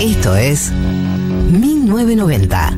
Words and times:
Esto 0.00 0.34
es 0.34 0.72
1990. 0.72 2.76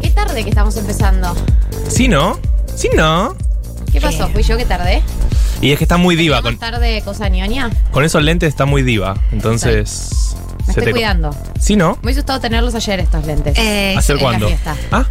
Qué 0.00 0.10
tarde 0.10 0.42
que 0.42 0.48
estamos 0.48 0.76
empezando. 0.76 1.34
Sí, 1.88 2.08
¿no? 2.08 2.38
Sí, 2.74 2.88
¿no? 2.94 3.36
¿Qué 3.92 4.00
pasó? 4.00 4.28
¿Fui 4.28 4.42
yo 4.42 4.56
que 4.56 4.64
tardé? 4.64 5.02
Y 5.64 5.72
es 5.72 5.78
que 5.78 5.84
está 5.84 5.96
muy 5.96 6.14
diva. 6.14 6.42
Con, 6.42 6.52
¿Más 6.58 6.60
tarde 6.72 7.00
cosa 7.02 7.28
ñoña? 7.30 7.70
con 7.90 8.04
esos 8.04 8.22
lentes 8.22 8.50
está 8.50 8.66
muy 8.66 8.82
diva. 8.82 9.16
Entonces. 9.32 10.34
Me 10.58 10.64
se 10.64 10.70
estoy 10.72 10.84
te- 10.84 10.90
cuidando. 10.92 11.34
Sí, 11.58 11.74
¿no? 11.76 11.94
Me 12.02 12.06
hubiese 12.08 12.20
gustado 12.20 12.40
tenerlos 12.40 12.74
ayer 12.74 13.00
estos 13.00 13.24
lentes. 13.26 13.56
Eh, 13.58 13.94
¿Hacer 13.96 14.18
cuándo? 14.18 14.48
Ah, 14.92 15.06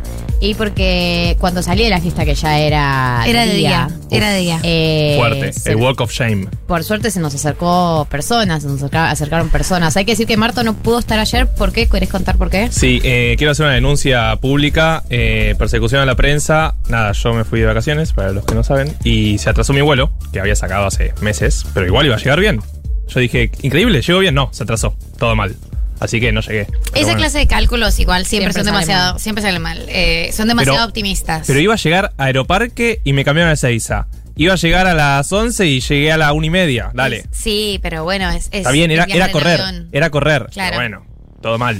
Y 0.46 0.56
porque 0.56 1.38
cuando 1.40 1.64
salí 1.64 1.86
de 1.86 1.90
la 1.90 2.02
fiesta, 2.02 2.26
que 2.26 2.36
ya 2.36 2.60
era. 2.60 3.24
Era 3.26 3.46
de 3.46 3.54
día, 3.54 3.88
era 4.12 4.30
de 4.30 4.40
día. 4.40 4.60
eh, 4.64 5.16
fuerte. 5.18 5.54
se- 5.54 5.70
El 5.72 5.78
walk 5.78 6.02
of 6.02 6.12
shame. 6.12 6.48
por 6.68 6.84
suerte 6.84 7.12
se 7.12 7.22
nos 7.22 7.34
acercó 7.34 8.06
personas, 8.12 8.62
se 8.64 8.68
nos 8.68 8.78
acerca- 8.80 9.10
acercaron 9.10 9.48
personas. 9.50 9.96
Hay 9.96 10.04
que 10.04 10.12
decir 10.12 10.28
que 10.28 10.36
Marto 10.36 10.62
no 10.64 10.74
pudo 10.74 11.00
estar 11.00 11.18
ayer. 11.18 11.48
¿Por 11.48 11.72
qué? 11.72 11.88
¿Querés 11.88 12.10
contar 12.10 12.36
por 12.38 12.50
qué? 12.50 12.68
Sí, 12.74 13.00
eh, 13.06 13.36
quiero 13.38 13.52
hacer 13.52 13.66
una 13.68 13.76
denuncia 13.76 14.36
pública. 14.42 15.04
eh, 15.10 15.56
persecución 15.58 16.02
a 16.02 16.06
la 16.06 16.16
prensa. 16.16 16.76
Nada, 16.90 17.14
yo 17.14 17.34
me 17.34 17.46
fui 17.46 17.62
de 17.62 17.66
vacaciones, 17.68 18.12
para 18.12 18.32
los 18.34 18.44
que 18.46 18.54
no 18.55 18.64
saben. 18.66 18.94
Y 19.05 19.38
se 19.38 19.50
atrasó 19.50 19.72
mi 19.72 19.80
vuelo, 19.82 20.12
que 20.34 20.41
había 20.41 20.55
sacado 20.58 20.88
hace 20.88 21.14
meses. 21.22 21.64
Pero 21.74 21.86
igual 21.86 22.05
iba 22.08 22.16
a 22.16 22.20
llegar 22.20 22.40
bien. 22.41 22.60
Yo 23.08 23.20
dije, 23.22 23.50
increíble, 23.62 24.02
llegó 24.02 24.20
bien. 24.20 24.36
No, 24.36 24.50
se 24.52 24.64
atrasó. 24.64 24.96
Todo 25.18 25.36
mal. 25.38 25.55
Así 26.00 26.20
que 26.20 26.32
no 26.32 26.41
llegué. 26.41 26.66
Pero 26.66 26.77
Esa 26.96 27.04
bueno. 27.04 27.18
clase 27.20 27.38
de 27.40 27.48
cálculos 27.48 27.99
igual 27.99 28.26
siempre, 28.26 28.52
Siempre 28.52 28.63
son 28.63 28.74
demasiado, 28.74 29.13
mal. 29.13 29.20
siempre 29.22 29.41
salen 29.41 29.62
mal. 29.62 29.86
Eh, 29.88 30.32
son 30.35 30.48
demasiado 30.48 30.77
Pero- 30.77 30.88
optimistas. 30.88 31.48
Pero 31.48 31.60
iba 31.60 31.74
a 31.74 31.77
llegar 31.77 32.13
a 32.18 32.24
Aeroparque 32.26 33.00
y 33.04 33.13
me 33.13 33.24
cambiaron 33.24 33.52
a 33.52 33.55
Seiza. 33.55 34.08
Iba 34.35 34.54
a 34.54 34.58
llegar 34.58 34.88
a 34.88 34.94
las 34.96 35.32
11 35.32 35.68
y 35.68 35.80
llegué 35.80 36.12
a 36.12 36.18
la 36.18 36.34
1 36.34 36.46
y 36.46 36.50
media. 36.50 36.91
Dale. 36.94 37.26
Sí, 37.32 37.80
pero 37.84 38.04
bueno, 38.04 38.30
es. 38.32 38.46
es 38.48 38.50
Está 38.52 38.72
bien, 38.72 38.90
era, 38.91 39.05
correr. 39.32 39.62
avión. 39.62 39.90
Era 39.91 40.10
correr. 40.10 40.48
Claro. 40.52 40.72
Pero 40.72 40.82
bueno, 40.82 41.05
todo 41.41 41.58
mal. 41.60 41.80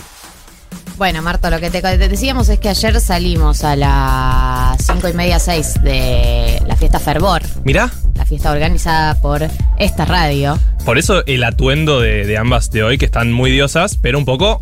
Bueno, 0.98 1.24
Marto, 1.24 1.50
lo 1.50 1.60
que 1.60 1.72
te, 1.72 1.82
te 1.82 1.98
decíamos 2.10 2.48
es 2.50 2.60
que 2.60 2.70
ayer 2.70 3.02
salimos 3.02 3.64
a 3.64 3.76
las 3.76 4.86
cinco 4.86 5.10
y 5.10 5.14
media, 5.14 5.40
seis 5.40 5.74
de 5.82 6.62
la 6.68 6.76
fiesta 6.76 7.00
Fervor, 7.00 7.42
Mirá, 7.64 7.92
la 8.16 8.26
fiesta 8.26 8.52
organizada 8.52 9.20
por 9.22 9.48
esta 9.78 10.06
radio. 10.06 10.58
por 10.86 10.98
eso 10.98 11.26
el 11.26 11.44
atuendo 11.44 12.00
de, 12.00 12.26
de 12.26 12.38
ambas 12.38 12.70
de 12.72 12.84
hoy, 12.84 12.98
que 12.98 13.06
están 13.06 13.32
muy 13.32 13.52
diosas, 13.52 13.98
pero 14.02 14.18
un 14.18 14.26
poco 14.26 14.62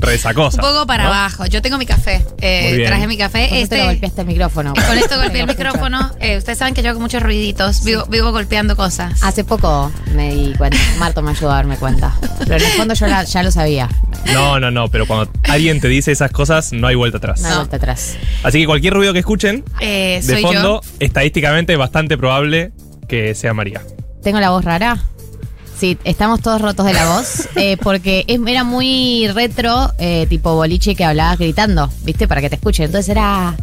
resacosas. 0.00 0.54
Un 0.64 0.72
poco 0.72 0.86
para 0.86 1.04
¿no? 1.04 1.10
abajo. 1.12 1.46
Yo 1.46 1.62
tengo 1.62 1.78
mi 1.78 1.86
café. 1.86 2.24
Eh, 2.40 2.62
Muy 2.68 2.76
bien. 2.78 2.88
traje 2.88 3.06
mi 3.06 3.16
café. 3.16 3.48
Con 3.48 3.58
esto 3.58 3.74
Este, 3.76 3.86
golpeaste 3.86 4.20
el 4.22 4.26
micrófono. 4.26 4.74
con 4.88 4.98
esto 4.98 5.16
golpeé 5.22 5.40
el 5.42 5.46
micrófono. 5.46 6.10
Eh, 6.20 6.36
ustedes 6.38 6.58
saben 6.58 6.74
que 6.74 6.82
yo 6.82 6.90
hago 6.90 6.98
muchos 7.00 7.22
ruiditos. 7.22 7.84
Vivo, 7.84 8.04
vivo 8.06 8.32
golpeando 8.32 8.74
cosas. 8.76 9.22
Hace 9.22 9.44
poco 9.44 9.92
me 10.14 10.34
di 10.34 10.54
cuenta. 10.54 10.76
Marto 10.98 11.22
me 11.22 11.30
ayudó 11.30 11.52
a 11.52 11.54
darme 11.56 11.76
cuenta. 11.76 12.16
Pero 12.40 12.56
en 12.56 12.62
el 12.64 12.72
fondo 12.72 12.94
yo 12.94 13.06
la- 13.06 13.22
ya 13.24 13.42
lo 13.44 13.50
sabía. 13.52 13.88
No, 14.32 14.58
no, 14.58 14.70
no, 14.72 14.88
pero 14.88 15.06
cuando 15.06 15.30
alguien 15.44 15.80
te 15.80 15.86
dice 15.88 16.10
esas 16.10 16.32
cosas, 16.32 16.72
no 16.72 16.88
hay 16.88 16.96
vuelta 16.96 17.18
atrás. 17.18 17.40
No 17.42 17.48
hay 17.48 17.54
vuelta 17.56 17.76
atrás. 17.76 18.16
Así 18.42 18.58
que 18.58 18.66
cualquier 18.66 18.92
ruido 18.94 19.12
que 19.12 19.20
escuchen, 19.20 19.64
Eh, 19.80 20.20
de 20.24 20.32
soy 20.34 20.42
fondo, 20.42 20.80
yo. 20.82 20.90
estadísticamente 20.98 21.72
es 21.74 21.78
bastante 21.78 22.18
probable 22.18 22.72
que 23.06 23.34
sea 23.34 23.54
María. 23.54 23.80
¿Tengo 24.22 24.40
la 24.40 24.50
voz 24.50 24.64
rara? 24.64 24.98
Sí, 25.78 25.98
estamos 26.04 26.40
todos 26.40 26.60
rotos 26.62 26.86
de 26.86 26.94
la 26.94 27.06
voz. 27.06 27.48
eh, 27.56 27.76
porque 27.82 28.24
es- 28.26 28.40
era 28.46 28.64
muy 28.64 29.28
retro, 29.28 29.92
eh, 29.98 30.26
tipo 30.28 30.54
boliche 30.54 30.94
que 30.94 31.04
hablabas 31.04 31.38
gritando, 31.38 31.90
¿viste? 32.02 32.26
Para 32.26 32.40
que 32.40 32.48
te 32.48 32.56
escuchen. 32.56 32.86
Entonces 32.86 33.08
era. 33.10 33.54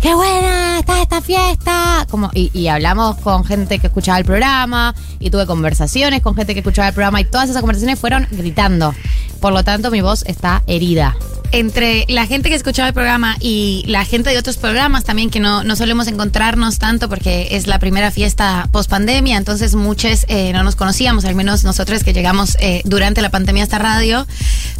¡Qué 0.00 0.12
buena 0.14 0.80
está 0.80 1.00
esta 1.00 1.20
fiesta! 1.20 2.06
Como, 2.10 2.30
y, 2.34 2.50
y 2.52 2.66
hablamos 2.66 3.16
con 3.18 3.44
gente 3.44 3.78
que 3.78 3.86
escuchaba 3.86 4.18
el 4.18 4.24
programa, 4.24 4.94
y 5.20 5.30
tuve 5.30 5.46
conversaciones 5.46 6.20
con 6.22 6.34
gente 6.34 6.54
que 6.54 6.60
escuchaba 6.60 6.88
el 6.88 6.94
programa, 6.94 7.20
y 7.20 7.24
todas 7.24 7.48
esas 7.48 7.60
conversaciones 7.62 8.00
fueron 8.00 8.26
gritando. 8.32 8.92
Por 9.40 9.52
lo 9.52 9.62
tanto, 9.62 9.90
mi 9.92 10.00
voz 10.00 10.24
está 10.26 10.62
herida. 10.66 11.14
entre 11.52 12.06
la 12.08 12.26
gente 12.26 12.48
que 12.48 12.54
escuchaba 12.54 12.88
el 12.88 12.94
programa 12.94 13.36
y 13.38 13.84
la 13.86 14.06
gente 14.06 14.30
de 14.30 14.38
otros 14.38 14.56
programas 14.56 15.04
también 15.04 15.28
que 15.28 15.38
no, 15.38 15.62
no 15.64 15.76
solemos 15.76 16.06
encontrarnos 16.06 16.78
tanto 16.78 17.10
porque 17.10 17.48
es 17.50 17.66
la 17.66 17.78
primera 17.78 18.10
fiesta 18.10 18.68
post 18.72 18.88
pandemia, 18.88 19.36
entonces 19.36 19.74
muchos 19.74 20.24
eh, 20.28 20.52
no 20.54 20.62
nos 20.62 20.76
conocíamos, 20.76 21.26
al 21.26 21.34
menos 21.34 21.51
nosotros 21.64 22.02
que 22.04 22.12
llegamos 22.12 22.56
eh, 22.60 22.82
durante 22.84 23.20
la 23.22 23.30
pandemia 23.30 23.62
a 23.62 23.64
esta 23.64 23.78
radio. 23.78 24.26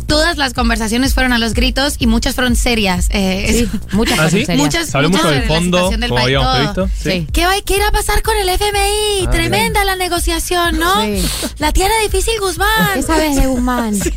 Todas 0.07 0.37
las 0.37 0.53
conversaciones 0.53 1.15
fueron 1.15 1.33
a 1.33 1.39
los 1.39 1.55
gritos 1.55 1.95
y 1.99 2.07
muchas 2.07 2.35
fueron 2.35 2.57
serias. 2.57 3.07
eh, 3.11 3.47
Sí, 3.49 3.69
es- 3.89 3.93
muchas 3.95 4.15
¿Ah, 4.19 4.25
cosas 4.25 4.33
sí? 4.33 4.45
serias. 4.47 4.65
Muchas- 4.67 4.89
Se 4.89 4.97
habló 4.97 5.11
mucho 5.11 5.23
mucho 5.23 5.31
del 5.33 5.41
de 5.43 5.47
la 5.49 5.55
fondo, 5.55 5.77
situación 5.79 6.01
del 6.01 6.09
como 6.11 6.23
país, 6.23 6.37
habíamos 6.37 6.75
todo. 6.75 6.85
previsto. 6.87 7.11
Sí. 7.11 7.27
¿Qué, 7.33 7.47
va, 7.47 7.53
¿Qué 7.65 7.77
irá 7.77 7.89
a 7.89 7.93
pasar 7.93 8.23
con 8.23 8.37
el 8.37 8.49
FMI? 8.49 9.27
Ah, 9.27 9.31
Tremenda 9.31 9.85
la 9.85 9.97
negociación, 9.97 10.79
¿no? 10.79 11.03
Sí. 11.03 11.25
La 11.59 11.73
tierra 11.73 11.95
difícil 12.03 12.35
Guzmán. 12.41 12.99
Esa 12.99 13.17
vez 13.17 13.37
de 13.37 13.47
Guzmán. 13.47 13.95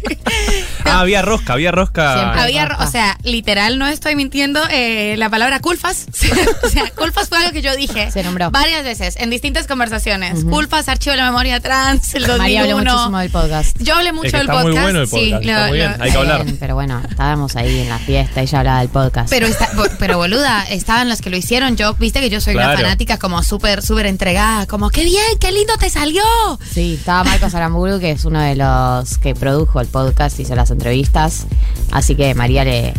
Ah, 0.87 0.99
había 1.01 1.21
rosca, 1.23 1.53
había 1.53 1.71
rosca. 1.71 2.13
Siempre. 2.19 2.41
Había, 2.41 2.77
o 2.79 2.87
sea, 2.89 3.17
literal, 3.23 3.79
no 3.79 3.87
estoy 3.87 4.15
mintiendo, 4.15 4.61
eh, 4.69 5.15
la 5.17 5.29
palabra 5.29 5.59
culfas. 5.59 6.05
o 6.63 6.69
sea, 6.69 6.89
culfas 6.91 7.27
fue 7.27 7.39
algo 7.39 7.51
que 7.51 7.61
yo 7.63 7.75
dije 7.75 8.11
Se 8.11 8.21
nombró. 8.23 8.51
varias 8.51 8.83
veces 8.83 9.15
en 9.17 9.29
distintas 9.31 9.65
conversaciones. 9.67 10.43
Culfas, 10.45 10.87
archivo 10.87 11.11
de 11.11 11.17
la 11.17 11.25
memoria 11.25 11.59
trans, 11.59 12.13
el 12.15 12.27
2001. 12.27 12.44
María 12.45 12.61
habló 12.61 12.77
muchísimo 12.93 13.17
del 13.19 13.29
podcast. 13.31 13.77
Yo 13.79 13.95
hablé 13.95 14.11
mucho 14.13 14.27
Es 14.27 14.31
que 14.33 14.37
del 14.39 14.47
está 14.47 14.53
muy 14.61 14.71
podcast. 14.71 14.83
bueno 14.83 14.99
el 15.01 15.07
podcast, 15.09 15.23
sí, 15.25 15.33
está 15.33 15.61
lo- 15.61 15.67
muy 15.67 15.77
bien, 15.77 15.95
lo- 15.97 16.03
hay 16.03 16.11
que 16.11 16.17
hablar. 16.17 16.43
Bien, 16.45 16.57
pero 16.59 16.75
bueno, 16.75 17.01
estábamos 17.09 17.55
ahí 17.55 17.79
en 17.79 17.89
la 17.89 17.99
fiesta, 17.99 18.41
ella 18.41 18.59
hablaba 18.59 18.79
del 18.79 18.89
podcast. 18.89 19.29
Pero, 19.29 19.47
está- 19.47 19.69
bo- 19.75 19.85
pero 19.99 20.17
boluda, 20.17 20.63
estaban 20.63 21.09
los 21.09 21.21
que 21.21 21.29
lo 21.29 21.37
hicieron. 21.37 21.75
Yo, 21.77 21.93
viste 21.95 22.19
que 22.21 22.29
yo 22.29 22.41
soy 22.41 22.55
una 22.55 22.65
Claro. 22.65 22.79
fanática 22.81 23.17
como 23.17 23.41
súper, 23.43 23.81
súper 23.81 24.05
entregada. 24.05 24.65
Como, 24.67 24.89
qué 24.89 25.03
bien, 25.03 25.23
qué 25.39 25.51
lindo 25.51 25.73
te 25.77 25.89
salió. 25.89 26.23
Sí, 26.71 26.95
estaba 26.99 27.23
Marcos 27.23 27.53
Aramburu, 27.55 27.99
que 27.99 28.11
es 28.11 28.25
uno 28.25 28.39
de 28.39 28.55
los 28.55 29.17
que 29.17 29.33
produjo 29.35 29.81
el 29.81 29.87
podcast, 29.87 30.39
hizo 30.39 30.55
las 30.55 30.71
entrevistas. 30.71 31.45
Así 31.91 32.15
que 32.15 32.33
María 32.35 32.63
le, 32.63 32.93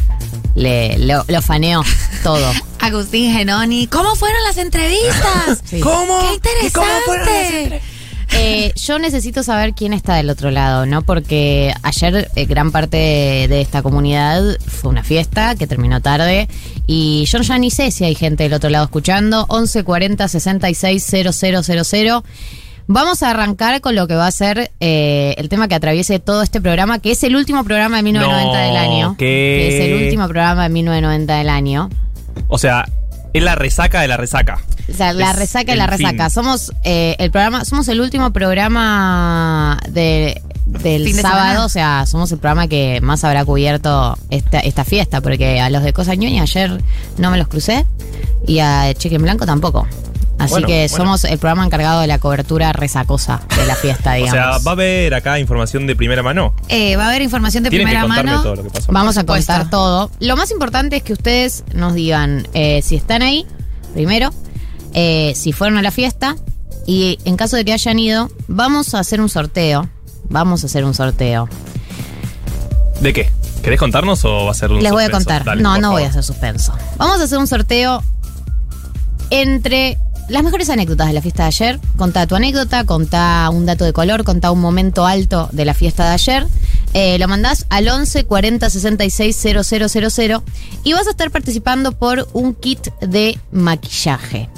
le 0.55 0.99
lo, 0.99 1.25
lo 1.29 1.43
faneó 1.43 1.83
todo. 2.23 2.51
Agustín 2.81 3.33
Genoni, 3.33 3.87
¿cómo 3.87 4.15
fueron 4.17 4.43
las 4.45 4.59
entrevistas? 4.59 5.61
Sí. 5.65 5.81
¿Cómo? 5.81 6.21
¡Qué 6.43 6.67
¿Y 6.67 6.71
cómo 6.71 6.87
fueron 7.05 7.27
las 7.27 7.37
interesante! 7.53 7.96
Eh, 8.33 8.73
yo 8.77 8.99
necesito 8.99 9.43
saber 9.43 9.73
quién 9.75 9.93
está 9.93 10.17
del 10.17 10.29
otro 10.31 10.51
lado, 10.51 10.85
¿no? 10.85 11.03
Porque 11.03 11.73
ayer 11.83 12.31
eh, 12.35 12.45
gran 12.47 12.71
parte 12.73 12.97
de, 12.97 13.49
de 13.49 13.61
esta 13.61 13.83
comunidad 13.83 14.43
fue 14.67 14.91
una 14.91 15.03
fiesta 15.05 15.55
que 15.55 15.67
terminó 15.67 16.01
tarde 16.03 16.49
y 16.87 17.25
yo 17.27 17.41
ya 17.41 17.57
ni 17.59 17.71
sé 17.71 17.91
si 17.91 18.05
hay 18.05 18.15
gente 18.15 18.43
del 18.45 18.53
otro 18.55 18.69
lado 18.69 18.85
escuchando. 18.85 19.47
1140 19.51 20.29
66 20.29 21.05
000. 21.05 22.23
Vamos 22.89 23.23
a 23.25 23.31
arrancar 23.31 23.81
con 23.81 23.97
lo 23.97 24.07
que 24.07 24.15
va 24.15 24.27
a 24.29 24.31
ser 24.31 24.71
eh, 24.79 25.35
el 25.39 25.49
tema 25.49 25.67
que 25.67 25.75
atraviese 25.75 26.21
todo 26.21 26.43
este 26.43 26.61
programa, 26.61 27.01
que 27.01 27.11
es 27.13 27.23
el 27.25 27.35
último 27.35 27.65
programa 27.65 27.97
de 27.97 28.03
1990 28.05 28.59
del 28.61 28.75
No, 28.75 28.79
año. 28.81 29.15
¿qué? 29.19 29.25
Que 29.25 29.69
es 29.77 29.85
el 29.87 30.05
último 30.05 30.29
programa 30.29 30.65
de 30.65 30.69
1990 30.69 31.37
del 31.39 31.49
año. 31.49 31.91
O 32.49 32.59
sea, 32.59 32.87
es 33.39 33.43
la 33.45 33.55
resaca 33.55 34.01
de 34.01 34.09
la 34.09 34.17
resaca. 34.17 34.59
O 34.91 34.95
sea, 34.95 35.13
la 35.13 35.31
Es 35.33 35.37
resaca 35.37 35.73
el 35.73 35.79
la 35.79 35.87
resaca. 35.87 36.25
fin. 36.29 36.31
Somos 36.31 36.73
eh, 36.85 37.17
el 37.19 37.31
programa, 37.31 37.65
somos 37.65 37.89
el 37.89 38.01
último 38.01 38.33
programa 38.33 39.79
de, 39.89 40.41
del 40.67 41.05
Fin 41.05 41.17
de 41.17 41.23
sábado, 41.23 41.43
semana. 41.45 41.65
o 41.65 41.69
sea, 41.69 42.07
somos 42.07 42.31
el 42.33 42.39
programa 42.39 42.69
que 42.69 43.01
más 43.01 43.25
habrá 43.25 43.45
cubierto 43.45 44.17
esta, 44.31 44.61
esta 44.61 44.85
fiesta, 44.85 45.21
porque 45.21 45.61
a 45.61 45.71
los 45.71 45.83
de 45.83 45.93
Cosa 45.93 46.15
Ñoña 46.15 46.43
ayer 46.43 46.83
no 47.19 47.31
me 47.31 47.39
los 47.39 47.49
crucé 47.49 47.85
y 48.47 48.61
a 48.61 48.93
Cheque 48.95 49.17
en 49.17 49.23
Blanco 49.23 49.45
tampoco. 49.47 49.87
Así 50.39 50.51
Bueno, 50.51 50.67
que 50.67 50.87
bueno. 50.91 50.97
somos 51.05 51.25
el 51.25 51.39
programa 51.39 51.65
encargado 51.65 52.01
de 52.03 52.07
la 52.07 52.19
cobertura 52.19 52.73
resacosa 52.73 53.41
de 53.57 53.67
la 53.67 53.75
fiesta, 53.75 54.11
O 54.13 54.15
digamos. 54.17 54.33
sea, 54.33 54.59
va 54.59 54.71
a 54.71 54.75
haber 54.75 55.15
acá 55.15 55.39
información 55.39 55.87
de 55.87 55.97
primera 55.97 56.23
mano. 56.23 56.55
Eh, 56.69 56.97
va 56.97 57.05
a 57.07 57.09
haber 57.09 57.23
información 57.23 57.65
de 57.65 57.71
primera 57.71 58.07
mano. 58.07 58.43
todo 58.43 58.57
lo 58.57 58.63
que 58.65 58.71
pasó. 58.71 58.93
Vamos 58.93 59.17
a 59.17 59.25
contar 59.25 59.71
todo. 59.71 60.11
Lo 60.21 60.37
más 60.37 60.51
importante 60.51 60.97
es 60.97 61.03
que 61.03 61.13
ustedes 61.15 61.65
nos 61.75 61.95
digan 61.95 62.47
eh, 62.55 62.83
si 62.83 62.97
están 62.97 63.23
ahí, 63.23 63.47
primero, 63.95 64.31
eh, 64.93 65.33
si 65.35 65.53
fueron 65.53 65.79
a 65.79 65.83
la 65.83 65.91
fiesta 65.91 66.37
y 66.87 67.19
en 67.25 67.37
caso 67.37 67.57
de 67.57 67.65
que 67.65 67.73
hayan 67.73 67.99
ido, 67.99 68.31
vamos 68.47 68.95
a 68.95 68.99
hacer 69.01 69.21
un 69.21 69.29
sorteo. 69.29 69.89
Vamos 70.29 70.63
a 70.65 70.67
hacer 70.67 70.85
un 70.85 70.93
sorteo. 70.95 71.49
¿De 73.01 73.13
qué? 73.13 73.31
¿Querés 73.63 73.79
contarnos 73.79 74.25
o 74.25 74.45
va 74.45 74.51
a 74.51 74.55
ser 74.55 74.71
un 74.71 74.83
Les 74.83 74.93
voy 74.93 75.05
a 75.05 75.11
contar. 75.11 75.45
Dale, 75.45 75.63
no, 75.63 75.79
no 75.79 75.93
voy 75.93 76.03
a 76.05 76.09
hacer 76.09 76.23
suspenso. 76.23 76.73
Vamos 76.99 77.21
a 77.21 77.25
hacer 77.25 77.39
un 77.39 77.47
sorteo 77.47 78.03
entre 79.31 79.99
las 80.29 80.43
mejores 80.43 80.69
anécdotas 80.71 81.07
de 81.09 81.13
la 81.13 81.23
fiesta 81.23 81.45
de 81.45 81.49
ayer. 81.49 81.81
Contá 81.97 82.27
tu 82.27 82.35
anécdota, 82.35 82.85
contá 82.85 83.49
un 83.53 83.67
dato 83.67 83.85
de 83.85 83.93
color, 83.93 84.25
contá 84.25 84.51
un 84.51 84.61
momento 84.61 85.07
alto 85.07 85.49
de 85.53 85.65
la 85.65 85.75
fiesta 85.75 86.05
de 86.09 86.15
ayer. 86.15 86.47
Eh, 86.95 87.19
lo 87.19 87.29
mandás 87.29 87.67
al 87.69 87.89
11 87.89 88.25
40 88.25 88.71
66 88.71 89.37
000 89.37 90.43
y 90.85 90.93
vas 90.93 91.07
a 91.07 91.11
estar 91.11 91.31
participando 91.31 91.93
por 91.93 92.29
un 92.33 92.55
kit 92.55 92.89
de 93.01 93.39
maquillaje. 93.53 94.49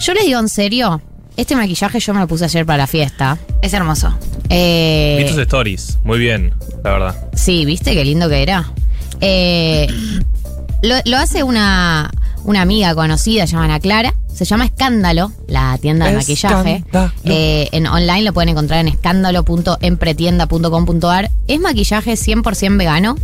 Yo 0.00 0.12
les 0.14 0.24
digo 0.26 0.38
en 0.38 0.48
serio, 0.48 1.00
este 1.36 1.56
maquillaje 1.56 1.98
yo 2.00 2.14
me 2.14 2.20
lo 2.20 2.28
puse 2.28 2.44
ayer 2.44 2.66
para 2.66 2.78
la 2.78 2.86
fiesta. 2.86 3.38
Es 3.62 3.72
hermoso. 3.72 4.16
Eh, 4.50 5.16
Vi 5.24 5.30
tus 5.30 5.38
stories. 5.42 5.98
Muy 6.04 6.18
bien, 6.18 6.54
la 6.84 6.90
verdad. 6.92 7.28
Sí, 7.34 7.64
¿viste 7.64 7.94
qué 7.94 8.04
lindo 8.04 8.28
que 8.28 8.42
era? 8.42 8.70
Eh, 9.20 9.88
lo, 10.82 10.94
lo 11.04 11.16
hace 11.16 11.42
una, 11.42 12.10
una 12.44 12.62
amiga 12.62 12.94
conocida, 12.94 13.46
se 13.46 13.52
llama 13.52 13.64
Ana 13.64 13.80
Clara. 13.80 14.14
Se 14.38 14.44
llama 14.44 14.66
Escándalo, 14.66 15.32
la 15.48 15.76
tienda 15.78 16.06
de 16.06 16.12
maquillaje. 16.12 16.84
Eh, 17.24 17.68
en 17.72 17.88
online 17.88 18.22
lo 18.22 18.32
pueden 18.32 18.50
encontrar 18.50 18.78
en 18.78 18.86
escándalo.empretienda.com.ar. 18.86 21.30
Es 21.48 21.58
maquillaje 21.58 22.12
100% 22.12 22.78
vegano, 22.78 23.16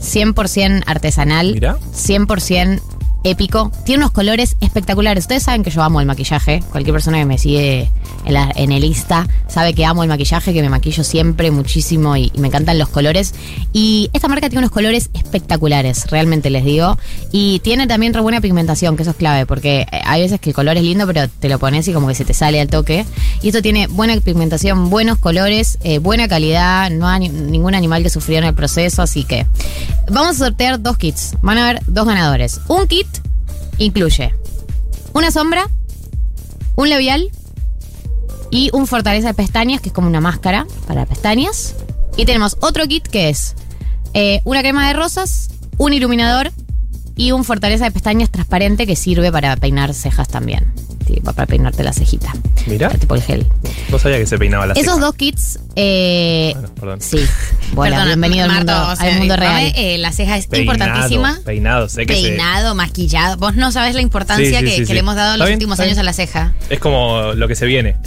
100% 0.00 0.84
artesanal, 0.86 1.54
Mirá. 1.54 1.76
100% 1.92 2.80
épico. 3.24 3.70
Tiene 3.84 4.02
unos 4.04 4.12
colores 4.12 4.56
espectaculares. 4.60 5.24
Ustedes 5.24 5.42
saben 5.42 5.62
que 5.62 5.70
yo 5.70 5.82
amo 5.82 6.00
el 6.00 6.06
maquillaje. 6.06 6.62
Cualquier 6.70 6.94
persona 6.94 7.18
que 7.18 7.24
me 7.24 7.38
sigue 7.38 7.90
en, 8.24 8.72
el 8.72 8.84
Insta 8.84 9.26
sabe 9.48 9.74
que 9.74 9.84
amo 9.84 10.02
el 10.02 10.08
maquillaje, 10.08 10.52
que 10.52 10.62
me 10.62 10.68
maquillo 10.68 11.04
siempre 11.04 11.50
muchísimo 11.50 12.16
y, 12.16 12.32
me 12.38 12.48
encantan 12.48 12.78
los 12.78 12.88
colores. 12.88 13.34
Y 13.72 14.10
esta 14.12 14.28
marca 14.28 14.48
tiene 14.48 14.60
unos 14.60 14.70
colores 14.70 15.10
espectaculares, 15.14 16.10
realmente 16.10 16.50
les 16.50 16.64
digo. 16.64 16.98
Y 17.32 17.60
tiene 17.60 17.86
también 17.86 18.14
re 18.14 18.20
buena 18.20 18.40
pigmentación, 18.40 18.96
que 18.96 19.02
eso 19.02 19.10
es 19.10 19.16
clave, 19.16 19.46
porque 19.46 19.86
eh, 19.90 20.00
hay 20.04 20.22
veces 20.22 20.40
que 20.40 20.50
el 20.50 20.54
color 20.54 20.76
es 20.76 20.82
lindo, 20.82 21.06
pero 21.06 21.28
te 21.28 21.48
lo 21.48 21.58
pones 21.58 21.88
y 21.88 21.92
como 21.92 22.08
que 22.08 22.14
se 22.14 22.24
te 22.24 22.34
sale 22.34 22.60
al 22.60 22.68
toque. 22.68 23.04
Y 23.42 23.48
esto 23.48 23.62
tiene 23.62 23.86
buena 23.88 24.16
pigmentación, 24.20 24.90
buenos 24.90 25.18
colores, 25.18 25.78
eh, 25.82 25.98
buena 25.98 26.28
calidad, 26.28 26.90
no 26.90 27.08
hay 27.08 27.20
ni- 27.20 27.28
ningún 27.28 27.74
animal 27.74 28.02
que 28.02 28.10
sufrió 28.10 28.38
en 28.38 28.44
el 28.44 28.54
proceso, 28.54 29.02
así 29.02 29.24
que 29.24 29.46
vamos 30.10 30.36
a 30.36 30.44
sortear 30.46 30.80
dos 30.80 30.96
kits. 30.98 31.34
Van 31.42 31.58
a 31.58 31.68
haber 31.68 31.82
dos 31.86 32.06
ganadores. 32.06 32.60
Un 32.68 32.86
kit 32.86 33.07
incluye 33.78 34.34
una 35.12 35.30
sombra, 35.30 35.68
un 36.76 36.90
labial 36.90 37.30
y 38.50 38.70
un 38.72 38.86
fortaleza 38.86 39.28
de 39.28 39.34
pestañas, 39.34 39.80
que 39.80 39.88
es 39.88 39.92
como 39.94 40.08
una 40.08 40.20
máscara 40.20 40.66
para 40.86 41.06
pestañas. 41.06 41.74
Y 42.16 42.24
tenemos 42.24 42.56
otro 42.60 42.86
kit 42.86 43.06
que 43.06 43.28
es 43.28 43.54
eh, 44.14 44.40
una 44.44 44.60
crema 44.60 44.86
de 44.88 44.94
rosas, 44.94 45.50
un 45.76 45.92
iluminador 45.92 46.52
y 47.16 47.32
un 47.32 47.44
fortaleza 47.44 47.84
de 47.84 47.90
pestañas 47.90 48.30
transparente 48.30 48.86
que 48.86 48.96
sirve 48.96 49.30
para 49.32 49.56
peinar 49.56 49.92
cejas 49.94 50.28
también. 50.28 50.72
Sí, 51.06 51.20
para 51.20 51.46
peinarte 51.46 51.82
la 51.82 51.92
cejita. 51.92 52.32
Mira. 52.66 52.90
Tipo 52.90 53.14
el 53.14 53.22
gel. 53.22 53.46
No 53.90 53.98
sabía 53.98 54.18
que 54.18 54.26
se 54.26 54.38
peinaba 54.38 54.66
la 54.66 54.74
Esos 54.74 54.94
ceja. 54.94 55.06
dos 55.06 55.14
kits, 55.14 55.58
eh, 55.80 56.50
Bueno, 56.54 56.74
perdón. 56.74 57.00
sí. 57.00 57.18
Bueno, 57.72 57.94
Perdona, 57.96 58.04
bienvenido 58.06 58.44
al 58.44 58.50
Marto, 58.50 58.72
mundo, 58.72 58.92
o 58.92 58.96
sea, 58.96 59.06
al 59.12 59.18
mundo 59.18 59.36
real. 59.36 59.72
eh, 59.76 59.98
la 59.98 60.10
ceja 60.12 60.36
es 60.36 60.46
Peinado, 60.48 60.74
importantísima. 60.74 61.38
Peinado, 61.44 61.88
sé 61.88 62.04
que 62.06 62.14
se- 62.16 62.22
Peinado, 62.22 62.74
maquillado. 62.74 63.36
Vos 63.36 63.54
no 63.54 63.70
sabes 63.70 63.94
la 63.94 64.00
importancia 64.00 64.44
Sí, 64.48 64.54
sí, 64.56 64.64
que, 64.64 64.70
sí, 64.72 64.76
que 64.80 64.86
sí. 64.86 64.92
le 64.94 64.98
hemos 65.00 65.14
dado 65.14 65.32
Está 65.34 65.38
los 65.38 65.46
bien, 65.46 65.56
últimos 65.58 65.74
está 65.74 65.84
años 65.84 65.94
bien. 65.96 66.00
a 66.00 66.02
la 66.04 66.12
ceja. 66.12 66.54
Es 66.68 66.80
como 66.80 67.32
lo 67.34 67.46
que 67.46 67.54
se 67.54 67.66
viene. 67.66 67.96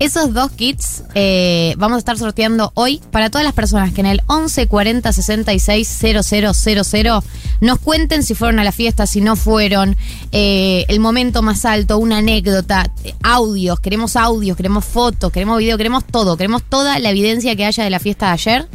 Esos 0.00 0.32
dos 0.32 0.52
kits 0.52 1.02
eh, 1.16 1.74
vamos 1.76 1.96
a 1.96 1.98
estar 1.98 2.16
sorteando 2.16 2.70
hoy 2.74 3.00
para 3.10 3.30
todas 3.30 3.44
las 3.44 3.52
personas 3.52 3.92
que 3.92 4.00
en 4.00 4.06
el 4.06 4.22
11 4.28 4.68
40 4.68 5.12
66 5.12 5.88
000 5.88 7.22
nos 7.60 7.78
cuenten 7.80 8.22
si 8.22 8.36
fueron 8.36 8.60
a 8.60 8.64
la 8.64 8.70
fiesta, 8.70 9.08
si 9.08 9.20
no 9.20 9.34
fueron, 9.34 9.96
eh, 10.30 10.84
el 10.88 11.00
momento 11.00 11.42
más 11.42 11.64
alto, 11.64 11.98
una 11.98 12.18
anécdota, 12.18 12.88
audios, 13.24 13.80
queremos 13.80 14.14
audios, 14.14 14.56
queremos 14.56 14.84
fotos, 14.84 15.32
queremos 15.32 15.58
video, 15.58 15.76
queremos 15.76 16.04
todo, 16.04 16.36
queremos 16.36 16.62
toda 16.68 16.98
la 16.98 17.10
evidencia 17.10 17.54
que 17.56 17.64
haya 17.64 17.84
de 17.84 17.90
la 17.90 17.98
fiesta 18.00 18.26
de 18.26 18.32
ayer. 18.32 18.68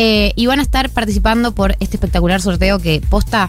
Eh, 0.00 0.32
y 0.36 0.46
van 0.46 0.60
a 0.60 0.62
estar 0.62 0.90
participando 0.90 1.54
por 1.54 1.72
este 1.80 1.96
espectacular 1.96 2.40
sorteo 2.40 2.78
que 2.78 3.00
posta. 3.08 3.48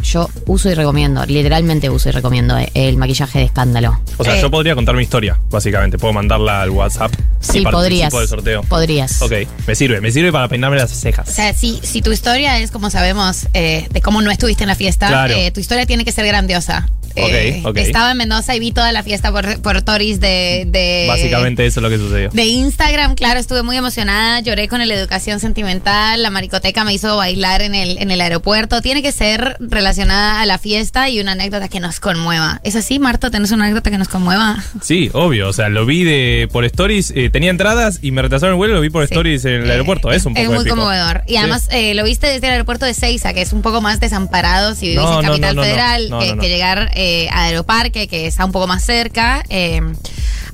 Yo 0.00 0.28
uso 0.46 0.70
y 0.70 0.74
recomiendo, 0.74 1.26
literalmente 1.26 1.90
uso 1.90 2.08
y 2.08 2.12
recomiendo 2.12 2.56
eh, 2.56 2.70
el 2.72 2.96
maquillaje 2.98 3.40
de 3.40 3.46
escándalo. 3.46 3.98
O 4.16 4.22
sea, 4.22 4.38
Eh. 4.38 4.40
yo 4.40 4.48
podría 4.48 4.76
contar 4.76 4.94
mi 4.94 5.02
historia, 5.02 5.40
básicamente. 5.50 5.98
Puedo 5.98 6.12
mandarla 6.12 6.62
al 6.62 6.70
WhatsApp. 6.70 7.12
Sí, 7.40 7.58
y 7.58 7.62
podrías. 7.64 8.12
del 8.12 8.28
sorteo. 8.28 8.62
Podrías. 8.62 9.20
Ok, 9.22 9.32
me 9.66 9.74
sirve. 9.74 10.00
Me 10.00 10.12
sirve 10.12 10.30
para 10.30 10.46
peinarme 10.46 10.76
las 10.76 10.92
cejas. 10.92 11.28
O 11.28 11.32
sea, 11.32 11.52
si, 11.52 11.80
si 11.82 12.00
tu 12.00 12.12
historia 12.12 12.60
es 12.60 12.70
como 12.70 12.90
sabemos 12.90 13.48
eh, 13.54 13.88
de 13.90 14.00
cómo 14.00 14.22
no 14.22 14.30
estuviste 14.30 14.62
en 14.62 14.68
la 14.68 14.76
fiesta, 14.76 15.08
Claro. 15.08 15.34
eh, 15.34 15.50
tu 15.50 15.58
historia 15.58 15.84
tiene 15.84 16.04
que 16.04 16.12
ser 16.12 16.26
grandiosa. 16.28 16.88
Eh. 17.18 17.62
Estaba 17.76 18.12
en 18.12 18.16
Mendoza 18.18 18.54
y 18.54 18.60
vi 18.60 18.72
toda 18.72 18.92
la 18.92 19.02
fiesta 19.02 19.32
por, 19.32 19.60
por 19.60 19.76
stories 19.76 20.20
de, 20.20 20.64
de- 20.68 21.06
Básicamente 21.08 21.66
eso 21.66 21.80
es 21.80 21.82
lo 21.82 21.90
que 21.90 21.98
sucedió. 21.98 22.30
De 22.30 22.44
Instagram, 22.46 23.14
claro, 23.14 23.40
estuve 23.40 23.62
muy 23.62 23.76
emocionada, 23.76 24.40
lloré 24.40 24.68
con 24.68 24.86
la 24.86 24.94
educación 24.94 25.40
sentimental, 25.40 26.22
la 26.22 26.30
maricoteca 26.30 26.84
me 26.84 26.94
hizo 26.94 27.16
bailar 27.16 27.62
en 27.62 27.74
el, 27.74 27.98
en 27.98 28.10
el 28.10 28.20
aeropuerto. 28.20 28.80
Tiene 28.82 29.02
que 29.02 29.12
ser 29.12 29.56
relacionada 29.60 30.40
a 30.40 30.46
la 30.46 30.58
fiesta 30.58 31.08
y 31.08 31.20
una 31.20 31.32
anécdota 31.32 31.68
que 31.68 31.80
nos 31.80 32.00
conmueva. 32.00 32.60
¿Es 32.64 32.76
así, 32.76 32.98
Marta? 32.98 33.30
¿Tenés 33.30 33.50
una 33.50 33.64
anécdota 33.64 33.90
que 33.90 33.98
nos 33.98 34.08
conmueva? 34.08 34.62
Sí, 34.82 35.10
obvio. 35.12 35.48
O 35.48 35.52
sea, 35.52 35.68
lo 35.68 35.86
vi 35.86 36.04
de 36.04 36.48
por 36.52 36.64
stories. 36.64 37.12
eh, 37.16 37.30
tenía 37.30 37.50
entradas 37.50 37.98
y 38.02 38.10
me 38.10 38.22
retrasaron 38.22 38.54
el 38.54 38.58
vuelo. 38.58 38.74
Lo 38.74 38.80
vi 38.80 38.90
por 38.90 39.06
Sí. 39.06 39.12
stories 39.14 39.44
en 39.44 39.52
el 39.62 39.68
Eh, 39.68 39.72
aeropuerto. 39.72 40.10
Es 40.12 40.24
un 40.26 40.34
poco 40.34 40.42
Es 40.42 40.48
muy 40.48 40.58
épico. 40.60 40.76
conmovedor. 40.76 41.22
Y 41.26 41.32
Sí. 41.32 41.36
además 41.38 41.68
eh, 41.70 41.94
lo 41.94 42.04
viste 42.04 42.26
desde 42.26 42.46
el 42.46 42.52
aeropuerto 42.52 42.84
de 42.86 42.94
Seiza, 42.94 43.32
que 43.34 43.42
es 43.42 43.52
un 43.52 43.62
poco 43.62 43.80
más 43.80 44.00
desamparado 44.00 44.74
si 44.74 44.86
vivís 44.88 45.00
No, 45.02 45.20
en 45.20 45.26
Capital 45.26 45.54
no, 45.56 45.62
no, 45.62 45.68
no. 45.68 46.20
Federal, 46.20 46.38
que 46.40 46.48
llegar 46.48 46.90
eh, 47.08 47.28
a 47.30 47.44
Aeroparque, 47.44 48.08
que 48.08 48.26
está 48.26 48.44
un 48.44 48.52
poco 48.52 48.66
más 48.66 48.84
cerca. 48.84 49.42
eh, 49.48 49.80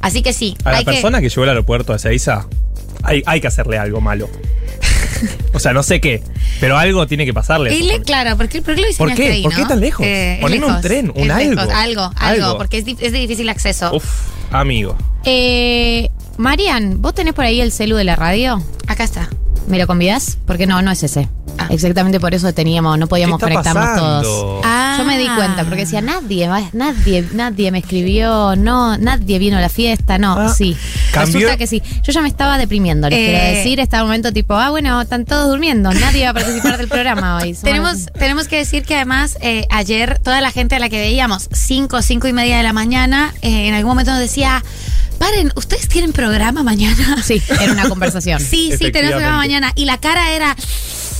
así 0.01 0.23
que 0.23 0.33
sí. 0.33 0.57
A 0.65 0.71
la 0.73 0.79
hay 0.79 0.85
que- 0.85 0.93
persona 0.93 1.21
que... 1.21 1.29
llegó 1.29 1.43
al 1.43 1.49
aeropuerto 1.51 1.93
a 1.93 1.99
Seiza, 1.99 2.47
hay, 3.03 3.23
hay 3.27 3.41
que 3.41 3.47
hacerle 3.49 3.79
algo 3.79 4.01
malo. 4.01 4.29
o 5.55 5.59
sea, 5.59 5.73
no 5.73 5.83
sé 5.83 6.01
qué, 6.01 6.23
pero 6.61 6.77
algo 6.79 7.07
tiene 7.07 7.25
que 7.25 7.33
pasarle. 7.35 7.71
Le- 7.81 8.03
claro, 8.03 8.37
¿por 8.37 8.49
qué, 8.49 8.61
por 8.63 8.75
qué 8.75 8.81
lo 8.83 8.87
¿Por 8.97 9.09
diseñaste 9.09 9.23
qué? 9.23 9.33
ahí, 9.33 9.43
¿Por 9.43 9.55
qué 9.55 9.63
no? 9.63 9.69
tan 9.69 9.81
lejos? 9.81 10.07
Poneme 10.41 10.67
un 10.67 10.81
tren, 10.81 11.13
un 11.15 11.31
algo. 11.31 11.51
lejos, 11.55 11.69
algo, 11.75 12.03
algo, 12.17 12.45
Algo. 12.47 12.59
porque 12.59 12.79
es 12.79 12.85
de 12.85 13.11
difícil 13.11 13.49
acceso. 13.49 13.95
Uf, 13.95 14.05
amigo. 14.51 14.97
Eh, 15.25 16.11
Marian, 16.37 17.01
¿vos 17.01 17.15
tenés 17.15 17.33
por 17.35 17.45
ahí 17.45 17.61
el 17.61 17.73
celu 17.73 17.97
de 17.97 18.05
la 18.05 18.17
radio? 18.17 18.63
Acá 18.87 19.05
está. 19.05 19.29
¿Me 19.67 19.79
lo 19.79 19.87
convidás? 19.87 20.37
Porque 20.47 20.67
no, 20.67 20.83
no 20.83 20.91
es 20.91 21.03
ese. 21.03 21.29
Ah. 21.57 21.69
Exactamente 21.71 22.19
por 22.21 22.35
eso 22.35 22.53
teníamos, 22.53 22.99
no 22.99 23.07
podíamos 23.07 23.39
¿Qué 23.39 23.47
está 23.47 23.55
conectarnos 23.73 23.91
pasando? 23.99 24.23
todos. 24.23 24.63
Ah. 24.65 24.97
Yo 24.99 25.05
me 25.05 25.17
di 25.19 25.27
cuenta, 25.29 25.65
porque 25.65 25.81
decía, 25.85 26.01
nadie, 26.03 26.49
va- 26.49 26.69
nadie, 26.73 27.25
nadie 27.33 27.71
me 27.71 27.79
escribió, 27.79 28.57
no, 28.57 28.99
nadie 28.99 29.39
vino 29.39 29.57
a 29.57 29.61
la 29.61 29.69
fiesta, 29.69 30.19
no, 30.19 30.35
Ah, 30.37 30.49
sí. 30.49 30.77
cambió- 31.13 31.35
Resulta 31.41 31.57
que 31.57 31.67
sí. 31.67 31.83
Yo 32.03 32.13
ya 32.13 32.21
me 32.23 32.29
estaba 32.29 32.59
deprimiendo, 32.59 33.09
les 33.09 33.19
Eh. 33.19 33.25
quiero 33.31 33.57
decir, 33.57 33.81
estaba 33.81 34.03
un 34.03 34.09
momento 34.09 34.33
tipo, 34.33 34.55
ah, 34.55 34.71
bueno, 34.71 35.01
están 35.01 35.25
todos 35.25 35.49
durmiendo, 35.49 35.93
nadie 35.93 36.25
va 36.25 36.31
a 36.31 36.35
participar 36.35 36.77
del 36.77 36.89
programa 36.89 37.39
hoy. 37.39 37.55
Tenemos, 37.63 38.07
tenemos 38.19 38.49
que 38.49 38.57
decir 38.57 38.83
que 38.85 38.97
además 38.97 39.39
eh, 39.41 39.67
ayer 39.71 40.19
toda 40.23 40.41
la 40.41 40.51
gente 40.51 40.75
a 40.75 40.79
la 40.79 40.89
que 40.89 40.99
veíamos, 41.01 41.49
5, 41.53 42.03
5 42.03 42.29
y 42.29 42.33
media 42.33 42.57
de 42.59 42.63
la 42.65 42.73
mañana, 42.73 43.33
eh, 43.43 43.69
en 43.69 43.75
algún 43.75 43.91
momento 43.93 44.11
nos 44.11 44.21
decía, 44.21 44.63
paren, 45.15 45.53
¿ustedes 45.57 45.89
tienen 45.89 46.13
programa 46.13 46.63
mañana? 46.63 47.23
Sí, 47.23 47.43
era 47.61 47.73
una 47.73 47.89
conversación. 47.89 48.41
Sí, 48.41 48.73
sí, 48.79 48.91
tenemos 48.91 49.15
programa 49.15 49.39
mañana. 49.39 49.73
Y 49.75 49.85
la 49.85 49.99
cara 49.99 50.33
era, 50.33 50.57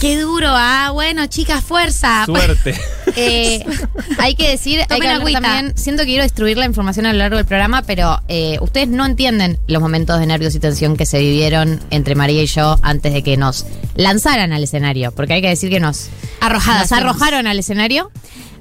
qué 0.01 0.19
duro, 0.21 0.49
ah, 0.51 0.91
bueno, 0.93 1.27
chicas, 1.27 1.63
fuerza. 1.65 2.25
Suerte. 2.27 2.75
Eh, 3.17 3.65
hay 4.19 4.35
que 4.35 4.51
decir, 4.51 4.81
hay 4.89 5.01
que 5.01 5.09
hablar 5.09 5.43
también, 5.43 5.77
siento 5.77 6.03
que 6.03 6.09
quiero 6.09 6.25
distribuir 6.25 6.57
la 6.59 6.67
información 6.67 7.07
a 7.07 7.13
lo 7.13 7.19
largo 7.19 7.37
del 7.37 7.47
programa, 7.47 7.83
pero 7.83 8.21
eh, 8.29 8.59
ustedes 8.61 8.89
no 8.89 9.07
entienden 9.07 9.59
los 9.67 9.81
momentos 9.81 10.19
de 10.19 10.27
nervios 10.27 10.55
y 10.55 10.61
tensión 10.61 10.97
que 10.97 11.07
se 11.07 11.19
vivieron 11.19 11.81
entre 11.91 12.15
María 12.15 12.43
y 12.43 12.47
yo 12.47 12.79
antes 12.83 13.13
de 13.13 13.23
que 13.23 13.37
nos 13.37 13.67
lanzaran 13.95 14.53
al 14.53 14.65
escenario, 14.65 15.13
porque 15.13 15.35
hay 15.35 15.43
que 15.43 15.49
decir 15.49 15.71
que 15.71 15.81
nos, 15.81 16.09
Arrojadas 16.41 16.91
nos 16.91 16.93
arrojaron 16.93 17.47
al 17.47 17.59
escenario. 17.59 18.11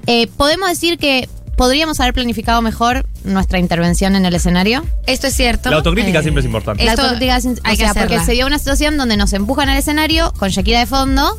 Eh, 0.06 0.26
podemos 0.36 0.68
decir 0.68 0.98
que 0.98 1.28
podríamos 1.56 2.00
haber 2.00 2.12
planificado 2.14 2.60
mejor 2.62 3.06
nuestra 3.24 3.58
intervención 3.58 4.16
en 4.16 4.24
el 4.26 4.34
escenario. 4.34 4.84
Esto 5.06 5.26
es 5.26 5.34
cierto. 5.34 5.70
La 5.70 5.76
autocrítica 5.76 6.18
Eh, 6.20 6.22
siempre 6.22 6.40
es 6.40 6.46
importante. 6.46 6.84
La 6.84 6.92
autocrítica 6.92 7.40
sin- 7.40 7.58
hay 7.64 7.74
o 7.74 7.78
que 7.78 7.84
sea, 7.84 7.94
porque 7.94 8.20
se 8.20 8.32
dio 8.32 8.46
una 8.46 8.58
situación 8.58 8.96
donde 8.96 9.16
nos 9.16 9.32
empujan 9.32 9.68
al 9.68 9.76
escenario 9.78 10.32
con 10.38 10.50
Shakira 10.50 10.78
de 10.80 10.86
fondo 10.86 11.38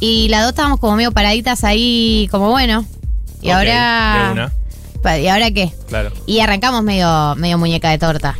y 0.00 0.28
las 0.28 0.42
dos 0.42 0.50
estábamos 0.50 0.80
como 0.80 0.96
medio 0.96 1.12
paraditas 1.12 1.64
ahí, 1.64 2.28
como 2.30 2.50
bueno. 2.50 2.84
Y 3.42 3.50
ahora. 3.50 4.24
de 4.26 4.32
una. 4.32 4.52
Pa- 5.02 5.18
¿Y 5.18 5.28
ahora 5.28 5.50
qué? 5.50 5.72
Claro. 5.88 6.10
Y 6.26 6.40
arrancamos 6.40 6.82
medio, 6.82 7.34
medio 7.36 7.58
muñeca 7.58 7.90
de 7.90 7.98
torta. 7.98 8.36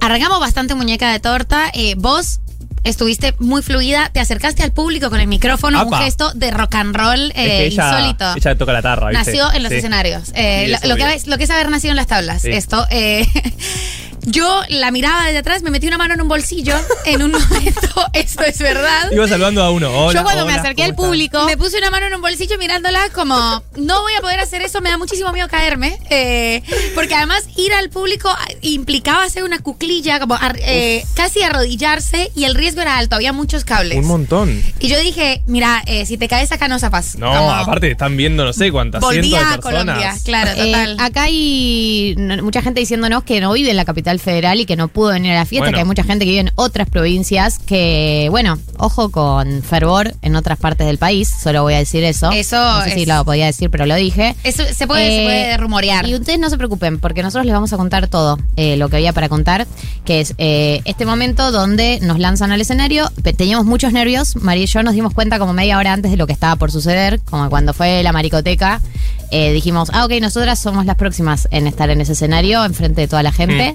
Arrancamos 0.00 0.40
bastante 0.40 0.74
muñeca 0.74 1.12
de 1.12 1.20
torta. 1.20 1.70
Eh, 1.74 1.94
vos 1.96 2.40
estuviste 2.84 3.34
muy 3.38 3.62
fluida, 3.62 4.10
te 4.12 4.20
acercaste 4.20 4.62
al 4.62 4.72
público 4.72 5.10
con 5.10 5.20
el 5.20 5.26
micrófono, 5.26 5.80
Apa. 5.80 5.98
un 5.98 6.02
gesto 6.04 6.32
de 6.34 6.50
rock 6.50 6.74
and 6.76 6.96
roll 6.96 7.30
Es 7.30 7.34
que 7.34 7.42
eh, 7.62 7.66
ella, 7.66 7.90
insólito. 7.90 8.34
ella 8.36 8.56
toca 8.58 8.72
la 8.72 8.82
tarra, 8.82 9.08
¿viste? 9.10 9.24
Nació 9.32 9.52
en 9.52 9.62
los 9.62 9.70
Sí. 9.70 9.78
escenarios. 9.78 10.22
Eh, 10.34 10.68
lo, 10.82 10.88
lo 10.88 10.96
que, 10.96 11.20
lo 11.26 11.38
que 11.38 11.44
es 11.44 11.50
haber 11.50 11.70
nacido 11.70 11.90
en 11.92 11.96
las 11.96 12.06
tablas. 12.06 12.42
Sí. 12.42 12.50
Esto. 12.50 12.86
eh, 12.90 13.26
Yo 14.26 14.62
la 14.68 14.90
miraba 14.90 15.24
desde 15.26 15.38
atrás, 15.38 15.62
me 15.62 15.70
metí 15.70 15.86
una 15.88 15.98
mano 15.98 16.14
en 16.14 16.20
un 16.20 16.28
bolsillo 16.28 16.74
en 17.06 17.22
un 17.22 17.32
momento, 17.50 18.06
esto 18.12 18.42
es 18.44 18.58
verdad. 18.58 19.10
Iba 19.12 19.26
saludando 19.28 19.62
a 19.62 19.70
uno. 19.70 19.90
Hola, 19.90 20.18
Yo 20.18 20.24
cuando 20.24 20.46
me 20.46 20.52
acerqué 20.54 20.84
al 20.84 20.94
público, 20.94 21.44
Me 21.46 21.56
puse 21.56 21.78
una 21.78 21.90
mano 21.90 22.06
en 22.06 22.14
un 22.14 22.20
bolsillo 22.20 22.56
mirándola 22.58 23.08
como, 23.14 23.34
no 23.76 24.02
voy 24.02 24.12
a 24.18 24.20
poder 24.20 24.40
hacer 24.40 24.62
eso, 24.62 24.80
me 24.80 24.90
da 24.90 24.98
muchísimo 24.98 25.32
miedo 25.32 25.48
caerme. 25.48 25.98
eh, 26.10 26.62
porque 26.94 27.14
además 27.14 27.44
ir 27.56 27.72
al 27.72 27.88
público 27.90 28.28
implicaba 28.62 29.24
hacer 29.24 29.42
una 29.44 29.58
cuclilla, 29.60 30.20
como 30.20 30.34
ar- 30.34 30.58
eh, 30.62 31.04
casi 31.14 31.42
arrodillarse 31.42 32.30
y 32.34 32.44
el 32.44 32.54
riesgo 32.54 32.82
era 32.82 32.98
alto, 32.98 33.16
había 33.16 33.32
muchos 33.32 33.64
cables. 33.64 33.98
Un 33.98 34.06
montón. 34.06 34.62
y 34.80 34.88
yo 34.88 34.98
dije, 35.00 35.42
mira, 35.46 35.82
eh, 35.86 36.04
si 36.06 36.18
te 36.18 36.28
caes 36.28 36.52
acá 36.52 36.68
no 36.68 36.78
zapas. 36.78 37.16
No, 37.16 37.28
Como, 37.32 37.50
aparte 37.52 37.90
están 37.90 38.16
viendo 38.16 38.44
no 38.44 38.52
sé 38.52 38.70
cuántas 38.70 39.02
cientos 39.08 39.30
de 39.30 39.36
a 39.38 39.40
personas. 39.56 39.60
Colombia, 39.62 40.14
claro, 40.24 40.50
eh, 40.52 40.64
total. 40.66 40.96
acá 41.00 41.22
hay 41.22 42.14
mucha 42.42 42.62
gente 42.62 42.80
diciéndonos 42.80 43.24
que 43.24 43.40
no 43.40 43.52
vive 43.52 43.70
en 43.70 43.76
la 43.76 43.84
capital 43.84 44.09
federal 44.18 44.58
y 44.60 44.66
que 44.66 44.74
no 44.76 44.88
pudo 44.88 45.10
venir 45.10 45.32
a 45.32 45.34
la 45.36 45.44
fiesta, 45.44 45.66
Bueno. 45.66 45.76
que 45.76 45.80
hay 45.82 45.86
mucha 45.86 46.02
gente 46.02 46.24
que 46.24 46.30
vive 46.32 46.40
en 46.40 46.52
otras 46.56 46.88
provincias, 46.90 47.58
que, 47.58 48.26
bueno, 48.30 48.58
ojo 48.78 49.10
con 49.10 49.62
fervor 49.62 50.14
en 50.22 50.34
otras 50.36 50.58
partes 50.58 50.86
del 50.86 50.98
país, 50.98 51.28
solo 51.42 51.62
voy 51.62 51.74
a 51.74 51.78
decir 51.78 52.02
eso. 52.02 52.30
Eso 52.32 52.56
No 52.56 52.82
sé 52.84 52.94
si 52.94 53.06
lo 53.06 53.24
podía 53.24 53.46
decir, 53.46 53.70
pero 53.70 53.86
lo 53.86 53.94
dije. 53.94 54.34
Eso 54.42 54.64
se 54.74 54.86
puede, 54.86 55.06
se 55.06 55.20
Eh, 55.22 55.24
puede 55.24 55.56
rumorear. 55.58 56.08
Y 56.08 56.14
ustedes 56.14 56.38
no 56.38 56.50
se 56.50 56.56
preocupen, 56.56 56.98
porque 56.98 57.22
nosotros 57.22 57.44
les 57.46 57.54
vamos 57.54 57.72
a 57.72 57.76
contar 57.76 58.08
todo 58.08 58.38
eh, 58.56 58.76
lo 58.76 58.88
que 58.88 58.96
había 58.96 59.12
para 59.12 59.28
contar, 59.28 59.66
que 60.04 60.20
es 60.20 60.34
eh, 60.38 60.80
este 60.86 61.06
momento 61.06 61.52
donde 61.52 61.98
nos 62.02 62.18
lanzan 62.18 62.50
al 62.52 62.60
escenario. 62.60 63.10
Teníamos 63.36 63.66
muchos 63.66 63.92
nervios. 63.92 64.36
María 64.36 64.64
y 64.64 64.66
yo 64.66 64.82
nos 64.82 64.94
dimos 64.94 65.12
cuenta 65.14 65.38
como 65.38 65.52
media 65.52 65.78
hora 65.78 65.92
antes 65.92 66.10
de 66.10 66.16
lo 66.16 66.26
que 66.26 66.32
estaba 66.32 66.56
por 66.56 66.72
suceder, 66.72 67.20
como 67.20 67.50
cuando 67.50 67.74
fue 67.74 68.02
la 68.02 68.12
maricoteca. 68.12 68.80
Eh, 69.30 69.52
dijimos, 69.52 69.90
ah, 69.92 70.04
ok, 70.04 70.12
nosotras 70.20 70.58
somos 70.58 70.86
las 70.86 70.96
próximas 70.96 71.48
en 71.50 71.66
estar 71.66 71.90
en 71.90 72.00
ese 72.00 72.12
escenario, 72.12 72.64
enfrente 72.64 73.02
de 73.02 73.08
toda 73.08 73.22
la 73.22 73.32
gente. 73.32 73.74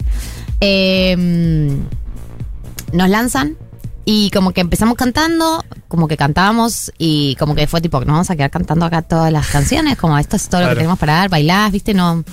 Eh, 0.62 1.78
nos 2.92 3.10
lanzan 3.10 3.58
y 4.06 4.30
como 4.32 4.52
que 4.52 4.62
empezamos 4.62 4.96
cantando, 4.96 5.64
como 5.88 6.08
que 6.08 6.18
cantábamos 6.18 6.92
y 6.98 7.36
como 7.36 7.56
que 7.56 7.68
fue 7.68 7.82
tipo, 7.82 8.00
nos 8.00 8.08
vamos 8.08 8.30
a 8.30 8.36
quedar 8.36 8.50
cantando 8.52 8.86
acá 8.86 9.02
todas 9.02 9.32
las 9.32 9.48
canciones, 9.48 9.98
como 9.98 10.18
esto 10.18 10.36
es 10.36 10.48
todo 10.50 10.62
lo 10.62 10.70
que 10.70 10.76
tenemos 10.76 10.98
para 11.00 11.14
dar, 11.16 11.30
bailás, 11.30 11.72
viste, 11.72 11.94
no, 11.94 12.24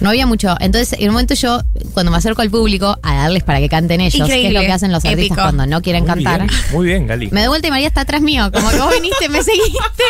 no 0.00 0.08
había 0.08 0.26
mucho. 0.26 0.54
Entonces, 0.60 0.98
en 0.98 1.08
un 1.08 1.14
momento 1.14 1.34
yo, 1.34 1.60
cuando 1.92 2.12
me 2.12 2.18
acerco 2.18 2.40
al 2.42 2.50
público 2.50 2.96
a 3.02 3.14
darles 3.16 3.42
para 3.42 3.58
que 3.58 3.68
canten 3.68 4.00
ellos, 4.00 4.12
que 4.12 4.18
es 4.18 4.28
Increíble, 4.28 4.52
lo 4.52 4.60
que 4.60 4.72
hacen 4.72 4.92
los 4.92 5.04
artistas 5.04 5.24
épico. 5.26 5.34
cuando 5.42 5.66
no 5.66 5.82
quieren 5.82 6.04
Muy 6.04 6.14
cantar. 6.14 6.46
bien, 6.46 6.60
muy 6.72 6.86
bien, 6.86 7.06
Gali. 7.06 7.28
Me 7.32 7.40
doy 7.40 7.48
vuelta 7.48 7.68
y 7.68 7.70
María 7.70 7.88
está 7.88 8.02
atrás 8.02 8.20
mío, 8.20 8.50
como 8.52 8.70
que 8.70 8.78
vos 8.78 8.92
viniste, 8.92 9.28
me 9.28 9.42
seguiste, 9.42 10.04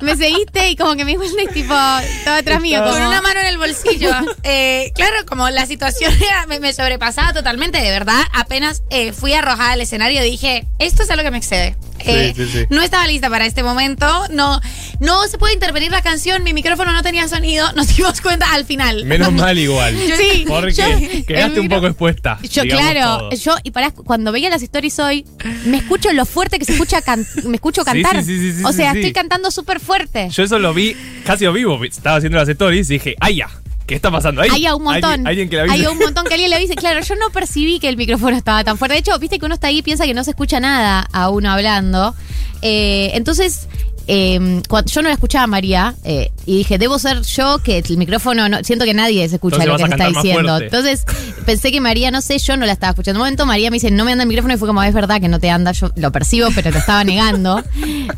me 0.00 0.16
seguiste 0.16 0.68
y 0.70 0.76
como 0.76 0.94
que 0.96 1.04
me 1.04 1.16
vuelta 1.16 1.42
y 1.42 1.46
tipo, 1.48 1.74
estaba 2.18 2.36
atrás 2.38 2.60
mío. 2.60 2.80
Como, 2.80 2.92
Con 2.92 3.02
una 3.02 3.22
mano 3.22 3.40
en 3.40 3.46
el 3.46 3.58
bolsillo. 3.58 4.10
Eh, 4.42 4.92
claro, 4.94 5.16
como 5.26 5.48
la 5.50 5.66
situación 5.66 6.12
era- 6.22 6.46
me, 6.46 6.60
me 6.60 6.72
sobrepasaba 6.72 7.32
totalmente, 7.32 7.78
de 7.80 7.90
verdad. 7.90 8.20
Apenas 8.32 8.82
eh, 8.90 9.12
fui 9.12 9.32
arrojada 9.32 9.72
al 9.72 9.80
escenario, 9.80 10.22
dije, 10.22 10.66
esto 10.78 11.02
es 11.04 11.10
algo 11.10 11.22
que 11.22 11.30
me 11.30 11.38
excede. 11.38 11.76
Eh, 12.06 12.32
sí, 12.36 12.46
sí. 12.52 12.64
No 12.70 12.82
estaba 12.82 13.06
lista 13.06 13.28
para 13.30 13.46
este 13.46 13.62
momento. 13.62 14.06
No, 14.30 14.60
no 15.00 15.26
se 15.28 15.38
puede 15.38 15.54
intervenir 15.54 15.90
la 15.90 16.02
canción. 16.02 16.42
Mi 16.44 16.52
micrófono 16.52 16.92
no 16.92 17.02
tenía 17.02 17.28
sonido. 17.28 17.70
Nos 17.76 17.94
dimos 17.96 18.20
cuenta 18.20 18.52
al 18.52 18.64
final. 18.64 19.04
Menos 19.04 19.32
mal 19.32 19.58
igual. 19.58 19.96
Sí, 20.16 20.44
Porque 20.46 20.72
yo- 20.72 21.24
quedaste 21.26 21.60
un 21.60 21.68
poco 21.68 21.86
expuesta. 21.86 22.38
Yo, 22.42 22.62
claro, 22.64 23.18
todo. 23.18 23.30
yo, 23.32 23.54
y 23.62 23.70
pará, 23.70 23.90
cuando 23.92 24.32
veía 24.32 24.50
las 24.50 24.62
stories 24.62 24.98
hoy, 24.98 25.24
me 25.66 25.78
escucho 25.78 26.12
lo 26.12 26.26
fuerte 26.26 26.58
que 26.58 26.64
se 26.64 26.72
escucha, 26.72 27.02
can- 27.02 27.26
me 27.44 27.56
escucho 27.56 27.84
cantar. 27.84 28.22
sí, 28.24 28.38
sí, 28.38 28.52
sí, 28.58 28.64
o 28.64 28.70
sí, 28.70 28.76
sea, 28.78 28.92
sí. 28.92 28.98
estoy 28.98 29.12
cantando 29.12 29.50
súper 29.50 29.80
fuerte. 29.80 30.28
Yo 30.30 30.42
eso 30.42 30.58
lo 30.58 30.72
vi 30.74 30.96
casi 31.24 31.44
a 31.44 31.50
vivo. 31.50 31.82
Estaba 31.84 32.16
haciendo 32.16 32.38
las 32.38 32.48
stories 32.48 32.90
y 32.90 32.94
dije, 32.94 33.16
¡ay 33.20 33.36
ya! 33.36 33.48
¿Qué 33.92 33.96
está 33.96 34.10
pasando 34.10 34.40
ahí? 34.40 34.48
Hay 34.50 34.66
un 34.68 34.82
montón. 34.82 35.04
Alguien, 35.04 35.26
alguien 35.26 35.48
que 35.50 35.56
la. 35.56 35.70
Hay 35.70 35.84
un 35.84 35.98
montón 35.98 36.24
que 36.24 36.32
alguien 36.32 36.48
le 36.48 36.56
avise. 36.56 36.74
Claro, 36.74 37.02
yo 37.02 37.14
no 37.16 37.28
percibí 37.28 37.78
que 37.78 37.90
el 37.90 37.98
micrófono 37.98 38.34
estaba 38.34 38.64
tan 38.64 38.78
fuerte. 38.78 38.94
De 38.94 39.00
hecho, 39.00 39.18
viste 39.18 39.38
que 39.38 39.44
uno 39.44 39.52
está 39.52 39.66
ahí 39.66 39.80
y 39.80 39.82
piensa 39.82 40.06
que 40.06 40.14
no 40.14 40.24
se 40.24 40.30
escucha 40.30 40.60
nada 40.60 41.06
a 41.12 41.28
uno 41.28 41.50
hablando. 41.50 42.14
Eh, 42.62 43.10
entonces, 43.12 43.68
eh, 44.06 44.62
cuando 44.68 44.90
yo 44.90 45.02
no 45.02 45.08
la 45.08 45.14
escuchaba 45.14 45.44
a 45.44 45.46
María 45.46 45.94
eh, 46.04 46.30
y 46.46 46.58
dije, 46.58 46.78
debo 46.78 46.98
ser 46.98 47.22
yo 47.22 47.58
que 47.58 47.78
el 47.78 47.96
micrófono, 47.96 48.48
no, 48.48 48.62
siento 48.64 48.84
que 48.84 48.94
nadie 48.94 49.28
se 49.28 49.36
escucha 49.36 49.56
Entonces 49.56 49.68
lo 49.68 49.76
que 49.76 49.96
se 49.96 50.02
está 50.02 50.20
diciendo. 50.20 50.56
Entonces, 50.58 51.04
pensé 51.46 51.70
que 51.70 51.80
María, 51.80 52.10
no 52.10 52.20
sé, 52.20 52.38
yo 52.38 52.56
no 52.56 52.66
la 52.66 52.72
estaba 52.72 52.90
escuchando. 52.90 53.18
En 53.18 53.20
un 53.20 53.26
momento 53.26 53.46
María 53.46 53.70
me 53.70 53.76
dice, 53.76 53.90
no 53.90 54.04
me 54.04 54.12
anda 54.12 54.22
el 54.22 54.28
micrófono 54.28 54.54
y 54.54 54.56
fue 54.56 54.68
como, 54.68 54.82
es 54.82 54.94
verdad 54.94 55.20
que 55.20 55.28
no 55.28 55.38
te 55.38 55.50
anda, 55.50 55.72
yo 55.72 55.90
lo 55.96 56.10
percibo, 56.12 56.48
pero 56.54 56.70
te 56.72 56.78
estaba 56.78 57.04
negando. 57.04 57.62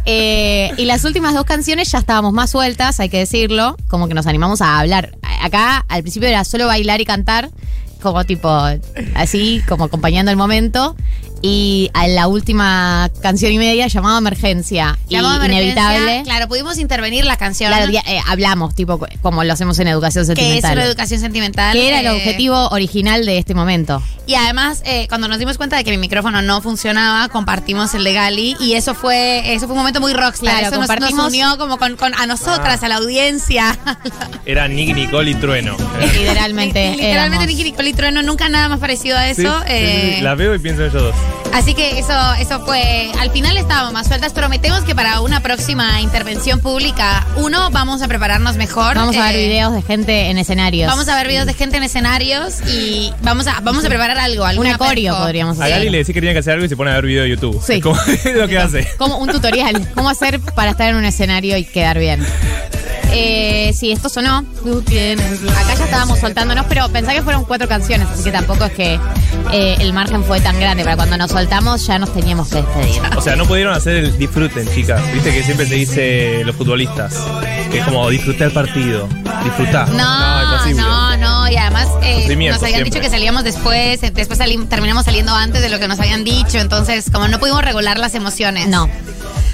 Eh, 0.07 0.71
y 0.77 0.85
las 0.85 1.05
últimas 1.05 1.35
dos 1.35 1.45
canciones 1.45 1.91
ya 1.91 1.99
estábamos 1.99 2.33
más 2.33 2.51
sueltas, 2.51 3.01
hay 3.01 3.09
que 3.09 3.19
decirlo, 3.19 3.77
como 3.89 4.07
que 4.07 4.15
nos 4.15 4.27
animamos 4.27 4.61
a 4.61 4.79
hablar. 4.79 5.17
Acá 5.41 5.85
al 5.89 6.03
principio 6.03 6.29
era 6.29 6.45
solo 6.45 6.67
bailar 6.67 7.01
y 7.01 7.05
cantar, 7.05 7.51
como 8.03 8.25
tipo, 8.25 8.51
así, 9.15 9.63
como 9.67 9.85
acompañando 9.85 10.31
el 10.31 10.37
momento. 10.37 10.95
Y 11.47 11.91
a 11.93 12.07
la 12.09 12.27
última 12.27 13.11
canción 13.21 13.53
y 13.53 13.59
media 13.59 13.87
llamaba 13.87 14.17
Emergencia. 14.17 14.97
y 15.11 15.13
Llamado 15.17 15.37
emergencia. 15.45 15.63
inevitable. 15.63 16.23
Claro, 16.25 16.49
pudimos 16.49 16.79
intervenir 16.79 17.27
la 17.27 17.37
canción. 17.37 17.71
Claro, 17.71 17.93
ya, 17.93 18.01
eh, 18.07 18.19
hablamos, 18.27 18.75
tipo, 18.75 18.99
como 19.21 19.45
lo 19.45 19.53
hacemos 19.53 19.79
en 19.79 19.89
educación 19.89 20.25
que 20.25 20.33
es 20.33 20.39
sentimental. 20.39 20.73
una 20.79 20.85
educación 20.87 21.21
sentimental. 21.21 21.75
que 21.75 21.87
era 21.89 22.01
el 22.01 22.07
eh, 22.07 22.11
objetivo 22.13 22.69
original 22.71 23.27
de 23.27 23.37
este 23.37 23.55
momento. 23.55 24.03
Y 24.27 24.37
además, 24.37 24.81
eh, 24.87 25.05
cuando 25.11 25.29
nos 25.29 25.39
dimos 25.39 25.59
cuenta 25.59 25.77
de 25.77 25.85
que 25.85 25.91
mi 25.91 25.99
micrófono 25.99 26.41
no 26.41 26.63
funcionaba, 26.63 27.29
compartimos 27.29 27.93
el 27.93 28.05
de 28.05 28.15
Gali 28.15 28.57
y 28.59 28.73
eso 28.73 28.95
fue 28.95 29.53
eso 29.53 29.67
fue 29.67 29.75
un 29.75 29.81
momento 29.81 30.01
muy 30.01 30.15
rockstar. 30.15 30.61
Claro, 30.61 30.83
eso 30.83 31.11
nos- 31.15 31.27
unió 31.29 31.59
como 31.59 31.77
con, 31.77 31.97
con 31.97 32.15
a 32.15 32.25
nosotras, 32.27 32.79
Ah. 32.83 32.87
a 32.87 32.89
la 32.89 32.97
audiencia. 32.97 33.79
Era 34.47 34.67
Nick, 34.67 34.95
Nicole 34.95 35.33
y 35.33 35.35
Trueno. 35.35 35.77
Literalmente. 36.01 36.93
Literalmente 36.93 37.11
éramos. 37.11 37.47
Nicky 37.47 37.65
Nicole 37.65 37.91
y 37.91 37.93
Trueno 37.93 38.23
nunca 38.23 38.49
nada 38.49 38.71
más 38.71 38.79
parecido 38.81 39.19
a 39.19 39.29
eso. 39.29 39.43
Sí, 39.43 39.47
sí, 39.47 39.53
sí, 39.67 39.73
eh, 39.75 40.15
sí. 40.17 40.23
La 40.23 40.35
veo 40.37 40.55
y 40.55 40.59
pienso 40.59 40.83
en 40.85 40.89
ellos 40.91 41.03
dos. 41.03 41.15
Así 41.55 41.73
que 41.75 42.01
eso, 42.01 42.13
eso 42.41 42.65
fue. 42.67 43.13
Al 43.21 43.31
final 43.31 43.57
estábamos 43.57 43.93
más 43.93 44.09
sueltas. 44.09 44.33
Prometemos 44.33 44.83
que 44.83 44.95
para 44.95 45.21
una 45.21 45.41
próxima 45.41 46.01
intervención 46.01 46.59
pública, 46.59 47.25
uno, 47.37 47.71
vamos 47.71 48.03
a 48.03 48.09
prepararnos 48.09 48.57
mejor. 48.57 48.97
Vamos 48.97 49.17
a 49.17 49.27
ver 49.27 49.37
eh, 49.37 49.47
videos 49.47 49.73
de 49.73 49.83
gente 49.83 50.31
en 50.31 50.39
escenarios. 50.39 50.91
Vamos 50.91 51.09
a 51.09 51.17
ver 51.17 51.29
videos 51.29 51.47
de 51.47 51.55
gente 51.55 51.77
en 51.77 51.85
escenarios 51.85 52.61
y 52.67 53.13
vamos 53.23 53.47
a, 53.47 53.61
vamos 53.61 53.85
a 53.85 53.89
preparar 53.89 54.19
algo. 54.19 54.45
Una 54.59 54.77
coreo 54.79 55.17
podríamos 55.17 55.61
A 55.61 55.65
hacer. 55.65 55.77
Gali 55.77 55.91
le 55.91 55.99
decía 55.99 56.13
que 56.13 56.21
tenía 56.21 56.33
que 56.33 56.41
hacer 56.41 56.55
algo 56.55 56.67
y 56.67 56.69
se 56.69 56.77
pone 56.77 56.91
a 56.91 56.95
ver 56.95 57.07
video 57.07 57.23
de 57.23 57.31
YouTube. 57.31 57.63
Sí. 57.65 57.75
Es 57.75 57.83
como 57.83 58.01
es 58.01 58.25
lo 58.35 58.49
que 58.49 58.59
hace. 58.59 58.89
Como 58.99 59.19
un 59.19 59.29
tutorial. 59.29 59.89
¿Cómo 59.95 60.11
hacer 60.11 60.41
para 60.41 60.73
estar 60.73 60.89
en 60.89 60.97
un 60.97 61.05
escenario 61.05 61.57
y 61.57 61.65
quedar 61.65 61.99
bien? 61.99 62.27
Eh, 63.17 63.73
sí, 63.75 63.93
esto 63.93 64.09
sonó. 64.09 64.39
Acá 64.39 65.75
ya 65.79 65.85
estábamos 65.85 66.19
soltándonos, 66.19 66.67
pero 66.69 66.89
pensá 66.89 67.13
que 67.13 67.23
fueron 67.23 67.45
cuatro 67.45 67.69
canciones, 67.69 68.09
así 68.13 68.25
que 68.25 68.33
tampoco 68.33 68.65
es 68.65 68.73
que 68.73 68.99
eh, 69.53 69.77
el 69.79 69.93
margen 69.93 70.25
fue 70.25 70.41
tan 70.41 70.59
grande. 70.59 70.85
Para 70.85 70.97
cuando 70.97 71.17
nos 71.17 71.31
soltamos 71.31 71.87
ya 71.87 71.99
nos 71.99 72.13
teníamos 72.13 72.49
que 72.49 72.57
despedir. 72.57 73.01
O 73.17 73.21
sea, 73.21 73.37
no 73.37 73.47
pudieron 73.47 73.73
hacer 73.75 73.97
el 73.97 74.19
disfruten, 74.19 74.69
chicas. 74.75 75.01
Viste 75.13 75.33
que 75.33 75.43
siempre 75.43 75.67
se 75.67 75.75
dice 75.75 76.43
los 76.45 76.57
futbolistas. 76.57 77.15
Que 77.71 77.79
es 77.79 77.85
como 77.85 78.09
disfrutar 78.11 78.49
el 78.49 78.53
partido. 78.53 79.09
Disfrutar. 79.45 79.89
No, 79.91 80.43
imposible. 80.53 80.83
no, 80.83 81.17
no, 81.17 81.49
y 81.51 81.57
además 81.57 81.89
eh, 82.03 82.27
nos 82.29 82.37
habían 82.37 82.59
siempre. 82.59 82.85
dicho 82.85 83.01
que 83.01 83.11
salíamos 83.11 83.45
después, 83.45 84.03
eh, 84.03 84.11
después 84.13 84.39
salim- 84.39 84.69
terminamos 84.69 85.05
saliendo 85.05 85.35
antes 85.35 85.61
de 85.63 85.69
lo 85.69 85.79
que 85.79 85.89
nos 85.89 85.99
habían 86.01 86.25
dicho, 86.25 86.59
entonces 86.59 87.07
como 87.13 87.29
no 87.29 87.39
pudimos 87.39 87.63
regular 87.65 87.99
las 87.99 88.15
emociones. 88.15 88.67
No. 88.69 88.89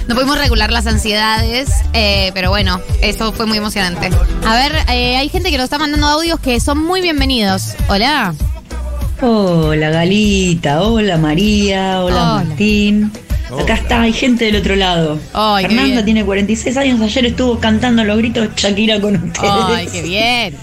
No 0.07 0.15
pudimos 0.15 0.37
regular 0.37 0.71
las 0.71 0.87
ansiedades, 0.87 1.69
eh, 1.93 2.31
pero 2.33 2.49
bueno, 2.49 2.81
eso 3.01 3.31
fue 3.33 3.45
muy 3.51 3.57
emocionante. 3.57 4.09
A 4.47 4.55
ver, 4.55 4.71
eh, 4.89 5.17
hay 5.17 5.27
gente 5.27 5.51
que 5.51 5.57
nos 5.57 5.65
está 5.65 5.77
mandando 5.77 6.07
audios 6.07 6.39
que 6.39 6.59
son 6.61 6.77
muy 6.81 7.01
bienvenidos. 7.01 7.75
Hola. 7.89 8.33
Hola 9.21 9.89
Galita, 9.89 10.81
hola 10.81 11.17
María, 11.17 12.01
hola, 12.01 12.33
Hola. 12.35 12.43
Martín. 12.45 13.11
Acá 13.61 13.73
está, 13.73 14.01
hay 14.03 14.13
gente 14.13 14.45
del 14.45 14.55
otro 14.55 14.77
lado. 14.77 15.19
Ay, 15.33 15.65
Fernanda 15.65 16.05
tiene 16.05 16.23
46 16.23 16.77
años, 16.77 17.01
ayer 17.01 17.25
estuvo 17.25 17.59
cantando 17.59 18.05
los 18.05 18.17
gritos 18.17 18.47
Shakira 18.55 19.01
con 19.01 19.15
ustedes. 19.17 19.51
Ay, 19.67 19.87
qué 19.91 20.01
bien. 20.01 20.55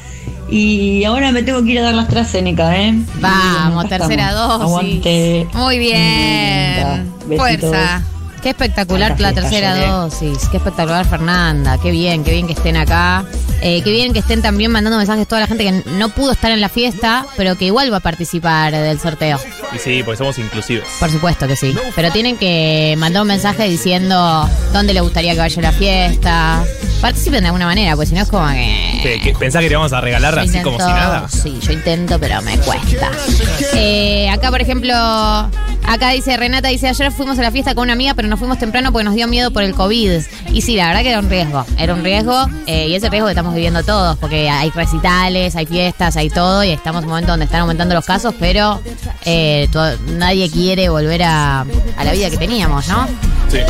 Y 0.50 1.04
ahora 1.04 1.30
me 1.30 1.42
tengo 1.42 1.62
que 1.62 1.73
ir 1.73 1.80
a 1.80 1.83
dar 1.83 1.95
la 1.95 2.02
AstraZeneca, 2.02 2.75
¿eh? 2.75 2.95
Vamos, 3.21 3.87
tercera 3.90 4.30
estamos. 4.30 4.49
dosis. 4.49 4.62
Aguante. 4.64 5.47
Muy 5.52 5.78
bien. 5.78 7.12
Fuerza. 7.37 8.02
Qué 8.42 8.50
espectacular 8.50 9.18
la 9.21 9.33
tercera 9.33 9.75
dosis. 9.75 10.49
Qué 10.49 10.59
espectacular 10.59 11.07
Fernanda. 11.07 11.78
Qué 11.78 11.90
bien, 11.90 12.25
qué 12.25 12.33
bien 12.33 12.47
que 12.47 12.52
estén 12.52 12.76
acá. 12.76 13.25
Eh, 13.61 13.83
qué 13.83 13.90
bien 13.90 14.12
que 14.12 14.21
estén 14.21 14.40
también 14.40 14.71
mandando 14.71 14.99
mensajes 14.99 15.26
toda 15.26 15.40
la 15.40 15.47
gente 15.49 15.64
que 15.64 15.83
no 15.90 16.11
pudo 16.11 16.33
estar 16.33 16.52
en 16.52 16.61
la 16.61 16.68
fiesta, 16.68 17.26
pero 17.37 17.57
que 17.57 17.64
igual 17.64 17.92
va 17.92 17.97
a 17.97 18.00
participar 18.00 18.73
del 18.73 19.00
sorteo. 19.00 19.40
Y 19.75 19.78
sí, 19.78 20.02
porque 20.04 20.18
somos 20.18 20.38
inclusivos. 20.38 20.87
Por 21.00 21.11
supuesto 21.11 21.49
que 21.49 21.57
sí. 21.57 21.75
Pero 21.97 22.12
tienen 22.12 22.37
que 22.37 22.95
mandar 22.99 23.23
un 23.23 23.28
mensaje 23.28 23.68
diciendo 23.68 24.49
dónde 24.73 24.95
le 24.95 25.00
gustaría 25.00 25.33
que 25.33 25.40
vaya 25.40 25.62
la 25.62 25.73
fiesta. 25.73 26.64
Participen 27.00 27.40
de 27.40 27.47
alguna 27.47 27.66
manera, 27.66 27.97
pues 27.97 28.09
si 28.09 28.14
no 28.14 28.23
es 28.23 28.28
como 28.28 28.49
que. 28.49 29.00
¿Qué, 29.02 29.21
qué, 29.23 29.33
¿Pensás 29.33 29.62
que 29.62 29.68
le 29.68 29.76
vamos 29.76 29.92
a 29.92 30.00
regalar 30.00 30.35
Yo 30.35 30.40
así 30.40 30.61
como 30.62 30.78
si 30.78 30.87
nada? 30.87 31.28
Sí, 31.28 31.59
yo 31.61 31.73
intento, 31.73 32.18
pero 32.18 32.40
me 32.42 32.57
cuesta. 32.59 33.11
Eh, 33.75 34.28
acá, 34.30 34.50
por 34.50 34.61
ejemplo, 34.61 34.95
Acá 35.88 36.11
dice 36.11 36.37
Renata, 36.37 36.68
dice, 36.68 36.87
ayer 36.87 37.11
fuimos 37.11 37.38
a 37.38 37.42
la 37.42 37.50
fiesta 37.50 37.75
con 37.75 37.85
una 37.85 37.95
amiga, 37.95 38.12
pero 38.12 38.28
nos 38.28 38.38
fuimos 38.38 38.59
temprano 38.59 38.92
porque 38.92 39.04
nos 39.04 39.14
dio 39.14 39.26
miedo 39.26 39.50
por 39.50 39.62
el 39.62 39.75
COVID. 39.75 40.21
Y 40.52 40.61
sí, 40.61 40.76
la 40.76 40.88
verdad 40.88 41.00
que 41.00 41.09
era 41.09 41.18
un 41.18 41.30
riesgo. 41.30 41.64
Era 41.78 41.95
un 41.95 42.04
riesgo 42.04 42.47
eh, 42.66 42.88
y 42.88 42.95
ese 42.95 43.09
riesgo 43.09 43.26
que 43.26 43.33
estamos 43.33 43.54
viviendo 43.54 43.83
todos, 43.83 44.18
porque 44.18 44.50
hay 44.50 44.68
recitales, 44.71 45.57
hay 45.57 45.64
fiestas, 45.64 46.16
hay 46.18 46.28
todo, 46.28 46.62
y 46.62 46.73
estamos 46.73 47.00
en 47.00 47.04
un 47.07 47.11
momento 47.11 47.30
donde 47.30 47.47
están 47.47 47.62
aumentando 47.62 47.95
los 47.95 48.04
casos, 48.04 48.35
pero 48.38 48.83
eh, 49.25 49.66
nadie 50.18 50.50
quiere 50.50 50.90
volver 50.90 51.23
a, 51.23 51.62
a 51.97 52.04
la 52.04 52.12
vida 52.12 52.28
que 52.28 52.37
teníamos, 52.37 52.87
¿no? 52.88 53.07
Sí. 53.49 53.61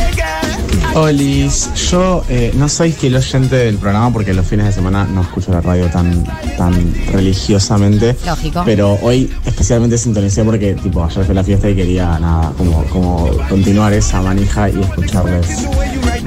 Olis, 0.94 1.70
yo 1.90 2.24
eh, 2.28 2.50
no 2.56 2.68
soy 2.68 2.92
fiel 2.92 3.14
oyente 3.14 3.54
del 3.54 3.76
programa 3.76 4.12
porque 4.12 4.32
los 4.34 4.46
fines 4.46 4.66
de 4.66 4.72
semana 4.72 5.04
no 5.04 5.20
escucho 5.20 5.52
la 5.52 5.60
radio 5.60 5.86
tan, 5.90 6.24
tan 6.56 6.94
religiosamente. 7.12 8.16
Lógico. 8.26 8.62
Pero 8.64 8.98
hoy 9.02 9.32
especialmente 9.44 9.98
sintonicé 9.98 10.44
porque 10.44 10.74
tipo 10.74 11.04
ayer 11.04 11.24
fue 11.24 11.34
la 11.34 11.44
fiesta 11.44 11.68
y 11.68 11.76
quería 11.76 12.07
nada, 12.18 12.52
como, 12.56 12.84
como 12.84 13.28
continuar 13.48 13.92
esa 13.92 14.20
manija 14.22 14.70
y 14.70 14.80
escucharles, 14.80 15.66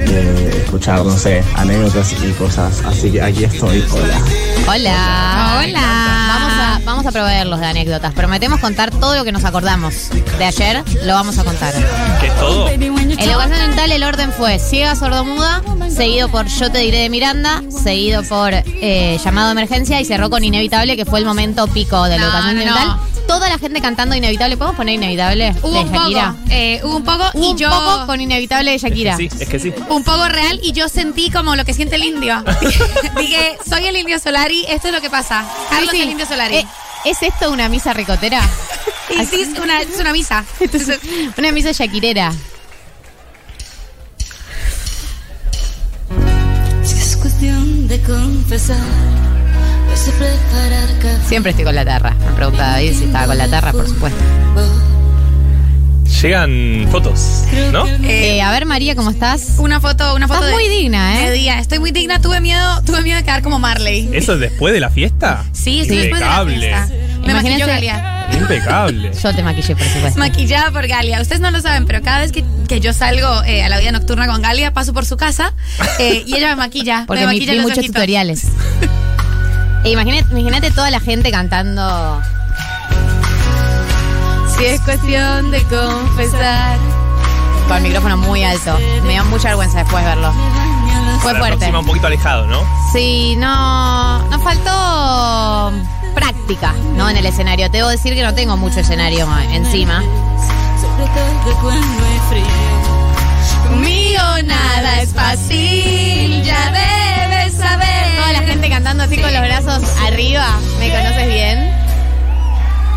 eh, 0.00 0.62
escuchar, 0.64 1.04
no 1.04 1.16
sé, 1.16 1.42
anécdotas 1.56 2.12
y 2.12 2.32
cosas. 2.32 2.82
Así 2.84 3.10
que 3.10 3.22
aquí 3.22 3.44
estoy, 3.44 3.84
hola. 3.90 4.20
Hola. 4.68 5.60
Hola. 5.62 5.80
Vamos 6.28 6.52
a, 6.52 6.80
vamos 6.84 7.06
a 7.06 7.12
proveerlos 7.12 7.60
de 7.60 7.66
anécdotas. 7.66 8.12
Prometemos 8.14 8.60
contar 8.60 8.90
todo 8.90 9.16
lo 9.16 9.24
que 9.24 9.32
nos 9.32 9.44
acordamos 9.44 10.10
de 10.38 10.44
ayer. 10.44 10.82
Lo 11.04 11.14
vamos 11.14 11.38
a 11.38 11.44
contar. 11.44 11.72
¿Qué 12.20 12.26
es 12.28 12.36
todo? 12.38 12.68
En 12.68 13.28
la 13.28 13.36
ocasión 13.36 13.58
mental 13.68 13.92
el 13.92 14.02
orden 14.04 14.32
fue 14.32 14.58
Ciega 14.58 14.94
Sordomuda, 14.96 15.62
seguido 15.94 16.28
por 16.28 16.46
Yo 16.46 16.70
te 16.70 16.78
diré 16.78 16.98
de 16.98 17.10
Miranda, 17.10 17.62
seguido 17.82 18.22
por 18.22 18.52
eh, 18.54 19.18
Llamado 19.24 19.48
de 19.48 19.52
Emergencia 19.52 20.00
y 20.00 20.04
cerró 20.04 20.30
con 20.30 20.42
Inevitable, 20.44 20.96
que 20.96 21.04
fue 21.04 21.18
el 21.18 21.24
momento 21.26 21.66
pico 21.68 22.04
de 22.04 22.18
la 22.18 22.24
No, 22.24 22.28
ocasión 22.28 22.56
no, 22.58 22.64
mental. 22.64 22.88
no. 22.88 23.11
Toda 23.32 23.48
la 23.48 23.58
gente 23.58 23.80
cantando 23.80 24.14
Inevitable. 24.14 24.58
¿Podemos 24.58 24.76
poner 24.76 24.96
Inevitable 24.96 25.54
Hubo 25.62 25.72
de 25.72 25.80
un 25.80 25.90
Shakira? 25.90 26.32
poco, 26.32 26.44
eh, 26.50 26.80
hubo 26.84 26.96
un 26.98 27.04
poco 27.04 27.24
Hubo 27.32 27.44
y 27.46 27.50
un 27.52 27.56
yo 27.56 27.70
poco 27.70 28.06
con 28.06 28.20
Inevitable 28.20 28.70
de 28.72 28.76
Shakira. 28.78 29.16
Sí, 29.16 29.30
es 29.40 29.48
que 29.48 29.58
sí. 29.58 29.72
un 29.88 30.04
poco 30.04 30.28
real 30.28 30.60
y 30.62 30.72
yo 30.72 30.86
sentí 30.90 31.30
como 31.30 31.56
lo 31.56 31.64
que 31.64 31.72
siente 31.72 31.96
el 31.96 32.04
indio. 32.04 32.44
Dije, 33.18 33.56
soy 33.66 33.86
el 33.86 33.96
indio 33.96 34.18
Solari, 34.18 34.66
esto 34.68 34.88
es 34.88 34.94
lo 34.94 35.00
que 35.00 35.08
pasa. 35.08 35.46
Carlos 35.70 35.90
Sí, 35.92 35.96
sí. 35.96 36.02
el 36.02 36.10
indio 36.10 36.26
Solari. 36.26 36.56
Eh, 36.56 36.66
¿Es 37.06 37.22
esto 37.22 37.50
una 37.50 37.70
misa 37.70 37.94
ricotera? 37.94 38.42
y 39.10 39.24
sí, 39.24 39.40
es 39.40 39.58
una, 39.58 39.80
es 39.80 39.98
una 39.98 40.12
misa. 40.12 40.44
una 41.38 41.52
misa 41.52 41.72
shakirera. 41.72 42.32
Si 46.84 46.96
es 46.98 47.16
cuestión 47.16 47.88
de 47.88 47.98
confesar, 48.02 48.76
Siempre 51.28 51.50
estoy 51.50 51.64
con 51.64 51.74
la 51.74 51.84
tarra. 51.84 52.14
Me 52.26 52.32
pregunta 52.36 52.66
David 52.72 52.92
si 52.98 53.04
estaba 53.04 53.26
con 53.26 53.38
la 53.38 53.48
tarra, 53.48 53.72
por 53.72 53.86
supuesto. 53.86 54.18
Llegan 56.20 56.86
fotos, 56.90 57.44
¿no? 57.72 57.84
Eh, 58.04 58.40
a 58.42 58.50
ver, 58.52 58.64
María, 58.64 58.94
¿cómo 58.94 59.10
estás? 59.10 59.54
Una 59.58 59.80
foto, 59.80 60.14
una 60.14 60.28
foto 60.28 60.40
Estás 60.44 60.50
de, 60.50 60.54
muy 60.64 60.68
digna, 60.68 61.16
de 61.18 61.26
¿eh? 61.28 61.32
día. 61.32 61.58
Estoy 61.58 61.80
muy 61.80 61.90
digna, 61.90 62.20
tuve 62.20 62.40
miedo, 62.40 62.80
tuve 62.84 63.02
miedo 63.02 63.16
de 63.16 63.24
quedar 63.24 63.42
como 63.42 63.58
Marley. 63.58 64.08
¿Eso 64.12 64.34
es 64.34 64.40
después 64.40 64.72
de 64.72 64.78
la 64.80 64.90
fiesta? 64.90 65.44
Sí, 65.52 65.80
estoy 65.80 65.96
después 65.98 66.20
de 66.20 66.26
la 66.26 66.42
Impecable. 66.42 66.58
fiesta. 66.68 66.88
Me 67.26 67.32
Imagínense- 67.32 67.66
Galia. 67.66 68.26
Impecable. 68.38 69.10
Yo 69.20 69.34
te 69.34 69.42
maquillé, 69.42 69.74
por 69.76 69.86
supuesto. 69.86 70.18
Maquillada 70.18 70.70
por 70.70 70.86
Galia. 70.86 71.20
Ustedes 71.20 71.40
no 71.40 71.50
lo 71.50 71.60
saben, 71.60 71.86
pero 71.86 72.02
cada 72.02 72.20
vez 72.20 72.30
que, 72.30 72.44
que 72.68 72.78
yo 72.80 72.92
salgo 72.92 73.42
eh, 73.44 73.64
a 73.64 73.68
la 73.68 73.78
vida 73.80 73.90
nocturna 73.92 74.26
con 74.28 74.42
Galia, 74.42 74.72
paso 74.72 74.92
por 74.92 75.04
su 75.06 75.16
casa 75.16 75.54
eh, 75.98 76.22
y 76.26 76.36
ella 76.36 76.48
me 76.50 76.56
maquilla. 76.56 77.04
Porque 77.06 77.20
me 77.22 77.26
maquilla 77.26 77.52
vi 77.52 77.58
los 77.58 77.62
muchos 77.64 77.78
ojitos. 77.78 77.94
tutoriales. 77.94 78.42
E 79.84 79.90
imagínate, 79.90 80.26
imagínate 80.30 80.70
toda 80.70 80.90
la 80.90 81.00
gente 81.00 81.30
cantando. 81.30 82.20
Si 84.56 84.64
es 84.64 84.80
cuestión 84.82 85.50
de 85.50 85.62
confesar. 85.64 86.78
Con 87.68 87.76
el 87.78 87.82
micrófono 87.84 88.16
muy 88.18 88.44
alto. 88.44 88.76
Me 89.04 89.12
dio 89.14 89.24
mucha 89.26 89.48
vergüenza 89.48 89.78
después 89.78 90.04
verlo. 90.04 90.32
Fue 91.20 91.32
Para 91.32 91.32
la 91.32 91.38
fuerte. 91.38 91.56
próxima 91.58 91.78
un 91.80 91.86
poquito 91.86 92.06
alejado, 92.06 92.46
¿no? 92.46 92.60
Sí, 92.92 93.34
no. 93.36 94.18
Nos 94.28 94.42
faltó 94.42 95.72
práctica, 96.14 96.74
¿no? 96.96 97.08
En 97.08 97.16
el 97.16 97.26
escenario. 97.26 97.70
Te 97.70 97.78
debo 97.78 97.88
decir 97.88 98.14
que 98.14 98.22
no 98.22 98.34
tengo 98.34 98.56
mucho 98.56 98.80
escenario 98.80 99.26
encima. 99.52 100.00
Sobre 100.80 101.06
todo 101.06 101.60
cuando 101.60 102.04
hay 102.04 102.20
frío. 102.28 102.44
Nada 104.40 105.02
es 105.02 105.12
fácil, 105.12 106.42
ya 106.42 106.70
debes 106.70 107.52
saber. 107.54 108.16
Toda 108.16 108.32
la 108.32 108.40
gente 108.40 108.68
cantando 108.68 109.04
así 109.04 109.18
con 109.18 109.32
los 109.32 109.42
brazos 109.42 109.82
arriba. 110.06 110.46
¿Me 110.78 110.90
conoces 110.90 111.28
bien? 111.28 111.72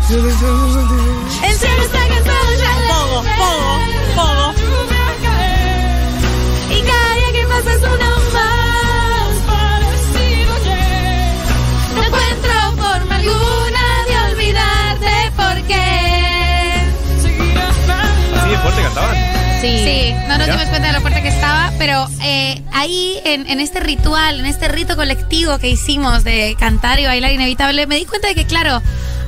El 0.08 1.54
cielo 1.54 1.82
está 1.82 1.98
cansado 2.08 2.54
ya 2.58 2.70
Pogo, 2.88 3.22
pogo, 3.36 3.78
pogo. 4.14 4.54
Y 6.70 6.80
cada 6.82 7.14
día 7.14 7.32
que 7.32 7.46
pasa 7.48 7.72
es 7.72 7.82
uno 7.82 8.10
más. 8.32 9.30
No 11.94 12.02
encuentro 12.04 12.52
forma 12.76 13.14
alguna 13.16 13.84
de 14.08 14.14
olvidarte 14.32 15.14
porque. 15.36 15.82
¿Así 18.36 18.48
de 18.50 18.58
fuerte 18.58 18.82
cantaban? 18.82 19.35
Sí. 19.66 19.84
Sí, 19.84 20.14
no 20.28 20.38
nos 20.38 20.46
¿Ya? 20.46 20.52
dimos 20.56 20.68
cuenta 20.68 20.88
de 20.88 20.92
lo 20.94 21.00
fuerte 21.00 21.22
que 21.22 21.28
estaba, 21.28 21.72
pero 21.78 22.08
eh, 22.22 22.62
ahí 22.72 23.18
en, 23.24 23.48
en 23.48 23.60
este 23.60 23.80
ritual, 23.80 24.40
en 24.40 24.46
este 24.46 24.68
rito 24.68 24.96
colectivo 24.96 25.58
que 25.58 25.68
hicimos 25.68 26.24
de 26.24 26.56
cantar 26.58 27.00
y 27.00 27.04
bailar 27.06 27.32
inevitable, 27.32 27.86
me 27.86 27.96
di 27.96 28.04
cuenta 28.04 28.28
de 28.28 28.34
que, 28.34 28.46
claro, 28.46 28.80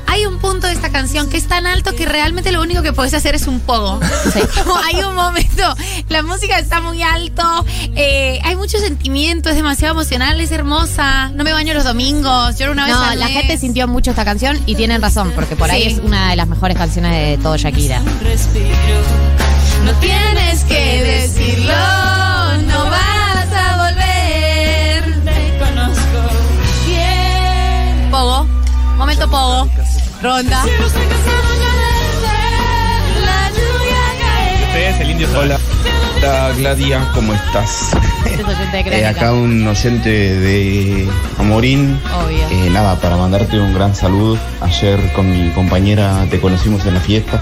hay 0.07 0.25
un 0.25 0.39
punto 0.39 0.65
de 0.67 0.73
esta 0.73 0.89
canción 0.91 1.29
que 1.29 1.37
es 1.37 1.47
tan 1.47 1.67
alto 1.67 1.93
que 1.95 2.05
realmente 2.05 2.51
lo 2.51 2.61
único 2.61 2.81
que 2.81 2.93
puedes 2.93 3.13
hacer 3.13 3.35
es 3.35 3.47
un 3.47 3.59
pogo. 3.59 3.99
Como 4.63 4.75
hay 4.77 4.95
un 5.03 5.13
momento, 5.13 5.75
la 6.07 6.23
música 6.23 6.57
está 6.57 6.81
muy 6.81 7.03
alto, 7.03 7.43
eh, 7.95 8.39
hay 8.43 8.55
mucho 8.55 8.79
sentimiento, 8.79 9.49
es 9.49 9.55
demasiado 9.55 9.93
emocional, 9.93 10.39
es 10.41 10.51
hermosa. 10.51 11.29
No 11.35 11.43
me 11.43 11.51
baño 11.53 11.73
los 11.73 11.83
domingos, 11.83 12.57
lloro 12.57 12.71
una 12.71 12.85
vez 12.85 12.95
No, 12.95 13.03
al 13.03 13.19
la 13.19 13.25
mes. 13.27 13.37
gente 13.37 13.57
sintió 13.57 13.87
mucho 13.87 14.09
esta 14.11 14.25
canción 14.25 14.59
y 14.65 14.75
tienen 14.75 15.01
razón, 15.01 15.31
porque 15.35 15.55
por 15.55 15.69
ahí 15.69 15.83
Sí. 15.83 15.87
es 15.89 15.99
una 15.99 16.29
de 16.31 16.35
las 16.37 16.47
mejores 16.47 16.75
canciones 16.77 17.11
de 17.11 17.37
todo 17.43 17.55
Shakira. 17.57 18.01
Respiro. 18.23 18.69
No 19.85 19.93
tienes 19.99 20.63
que 20.65 21.03
decirlo, 21.03 21.73
no 22.67 22.89
vas 22.89 23.51
a 23.53 23.77
volver. 23.77 25.23
Te 25.23 25.59
conozco 25.59 26.19
bien. 26.85 28.11
Pogo, 28.11 28.45
momento 28.97 29.29
Pogo. 29.29 29.69
Ronda. 30.21 30.63
Estoy 30.65 31.07
cansado 31.07 31.88
es 34.99 35.05
el 35.05 35.11
indio 35.11 35.27
Hola, 35.37 35.57
hola 36.17 36.51
Gladia, 36.57 37.07
¿cómo 37.13 37.33
estás? 37.33 37.91
Este 38.25 38.41
es 38.41 38.47
oyente 38.47 38.83
de 38.89 38.99
Eh, 38.99 39.05
acá 39.05 39.33
un 39.33 39.67
oyente 39.67 40.09
de 40.09 41.09
Amorín. 41.37 41.99
Obvio. 42.13 42.47
Eh, 42.49 42.69
nada, 42.71 42.99
para 42.99 43.15
mandarte 43.17 43.59
un 43.59 43.73
gran 43.73 43.95
saludo. 43.95 44.37
Ayer 44.61 44.99
con 45.13 45.29
mi 45.31 45.49
compañera 45.51 46.25
te 46.29 46.39
conocimos 46.39 46.85
en 46.85 46.95
la 46.95 46.99
fiesta 46.99 47.41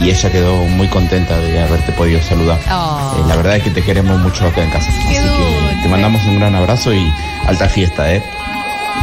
y 0.00 0.10
ella 0.10 0.30
quedó 0.30 0.56
muy 0.64 0.88
contenta 0.88 1.36
de 1.38 1.62
haberte 1.62 1.92
podido 1.92 2.20
saludar. 2.22 2.58
Oh. 2.70 3.16
Eh, 3.18 3.28
la 3.28 3.36
verdad 3.36 3.56
es 3.56 3.62
que 3.64 3.70
te 3.70 3.82
queremos 3.82 4.18
mucho 4.20 4.46
acá 4.46 4.62
en 4.62 4.70
casa. 4.70 4.88
Así 4.88 5.14
dulce. 5.16 5.38
que 5.76 5.82
te 5.82 5.88
mandamos 5.88 6.22
un 6.24 6.38
gran 6.38 6.54
abrazo 6.54 6.92
y 6.94 7.12
alta 7.46 7.68
fiesta, 7.68 8.12
¿eh? 8.12 8.22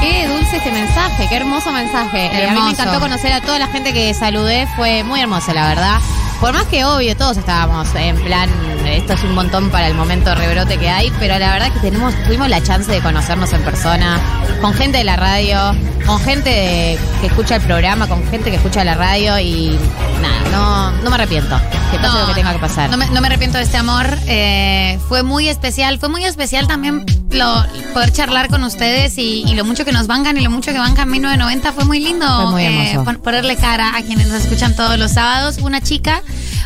Qué 0.02 0.28
dulce 0.28 0.58
este 0.58 0.72
mensaje, 0.72 1.26
qué 1.30 1.38
hermoso 1.38 1.72
mensaje. 1.72 2.26
Eh, 2.26 2.30
a 2.30 2.32
mí 2.32 2.38
me 2.38 2.44
Hermoso. 2.44 2.70
encantó 2.72 3.00
conocer 3.00 3.32
a 3.34 3.42
toda 3.42 3.60
la 3.60 3.68
gente 3.68 3.94
que 3.94 4.14
saludé, 4.14 4.68
fue 4.76 5.04
muy 5.04 5.22
hermoso, 5.22 5.54
la 5.54 5.68
verdad. 5.70 6.00
Por 6.42 6.54
más 6.54 6.66
que 6.66 6.86
obvio, 6.86 7.16
todos 7.16 7.38
estábamos 7.38 7.88
en 7.96 8.16
plan, 8.18 8.50
esto 8.86 9.14
es 9.14 9.24
un 9.24 9.34
montón 9.34 9.70
para 9.72 9.88
el 9.88 9.96
momento 9.96 10.30
de 10.30 10.36
rebrote 10.36 10.78
que 10.78 10.90
hay, 10.90 11.12
pero 11.20 11.40
la 11.40 11.52
verdad 11.54 11.72
que 11.74 11.80
tenemos, 11.80 12.14
tuvimos 12.26 12.50
la 12.50 12.62
chance 12.62 12.92
de 12.92 13.00
conocernos 13.02 13.52
en 13.54 13.62
persona, 13.64 14.20
con 14.62 14.74
gente 14.74 14.98
de 15.00 15.06
la 15.06 15.16
radio, 15.16 15.58
con 16.06 16.20
gente 16.20 16.50
de- 16.50 17.00
que 17.22 17.28
escucha 17.28 17.56
el 17.56 17.62
programa, 17.64 18.08
con 18.08 18.24
gente 18.30 18.52
que 18.52 18.58
escucha 18.58 18.84
la 18.84 18.94
radio 18.96 19.40
y 19.40 19.80
nada, 20.22 20.52
no, 20.52 20.92
no 21.04 21.10
me 21.10 21.16
arrepiento. 21.16 21.60
Que 21.92 21.98
pase 22.00 22.20
lo 22.20 22.28
que 22.28 22.34
tenga 22.34 22.52
que 22.54 22.60
pasar. 22.60 22.90
No 22.90 22.98
me, 22.98 23.10
no 23.10 23.22
me 23.22 23.28
arrepiento 23.28 23.58
de 23.58 23.64
este 23.64 23.78
amor. 23.78 24.06
eh, 24.28 25.00
fue 25.08 25.24
muy 25.24 25.48
especial. 25.48 25.98
Fue 26.00 26.10
muy 26.10 26.26
especial 26.26 26.68
también 26.68 27.06
lo, 27.36 27.66
poder 27.94 28.12
charlar 28.12 28.50
con 28.50 28.64
ustedes 28.64 29.18
y, 29.18 29.44
y 29.48 29.56
lo 29.56 29.64
mucho 29.66 29.86
que 29.86 29.92
nos 29.92 30.08
bancan 30.08 30.38
y 30.38 30.42
lo 30.44 30.50
mucho 30.50 30.72
que 30.72 30.78
bancan 30.80 31.10
1990. 31.10 31.72
Fue 31.74 31.86
muy 31.86 32.00
lindo 32.00 32.26
Fue 32.52 32.52
muy 32.70 33.06
pon- 33.06 33.18
ponerle 33.18 33.56
cara 33.56 33.96
a 33.96 34.02
quienes 34.02 34.28
nos 34.28 34.44
escuchan 34.44 34.76
todos 34.76 34.98
los 34.98 35.12
sábados. 35.12 35.58
Una 35.60 35.82
chica, 35.82 36.22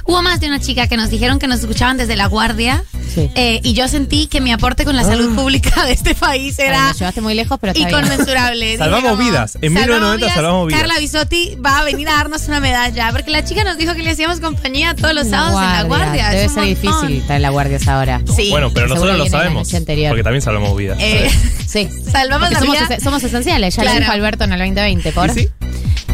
hubo 0.05 0.21
más 0.21 0.39
de 0.39 0.47
una 0.47 0.59
chica 0.59 0.87
que 0.87 0.97
nos 0.97 1.09
dijeron 1.09 1.39
que 1.39 1.47
nos 1.47 1.59
escuchaban 1.61 1.97
desde 1.97 2.15
La 2.15 2.27
Guardia. 2.27 2.83
Sí. 3.13 3.29
eh, 3.35 3.59
y 3.63 3.73
yo 3.73 3.87
sentí 3.87 4.27
que 4.27 4.39
mi 4.41 4.51
aporte 4.51 4.85
con 4.85 4.95
la 4.95 5.03
salud 5.03 5.35
pública 5.35 5.85
de 5.85 5.93
este 5.93 6.15
país 6.15 6.57
Ay, 6.59 6.67
era 6.67 6.87
me 6.89 6.93
llevaste 6.93 7.21
muy 7.21 7.33
lejos, 7.33 7.57
pero 7.59 7.73
está 7.73 7.87
inconmensurable. 7.89 8.77
Salvamos 8.77 9.11
como, 9.11 9.23
vidas. 9.23 9.55
En 9.61 9.73
1990 9.73 10.33
salvamos 10.33 10.67
vidas. 10.67 10.79
Carla 10.81 10.99
Bisotti 10.99 11.55
va 11.63 11.79
a 11.79 11.83
venir 11.83 12.07
a 12.09 12.13
darnos 12.13 12.47
una 12.47 12.59
medalla. 12.59 13.11
Porque 13.11 13.31
la 13.31 13.43
chica 13.43 13.63
nos 13.63 13.77
dijo 13.77 13.93
que 13.93 14.03
le 14.03 14.11
hacíamos 14.11 14.39
compañía 14.39 14.95
todos 14.95 15.13
los 15.13 15.27
sábados 15.27 15.61
en 15.61 15.71
la 15.71 15.83
guardia. 15.83 16.29
Debe 16.29 16.49
ser 16.49 16.63
montón. 16.63 16.65
difícil 16.67 17.17
estar 17.21 17.35
en 17.35 17.41
la 17.41 17.49
guardia 17.49 17.79
ahora. 17.87 18.21
Sí. 18.35 18.49
Bueno, 18.49 18.71
pero 18.73 18.87
nosotros 18.87 19.17
lo 19.17 19.25
sabemos. 19.27 19.69
Porque 19.71 20.23
también 20.23 20.41
salvamos 20.41 20.75
vidas. 20.77 20.97
Eh, 21.01 21.29
Sí. 21.65 21.87
Salvamos 22.11 22.49
Porque 22.49 22.53
la 22.55 22.59
somos, 22.61 22.89
vida. 22.89 22.99
somos 22.99 23.23
esenciales, 23.23 23.75
ya 23.75 23.83
lo 23.83 23.89
Claro. 23.91 23.99
dijo 24.01 24.11
Alberto 24.11 24.43
en 24.45 24.53
el 24.53 24.59
2020, 24.59 25.11
por. 25.11 25.29
¿Y 25.29 25.33
sí? 25.33 25.49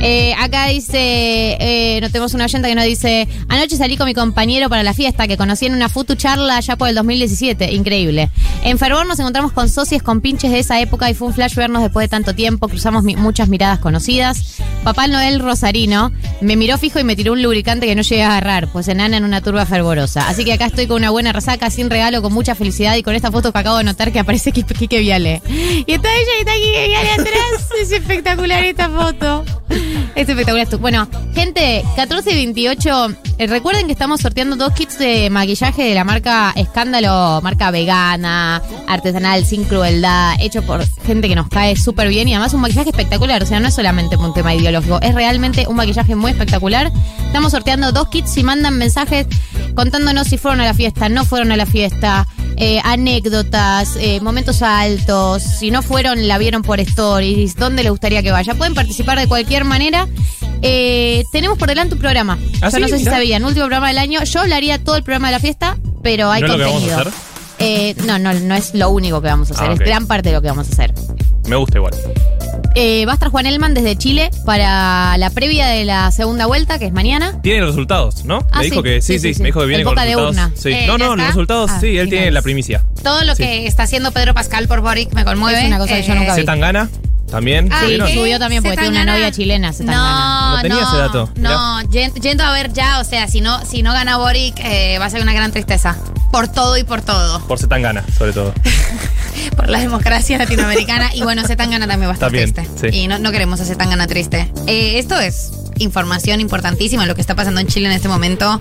Eh, 0.07 0.35
acá 0.39 0.67
dice, 0.67 1.57
eh, 1.59 1.99
tenemos 2.11 2.35
una 2.35 2.45
oyenta 2.45 2.67
que 2.67 2.75
nos 2.75 2.85
dice, 2.85 3.27
anoche 3.49 3.75
salí 3.75 3.97
con 3.97 4.05
mi 4.05 4.13
compañero 4.13 4.69
para 4.69 4.83
la 4.83 4.93
fiesta 4.93 5.27
que 5.27 5.35
conocí 5.35 5.65
en 5.65 5.73
una 5.73 5.89
futu 5.89 6.13
charla 6.13 6.59
ya 6.59 6.75
por 6.75 6.89
el 6.89 6.93
2017, 6.93 7.71
increíble. 7.73 8.29
En 8.63 8.77
Fervor 8.77 9.07
nos 9.07 9.17
encontramos 9.19 9.51
con 9.51 9.67
socios 9.67 10.03
con 10.03 10.21
pinches 10.21 10.51
de 10.51 10.59
esa 10.59 10.79
época 10.79 11.09
y 11.09 11.15
fue 11.15 11.29
un 11.29 11.33
flash 11.33 11.55
vernos 11.55 11.81
después 11.81 12.03
de 12.03 12.09
tanto 12.09 12.35
tiempo, 12.35 12.67
cruzamos 12.67 13.03
muchas 13.03 13.49
miradas 13.49 13.79
conocidas. 13.79 14.57
Papá 14.83 15.07
Noel 15.07 15.39
Rosarino 15.39 16.11
me 16.39 16.55
miró 16.55 16.77
fijo 16.77 16.99
y 16.99 17.03
me 17.03 17.15
tiró 17.15 17.33
un 17.33 17.41
lubricante 17.41 17.87
que 17.87 17.95
no 17.95 18.03
llegué 18.03 18.21
a 18.21 18.27
agarrar, 18.27 18.67
pues 18.71 18.87
enana 18.87 19.17
en 19.17 19.23
una 19.23 19.41
turba 19.41 19.65
fervorosa. 19.65 20.27
Así 20.29 20.45
que 20.45 20.53
acá 20.53 20.67
estoy 20.67 20.85
con 20.85 20.97
una 20.97 21.09
buena 21.09 21.33
resaca, 21.33 21.71
sin 21.71 21.89
regalo, 21.89 22.21
con 22.21 22.31
mucha 22.31 22.53
felicidad 22.53 22.95
y 22.95 23.01
con 23.01 23.15
esta 23.15 23.31
foto 23.31 23.51
que 23.51 23.57
acabo 23.57 23.77
de 23.79 23.85
notar 23.85 24.11
que 24.11 24.19
aparece 24.19 24.53
Qui- 24.53 24.65
Quique 24.77 24.99
Viale. 24.99 25.41
Y 25.87 25.91
está 25.93 26.09
ella 26.13 26.31
y 26.37 26.39
está 26.41 26.53
Quique 26.53 26.87
Viale 26.89 27.09
atrás. 27.13 27.69
Es 27.81 27.91
espectacular 27.91 28.63
esta 28.63 28.87
foto. 28.87 29.43
Es 30.15 30.29
espectacular 30.29 30.63
esto. 30.63 30.79
Bueno, 30.79 31.07
gente, 31.33 31.83
14 31.95 32.31
y 32.31 32.35
28. 32.35 33.07
eh, 33.37 33.47
recuerden 33.47 33.87
que 33.87 33.93
estamos 33.93 34.21
sorteando 34.21 34.55
dos 34.55 34.73
kits 34.73 34.97
de 34.97 35.29
maquillaje 35.29 35.83
de 35.83 35.93
la 35.95 36.03
marca 36.03 36.53
Escándalo, 36.55 37.41
marca 37.41 37.71
vegana, 37.71 38.61
artesanal, 38.87 39.45
sin 39.45 39.65
crueldad, 39.65 40.35
hecho 40.39 40.61
por 40.63 40.85
gente 41.05 41.27
que 41.27 41.35
nos 41.35 41.49
cae 41.49 41.75
súper 41.75 42.07
bien 42.09 42.27
y 42.27 42.33
además 42.33 42.53
un 42.53 42.61
maquillaje 42.61 42.89
espectacular. 42.89 43.43
O 43.43 43.45
sea, 43.45 43.59
no 43.59 43.67
es 43.67 43.73
solamente 43.73 44.15
un 44.17 44.33
tema 44.33 44.53
ideológico, 44.53 44.99
es 45.01 45.13
realmente 45.13 45.65
un 45.67 45.75
maquillaje 45.75 46.15
muy 46.15 46.31
espectacular. 46.31 46.91
Estamos 47.25 47.51
sorteando 47.51 47.91
dos 47.91 48.07
kits 48.09 48.31
si 48.31 48.43
mandan 48.43 48.77
mensajes 48.77 49.27
contándonos 49.75 50.27
si 50.27 50.37
fueron 50.37 50.61
a 50.61 50.65
la 50.65 50.73
fiesta, 50.73 51.09
no 51.09 51.25
fueron 51.25 51.51
a 51.51 51.57
la 51.57 51.65
fiesta, 51.65 52.27
eh, 52.57 52.79
anécdotas, 52.83 53.95
eh, 53.99 54.19
momentos 54.21 54.61
altos, 54.61 55.43
si 55.43 55.71
no 55.71 55.81
fueron, 55.81 56.27
la 56.27 56.37
vieron 56.37 56.61
por 56.61 56.79
stories, 56.79 57.55
dónde 57.55 57.83
les 57.83 57.91
gustaría 57.91 58.21
que 58.23 58.31
vaya. 58.31 58.53
Pueden 58.55 58.73
participar 58.73 59.19
de 59.19 59.27
cualquier 59.27 59.63
manera. 59.65 60.07
Eh, 60.61 61.23
tenemos 61.31 61.57
por 61.57 61.67
delante 61.67 61.95
un 61.95 61.99
programa. 62.01 62.37
¿Ah, 62.61 62.69
Yo 62.69 62.77
sí? 62.77 62.81
no 62.81 62.87
sé 62.87 62.97
si 62.97 63.03
Mirá. 63.03 63.11
sabían, 63.17 63.43
último 63.43 63.65
programa 63.65 63.89
del 63.89 63.97
año. 63.99 64.23
Yo 64.23 64.39
hablaría 64.41 64.83
todo 64.83 64.95
el 64.95 65.03
programa 65.03 65.27
de 65.27 65.33
la 65.33 65.39
fiesta, 65.39 65.77
pero 66.01 66.31
hay 66.31 66.41
¿No 66.41 66.47
es 66.47 66.51
lo 66.53 66.57
que 66.57 66.63
vamos 66.63 66.83
a 66.83 66.85
contenido. 66.95 67.09
hacer? 67.09 67.13
Eh, 67.59 67.95
no, 68.05 68.19
no, 68.19 68.33
no 68.33 68.55
es 68.55 68.73
lo 68.73 68.89
único 68.89 69.21
que 69.21 69.27
vamos 69.27 69.49
a 69.51 69.53
hacer, 69.53 69.69
Ah, 69.69 69.73
es 69.73 69.79
gran 69.79 70.07
parte 70.07 70.29
de 70.29 70.35
lo 70.35 70.41
que 70.41 70.47
vamos 70.49 70.67
a 70.67 70.71
hacer. 70.71 70.93
Me 71.47 71.55
gusta 71.55 71.77
igual. 71.77 71.93
Eh, 72.75 73.05
va 73.05 73.13
a 73.13 73.15
estar 73.15 73.29
Juan 73.29 73.45
Elman 73.45 73.73
desde 73.73 73.95
Chile 73.95 74.29
para 74.45 75.17
la 75.17 75.29
previa 75.29 75.67
de 75.67 75.85
la 75.85 76.11
segunda 76.11 76.45
vuelta, 76.45 76.77
que 76.77 76.85
es 76.87 76.91
mañana. 76.93 77.39
Tiene 77.41 77.61
los 77.61 77.69
resultados, 77.69 78.25
¿no? 78.25 78.45
Ah, 78.51 78.59
me 78.59 78.65
dijo 78.65 78.75
sí. 78.77 78.83
que 78.83 79.01
sí, 79.01 79.13
Sí, 79.13 79.19
sí, 79.19 79.27
sí, 79.29 79.33
sí. 79.35 79.41
me 79.41 79.47
dijo 79.47 79.61
que 79.61 79.65
viene 79.67 79.81
El 79.81 79.85
con 79.85 79.93
boca 79.95 80.01
de 80.03 80.09
resultados. 80.15 80.35
urna. 80.35 80.51
Sí. 80.61 80.69
Eh, 80.71 80.83
no, 80.87 80.97
¿ya 80.97 81.05
no, 81.05 81.15
los 81.15 81.27
resultados, 81.27 81.71
Ah, 81.73 81.77
sí, 81.79 81.97
él 81.97 82.09
tiene 82.09 82.31
la 82.31 82.41
primicia. 82.41 82.83
Todo 83.01 83.23
lo 83.23 83.33
Sí. 83.35 83.43
que 83.43 83.65
está 83.67 83.83
haciendo 83.83 84.11
Pedro 84.11 84.33
Pascal 84.33 84.67
por 84.67 84.81
Boric 84.81 85.13
me 85.13 85.23
conmueve. 85.23 85.59
Es 85.61 85.67
una 85.67 85.77
cosa 85.77 85.95
que 85.95 86.03
yo 86.03 86.15
nunca 86.15 86.35
vi. 86.35 86.41
Se 86.41 86.45
tan 86.45 86.59
gana 86.59 86.89
también. 87.31 87.69
Ah, 87.71 87.83
lo 87.87 88.07
subió 88.09 88.39
también 88.39 88.61
porque 88.61 88.75
tiene 88.77 88.89
una 88.89 88.99
Zetangana. 88.99 89.13
novia 89.19 89.31
chilena, 89.31 89.71
Zetangana. 89.73 90.49
No, 90.49 90.55
No 90.57 90.61
tenía 90.61 90.77
no, 90.81 90.87
ese 90.89 90.97
dato, 90.97 91.29
No, 91.37 91.81
yen- 91.91 92.13
yendo 92.21 92.43
a 92.43 92.51
ver 92.51 92.73
ya, 92.73 92.99
o 92.99 93.03
sea, 93.05 93.27
si 93.29 93.39
no, 93.41 93.63
si 93.65 93.83
no 93.83 93.93
gana 93.93 94.17
Boric, 94.17 94.59
eh, 94.59 94.97
va 94.99 95.05
a 95.05 95.09
ser 95.09 95.21
una 95.21 95.33
gran 95.33 95.51
tristeza. 95.51 95.95
Por 96.35 96.49
todo 96.49 96.75
y 96.75 96.83
por 96.83 97.01
todo. 97.01 97.39
Por 97.47 97.57
se 97.59 97.67
tan 97.67 97.81
gana, 97.81 98.03
sobre 98.17 98.33
todo. 98.33 98.53
Por 99.55 99.69
la 99.69 99.79
democracia 99.79 100.37
latinoamericana. 100.37 101.15
y 101.15 101.21
bueno, 101.23 101.47
Zetangana 101.47 101.87
también 101.87 102.09
va 102.09 102.11
a 102.11 102.15
estar 102.15 102.27
También, 102.27 102.51
triste. 102.53 102.91
sí. 102.91 102.97
Y 103.03 103.07
no, 103.07 103.19
no 103.19 103.31
queremos 103.31 103.61
a 103.61 103.65
Zetangana 103.65 104.05
triste. 104.05 104.51
Eh, 104.67 104.99
esto 104.99 105.17
es 105.17 105.53
información 105.77 106.41
importantísima, 106.41 107.05
lo 107.05 107.15
que 107.15 107.21
está 107.21 107.35
pasando 107.35 107.61
en 107.61 107.67
Chile 107.67 107.85
en 107.87 107.93
este 107.93 108.09
momento. 108.09 108.59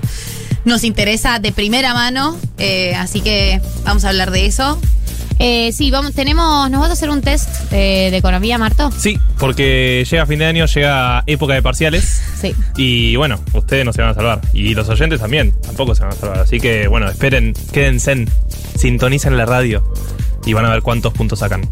Nos 0.64 0.84
interesa 0.84 1.40
de 1.40 1.50
primera 1.50 1.94
mano, 1.94 2.38
eh, 2.58 2.94
así 2.94 3.20
que 3.22 3.60
vamos 3.82 4.04
a 4.04 4.10
hablar 4.10 4.30
de 4.30 4.46
eso. 4.46 4.78
Eh, 5.38 5.72
sí, 5.72 5.90
vamos, 5.90 6.12
tenemos, 6.14 6.70
¿nos 6.70 6.80
vas 6.80 6.90
a 6.90 6.92
hacer 6.92 7.10
un 7.10 7.20
test 7.20 7.48
eh, 7.72 8.08
de 8.10 8.16
economía, 8.16 8.56
Marto? 8.56 8.90
Sí, 8.96 9.18
porque 9.38 10.06
llega 10.08 10.26
fin 10.26 10.38
de 10.38 10.46
año, 10.46 10.66
llega 10.66 11.22
época 11.26 11.54
de 11.54 11.62
parciales. 11.62 12.22
Sí. 12.40 12.54
Y 12.76 13.16
bueno, 13.16 13.40
ustedes 13.52 13.84
no 13.84 13.92
se 13.92 14.00
van 14.02 14.10
a 14.12 14.14
salvar. 14.14 14.40
Y 14.52 14.74
los 14.74 14.88
oyentes 14.88 15.20
también, 15.20 15.52
tampoco 15.62 15.94
se 15.94 16.02
van 16.02 16.12
a 16.12 16.16
salvar. 16.16 16.38
Así 16.38 16.60
que 16.60 16.86
bueno, 16.88 17.08
esperen, 17.10 17.52
quédense, 17.72 18.12
en- 18.12 18.30
sintonicen 18.78 19.36
la 19.36 19.44
radio 19.46 19.84
y 20.46 20.52
van 20.52 20.66
a 20.66 20.70
ver 20.70 20.82
cuántos 20.82 21.12
puntos 21.12 21.40
sacan. 21.40 21.68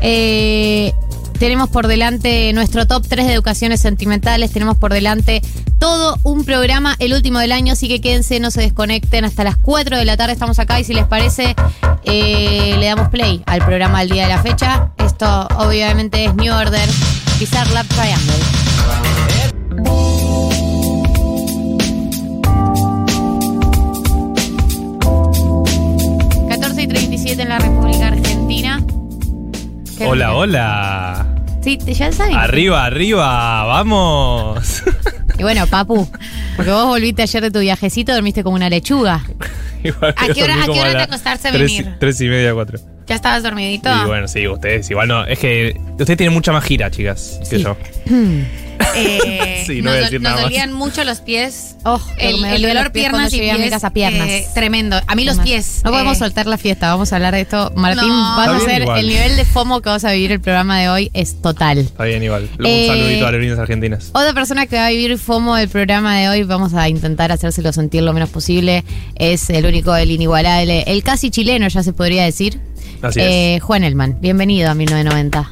Eh, 0.00 0.92
tenemos 1.36 1.68
por 1.68 1.86
delante 1.86 2.52
nuestro 2.52 2.86
top 2.86 3.06
3 3.06 3.26
de 3.26 3.32
educaciones 3.32 3.80
sentimentales. 3.80 4.52
Tenemos 4.52 4.76
por 4.76 4.92
delante 4.92 5.42
todo 5.78 6.18
un 6.22 6.44
programa, 6.44 6.96
el 6.98 7.12
último 7.12 7.38
del 7.38 7.52
año. 7.52 7.72
Así 7.72 7.88
que 7.88 8.00
quédense, 8.00 8.40
no 8.40 8.50
se 8.50 8.60
desconecten. 8.60 9.24
Hasta 9.24 9.44
las 9.44 9.56
4 9.56 9.98
de 9.98 10.04
la 10.04 10.16
tarde 10.16 10.32
estamos 10.32 10.58
acá. 10.58 10.80
Y 10.80 10.84
si 10.84 10.94
les 10.94 11.06
parece, 11.06 11.54
eh, 12.04 12.76
le 12.78 12.86
damos 12.86 13.08
play 13.08 13.42
al 13.46 13.64
programa 13.64 14.00
del 14.00 14.10
día 14.10 14.24
de 14.24 14.34
la 14.34 14.42
fecha. 14.42 14.90
Esto 14.98 15.48
obviamente 15.56 16.24
es 16.24 16.34
New 16.34 16.54
Order, 16.54 16.88
Bizarre 17.38 17.72
Lab 17.72 17.86
Triangle. 17.86 18.34
...14 26.48 26.82
y 26.82 26.86
37 26.86 27.42
en 27.42 27.48
la 27.48 27.58
República 27.58 28.06
Argentina. 28.06 28.15
Qué 29.98 30.06
Hola, 30.06 30.34
hola. 30.34 31.26
Sí, 31.62 31.78
ya 31.86 32.12
saben. 32.12 32.36
Arriba, 32.36 32.84
arriba, 32.84 33.64
vamos. 33.64 34.82
Y 35.38 35.42
bueno, 35.42 35.66
papu, 35.66 36.08
porque 36.56 36.70
vos 36.70 36.86
volviste 36.86 37.22
ayer 37.22 37.42
de 37.42 37.50
tu 37.50 37.58
viajecito, 37.60 38.12
dormiste 38.12 38.42
como 38.44 38.56
una 38.56 38.68
lechuga. 38.70 39.22
Igual 39.82 40.14
¿A 40.16 40.28
qué 40.32 40.42
hora- 40.42 40.62
a 40.62 40.66
qué 40.66 40.80
hora 40.80 40.92
te 40.92 41.02
acostaste 41.02 41.48
a 41.48 41.52
tres- 41.52 41.62
venir? 41.76 41.94
Tres 41.98 42.20
y 42.20 42.28
media, 42.28 42.54
cuatro. 42.54 42.78
¿Ya 43.06 43.14
estabas 43.14 43.42
dormidito? 43.42 43.88
Y 44.02 44.06
bueno, 44.06 44.26
sí, 44.28 44.46
ustedes 44.48 44.90
igual 44.90 45.08
no. 45.08 45.24
Es 45.24 45.38
que 45.38 45.78
ustedes 45.90 46.16
tienen 46.16 46.32
mucha 46.32 46.52
más 46.52 46.64
gira, 46.64 46.90
chicas, 46.90 47.40
que 47.48 47.58
yo. 47.60 47.76
Eh, 48.94 49.62
Sí, 49.66 49.82
no 49.82 49.90
nos, 49.90 49.94
voy 49.94 49.96
a 49.96 50.00
dol- 50.00 50.04
decir 50.04 50.20
nos 50.20 50.22
nada 50.22 50.34
más. 50.36 50.42
dolían 50.44 50.72
mucho 50.72 51.02
los 51.04 51.20
pies. 51.20 51.74
Oh, 51.84 52.00
el, 52.18 52.40
me 52.40 52.48
el 52.54 52.62
dolían 52.62 52.76
dolor 52.76 52.92
pies 52.92 53.04
piernas 53.04 53.32
y 53.32 53.36
a 53.36 53.54
pies. 53.54 53.58
mi 53.64 53.70
casa, 53.70 53.90
piernas. 53.90 54.28
eh, 54.28 54.46
tremendo. 54.54 55.00
A 55.06 55.14
mí 55.16 55.24
los 55.24 55.38
pies. 55.38 55.80
No 55.84 55.90
podemos 55.90 56.16
eh, 56.16 56.20
soltar 56.20 56.46
la 56.46 56.56
fiesta, 56.56 56.88
vamos 56.92 57.12
a 57.12 57.16
hablar 57.16 57.34
de 57.34 57.40
esto. 57.40 57.72
Martín, 57.74 58.08
No. 58.08 58.36
vas 58.36 58.48
a 58.48 58.56
hacer 58.58 58.82
igual. 58.82 59.00
el 59.00 59.08
nivel 59.08 59.36
de 59.36 59.44
FOMO 59.44 59.80
que 59.82 59.88
vas 59.88 60.04
a 60.04 60.12
vivir 60.12 60.30
el 60.32 60.40
programa 60.40 60.78
de 60.80 60.88
hoy 60.88 61.10
es 61.14 61.40
total. 61.42 61.78
Está 61.78 62.04
bien, 62.04 62.22
igual. 62.22 62.48
Un 62.58 62.66
Eh, 62.66 62.86
saludito 62.86 63.24
a 63.24 63.28
aerolíneas 63.28 63.58
argentinas. 63.58 64.10
Otra 64.12 64.32
persona 64.34 64.66
que 64.66 64.76
va 64.76 64.86
a 64.86 64.90
vivir 64.90 65.18
FOMO 65.18 65.56
del 65.56 65.68
programa 65.68 66.16
de 66.18 66.28
hoy, 66.28 66.42
vamos 66.44 66.72
a 66.74 66.88
intentar 66.88 67.32
hacérselo 67.32 67.72
sentir 67.72 68.02
lo 68.02 68.12
menos 68.12 68.30
posible, 68.30 68.84
es 69.16 69.50
el 69.50 69.66
único, 69.66 69.96
el 69.96 70.10
inigualable, 70.12 70.84
el 70.86 71.02
casi 71.02 71.30
chileno, 71.30 71.66
ya 71.68 71.82
se 71.82 71.92
podría 71.92 72.24
decir. 72.24 72.60
Así 73.02 73.20
Eh, 73.20 73.58
Juan 73.62 73.82
Elman, 73.84 74.18
bienvenido 74.20 74.70
a 74.70 74.74
1990. 74.74 75.50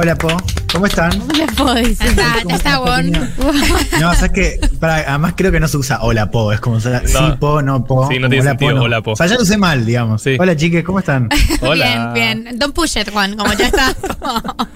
Hola, 0.00 0.14
Po. 0.14 0.28
¿Cómo 0.72 0.86
están? 0.86 1.10
Hola, 1.28 1.46
Po, 1.56 1.74
dice. 1.74 2.04
Ya 2.04 2.10
está, 2.10 2.36
ya 2.36 2.42
¿Cómo 2.44 2.54
está, 2.54 2.78
Bon. 2.78 3.10
No, 4.00 4.10
o 4.10 4.14
sea 4.14 4.28
que 4.28 4.60
para, 4.78 4.98
además 4.98 5.34
creo 5.36 5.50
que 5.50 5.58
no 5.58 5.66
se 5.66 5.76
usa 5.76 5.98
hola 6.02 6.30
po, 6.30 6.52
es 6.52 6.60
como 6.60 6.78
se- 6.78 7.08
sí 7.08 7.18
po, 7.40 7.62
no 7.62 7.84
po. 7.84 8.06
Sí, 8.08 8.14
no 8.20 8.28
como 8.28 8.28
tiene 8.28 8.40
hola, 8.42 8.50
sentido, 8.50 8.72
no. 8.74 8.82
hola, 8.82 9.02
po. 9.02 9.12
O 9.12 9.16
sea, 9.16 9.26
ya 9.26 9.34
lo 9.34 9.42
usé 9.42 9.58
mal, 9.58 9.84
digamos. 9.84 10.22
Sí. 10.22 10.36
Hola 10.38 10.54
chiques, 10.56 10.84
¿cómo 10.84 11.00
están? 11.00 11.28
Hola. 11.62 12.12
Bien, 12.14 12.44
bien. 12.44 12.58
Don't 12.60 12.74
push 12.76 12.96
it, 12.96 13.10
Juan, 13.10 13.36
como 13.36 13.52
ya 13.54 13.66
está. 13.66 13.92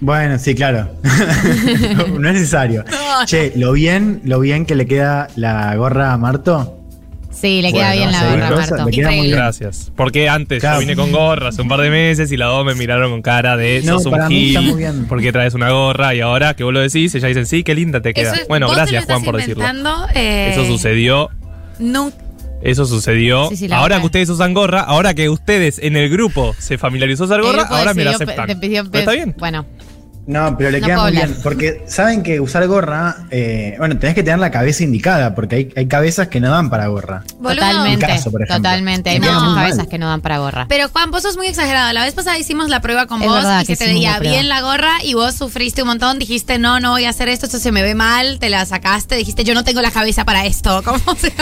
Bueno, 0.00 0.36
sí, 0.36 0.56
claro. 0.56 0.90
no 2.18 2.28
es 2.28 2.34
necesario. 2.34 2.82
Che, 3.26 3.52
lo 3.54 3.70
bien, 3.70 4.20
lo 4.24 4.40
bien 4.40 4.66
que 4.66 4.74
le 4.74 4.86
queda 4.88 5.28
la 5.36 5.76
gorra 5.76 6.12
a 6.12 6.18
Marto. 6.18 6.81
Sí, 7.42 7.60
le 7.60 7.72
queda 7.72 7.88
Bueno, 7.88 8.00
bien 8.00 8.12
la 8.12 8.30
gorra, 8.30 8.50
Marto. 8.56 8.84
le 8.86 8.90
queda 8.92 9.10
muy 9.10 9.20
bien. 9.26 9.36
Gracias. 9.36 9.92
Porque 9.96 10.28
antes 10.28 10.60
Claro. 10.60 10.76
yo 10.76 10.80
vine 10.80 10.96
con 10.96 11.10
gorra 11.12 11.48
hace 11.48 11.60
un 11.60 11.68
par 11.68 11.80
de 11.80 11.90
meses 11.90 12.30
y 12.32 12.36
las 12.36 12.48
dos 12.48 12.64
me 12.64 12.74
miraron 12.76 13.10
con 13.10 13.20
cara 13.20 13.56
de 13.56 13.82
No, 13.84 13.94
sos 13.98 14.06
un 14.06 14.12
para 14.12 14.28
mí 14.28 14.34
gil. 14.36 14.48
está 14.56 14.60
muy 14.62 14.78
bien. 14.78 15.06
¿Por 15.06 15.20
qué 15.20 15.32
traes 15.32 15.52
una 15.54 15.70
gorra? 15.70 16.14
Y 16.14 16.20
ahora 16.20 16.54
que 16.54 16.62
vos 16.64 16.72
lo 16.72 16.80
decís, 16.80 17.14
ellas 17.14 17.28
dicen, 17.28 17.46
sí, 17.46 17.64
qué 17.64 17.74
linda 17.74 18.00
te 18.00 18.14
queda. 18.14 18.32
Es- 18.34 18.48
bueno, 18.48 18.70
gracias 18.70 19.04
Juan 19.06 19.24
por 19.24 19.36
decirlo. 19.36 19.64
eh, 20.14 20.50
Eso 20.52 20.64
sucedió. 20.66 21.30
Nun- 21.80 22.14
Eso 22.62 22.86
sucedió. 22.86 23.48
Sí, 23.48 23.56
sí, 23.56 23.66
la 23.68 23.78
ahora 23.78 23.96
verdad. 23.96 24.00
que 24.02 24.06
ustedes 24.06 24.28
usan 24.28 24.54
gorra, 24.54 24.80
ahora 24.82 25.14
que 25.14 25.28
ustedes 25.28 25.80
en 25.82 25.96
el 25.96 26.08
grupo 26.08 26.54
se 26.58 26.78
familiarizó 26.78 27.24
a 27.24 27.26
usar 27.26 27.42
gorra, 27.42 27.62
ahora 27.64 27.92
me 27.92 28.04
la 28.04 28.12
aceptan. 28.12 28.46
te 28.46 28.54
pidió- 28.54 28.84
Pero 28.88 29.00
está 29.00 29.12
bien. 29.12 29.34
Bueno, 29.36 29.66
No, 30.26 30.56
pero 30.56 30.70
le 30.70 30.80
No 30.80 30.86
queda 30.86 30.96
muy 30.98 31.06
hablar. 31.08 31.28
bien. 31.28 31.40
Porque 31.42 31.82
saben 31.88 32.22
que 32.22 32.38
usar 32.38 32.66
gorra, 32.68 33.26
eh, 33.30 33.74
bueno, 33.78 33.98
tenés 33.98 34.14
que 34.14 34.22
tener 34.22 34.38
la 34.38 34.50
cabeza 34.52 34.84
indicada, 34.84 35.34
porque 35.34 35.56
hay, 35.56 35.72
hay 35.76 35.86
cabezas 35.88 36.28
que 36.28 36.38
no 36.38 36.50
dan 36.50 36.70
para 36.70 36.86
gorra. 36.86 37.24
Totalmente. 37.42 38.06
Caso, 38.06 38.30
por 38.30 38.42
ejemplo. 38.42 38.56
totalmente. 38.56 39.10
Hay 39.10 39.18
muchas 39.20 39.54
cabezas 39.54 39.86
que 39.88 39.98
no 39.98 40.06
dan 40.08 40.20
para 40.20 40.38
gorra. 40.38 40.66
Pero 40.68 40.88
Juan, 40.88 41.10
vos 41.10 41.22
sos 41.22 41.36
muy 41.36 41.48
exagerado. 41.48 41.92
La 41.92 42.04
vez 42.04 42.14
pasada 42.14 42.38
hicimos 42.38 42.68
la 42.68 42.80
prueba 42.80 43.06
con 43.06 43.20
Es 43.20 43.28
vos 43.28 43.44
y 43.62 43.66
que 43.66 43.76
se 43.76 43.84
te 43.84 43.92
veía 43.92 44.18
bien 44.20 44.48
la 44.48 44.60
gorra 44.60 45.02
y 45.02 45.14
vos 45.14 45.34
sufriste 45.34 45.82
un 45.82 45.88
montón. 45.88 46.18
Dijiste, 46.20 46.58
no, 46.58 46.78
no 46.78 46.90
voy 46.92 47.04
a 47.04 47.10
hacer 47.10 47.28
esto, 47.28 47.46
esto 47.46 47.58
se 47.58 47.72
me 47.72 47.82
ve 47.82 47.94
mal. 47.96 48.38
Te 48.38 48.48
la 48.48 48.64
sacaste. 48.64 49.16
Dijiste, 49.16 49.42
yo 49.42 49.54
no 49.54 49.64
tengo 49.64 49.82
la 49.82 49.90
cabeza 49.90 50.24
para 50.24 50.46
esto. 50.46 50.82
¿Cómo 50.84 51.00
se 51.18 51.32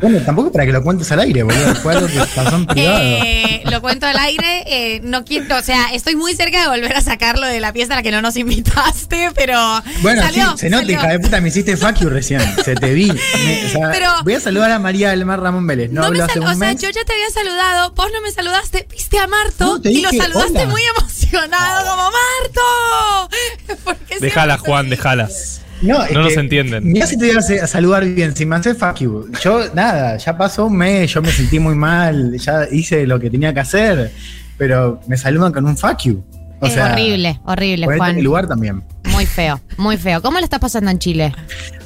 Bueno, 0.00 0.20
tampoco 0.24 0.52
para 0.52 0.64
que 0.64 0.72
lo 0.72 0.82
cuentes 0.82 1.10
al 1.12 1.20
aire, 1.20 1.42
boludo. 1.42 1.74
Fue 1.76 1.94
algo 1.94 2.06
que 2.06 2.18
pasó 2.34 2.56
en 2.56 2.66
privado. 2.66 2.98
Eh, 3.02 3.62
lo 3.70 3.80
cuento 3.80 4.06
al 4.06 4.16
aire, 4.18 4.62
eh, 4.66 5.00
no 5.02 5.24
quiero, 5.24 5.56
o 5.56 5.62
sea, 5.62 5.88
estoy 5.92 6.14
muy 6.14 6.34
cerca 6.34 6.62
de 6.62 6.68
volver 6.68 6.94
a 6.96 7.00
sacarlo 7.00 7.46
de 7.46 7.58
la 7.60 7.72
fiesta 7.72 7.94
a 7.94 7.96
la 7.98 8.02
que 8.02 8.10
no 8.12 8.22
nos 8.22 8.36
invitaste, 8.36 9.30
pero 9.34 9.58
Bueno, 10.02 10.22
salió, 10.22 10.52
sí, 10.52 10.58
se 10.58 10.70
nota, 10.70 10.84
hija 10.92 11.08
de 11.08 11.18
puta, 11.18 11.40
me 11.40 11.48
hiciste 11.48 11.76
fuck 11.76 11.96
you 11.98 12.08
recién. 12.08 12.40
Se 12.64 12.74
te 12.76 12.92
vi. 12.94 13.06
Me- 13.12 13.66
o 13.66 13.68
sea, 13.70 13.90
Pero- 13.90 14.12
voy 14.22 14.34
a 14.34 14.40
saludar 14.40 14.70
a 14.70 14.78
María 14.78 15.10
del 15.10 15.24
Mar 15.24 15.40
Ramón 15.40 15.66
Vélez. 15.66 15.90
No, 15.90 16.02
No 16.02 16.10
me 16.12 16.22
hace 16.22 16.38
un 16.38 16.46
o 16.46 16.48
sea, 16.50 16.56
mes. 16.56 16.80
yo 16.80 16.90
ya 16.90 17.04
te 17.04 17.12
había 17.12 17.30
saludado, 17.30 17.90
vos 17.92 18.08
no 18.12 18.20
me 18.20 18.30
saludaste, 18.30 18.86
viste 18.90 19.18
a 19.18 19.26
Marto 19.26 19.64
No, 19.64 19.80
te 19.80 19.90
y 19.90 20.00
lo 20.02 20.10
saludaste 20.10 20.58
hola. 20.60 20.66
muy 20.66 20.82
emocionado, 20.96 21.90
como 21.90 22.10
Marto. 22.10 23.96
Siempre 24.18 24.56
Juan, 24.58 24.90
déjalas. 24.90 25.60
No, 25.82 26.02
es 26.04 26.12
No 26.12 26.22
nos 26.22 26.32
que- 26.34 26.40
entienden. 26.40 26.84
Mirá 26.90 27.06
si 27.06 27.16
te 27.18 27.28
voy 27.34 27.36
a 27.58 27.66
saludar 27.66 28.04
bien, 28.04 28.34
si 28.34 28.44
me 28.46 28.56
haces 28.56 28.76
fuck 28.76 28.96
you. 28.98 29.30
Yo, 29.42 29.60
nada, 29.74 30.16
ya 30.16 30.36
pasó 30.36 30.66
un 30.66 30.76
mes, 30.76 31.12
yo 31.12 31.22
me 31.22 31.30
sentí 31.30 31.58
muy 31.60 31.74
mal, 31.74 32.36
ya 32.38 32.66
hice 32.70 33.06
lo 33.06 33.20
que 33.20 33.30
tenía 33.30 33.54
que 33.54 33.60
hacer, 33.60 34.10
pero 34.56 35.00
me 35.06 35.16
saludan 35.16 35.52
con 35.52 35.64
un 35.66 35.76
fuck 35.76 35.98
you. 36.04 36.24
O 36.60 36.66
Es 36.66 36.72
sea, 36.72 36.92
horrible, 36.92 37.40
horrible, 37.44 37.86
en 37.86 37.96
Juan. 37.98 38.16
mi 38.16 38.22
lugar 38.22 38.48
también. 38.48 38.82
Muy 39.04 39.26
feo, 39.26 39.60
muy 39.76 39.96
feo. 39.96 40.20
¿Cómo 40.22 40.38
lo 40.38 40.44
estás 40.44 40.60
pasando 40.60 40.90
en 40.90 40.98
Chile? 40.98 41.34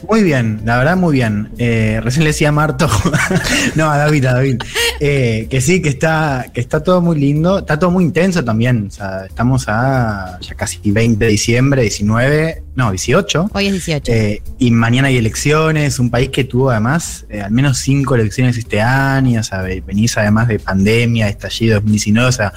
Muy 0.09 0.23
bien, 0.25 0.61
la 0.65 0.79
verdad 0.79 0.97
muy 0.97 1.13
bien. 1.15 1.51
Eh, 1.59 2.01
recién 2.03 2.25
le 2.25 2.31
decía 2.31 2.49
a 2.49 2.53
Marto, 2.53 2.89
no, 3.77 3.91
a 3.91 3.97
David, 3.97 4.25
a 4.27 4.35
David, 4.35 4.57
eh, 5.01 5.47
que 5.49 5.61
sí, 5.61 5.81
que 5.81 5.89
está, 5.89 6.47
que 6.53 6.61
está 6.61 6.83
todo 6.83 7.01
muy 7.01 7.19
lindo, 7.19 7.61
está 7.61 7.79
todo 7.79 7.91
muy 7.93 8.05
intenso 8.05 8.45
también. 8.45 8.87
O 8.89 8.91
sea, 8.91 9.25
estamos 9.27 9.65
a 9.69 10.39
ya 10.41 10.55
casi 10.57 10.79
20 10.91 11.25
de 11.25 11.31
diciembre, 11.31 11.83
19, 11.83 12.65
no, 12.75 12.91
18. 12.91 13.51
Hoy 13.55 13.67
es 13.67 13.73
18. 13.73 14.13
Eh, 14.13 14.43
y 14.59 14.71
mañana 14.73 15.09
hay 15.09 15.19
elecciones, 15.19 15.99
un 16.01 16.11
país 16.11 16.31
que 16.31 16.43
tuvo 16.45 16.71
además 16.71 17.25
al 17.43 17.53
menos 17.53 17.79
cinco 17.79 18.17
elecciones 18.17 18.57
este 18.57 18.81
año, 18.81 19.41
o 19.41 19.45
sea, 19.45 19.63
ve- 19.63 19.83
venís 19.87 20.19
además 20.19 20.49
de 20.49 20.59
pandemia, 20.59 21.29
estallido 21.29 21.77
2019, 21.77 22.29
o 22.29 22.33
sea, 22.33 22.53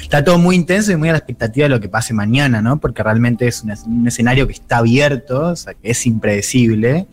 está 0.00 0.24
todo 0.24 0.38
muy 0.38 0.56
intenso 0.56 0.92
y 0.92 0.96
muy 0.96 1.10
a 1.10 1.12
la 1.12 1.18
expectativa 1.18 1.64
de 1.64 1.70
lo 1.70 1.80
que 1.80 1.88
pase 1.90 2.14
mañana, 2.14 2.62
¿no? 2.62 2.78
Porque 2.78 3.02
realmente 3.02 3.46
es 3.48 3.62
un, 3.62 3.70
es- 3.72 3.84
un 4.06 4.08
escenario 4.08 4.46
que 4.46 4.52
está 4.52 4.78
abierto, 4.78 5.48
o 5.48 5.56
sea, 5.56 5.74
que 5.74 5.90
es 5.90 6.06
impredecible, 6.06 7.06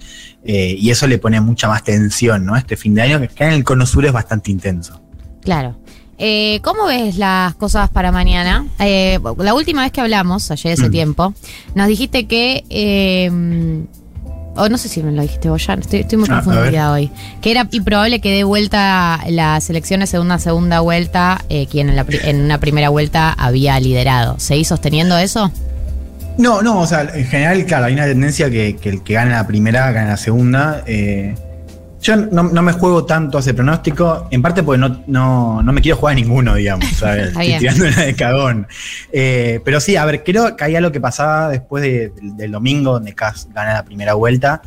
eh, 0.45 0.75
y 0.79 0.91
eso 0.91 1.08
le 1.08 1.17
pone 1.17 1.41
mucha 1.41 1.67
más 1.67 1.84
tensión, 1.84 2.45
¿no? 2.45 2.56
Este 2.56 2.77
fin 2.77 2.93
de 2.93 3.01
año, 3.01 3.17
que 3.19 3.25
acá 3.25 3.47
en 3.47 3.53
el 3.53 3.63
Cono 3.63 3.86
Sur 3.88 4.06
es 4.06 4.12
bastante 4.12 4.51
intenso. 4.51 5.01
Claro. 5.41 5.75
Eh, 6.19 6.60
¿Cómo 6.63 6.86
ves 6.86 7.17
las 7.17 7.56
cosas 7.56 7.89
para 7.89 8.12
mañana? 8.12 8.67
Eh, 8.79 9.19
la 9.39 9.56
última 9.56 9.82
vez 9.82 9.91
que 9.91 10.01
hablamos, 10.01 10.51
ayer 10.51 10.73
ese 10.73 10.88
Mm. 10.89 10.91
tiempo, 10.91 11.34
nos 11.73 11.88
dijiste 11.88 12.27
que. 12.27 12.63
o 14.56 14.69
no 14.69 14.77
sé 14.77 14.88
si 14.88 15.01
me 15.01 15.12
lo 15.12 15.23
dijiste 15.23 15.49
vos 15.49 15.65
ya, 15.65 15.73
estoy, 15.73 16.01
estoy 16.01 16.19
muy 16.19 16.27
Ah, 16.29 16.43
confundida 16.43 16.91
hoy. 16.93 17.10
Que 17.41 17.49
era 17.49 17.67
improbable 17.71 18.21
que 18.21 18.29
dé 18.32 18.43
vuelta 18.43 19.19
las 19.27 19.67
elecciones 19.71 20.13
en 20.13 20.21
una 20.21 20.38
segunda 20.38 20.79
vuelta, 20.82 21.43
quien 21.71 21.89
en, 21.89 21.95
la 21.95 22.06
en 22.08 22.41
una 22.41 22.60
primera 22.60 22.89
vuelta 22.89 23.34
había 23.34 23.79
liderado. 23.79 24.36
¿Seguís 24.38 24.67
sosteniendo 24.67 25.17
eso? 25.17 25.51
No, 26.37 26.61
no, 26.61 26.81
o 26.81 26.87
sea, 26.87 27.01
en 27.13 27.25
general, 27.25 27.63
claro, 27.65 27.85
hay 27.85 27.93
una 27.93 28.05
tendencia 28.05 28.49
que, 28.49 28.75
que 28.77 28.89
el 28.89 29.03
que 29.03 29.13
gana 29.13 29.31
la 29.35 29.47
primera 29.47 29.91
gana 29.91 30.09
la 30.11 30.17
segunda. 30.17 30.83
eh, 30.87 31.35
yo 32.01 32.17
no, 32.17 32.43
no 32.43 32.61
me 32.61 32.73
juego 32.73 33.05
tanto 33.05 33.37
a 33.37 33.39
ese 33.39 33.53
pronóstico, 33.53 34.27
en 34.29 34.41
parte 34.41 34.61
porque 34.61 34.77
no, 34.77 35.03
no, 35.07 35.63
no 35.63 35.71
me 35.71 35.79
quiero 35.79 35.95
jugar 35.97 36.13
a 36.13 36.15
ninguno, 36.15 36.55
digamos, 36.55 36.85
¿sabes? 36.97 37.27
Estoy 37.27 37.59
tirando 37.59 37.85
una 37.87 38.01
de 38.03 38.13
cagón. 38.15 38.67
Eh, 39.13 39.61
pero 39.63 39.79
sí, 39.79 39.95
a 39.95 40.03
ver, 40.03 40.21
creo 40.23 40.57
que 40.57 40.63
hay 40.65 40.75
algo 40.75 40.91
que 40.91 40.99
pasaba 40.99 41.47
después 41.47 41.81
de- 41.81 42.09
del, 42.09 42.35
del 42.35 42.51
domingo, 42.51 42.93
donde 42.93 43.13
Kass 43.13 43.47
gana 43.53 43.75
la 43.75 43.85
primera 43.85 44.15
vuelta, 44.15 44.61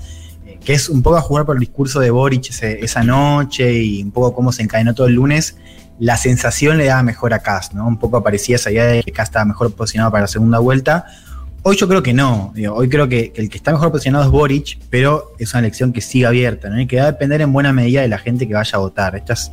eh, 0.46 0.58
que 0.64 0.72
es 0.72 0.88
un 0.88 1.02
poco 1.02 1.16
a 1.18 1.20
jugar 1.20 1.44
por 1.44 1.56
el 1.56 1.60
discurso 1.60 2.00
de 2.00 2.10
Boric 2.10 2.48
ese- 2.48 2.82
esa 2.82 3.02
noche 3.04 3.70
y 3.82 4.02
un 4.02 4.12
poco 4.12 4.32
cómo 4.34 4.50
se 4.50 4.62
encadenó 4.62 4.94
todo 4.94 5.06
el 5.06 5.12
lunes. 5.14 5.58
La 5.98 6.16
sensación 6.16 6.78
le 6.78 6.86
daba 6.86 7.02
mejor 7.02 7.34
a 7.34 7.40
Kass, 7.40 7.74
¿no? 7.74 7.86
Un 7.86 7.98
poco 7.98 8.16
aparecía 8.16 8.56
esa 8.56 8.70
idea 8.70 8.84
de 8.86 9.02
que 9.02 9.12
Kass 9.12 9.28
estaba 9.28 9.44
mejor 9.44 9.74
posicionado 9.74 10.10
para 10.10 10.22
la 10.22 10.28
segunda 10.28 10.58
vuelta. 10.58 11.04
Hoy 11.68 11.74
yo 11.74 11.88
creo 11.88 12.00
que 12.00 12.12
no. 12.12 12.54
hoy 12.74 12.88
creo 12.88 13.08
que, 13.08 13.32
el 13.34 13.50
que 13.50 13.56
está 13.56 13.72
mejor 13.72 13.90
posicionado 13.90 14.24
es 14.24 14.30
Boric, 14.30 14.78
pero 14.88 15.32
es 15.36 15.52
una 15.52 15.58
elección 15.58 15.92
que 15.92 16.00
sigue 16.00 16.24
abierta, 16.24 16.70
¿no? 16.70 16.80
Y 16.80 16.86
que 16.86 16.98
va 16.98 17.02
a 17.02 17.06
depender 17.06 17.40
en 17.40 17.52
buena 17.52 17.72
medida 17.72 18.02
de 18.02 18.06
la 18.06 18.18
gente 18.18 18.46
que 18.46 18.54
vaya 18.54 18.70
a 18.74 18.78
votar. 18.78 19.16
Esta 19.16 19.32
es, 19.32 19.50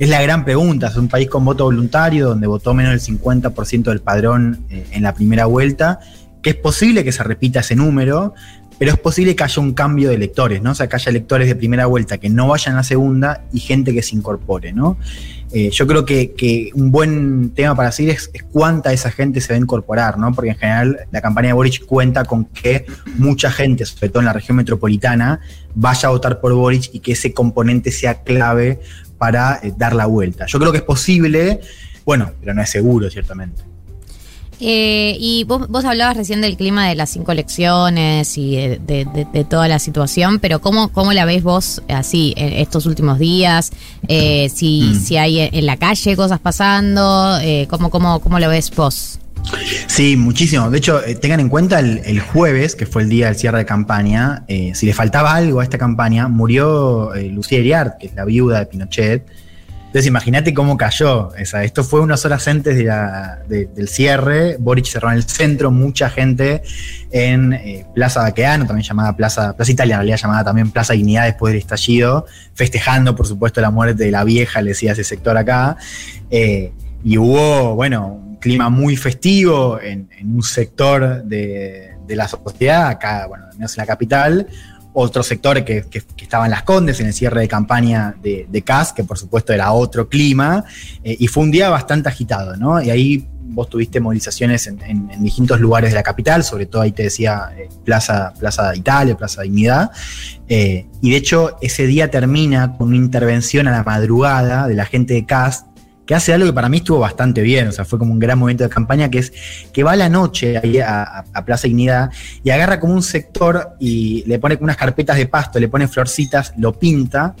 es 0.00 0.08
la 0.08 0.20
gran 0.20 0.44
pregunta. 0.44 0.88
Es 0.88 0.96
un 0.96 1.06
país 1.06 1.28
con 1.28 1.44
voto 1.44 1.62
voluntario, 1.62 2.30
donde 2.30 2.48
votó 2.48 2.74
menos 2.74 2.90
del 2.90 3.20
50% 3.20 3.84
del 3.84 4.00
padrón 4.00 4.64
eh, 4.68 4.88
en 4.90 5.04
la 5.04 5.14
primera 5.14 5.46
vuelta, 5.46 6.00
que 6.42 6.50
es 6.50 6.56
posible 6.56 7.04
que 7.04 7.12
se 7.12 7.22
repita 7.22 7.60
ese 7.60 7.76
número, 7.76 8.34
pero 8.80 8.90
es 8.90 8.98
posible 8.98 9.36
que 9.36 9.44
haya 9.44 9.62
un 9.62 9.74
cambio 9.74 10.08
de 10.08 10.16
electores, 10.16 10.60
¿no? 10.60 10.72
O 10.72 10.74
sea, 10.74 10.88
que 10.88 10.96
haya 10.96 11.10
electores 11.10 11.46
de 11.46 11.54
primera 11.54 11.86
vuelta 11.86 12.18
que 12.18 12.30
no 12.30 12.48
vayan 12.48 12.74
a 12.74 12.78
la 12.78 12.82
segunda 12.82 13.44
y 13.52 13.60
gente 13.60 13.94
que 13.94 14.02
se 14.02 14.16
incorpore, 14.16 14.72
¿no? 14.72 14.96
Eh, 15.52 15.70
yo 15.70 15.86
creo 15.86 16.04
que, 16.04 16.70
un 16.74 16.90
buen 16.90 17.50
tema 17.50 17.74
para 17.74 17.90
seguir 17.90 18.12
es, 18.12 18.30
cuánta 18.52 18.92
esa 18.92 19.10
gente 19.10 19.40
se 19.40 19.52
va 19.52 19.56
a 19.56 19.60
incorporar, 19.60 20.18
¿no? 20.18 20.32
Porque 20.34 20.50
en 20.50 20.56
general 20.56 20.98
la 21.10 21.20
campaña 21.20 21.48
de 21.48 21.52
Boric 21.54 21.86
cuenta 21.86 22.24
con 22.24 22.44
que 22.44 22.84
mucha 23.16 23.50
gente, 23.50 23.86
sobre 23.86 24.10
todo 24.10 24.20
en 24.20 24.26
la 24.26 24.32
región 24.32 24.56
metropolitana, 24.56 25.40
vaya 25.74 26.08
a 26.08 26.12
votar 26.12 26.40
por 26.40 26.52
Boric 26.52 26.90
y 26.92 27.00
que 27.00 27.12
ese 27.12 27.32
componente 27.32 27.90
sea 27.90 28.22
clave 28.22 28.80
para 29.16 29.60
eh, 29.62 29.72
dar 29.76 29.94
la 29.94 30.06
vuelta. 30.06 30.46
Yo 30.46 30.58
creo 30.58 30.70
que 30.70 30.78
es 30.78 30.84
posible, 30.84 31.60
bueno, 32.04 32.32
pero 32.40 32.52
no 32.52 32.62
es 32.62 32.70
seguro, 32.70 33.10
ciertamente. 33.10 33.62
Eh, 34.60 35.16
y 35.20 35.44
vos, 35.44 35.68
vos 35.68 35.84
hablabas 35.84 36.16
recién 36.16 36.40
del 36.40 36.56
clima 36.56 36.88
de 36.88 36.94
las 36.96 37.10
cinco 37.10 37.30
elecciones 37.32 38.36
y 38.36 38.56
de, 38.56 38.80
de- 38.84 39.04
de- 39.04 39.26
de 39.32 39.44
toda 39.44 39.68
la 39.68 39.78
situación, 39.78 40.40
pero 40.40 40.60
¿cómo, 40.60 40.88
cómo 40.88 41.12
la 41.12 41.24
ves 41.24 41.42
vos 41.42 41.80
así 41.88 42.34
en 42.36 42.52
estos 42.54 42.84
últimos 42.86 43.18
días? 43.18 43.70
Eh, 44.08 44.50
si, 44.54 44.80
Mm. 44.94 45.00
si 45.00 45.16
hay 45.16 45.40
en 45.52 45.66
la 45.66 45.76
calle 45.76 46.16
cosas 46.16 46.40
pasando, 46.40 47.38
eh, 47.40 47.66
¿cómo, 47.70 47.90
cómo, 47.90 48.20
¿cómo 48.20 48.38
lo 48.40 48.48
ves 48.48 48.70
vos? 48.74 49.20
Sí, 49.86 50.16
muchísimo. 50.16 50.68
De 50.70 50.78
hecho, 50.78 51.02
eh, 51.04 51.14
tengan 51.14 51.38
en 51.40 51.48
cuenta 51.48 51.78
el, 51.78 51.98
el 52.04 52.20
jueves, 52.20 52.74
que 52.74 52.84
fue 52.86 53.02
el 53.02 53.08
día 53.08 53.26
del 53.26 53.36
cierre 53.36 53.58
de 53.58 53.64
campaña, 53.66 54.42
eh, 54.48 54.72
si 54.74 54.84
le 54.86 54.92
faltaba 54.92 55.34
algo 55.34 55.60
a 55.60 55.64
esta 55.64 55.78
campaña, 55.78 56.26
murió 56.28 57.14
eh, 57.14 57.28
Lucía 57.28 57.60
Iriart, 57.60 57.98
que 57.98 58.08
es 58.08 58.14
la 58.14 58.24
viuda 58.24 58.58
de 58.58 58.66
Pinochet. 58.66 59.26
Entonces, 59.88 60.06
imagínate 60.06 60.52
cómo 60.52 60.76
cayó. 60.76 61.34
esto 61.34 61.82
fue 61.82 62.00
unas 62.00 62.22
horas 62.26 62.46
antes 62.46 62.76
del 62.76 63.88
cierre. 63.88 64.58
Boric 64.58 64.84
cerró 64.84 65.10
en 65.10 65.16
el 65.16 65.24
centro, 65.24 65.70
mucha 65.70 66.10
gente 66.10 66.62
en 67.10 67.54
eh, 67.54 67.86
Plaza 67.94 68.20
Baqueano, 68.20 68.66
también 68.66 68.86
llamada 68.86 69.16
Plaza, 69.16 69.56
Plaza 69.56 69.72
Italia, 69.72 69.94
en 69.94 70.00
realidad 70.00 70.18
llamada 70.18 70.44
también 70.44 70.70
Plaza 70.72 70.92
Dignidad 70.92 71.24
después 71.24 71.54
del 71.54 71.62
estallido, 71.62 72.26
festejando, 72.52 73.16
por 73.16 73.26
supuesto, 73.26 73.62
la 73.62 73.70
muerte 73.70 74.04
de 74.04 74.10
la 74.10 74.24
vieja, 74.24 74.60
le 74.60 74.70
decía 74.70 74.92
ese 74.92 75.04
sector 75.04 75.38
acá. 75.38 75.78
Eh, 76.30 76.70
y 77.02 77.16
hubo, 77.16 77.74
bueno, 77.74 78.08
un 78.08 78.36
clima 78.36 78.68
muy 78.68 78.94
festivo 78.94 79.80
en, 79.80 80.10
un 80.22 80.42
sector 80.42 81.22
de, 81.24 81.94
de 82.06 82.16
la 82.16 82.28
sociedad, 82.28 82.88
acá, 82.88 83.26
bueno, 83.26 83.46
no 83.56 83.64
es 83.64 83.74
en 83.78 83.80
la 83.80 83.86
capital, 83.86 84.46
otro 85.00 85.22
sector 85.22 85.64
que, 85.64 85.84
que, 85.88 86.02
estaba 86.20 86.44
en 86.44 86.50
Las 86.50 86.64
Condes, 86.64 87.00
en 87.00 87.06
el 87.06 87.14
cierre 87.14 87.42
de 87.42 87.48
campaña 87.48 88.14
de, 88.20 88.46
de 88.48 88.62
CAS, 88.62 88.92
que 88.92 89.04
por 89.04 89.16
supuesto 89.16 89.52
era 89.52 89.72
otro 89.72 90.08
clima, 90.08 90.64
eh, 91.04 91.16
y 91.18 91.28
fue 91.28 91.44
un 91.44 91.50
día 91.50 91.70
bastante 91.70 92.08
agitado, 92.08 92.56
¿no? 92.56 92.82
Y 92.82 92.90
ahí 92.90 93.26
vos 93.50 93.68
tuviste 93.68 94.00
movilizaciones 94.00 94.66
en 94.66 95.08
distintos 95.22 95.58
lugares 95.60 95.90
de 95.90 95.94
la 95.94 96.02
capital, 96.02 96.44
sobre 96.44 96.66
todo 96.66 96.82
ahí 96.82 96.92
te 96.92 97.04
decía 97.04 97.50
eh, 97.56 97.68
Plaza, 97.84 98.34
Plaza 98.38 98.74
Italia, 98.76 99.16
Plaza 99.16 99.42
Dignidad, 99.42 99.90
eh, 100.48 100.86
y 101.00 101.10
de 101.10 101.16
hecho 101.16 101.56
ese 101.62 101.86
día 101.86 102.10
termina 102.10 102.76
con 102.76 102.88
una 102.88 102.96
intervención 102.96 103.68
a 103.68 103.70
la 103.70 103.84
madrugada 103.84 104.68
de 104.68 104.74
la 104.74 104.84
gente 104.84 105.14
de 105.14 105.24
CAS, 105.24 105.64
que 106.08 106.14
hace 106.14 106.32
algo 106.32 106.46
que 106.46 106.54
para 106.54 106.70
mí 106.70 106.78
estuvo 106.78 107.00
bastante 107.00 107.42
bien, 107.42 107.68
o 107.68 107.72
sea, 107.72 107.84
fue 107.84 107.98
como 107.98 108.14
un 108.14 108.18
gran 108.18 108.38
momento 108.38 108.64
de 108.64 108.70
campaña, 108.70 109.10
que 109.10 109.18
es 109.18 109.30
que 109.74 109.82
va 109.82 109.92
a 109.92 109.96
la 109.96 110.08
noche 110.08 110.56
ahí 110.56 110.78
a, 110.78 111.02
a- 111.02 111.24
a 111.34 111.44
Plaza 111.44 111.68
Dignidad 111.68 112.10
y 112.42 112.48
agarra 112.48 112.80
como 112.80 112.94
un 112.94 113.02
sector 113.02 113.76
y 113.78 114.24
le 114.26 114.38
pone 114.38 114.56
como 114.56 114.64
unas 114.64 114.78
carpetas 114.78 115.18
de 115.18 115.26
pasto, 115.26 115.60
le 115.60 115.68
pone 115.68 115.86
florcitas, 115.86 116.54
lo 116.56 116.72
pinta, 116.72 117.36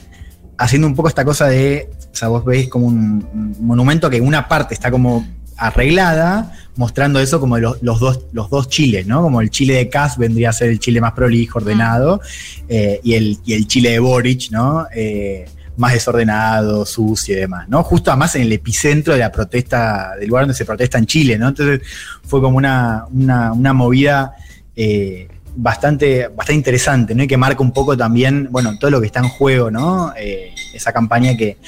haciendo 0.58 0.86
un 0.86 0.94
poco 0.94 1.08
esta 1.08 1.24
cosa 1.24 1.46
de, 1.46 1.88
o 2.12 2.14
sea, 2.14 2.28
vos 2.28 2.44
veis 2.44 2.68
como 2.68 2.88
un, 2.88 3.56
monumento 3.58 4.10
que 4.10 4.20
una 4.20 4.46
parte 4.48 4.74
está 4.74 4.90
como 4.90 5.26
arreglada, 5.56 6.52
mostrando 6.76 7.20
eso 7.20 7.40
como 7.40 7.56
los, 7.58 7.82
los 7.82 8.00
dos, 8.00 8.26
los 8.32 8.50
dos 8.50 8.68
chiles, 8.68 9.06
¿no? 9.06 9.22
Como 9.22 9.40
el 9.40 9.48
chile 9.48 9.74
de 9.76 9.88
Kass 9.88 10.18
vendría 10.18 10.50
a 10.50 10.52
ser 10.52 10.68
el 10.68 10.78
chile 10.78 11.00
más 11.00 11.12
prolijo, 11.12 11.58
ordenado, 11.58 12.20
eh, 12.68 13.00
y, 13.02 13.14
el, 13.14 13.38
y 13.46 13.54
el 13.54 13.66
chile 13.66 13.92
de 13.92 13.98
Boric, 13.98 14.50
¿no? 14.50 14.86
Eh, 14.94 15.46
más 15.78 15.92
desordenado, 15.92 16.84
sucio 16.84 17.36
y 17.36 17.40
demás, 17.40 17.68
¿no? 17.68 17.82
Justo 17.82 18.10
además 18.10 18.34
en 18.34 18.42
el 18.42 18.52
epicentro 18.52 19.14
de 19.14 19.20
la 19.20 19.32
protesta, 19.32 20.14
del 20.18 20.28
lugar 20.28 20.42
donde 20.44 20.54
se 20.54 20.64
protesta 20.64 20.98
en 20.98 21.06
Chile, 21.06 21.38
¿no? 21.38 21.48
Entonces 21.48 21.80
fue 22.24 22.40
como 22.40 22.58
una, 22.58 23.06
una, 23.10 23.52
una 23.52 23.72
movida 23.72 24.34
eh, 24.74 25.28
bastante, 25.54 26.28
bastante 26.28 26.54
interesante, 26.54 27.14
¿no? 27.14 27.22
Y 27.22 27.26
que 27.26 27.36
marca 27.36 27.62
un 27.62 27.72
poco 27.72 27.96
también, 27.96 28.48
bueno, 28.50 28.78
todo 28.78 28.90
lo 28.90 29.00
que 29.00 29.06
está 29.06 29.20
en 29.20 29.28
juego, 29.28 29.70
¿no? 29.70 30.12
Eh, 30.16 30.54
esa 30.72 30.92
campaña 30.92 31.36
que, 31.36 31.58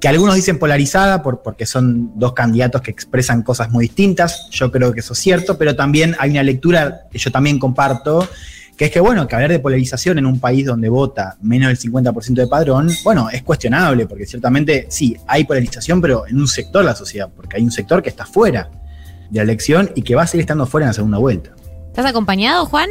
que 0.00 0.08
algunos 0.08 0.34
dicen 0.34 0.58
polarizada 0.58 1.22
por, 1.22 1.42
porque 1.42 1.66
son 1.66 2.18
dos 2.18 2.32
candidatos 2.32 2.80
que 2.80 2.90
expresan 2.90 3.42
cosas 3.42 3.70
muy 3.70 3.86
distintas, 3.86 4.48
yo 4.50 4.70
creo 4.72 4.92
que 4.92 5.00
eso 5.00 5.12
es 5.12 5.18
cierto, 5.18 5.58
pero 5.58 5.76
también 5.76 6.16
hay 6.18 6.30
una 6.30 6.42
lectura 6.42 7.02
que 7.10 7.18
yo 7.18 7.30
también 7.30 7.58
comparto, 7.58 8.26
que 8.76 8.86
es 8.86 8.90
que, 8.90 9.00
bueno, 9.00 9.26
que 9.26 9.34
hablar 9.34 9.50
de 9.50 9.58
polarización 9.58 10.18
en 10.18 10.26
un 10.26 10.38
país 10.38 10.66
donde 10.66 10.88
vota 10.88 11.36
menos 11.40 11.68
del 11.68 11.78
50% 11.92 12.34
de 12.34 12.46
padrón, 12.46 12.90
bueno, 13.04 13.30
es 13.30 13.42
cuestionable, 13.42 14.06
porque 14.06 14.26
ciertamente 14.26 14.86
sí, 14.90 15.16
hay 15.26 15.44
polarización, 15.44 16.00
pero 16.00 16.26
en 16.26 16.38
un 16.38 16.46
sector 16.46 16.82
de 16.82 16.86
la 16.90 16.94
sociedad, 16.94 17.30
porque 17.34 17.56
hay 17.56 17.62
un 17.62 17.72
sector 17.72 18.02
que 18.02 18.10
está 18.10 18.26
fuera 18.26 18.70
de 19.30 19.38
la 19.38 19.42
elección 19.42 19.90
y 19.94 20.02
que 20.02 20.14
va 20.14 20.22
a 20.22 20.26
seguir 20.26 20.42
estando 20.42 20.66
fuera 20.66 20.84
en 20.84 20.88
la 20.88 20.94
segunda 20.94 21.18
vuelta. 21.18 21.50
¿Estás 21.88 22.06
acompañado, 22.06 22.66
Juan? 22.66 22.90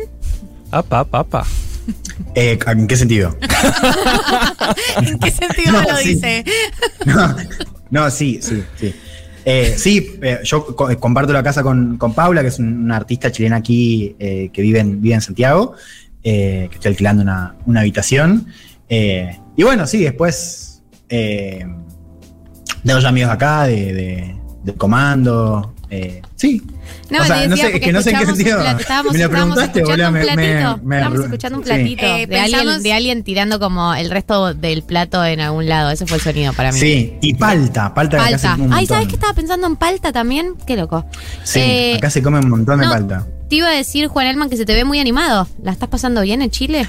Apa, 0.72 1.00
apa, 1.00 1.20
apa. 1.20 1.46
Eh, 2.34 2.58
¿En 2.66 2.88
qué 2.88 2.98
sentido? 2.98 3.38
¿En 4.98 5.20
qué 5.20 5.32
sentido 5.32 5.72
No, 5.72 5.82
lo 5.84 5.98
sí. 5.98 6.16
dice? 6.16 6.46
No, 7.06 7.36
no, 7.90 8.10
sí, 8.10 8.40
sí, 8.42 8.64
sí. 8.80 8.94
Eh, 9.46 9.76
sí, 9.78 10.18
eh, 10.24 10.40
yo 10.44 10.76
eh, 10.90 10.96
comparto 10.98 11.32
la 11.32 11.44
casa 11.44 11.62
con, 11.62 11.98
con 11.98 12.14
Paula, 12.16 12.42
que 12.42 12.48
es 12.48 12.58
un- 12.58 12.84
una 12.86 12.96
artista 12.96 13.32
chilena 13.32 13.58
aquí 13.58 14.16
eh, 14.18 14.50
que 14.52 14.62
vive 14.64 14.80
en, 14.80 15.00
vive 15.02 15.14
en 15.16 15.22
Santiago, 15.22 15.74
que 16.24 16.70
estoy 16.74 16.90
alquilando 16.90 17.22
una, 17.22 17.56
una 17.68 17.82
habitación. 17.82 18.48
Y 18.90 19.64
bueno, 19.64 19.86
sí, 19.86 20.04
después 20.04 20.82
tengo 21.08 23.00
ya 23.00 23.10
amigos 23.10 23.32
acá 23.32 23.66
de, 23.68 23.94
de- 23.94 24.36
del 24.64 24.76
comando. 24.76 25.75
Eh, 25.90 26.22
sí. 26.36 26.62
No, 27.10 27.22
O 27.22 27.26
sea, 27.26 27.42
te 27.42 27.48
no 27.48 27.56
decía 27.56 27.72
sé, 27.72 27.80
que 27.80 27.92
no 27.94 28.02
sé 28.02 28.10
en 28.12 28.18
qué 28.20 28.26
sentido. 28.26 28.60
plato, 28.60 28.80
estábamos, 28.82 29.14
me 29.14 29.20
lo 29.20 29.30
preguntaste, 29.30 29.80
escuchando 29.80 30.06
boludo, 30.06 30.08
un 30.08 30.14
me- 30.14 30.20
me- 30.20 30.26
platito. 30.54 30.86
me- 30.88 30.96
estábamos 30.98 31.26
escuchando 31.26 31.58
un 31.60 31.64
sí. 31.64 31.70
platito 31.70 32.06
Eh, 32.06 32.28
de, 32.28 32.40
alguien, 32.40 32.60
pensamos- 32.62 32.84
de 32.84 32.94
alguien 32.94 33.24
tirando 33.24 33.60
como 33.60 33.94
el 33.94 34.10
resto 34.10 34.54
del 34.54 34.82
plato 34.84 35.24
en 35.24 35.40
algún 35.42 35.68
lado. 35.70 35.92
Ese 35.92 36.06
fue 36.08 36.18
el 36.18 36.24
sonido 36.24 36.54
para 36.54 36.72
mí. 36.72 36.80
Sí, 36.80 37.14
y 37.22 37.34
palta, 37.36 37.94
palta, 37.94 38.18
que 38.18 38.24
acá 38.24 38.38
se 38.38 38.48
Palta. 38.48 38.56
come 38.56 38.68
un 38.68 38.74
Ay. 38.74 38.86
¿sabes 38.88 39.08
que 39.08 39.14
estaba 39.16 39.34
pensando 39.34 39.68
en 39.68 39.76
palta 39.76 40.12
también? 40.12 40.56
Qué 40.66 40.76
loco. 40.76 41.06
Sí, 41.44 41.60
Eh, 41.60 41.96
acá 41.98 42.10
se 42.10 42.22
come 42.24 42.40
un 42.40 42.50
montón 42.50 42.80
de 42.80 42.86
no, 42.86 42.92
palta. 42.92 43.28
Te 43.50 43.58
iba 43.58 43.68
a 43.68 43.72
decir, 43.72 44.08
Juan 44.08 44.26
Elman, 44.26 44.50
que 44.50 44.58
se 44.58 44.66
te 44.66 44.74
ve 44.74 44.86
muy 44.86 45.00
animado. 45.00 45.48
¿La 45.62 45.72
estás 45.72 45.88
pasando 45.90 46.22
bien 46.22 46.42
en 46.42 46.50
Chile? 46.50 46.88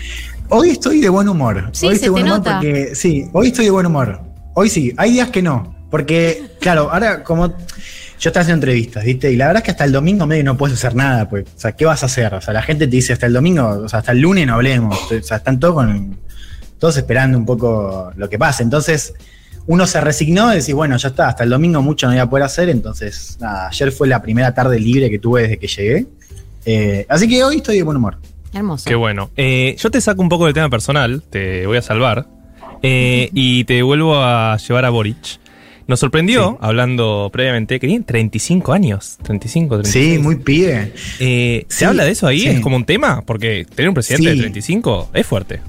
Hoy 0.48 0.70
estoy 0.70 1.00
de 1.02 1.10
buen 1.10 1.28
humor. 1.28 1.68
Sí, 1.72 1.86
hoy 1.86 1.90
se 1.90 1.94
estoy 1.96 2.06
de 2.06 2.10
buen 2.10 2.24
humor 2.24 2.38
nota. 2.38 2.52
porque. 2.54 2.94
Sí, 2.94 3.26
hoy 3.34 3.48
estoy 3.48 3.66
de 3.66 3.70
buen 3.72 3.84
humor. 3.84 4.22
Hoy 4.54 4.70
sí, 4.70 4.94
hay 4.96 5.10
días 5.12 5.28
que 5.28 5.42
no. 5.42 5.74
Porque, 5.90 6.46
claro, 6.60 6.90
ahora 6.90 7.22
como. 7.22 7.52
Yo 8.18 8.30
estaba 8.30 8.42
haciendo 8.42 8.64
entrevistas, 8.64 9.04
¿viste? 9.04 9.30
Y 9.30 9.36
la 9.36 9.46
verdad 9.48 9.60
es 9.60 9.64
que 9.64 9.70
hasta 9.72 9.84
el 9.84 9.92
domingo 9.92 10.26
medio 10.26 10.42
no 10.44 10.56
puedes 10.56 10.78
hacer 10.78 10.94
nada, 10.94 11.28
pues. 11.28 11.44
O 11.44 11.60
sea, 11.60 11.72
¿qué 11.72 11.84
vas 11.84 12.02
a 12.02 12.06
hacer? 12.06 12.32
O 12.34 12.40
sea, 12.40 12.54
la 12.54 12.62
gente 12.62 12.86
te 12.86 12.96
dice 12.96 13.12
hasta 13.12 13.26
el 13.26 13.32
domingo, 13.34 13.66
o 13.84 13.88
sea, 13.88 13.98
hasta 13.98 14.12
el 14.12 14.20
lunes 14.20 14.46
no 14.46 14.54
hablemos. 14.54 14.98
O 15.12 15.22
sea, 15.22 15.36
están 15.38 15.60
todos 15.60 15.74
con. 15.74 16.16
Todos 16.78 16.96
esperando 16.96 17.38
un 17.38 17.46
poco 17.46 18.12
lo 18.16 18.28
que 18.28 18.38
pase. 18.38 18.62
Entonces, 18.62 19.14
uno 19.66 19.86
se 19.86 20.00
resignó 20.00 20.52
y 20.52 20.58
decís, 20.58 20.74
bueno, 20.74 20.96
ya 20.96 21.08
está, 21.08 21.28
hasta 21.28 21.44
el 21.44 21.50
domingo 21.50 21.80
mucho 21.82 22.06
no 22.06 22.12
voy 22.12 22.20
a 22.20 22.26
poder 22.28 22.44
hacer. 22.44 22.68
Entonces, 22.68 23.36
nada, 23.40 23.68
ayer 23.68 23.92
fue 23.92 24.08
la 24.08 24.20
primera 24.22 24.52
tarde 24.54 24.78
libre 24.78 25.08
que 25.10 25.18
tuve 25.18 25.42
desde 25.42 25.58
que 25.58 25.66
llegué. 25.66 26.06
Eh, 26.64 27.06
así 27.08 27.28
que 27.28 27.42
hoy 27.44 27.56
estoy 27.56 27.76
de 27.76 27.82
buen 27.82 27.96
humor. 27.96 28.18
Hermoso. 28.52 28.84
Qué 28.86 28.94
bueno. 28.94 29.30
Eh, 29.36 29.76
yo 29.78 29.90
te 29.90 30.00
saco 30.00 30.22
un 30.22 30.28
poco 30.28 30.44
del 30.46 30.54
tema 30.54 30.68
personal, 30.70 31.22
te 31.28 31.66
voy 31.66 31.76
a 31.78 31.82
salvar. 31.82 32.26
eh, 32.82 33.30
y 33.32 33.64
te 33.64 33.82
vuelvo 33.82 34.16
a 34.22 34.56
llevar 34.56 34.84
a 34.84 34.90
Boric. 34.90 35.38
Nos 35.86 36.00
sorprendió, 36.00 36.58
hablando 36.60 37.30
previamente, 37.32 37.78
que 37.78 37.86
tiene 37.86 38.04
35 38.04 38.72
años. 38.72 39.18
35, 39.22 39.76
36. 39.82 40.14
Sí, 40.16 40.18
muy 40.22 40.36
pibe. 40.36 40.92
Eh, 41.20 41.64
¿Se 41.68 41.78
Sí, 41.78 41.84
habla 41.84 42.04
de 42.04 42.10
eso 42.10 42.26
ahí? 42.26 42.40
sí. 42.40 42.48
¿Es 42.48 42.60
como 42.60 42.76
un 42.76 42.84
tema? 42.84 43.22
Porque 43.24 43.64
tener 43.74 43.88
un 43.90 43.94
presidente 43.94 44.30
de 44.30 44.36
35 44.36 45.10
es 45.14 45.26
fuerte. 45.26 45.60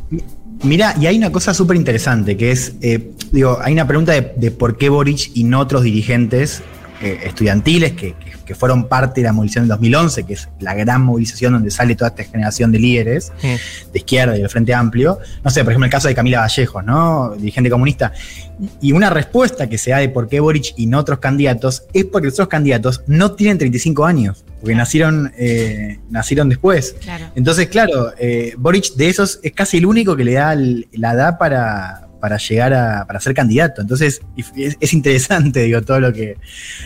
Mira, 0.63 0.95
y 0.99 1.05
hay 1.05 1.17
una 1.17 1.31
cosa 1.31 1.53
súper 1.53 1.77
interesante 1.77 2.35
que 2.35 2.49
es, 2.49 2.73
eh, 2.81 3.11
digo, 3.31 3.59
hay 3.61 3.73
una 3.73 3.85
pregunta 3.87 4.13
de, 4.13 4.33
de 4.37 4.49
por 4.49 4.77
qué 4.77 4.89
Boric 4.89 5.29
y 5.35 5.43
no 5.43 5.59
otros 5.59 5.83
dirigentes 5.83 6.63
eh, 7.01 7.19
estudiantiles 7.25 7.93
que, 7.93 8.13
que- 8.13 8.37
que 8.47 8.55
fueron 8.55 8.87
parte 8.87 9.19
de 9.19 9.25
la 9.27 9.33
movilización 9.33 9.65
del 9.65 9.69
2011, 9.71 10.23
que 10.23 10.33
es 10.33 10.47
la 10.61 10.73
gran 10.73 11.01
movilización 11.01 11.51
donde 11.53 11.69
sale 11.69 11.95
toda 11.95 12.11
esta 12.11 12.23
generación 12.23 12.71
de 12.71 12.79
líderes 12.79 13.33
de 13.41 13.59
izquierda 13.99 14.37
y 14.37 14.39
del 14.39 14.49
Frente 14.49 14.73
Amplio. 14.73 15.19
No 15.43 15.49
sé, 15.51 15.65
por 15.65 15.73
ejemplo, 15.73 15.85
el 15.85 15.91
caso 15.91 16.07
de 16.07 16.15
Camila 16.15 16.39
Vallejos, 16.39 16.83
¿no? 16.85 17.35
Dirigente 17.37 17.69
comunista. 17.69 18.13
Y 18.81 18.93
una 18.93 19.09
respuesta 19.09 19.67
que 19.67 19.77
se 19.77 19.91
da 19.91 19.97
de 19.97 20.07
por 20.07 20.29
qué 20.29 20.39
Boric 20.39 20.73
y 20.77 20.85
no 20.87 20.99
otros 20.99 21.19
candidatos 21.19 21.83
es 21.93 22.05
porque 22.05 22.27
los 22.27 22.35
otros 22.35 22.47
candidatos 22.47 23.01
no 23.05 23.33
tienen 23.33 23.57
35 23.57 24.05
años, 24.05 24.45
porque 24.61 24.73
nacieron, 24.75 25.33
eh, 25.37 25.99
nacieron 26.09 26.47
después. 26.47 26.95
Claro. 27.01 27.25
Entonces, 27.35 27.67
claro, 27.67 28.13
eh, 28.17 28.53
Boric 28.57 28.93
de 28.95 29.09
esos 29.09 29.39
es 29.43 29.51
casi 29.51 29.77
el 29.77 29.85
único 29.85 30.15
que 30.15 30.23
le 30.23 30.33
da 30.33 30.53
el- 30.53 30.87
la 30.93 31.11
edad 31.11 31.37
para, 31.37 32.06
para 32.19 32.37
llegar 32.37 32.73
a 32.73 33.05
para 33.05 33.19
ser 33.19 33.33
candidato. 33.33 33.81
Entonces, 33.81 34.21
es, 34.35 34.77
es 34.79 34.93
interesante, 34.93 35.63
digo, 35.63 35.81
todo 35.81 35.99
lo 35.99 36.13
que, 36.13 36.37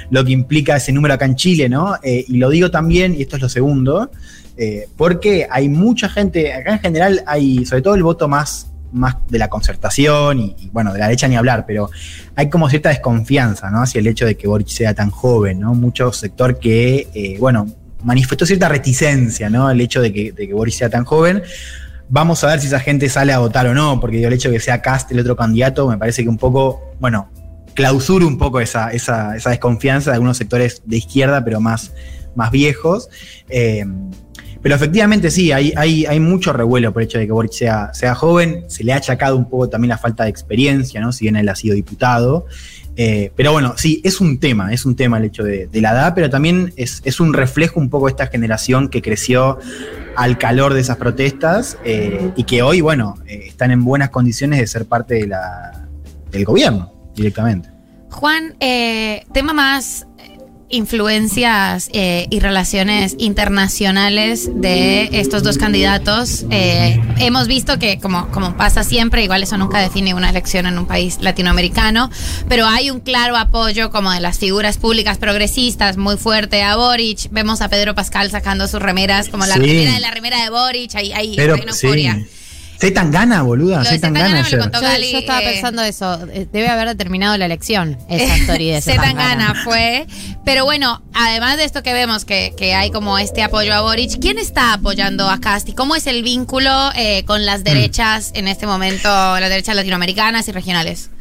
lo 0.10 0.24
que 0.24 0.32
implica 0.32 0.78
ese 0.78 0.92
número 0.92 1.14
acá 1.14 1.26
en 1.26 1.36
Chile, 1.36 1.70
¿no? 1.70 1.96
Eh, 2.04 2.26
y 2.28 2.38
lo 2.38 2.50
digo 2.50 2.72
también, 2.72 3.16
y 3.16 3.22
esto 3.22 3.36
es 3.38 3.42
lo 3.42 3.50
segundo, 3.50 4.12
eh, 4.58 4.88
porque 4.98 5.48
hay 5.50 5.70
mucha 5.70 6.10
gente, 6.10 6.54
acá 6.54 6.74
en 6.74 6.80
general 6.80 7.24
hay, 7.26 7.66
sobre 7.66 7.82
todo 7.82 7.96
el 7.96 8.04
voto 8.04 8.28
más, 8.28 8.72
más 8.92 9.16
de 9.30 9.40
la 9.40 9.50
concertación 9.50 10.40
y, 10.40 10.70
bueno, 10.74 10.92
de 10.92 11.00
la 11.00 11.06
derecha 11.06 11.28
ni 11.28 11.38
hablar, 11.38 11.66
pero 11.66 11.90
hay 12.36 12.50
como 12.50 12.70
cierta 12.70 12.90
desconfianza, 12.90 13.72
¿no? 13.72 13.82
Hacia 13.82 14.00
el 14.00 14.08
hecho 14.08 14.26
de 14.26 14.36
que 14.36 14.48
Boric 14.48 14.68
sea 14.68 14.94
tan 14.94 15.10
joven, 15.10 15.62
¿no? 15.62 15.74
Mucho 15.74 16.12
sector 16.12 16.60
que, 16.60 17.08
eh, 17.14 17.38
bueno, 17.40 17.68
manifestó 18.04 18.46
cierta 18.46 18.68
reticencia, 18.68 19.50
¿no? 19.50 19.70
El 19.70 19.80
hecho 19.82 20.02
de 20.02 20.12
que, 20.12 20.32
de 20.32 20.48
que 20.48 20.54
Boris 20.54 20.76
sea 20.76 20.90
tan 20.90 21.06
joven. 21.06 21.42
Vamos 22.14 22.44
a 22.44 22.48
ver 22.48 22.60
si 22.60 22.68
esa 22.68 22.82
gente 22.82 23.08
sale 23.08 23.32
a 23.32 23.40
votar 23.40 23.66
o 23.68 23.74
no, 23.74 24.02
porque 24.02 24.22
el 24.22 24.34
hecho 24.34 24.50
de 24.50 24.56
que 24.56 24.60
sea 24.60 24.82
Cast 24.82 25.10
el 25.14 25.20
otro 25.22 25.38
candidato 25.38 25.88
me 25.88 25.98
parece 25.98 26.24
que 26.24 26.30
un 26.30 26.38
poco, 26.38 26.92
bueno, 27.00 27.30
clausura 27.74 28.26
un 28.26 28.38
poco 28.38 28.60
esa, 28.60 28.92
esa, 28.92 29.38
esa 29.38 29.52
desconfianza 29.52 30.12
de 30.12 30.16
algunos 30.16 30.36
sectores 30.36 30.82
de 30.84 30.98
izquierda, 30.98 31.42
pero 31.46 31.62
más, 31.62 31.94
más 32.36 32.52
viejos. 32.52 33.08
Eh, 33.48 33.86
pero 34.62 34.76
efectivamente 34.76 35.32
sí, 35.32 35.54
hay, 35.54 35.72
hay, 35.78 36.06
hay 36.06 36.20
mucho 36.20 36.52
revuelo 36.52 36.92
por 36.92 37.02
el 37.02 37.08
hecho 37.08 37.18
de 37.18 37.28
que 37.28 37.32
Boric 37.32 37.54
sea, 37.54 37.94
sea 37.94 38.14
joven. 38.14 38.66
Se 38.68 38.84
le 38.84 38.92
ha 38.92 38.98
achacado 38.98 39.38
un 39.38 39.50
poco 39.50 39.70
también 39.70 39.90
la 39.90 39.98
falta 39.98 40.26
de 40.26 40.32
experiencia, 40.32 41.00
¿no? 41.00 41.14
Si 41.14 41.24
bien 41.24 41.38
él 41.38 41.48
ha 41.48 41.56
sido 41.56 41.76
diputado. 41.76 42.46
Eh, 42.96 43.32
pero 43.36 43.52
bueno, 43.54 43.74
sí, 43.78 44.02
es 44.04 44.20
un 44.20 44.40
tema, 44.40 44.74
es 44.74 44.86
un 44.86 44.96
tema 44.96 45.18
el 45.18 45.26
hecho 45.26 45.44
de, 45.44 45.70
la 45.74 45.92
edad, 45.92 46.14
pero 46.14 46.30
también 46.30 46.74
es, 46.76 47.02
es 47.06 47.20
un 47.20 47.34
reflejo 47.34 47.80
un 47.80 47.90
poco 47.90 48.08
de 48.08 48.12
esta 48.12 48.28
generación 48.28 48.90
que 48.90 49.02
creció 49.02 49.60
al 50.16 50.38
calor 50.38 50.74
de 50.74 50.82
esas 50.82 50.98
protestas 50.98 51.78
eh, 51.86 52.32
y 52.36 52.44
que 52.44 52.62
hoy, 52.62 52.82
bueno, 52.82 53.16
eh, 53.26 53.44
están 53.48 53.72
en 53.72 53.84
buenas 53.84 54.10
condiciones 54.10 54.60
de 54.60 54.68
ser 54.68 54.86
parte 54.86 55.16
de 55.16 55.28
la, 55.28 55.88
del 56.32 56.46
gobierno 56.46 56.94
directamente. 57.16 57.70
Juan, 58.10 58.56
tema 58.60 59.54
más 59.54 60.06
influencias 60.72 61.90
eh, 61.94 62.28
y 62.30 62.40
relaciones 62.40 63.16
internacionales 63.20 64.50
de 64.54 65.10
estos 65.14 65.44
dos 65.44 65.58
candidatos. 65.58 66.46
Eh, 66.50 67.00
hemos 67.20 67.48
visto 67.48 67.78
que, 67.80 68.00
como, 68.00 68.28
como 68.32 68.56
pasa 68.58 68.84
siempre, 68.84 69.24
igual 69.24 69.44
eso 69.44 69.58
nunca 69.58 69.80
define 69.80 70.14
una 70.14 70.30
elección 70.30 70.66
en 70.66 70.78
un 70.78 70.86
país 70.86 71.18
latinoamericano, 71.22 72.10
pero 72.48 72.66
hay 72.66 72.90
un 72.90 73.00
claro 73.00 73.38
apoyo 73.38 73.92
como 73.92 74.12
de 74.12 74.20
las 74.20 74.40
figuras 74.40 74.78
públicas 74.78 75.18
progresistas 75.18 75.98
muy 75.98 76.18
fuerte 76.18 76.64
a 76.64 76.76
Boric. 76.76 77.30
Vemos 77.32 77.62
a 77.62 77.70
Pedro 77.70 77.96
Pascal 77.96 78.32
sacando 78.32 78.68
sus 78.68 78.82
remeras, 78.82 79.30
como 79.30 79.46
la 79.46 79.56
Sí. 79.56 79.60
remera 79.62 79.94
de 79.94 80.00
la 80.00 80.12
remera 80.12 80.44
de 80.44 80.50
Boric, 80.50 80.96
hay, 80.96 81.12
hay, 81.14 81.36
Pero 81.36 81.56
hay 81.56 81.62
una 81.62 81.74
sí. 81.74 81.88
Se 82.82 82.90
tan 82.90 83.12
gana, 83.12 83.44
boluda, 83.44 83.86
se 83.86 84.00
tan 84.00 84.14
gana 84.14 84.42
Yo, 84.42 84.58
estaba 84.58 85.42
eh, 85.42 85.52
pensando 85.54 85.84
eso. 85.84 86.18
Debe 86.18 86.68
haber 86.68 86.88
determinado 86.88 87.38
la 87.38 87.46
elección, 87.46 87.96
esa 88.10 88.36
story 88.42 88.72
de 88.72 88.82
Se 88.82 88.96
tan 88.96 89.16
gana 89.16 89.54
fue. 89.64 90.08
Pero 90.44 90.66
bueno, 90.66 91.04
además 91.14 91.58
de 91.58 91.66
esto 91.66 91.84
que 91.84 91.94
vemos 91.94 92.26
que, 92.26 92.56
que 92.58 92.74
hay 92.74 92.90
como 92.90 93.20
este 93.20 93.44
apoyo 93.44 93.76
a 93.76 93.82
Boric, 93.82 94.20
¿quién 94.20 94.40
está 94.40 94.74
apoyando 94.74 95.30
a 95.30 95.40
Casti? 95.40 95.74
¿Cómo 95.74 95.96
es 95.96 96.08
el 96.08 96.24
vínculo 96.24 96.92
eh, 96.96 97.24
con 97.26 97.42
Mm. 97.42 97.46
las 97.46 97.64
derechas 97.64 98.32
en 98.34 98.48
este 98.48 98.66
momento, 98.66 99.08
las 99.40 99.50
derechas 99.50 99.76
latinoamericanas 99.76 100.48
y 100.48 100.52
regionales? 100.52 101.12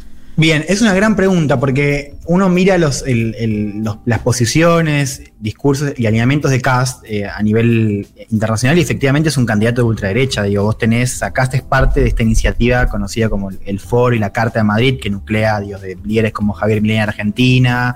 Bien, 0.40 0.64
es 0.68 0.80
una 0.80 0.94
gran 0.94 1.16
pregunta 1.16 1.60
porque 1.60 2.14
uno 2.24 2.48
mira 2.48 2.78
los, 2.78 3.02
el- 3.06 3.34
el- 3.38 3.82
los- 3.84 3.98
las 4.06 4.20
posiciones, 4.20 5.22
discursos 5.38 5.92
y 5.98 6.06
alineamientos 6.06 6.50
de 6.50 6.62
Cast 6.62 7.04
eh, 7.06 7.26
a 7.26 7.42
nivel 7.42 8.06
internacional 8.30 8.78
y 8.78 8.80
efectivamente 8.80 9.28
es 9.28 9.36
un 9.36 9.44
candidato 9.44 9.82
de 9.82 9.88
ultraderecha. 9.88 10.42
Digo, 10.44 10.62
vos 10.64 10.78
tenés, 10.78 11.22
a 11.22 11.30
Cast 11.32 11.52
es 11.52 11.60
parte 11.62 12.00
de 12.00 12.08
esta 12.08 12.22
iniciativa 12.22 12.86
conocida 12.86 13.28
como 13.28 13.50
el 13.50 13.80
Foro 13.80 14.16
y 14.16 14.18
la 14.18 14.32
Carta 14.32 14.60
de 14.60 14.64
Madrid 14.64 14.98
que 14.98 15.10
nuclea 15.10 15.60
digo, 15.60 15.78
de 15.78 15.98
líderes 16.04 16.32
como 16.32 16.54
Javier 16.54 16.80
Milei 16.80 16.96
en 16.96 17.02
Argentina, 17.02 17.94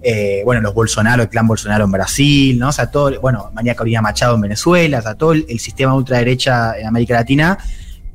eh, 0.00 0.42
bueno, 0.44 0.60
los 0.60 0.72
Bolsonaro, 0.72 1.24
el 1.24 1.28
clan 1.28 1.48
Bolsonaro 1.48 1.86
en 1.86 1.90
Brasil, 1.90 2.56
¿no? 2.56 2.68
O 2.68 2.72
sea, 2.72 2.88
todo, 2.92 3.20
bueno, 3.20 3.50
María 3.52 3.74
Corina 3.74 4.00
Machado 4.00 4.36
en 4.36 4.42
Venezuela, 4.42 5.00
o 5.00 5.02
sea, 5.02 5.14
todo 5.16 5.32
el, 5.32 5.44
el 5.48 5.58
sistema 5.58 5.92
ultraderecha 5.96 6.78
en 6.78 6.86
América 6.86 7.14
Latina, 7.14 7.58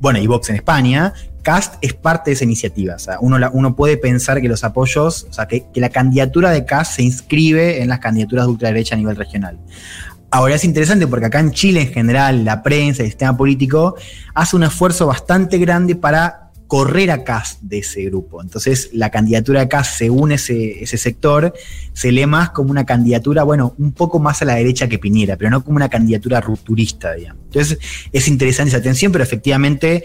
bueno, 0.00 0.18
y 0.18 0.26
Vox 0.26 0.48
en 0.48 0.56
España. 0.56 1.12
Cast 1.46 1.76
es 1.80 1.94
parte 1.94 2.30
de 2.30 2.34
esa 2.34 2.42
iniciativa. 2.42 2.96
Uno, 3.20 3.38
uno 3.52 3.76
puede 3.76 3.96
pensar 3.96 4.40
que 4.40 4.48
los 4.48 4.64
apoyos, 4.64 5.28
o 5.30 5.32
sea, 5.32 5.46
que, 5.46 5.64
la 5.76 5.90
candidatura 5.90 6.50
de 6.50 6.64
Cast 6.64 6.96
se 6.96 7.04
inscribe 7.04 7.80
en 7.80 7.88
las 7.88 8.00
candidaturas 8.00 8.46
de 8.46 8.50
ultraderecha 8.50 8.96
a 8.96 8.98
nivel 8.98 9.14
regional. 9.14 9.60
Ahora 10.32 10.56
es 10.56 10.64
interesante 10.64 11.06
porque 11.06 11.26
acá 11.26 11.38
en 11.38 11.52
Chile 11.52 11.82
en 11.82 11.92
general, 11.92 12.44
la 12.44 12.64
prensa, 12.64 13.04
el 13.04 13.10
sistema 13.10 13.36
político, 13.36 13.94
hace 14.34 14.56
un 14.56 14.64
esfuerzo 14.64 15.06
bastante 15.06 15.58
grande 15.58 15.94
para 15.94 16.50
correr 16.66 17.12
a 17.12 17.22
Kass 17.22 17.58
de 17.60 17.78
ese 17.78 18.02
grupo. 18.06 18.42
Entonces, 18.42 18.90
la 18.92 19.10
candidatura 19.10 19.60
de 19.60 19.68
Kass, 19.68 19.98
según 19.98 20.32
ese, 20.32 20.82
ese 20.82 20.98
sector, 20.98 21.54
se 21.92 22.10
lee 22.10 22.26
más 22.26 22.50
como 22.50 22.72
una 22.72 22.84
candidatura, 22.84 23.44
bueno, 23.44 23.72
un 23.78 23.92
poco 23.92 24.18
más 24.18 24.42
a 24.42 24.46
la 24.46 24.56
derecha 24.56 24.88
que 24.88 24.98
Piñera, 24.98 25.36
pero 25.36 25.50
no 25.50 25.62
como 25.62 25.76
una 25.76 25.88
candidatura 25.88 26.40
rupturista, 26.40 27.12
digamos. 27.12 27.44
Entonces, 27.44 27.78
es 28.10 28.26
interesante 28.26 28.70
esa 28.70 28.82
tensión, 28.82 29.12
pero 29.12 29.22
efectivamente 29.22 30.02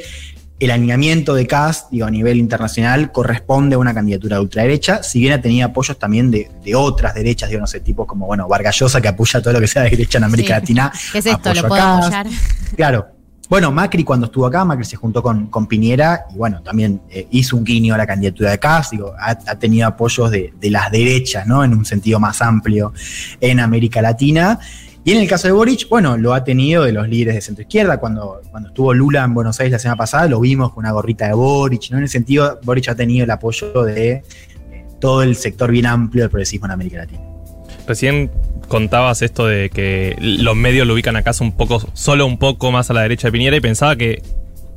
el 0.62 0.72
alineamiento 0.72 1.34
de 1.34 1.48
Kass, 1.48 1.88
digo, 1.90 2.06
a 2.06 2.12
nivel 2.12 2.38
internacional, 2.38 3.12
corresponde 3.12 3.76
a 3.76 3.80
una 3.80 3.94
candidatura 3.94 4.38
de 4.38 4.44
ultraderecha, 4.44 5.02
si 5.02 5.20
bien 5.20 5.34
ha 5.34 5.42
tenido 5.42 5.68
apoyos 5.68 5.98
también 5.98 6.30
de, 6.30 6.52
de 6.64 6.76
otras 6.76 7.16
derechas, 7.16 7.50
digo, 7.50 7.62
no 7.62 7.68
sé, 7.68 7.80
tipos 7.80 8.06
como, 8.06 8.28
bueno, 8.28 8.48
Vargallosa, 8.48 9.02
que 9.02 9.08
apoya 9.08 9.42
todo 9.42 9.54
lo 9.54 9.60
que 9.60 9.68
sea 9.68 9.82
de 9.84 9.90
derecha 9.90 10.20
en 10.20 10.26
América 10.26 10.56
Sí. 10.56 10.62
Latina. 10.62 10.92
¿Qué 11.12 11.18
es 11.18 11.26
esto? 11.26 11.54
¿Lo 11.54 11.68
puedo 11.68 11.82
apoyar? 11.82 12.28
Claro. 12.76 13.08
Bueno, 13.50 13.70
Macri 13.70 14.06
cuando 14.06 14.28
estuvo 14.28 14.46
acá, 14.46 14.64
Macri 14.64 14.86
se 14.86 14.96
juntó 14.96 15.22
con, 15.22 15.48
con 15.48 15.68
Piñera 15.68 16.26
y 16.34 16.38
bueno, 16.38 16.62
también 16.62 17.02
eh, 17.10 17.28
hizo 17.32 17.58
un 17.58 17.66
guiño 17.66 17.94
a 17.94 17.98
la 17.98 18.08
candidatura 18.08 18.52
de 18.52 18.60
Kass, 18.60 18.92
digo, 18.92 19.14
ha, 19.20 19.32
ha 19.32 19.56
tenido 19.60 19.88
apoyos 19.88 20.32
de, 20.32 20.54
de 20.58 20.70
las 20.70 20.90
derechas, 20.90 21.46
¿no? 21.46 21.62
En 21.62 21.74
un 21.74 21.84
sentido 21.84 22.18
más 22.18 22.42
amplio 22.42 22.94
en 23.42 23.60
América 23.60 24.02
Latina. 24.02 24.58
Y 25.04 25.14
en 25.14 25.18
el 25.20 25.28
caso 25.28 25.48
de 25.48 25.54
Boric, 25.54 25.90
bueno, 25.90 26.16
lo 26.16 26.34
ha 26.34 26.44
tenido 26.44 26.84
de 26.84 26.92
los 26.92 27.08
líderes 27.10 27.34
de 27.36 27.42
centro 27.42 27.64
izquierda. 27.64 28.00
Cuando, 28.00 28.42
cuando 28.52 28.70
estuvo 28.70 28.94
Lula 28.94 29.24
en 29.24 29.34
Buenos 29.34 29.60
Aires 29.60 29.72
la 29.72 29.80
semana 29.80 29.98
pasada, 29.98 30.28
lo 30.28 30.40
vimos 30.40 30.74
con 30.74 30.84
una 30.84 30.92
gorrita 30.92 31.28
de 31.28 31.34
Boric, 31.34 31.90
¿no? 31.90 31.98
En 31.98 32.04
el 32.04 32.10
sentido, 32.10 32.60
Boric 32.64 32.90
ha 32.90 32.96
tenido 32.96 33.24
el 33.24 33.32
apoyo 33.32 33.84
de 33.84 34.12
eh, 34.12 34.24
todo 35.00 35.24
el 35.24 35.36
sector 35.36 35.72
bien 35.72 35.88
amplio 35.88 36.24
del 36.24 36.30
progresismo 36.30 36.68
en 36.68 36.72
América 36.72 36.98
Latina. 36.98 37.22
Recién 37.88 38.30
contabas 38.68 39.24
esto 39.24 39.48
de 39.48 39.72
que 39.72 40.16
los 40.20 40.56
medios 40.56 40.86
lo 40.86 40.94
ubican 40.94 41.16
acaso 41.16 41.44
un 41.44 41.54
poco, 41.54 41.82
solo 41.94 42.28
un 42.28 42.38
poco 42.38 42.72
más 42.72 42.92
a 42.92 42.94
la 42.94 43.02
derecha 43.02 43.28
de 43.28 43.32
Piñera 43.32 43.58
y 43.58 43.62
pensaba 43.62 43.96
que 43.96 44.22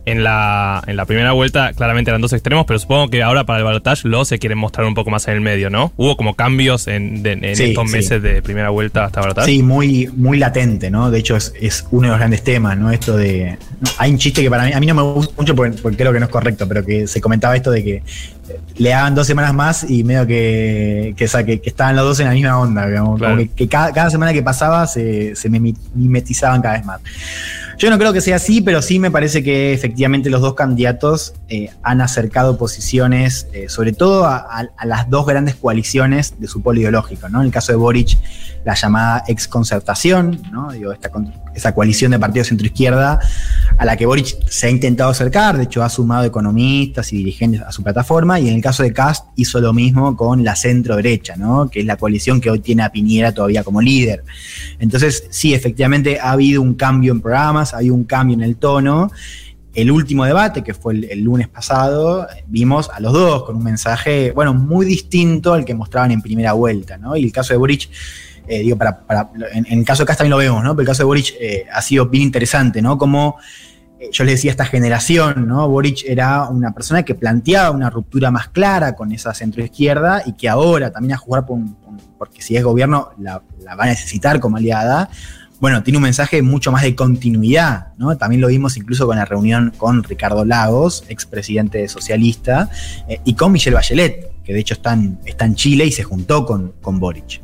en 0.07 0.23
la, 0.23 0.83
en 0.87 0.97
la 0.97 1.07
primera 1.07 1.33
vuelta 1.33 1.73
claramente 1.73 2.11
eran 2.11 2.21
dos 2.21 2.33
extremos, 2.33 2.67
pero 2.67 2.79
supongo 2.79 3.09
que 3.09 3.23
ahora 3.23 3.45
para 3.45 3.61
el 3.61 3.65
balotaje 3.65 4.07
lo 4.09 4.25
se 4.25 4.39
quieren 4.39 4.59
mostrar 4.59 4.87
un 4.87 4.95
poco 4.95 5.11
más 5.11 5.27
en 5.29 5.35
el 5.35 5.41
medio, 5.41 5.71
¿no? 5.71 5.93
Hubo 5.97 6.17
como 6.17 6.35
cambios 6.35 6.87
en, 6.89 7.23
de- 7.23 7.33
en 7.33 7.57
Sí, 7.57 7.65
estos 7.65 7.91
sí. 7.91 7.97
meses 7.97 8.23
de 8.23 8.43
primera 8.43 8.69
vuelta 8.71 9.05
hasta 9.07 9.21
balotaje. 9.21 9.51
Sí, 9.51 9.63
muy, 9.63 10.11
muy 10.15 10.39
latente, 10.39 10.91
¿no? 10.91 11.11
De 11.11 11.19
hecho, 11.21 11.37
es, 11.37 11.55
es 11.61 11.87
uno 11.91 12.03
de 12.03 12.09
los 12.11 12.19
grandes 12.19 12.45
temas, 12.45 12.77
¿no? 12.77 12.91
Esto 12.91 13.17
de. 13.17 13.57
no, 13.81 13.91
hay 13.99 14.11
un 14.11 14.19
chiste 14.19 14.43
que 14.43 14.51
para 14.51 14.65
mí, 14.65 14.73
a 14.73 14.81
mí 14.81 14.87
no 14.87 14.95
me 14.95 15.03
gusta 15.03 15.33
mucho 15.39 15.55
porque, 15.57 15.79
porque 15.81 15.97
creo 15.97 16.13
que 16.13 16.21
no 16.21 16.27
es 16.27 16.31
correcto, 16.33 16.69
pero 16.69 16.85
que 16.85 17.07
se 17.07 17.21
comentaba 17.21 17.57
esto 17.57 17.71
de 17.71 17.83
que 17.85 18.03
le 18.77 18.93
hagan 18.95 19.15
dos 19.15 19.27
semanas 19.27 19.55
más 19.55 19.89
y 19.89 20.05
medio 20.05 20.27
que, 20.27 21.15
que, 21.17 21.25
o 21.25 21.29
sea, 21.29 21.45
que- 21.45 21.61
que 21.61 21.69
estaban 21.71 21.97
los 21.97 22.05
dos 22.05 22.21
en 22.21 22.27
la 22.27 22.33
misma 22.33 22.59
onda, 22.59 22.87
digamos. 22.87 23.19
Claro. 23.19 23.37
Como 23.37 23.55
que, 23.55 23.69
cada, 23.69 23.93
cada 23.93 24.11
semana 24.11 24.33
que 24.33 24.43
pasaba 24.43 24.87
se, 24.87 25.35
se 25.37 25.49
mimetizaban 25.51 26.61
cada 26.63 26.75
vez 26.77 26.85
más. 26.85 27.01
Yo 27.77 27.91
no 27.91 27.99
creo 27.99 28.13
que 28.13 28.21
sea 28.21 28.37
así, 28.37 28.61
pero 28.61 28.81
sí 28.83 29.01
me 29.01 29.11
parece 29.11 29.43
que 29.43 29.73
efectivamente 29.73 30.31
los 30.31 30.41
dos 30.41 30.55
candidatos 30.55 31.35
eh, 31.49 31.71
han 31.83 32.01
acercado 32.01 32.57
posiciones, 32.57 33.49
eh, 33.53 33.69
sobre 33.69 33.93
todo 33.93 34.27
a, 34.27 34.37
a- 34.37 34.69
a 34.77 34.87
las 34.87 35.11
dos 35.11 35.27
grandes 35.27 35.57
coaliciones 35.57 36.35
de 36.39 36.47
su 36.47 36.63
polo 36.63 36.79
ideológico. 36.81 37.29
¿no? 37.29 37.41
En 37.41 37.47
el 37.47 37.53
caso 37.53 37.73
de 37.73 37.77
Boric, 37.77 38.17
la 38.65 38.75
llamada 38.75 39.25
exconcertación, 39.29 40.41
¿no? 40.51 40.73
Digo, 40.73 40.93
esta, 40.93 41.11
esa 41.55 41.75
coalición 41.75 42.13
de 42.13 42.19
partidos 42.19 42.49
centroizquierda 42.49 43.19
a 43.77 43.85
la 43.85 43.97
que 43.97 44.07
Boric 44.07 44.49
se 44.49 44.67
ha 44.67 44.71
intentado 44.71 45.11
acercar, 45.11 45.57
de 45.57 45.65
hecho 45.65 45.83
ha 45.83 45.89
sumado 45.89 46.25
economistas 46.25 47.13
y 47.13 47.19
dirigentes 47.19 47.61
a 47.61 47.71
su 47.73 47.83
plataforma, 47.83 48.41
y 48.41 48.49
en 48.49 48.55
el 48.55 48.63
caso 48.63 48.83
de 48.83 48.93
Cast 48.93 49.27
hizo 49.37 49.61
lo 49.61 49.73
mismo 49.73 50.17
con 50.17 50.43
la 50.43 50.57
centro 50.57 50.97
derecha, 50.97 51.35
que 51.71 51.81
es 51.81 51.87
la 51.87 51.97
coalición 51.97 52.41
que 52.41 52.51
hoy 52.51 52.61
tiene 52.61 52.83
a 52.83 52.91
Piñera 52.91 53.33
todavía 53.33 53.63
como 53.63 53.81
líder. 53.81 54.25
Entonces, 54.79 55.27
sí, 55.31 55.55
efectivamente 55.55 56.19
ha 56.21 56.33
habido 56.33 56.63
un 56.63 56.75
cambio 56.75 57.13
en 57.13 57.21
programas, 57.21 57.75
ha 57.75 57.79
habido 57.79 57.95
un 57.95 58.05
cambio 58.05 58.35
en 58.35 58.43
el 58.43 58.57
tono. 58.57 59.11
El 59.75 59.91
último 59.91 60.25
debate, 60.25 60.63
que 60.63 60.73
fue 60.73 60.95
el, 60.95 61.05
el 61.11 61.21
lunes 61.23 61.49
pasado, 61.49 62.29
vimos 62.47 62.89
a 62.95 63.01
los 63.01 63.13
dos 63.13 63.43
con 63.43 63.57
un 63.57 63.65
mensaje, 63.65 64.31
bueno, 64.31 64.55
muy 64.55 64.87
distinto 64.87 65.53
al 65.53 65.65
que 65.65 65.75
mostraban 65.75 66.13
en 66.13 66.23
primera 66.23 66.53
vuelta, 66.53 66.97
¿no? 66.97 67.17
Y 67.17 67.25
el 67.25 67.33
caso 67.33 67.53
de 67.53 67.59
Boric, 67.59 67.91
eh, 68.47 68.61
digo, 68.61 68.77
para, 68.77 69.01
para- 69.01 69.31
en, 69.53 69.67
el 69.67 69.85
caso 69.85 70.03
de 70.03 70.07
Cast 70.07 70.19
también 70.19 70.31
lo 70.31 70.37
vemos, 70.39 70.63
¿no? 70.63 70.71
Pero 70.75 70.83
el 70.83 70.87
caso 70.87 71.03
de 71.03 71.07
Boric 71.07 71.35
eh, 71.41 71.67
ha 71.73 71.81
sido 71.83 72.07
bien 72.07 72.25
interesante, 72.25 72.83
¿no? 72.83 72.99
Como 72.99 73.37
eh, 74.01 74.09
yo 74.13 74.25
les 74.25 74.35
decía, 74.35 74.51
esta 74.51 74.65
generación, 74.67 75.47
¿no? 75.47 75.69
Boric 75.69 76.05
era 76.07 76.49
una 76.49 76.73
persona 76.73 77.03
que 77.05 77.15
planteaba 77.15 77.71
una 77.71 77.91
ruptura 77.91 78.31
más 78.31 78.49
clara 78.49 78.95
con 78.97 79.13
esa 79.13 79.33
centroizquierda 79.35 80.23
y 80.27 80.33
que 80.35 80.49
ahora 80.49 80.91
también 80.91 81.15
a 81.15 81.17
jugar 81.17 81.47
por 81.47 81.57
un- 81.57 81.75
por 81.75 81.91
un- 81.91 82.01
porque 82.19 82.43
si 82.43 82.57
es 82.57 82.65
gobierno 82.65 83.11
la, 83.19 83.43
va 83.79 83.85
a 83.85 83.87
necesitar 83.87 84.41
como 84.41 84.57
aliada. 84.57 85.09
Bueno, 85.61 85.83
tiene 85.83 85.97
un 85.97 86.03
mensaje 86.03 86.43
mucho 86.43 86.73
más 86.73 86.83
de 86.83 86.95
continuidad, 86.95 87.95
¿no? 87.97 88.17
También 88.19 88.41
lo 88.43 88.49
vimos 88.49 88.77
incluso 88.77 89.07
con 89.07 89.17
la 89.17 89.25
reunión 89.25 89.73
con 89.79 90.03
Ricardo 90.03 90.45
Lagos, 90.45 91.05
expresidente 91.09 91.89
socialista, 91.89 92.69
y 93.25 93.35
con 93.35 93.53
Michelle 93.53 93.75
Bachelet, 93.77 94.43
que 94.43 94.53
de 94.53 94.59
hecho 94.61 94.75
está 94.75 94.93
en, 94.93 95.19
está 95.25 95.47
en 95.47 95.55
Chile 95.55 95.87
y 95.87 95.93
se 95.93 96.03
juntó 96.03 96.45
con, 96.45 96.73
con 96.83 96.99
Boric. 97.01 97.41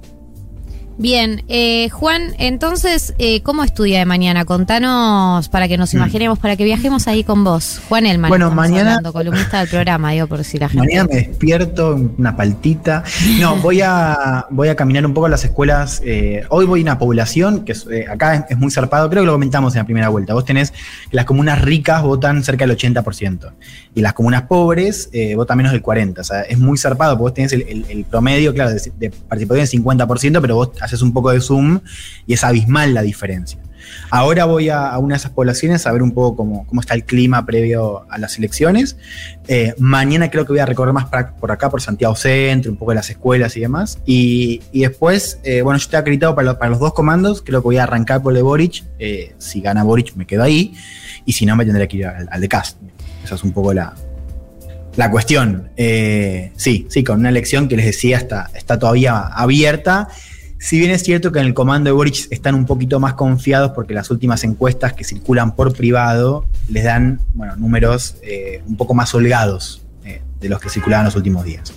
Bien, 1.02 1.42
eh, 1.48 1.88
Juan, 1.88 2.34
entonces, 2.36 3.14
eh, 3.16 3.40
¿cómo 3.42 3.64
estudia 3.64 4.00
de 4.00 4.04
mañana? 4.04 4.44
Contanos 4.44 5.48
para 5.48 5.66
que 5.66 5.78
nos 5.78 5.94
Mm. 5.94 5.96
imaginemos, 5.96 6.38
para 6.38 6.56
que 6.56 6.64
viajemos 6.64 7.08
ahí 7.08 7.24
con 7.24 7.42
vos. 7.42 7.80
Juan 7.88 8.04
Elman, 8.04 8.28
Bueno, 8.28 8.50
mañana- 8.50 8.96
hablando, 8.96 9.10
columnista 9.14 9.60
del 9.60 9.68
programa, 9.70 10.10
digo, 10.12 10.26
por 10.26 10.44
si 10.44 10.58
la 10.58 10.68
gente... 10.68 10.86
Mañana 10.86 11.08
me 11.10 11.16
despierto, 11.16 11.98
una 12.18 12.36
paltita. 12.36 13.02
No, 13.40 13.56
voy 13.56 13.80
a, 13.80 14.44
voy 14.50 14.68
a 14.68 14.76
caminar 14.76 15.06
un 15.06 15.14
poco 15.14 15.24
a 15.24 15.30
las 15.30 15.42
escuelas. 15.42 16.02
eh, 16.04 16.44
hoy 16.50 16.66
voy 16.66 16.80
a 16.80 16.82
una 16.82 16.98
población 16.98 17.64
que 17.64 17.72
es, 17.72 17.86
eh, 17.90 18.04
acá 18.06 18.34
es, 18.34 18.44
es 18.50 18.58
muy 18.58 18.70
zarpado, 18.70 19.08
creo 19.08 19.22
que 19.22 19.26
lo 19.26 19.32
comentamos 19.32 19.74
en 19.74 19.78
la 19.78 19.84
primera 19.84 20.10
vuelta. 20.10 20.34
Vos 20.34 20.44
tenés 20.44 20.70
que 20.72 20.76
las 21.16 21.24
comunas 21.24 21.62
ricas 21.62 22.02
votan 22.02 22.44
cerca 22.44 22.66
del 22.66 22.76
80% 22.76 23.52
y 23.94 24.02
las 24.02 24.12
comunas 24.12 24.42
pobres 24.42 25.08
eh, 25.14 25.34
votan 25.34 25.56
menos 25.56 25.72
del 25.72 25.82
40%. 25.82 26.20
O 26.20 26.24
sea, 26.24 26.42
es 26.42 26.58
muy 26.58 26.76
zarpado 26.76 27.14
porque 27.14 27.22
vos 27.22 27.34
tenés 27.34 27.52
el, 27.54 27.62
el- 27.62 27.86
el 27.88 28.04
promedio, 28.04 28.52
claro, 28.52 28.70
de, 28.74 28.92
de 28.98 29.10
participación 29.10 29.66
del 29.66 29.96
50%, 29.98 30.40
pero 30.42 30.56
vos 30.56 30.70
haces 30.94 31.02
un 31.02 31.12
poco 31.12 31.30
de 31.30 31.40
zoom 31.40 31.80
y 32.26 32.34
es 32.34 32.44
abismal 32.44 32.94
la 32.94 33.02
diferencia. 33.02 33.58
Ahora 34.10 34.44
voy 34.44 34.68
a, 34.68 34.96
una 34.98 35.14
de 35.14 35.18
esas 35.18 35.32
poblaciones 35.32 35.86
a 35.86 35.92
ver 35.92 36.02
un 36.02 36.12
poco 36.12 36.36
cómo, 36.36 36.66
cómo 36.66 36.80
está 36.80 36.94
el 36.94 37.04
clima 37.04 37.44
previo 37.46 38.04
a 38.10 38.18
las 38.18 38.38
elecciones. 38.38 38.96
Eh, 39.48 39.74
mañana 39.78 40.30
creo 40.30 40.44
que 40.44 40.52
voy 40.52 40.60
a 40.60 40.66
recorrer 40.66 40.92
más 40.92 41.06
por 41.38 41.52
acá, 41.52 41.70
por 41.70 41.80
Santiago 41.80 42.14
Centro, 42.16 42.70
un 42.70 42.76
poco 42.76 42.92
de 42.92 42.96
las 42.96 43.10
escuelas 43.10 43.56
y 43.56 43.60
demás. 43.60 43.98
Y, 44.06 44.62
y 44.72 44.80
después, 44.80 45.38
eh, 45.44 45.62
bueno, 45.62 45.78
yo 45.78 45.84
estoy 45.84 45.98
acreditado 45.98 46.34
para, 46.34 46.58
para 46.58 46.70
los 46.70 46.80
dos 46.80 46.92
comandos. 46.92 47.42
Creo 47.42 47.60
que 47.60 47.64
voy 47.64 47.76
a 47.76 47.84
arrancar 47.84 48.22
por 48.22 48.32
el 48.32 48.36
de 48.36 48.42
Boric. 48.42 48.84
Eh, 48.98 49.34
si 49.38 49.60
gana 49.60 49.84
Boric, 49.84 50.14
me 50.16 50.26
quedo 50.26 50.42
ahí. 50.42 50.74
Y 51.24 51.32
si 51.32 51.46
no, 51.46 51.56
me 51.56 51.64
tendré 51.64 51.86
que 51.88 51.98
ir 51.98 52.06
al, 52.06 52.40
de 52.40 52.48
Cast. 52.48 52.78
Esa 53.24 53.34
es 53.34 53.44
un 53.44 53.52
poco 53.52 53.72
la, 53.72 53.94
la 54.96 55.10
cuestión. 55.10 55.70
Sí, 55.76 56.86
sí, 56.88 57.04
con 57.04 57.20
una 57.20 57.28
elección 57.28 57.68
que 57.68 57.76
les 57.76 57.86
decía 57.86 58.16
está, 58.16 58.50
está 58.54 58.78
todavía 58.78 59.20
abierta. 59.20 60.08
Si 60.62 60.78
bien 60.78 60.90
es 60.90 61.02
cierto 61.02 61.32
que 61.32 61.38
en 61.38 61.46
el 61.46 61.54
comando 61.54 61.88
de 61.88 61.92
Boric 61.92 62.30
están 62.30 62.54
un 62.54 62.66
poquito 62.66 63.00
más 63.00 63.14
confiados 63.14 63.70
porque 63.74 63.94
las 63.94 64.10
últimas 64.10 64.44
encuestas 64.44 64.92
que 64.92 65.04
circulan 65.04 65.56
por 65.56 65.72
privado 65.72 66.44
les 66.68 66.84
dan 66.84 67.18
bueno, 67.32 67.56
números 67.56 68.16
eh, 68.22 68.62
un 68.66 68.76
poco 68.76 68.92
más 68.92 69.14
holgados 69.14 69.80
eh, 70.04 70.20
de 70.38 70.48
los 70.50 70.60
que 70.60 70.68
circulaban 70.68 71.06
los 71.06 71.16
últimos 71.16 71.46
días. 71.46 71.72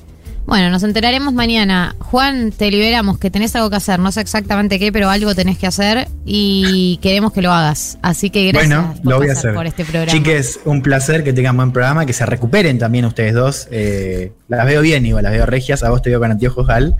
Bueno, 0.45 0.69
nos 0.69 0.83
enteraremos 0.83 1.33
mañana. 1.33 1.95
Juan, 1.99 2.51
te 2.51 2.69
liberamos, 2.69 3.17
que 3.17 3.31
tenés 3.31 3.55
algo 3.55 3.69
que 3.69 3.77
hacer. 3.77 3.99
No 3.99 4.11
sé 4.11 4.21
exactamente 4.21 4.77
qué, 4.77 4.91
pero 4.91 5.09
algo 5.09 5.33
tenés 5.33 5.57
que 5.57 5.67
hacer 5.67 6.09
y 6.25 6.99
queremos 7.01 7.31
que 7.31 7.41
lo 7.41 7.51
hagas. 7.51 7.97
Así 8.01 8.29
que 8.29 8.47
gracias 8.47 8.69
bueno, 8.69 8.93
por 9.01 9.11
lo 9.11 9.17
voy 9.19 9.29
a 9.29 9.33
hacer. 9.33 9.53
por 9.53 9.65
este 9.65 9.85
programa. 9.85 10.11
Chiques, 10.11 10.59
un 10.65 10.81
placer 10.81 11.23
que 11.23 11.31
tengan 11.31 11.55
buen 11.55 11.71
programa, 11.71 12.05
que 12.05 12.13
se 12.13 12.25
recuperen 12.25 12.77
también 12.77 13.05
ustedes 13.05 13.33
dos. 13.33 13.67
Eh, 13.71 14.33
las 14.49 14.65
veo 14.65 14.81
bien, 14.81 15.05
igual, 15.05 15.23
las 15.23 15.31
veo 15.31 15.45
regias. 15.45 15.81
A 15.83 15.89
vos 15.89 16.01
te 16.01 16.09
veo 16.09 16.19
con 16.19 16.31
anteojos, 16.31 16.67
Gal. 16.67 16.95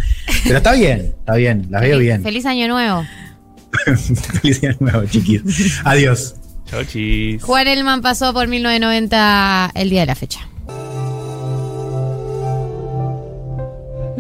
Pero 0.46 0.58
está 0.58 0.72
bien, 0.72 1.14
está 1.20 1.36
bien, 1.36 1.68
las 1.70 1.82
veo 1.82 2.00
bien. 2.00 2.24
Feliz 2.24 2.46
año 2.46 2.68
nuevo. 2.70 3.06
Feliz 4.42 4.64
año 4.64 4.76
nuevo, 4.80 5.06
chiquis. 5.06 5.82
Adiós. 5.84 6.36
Chau, 6.66 6.84
chis. 6.86 7.44
Juan 7.44 7.68
Elman 7.68 8.02
pasó 8.02 8.34
por 8.34 8.48
1990 8.48 9.72
el 9.76 9.90
día 9.90 10.02
de 10.02 10.06
la 10.08 10.16
fecha. 10.16 10.48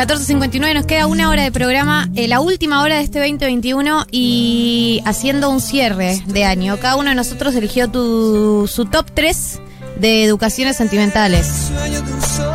14.59, 0.00 0.72
nos 0.72 0.86
queda 0.86 1.06
una 1.06 1.28
hora 1.28 1.42
de 1.42 1.52
programa, 1.52 2.08
eh, 2.14 2.26
la 2.26 2.40
última 2.40 2.82
hora 2.82 2.96
de 2.96 3.02
este 3.02 3.18
2021 3.18 4.06
y 4.10 5.02
haciendo 5.04 5.50
un 5.50 5.60
cierre 5.60 6.22
de 6.24 6.46
año. 6.46 6.78
Cada 6.80 6.96
uno 6.96 7.10
de 7.10 7.14
nosotros 7.14 7.54
eligió 7.54 7.86
tu, 7.90 8.66
su 8.66 8.86
top 8.86 9.04
3 9.12 9.60
de 9.98 10.24
educaciones 10.24 10.78
sentimentales. 10.78 11.70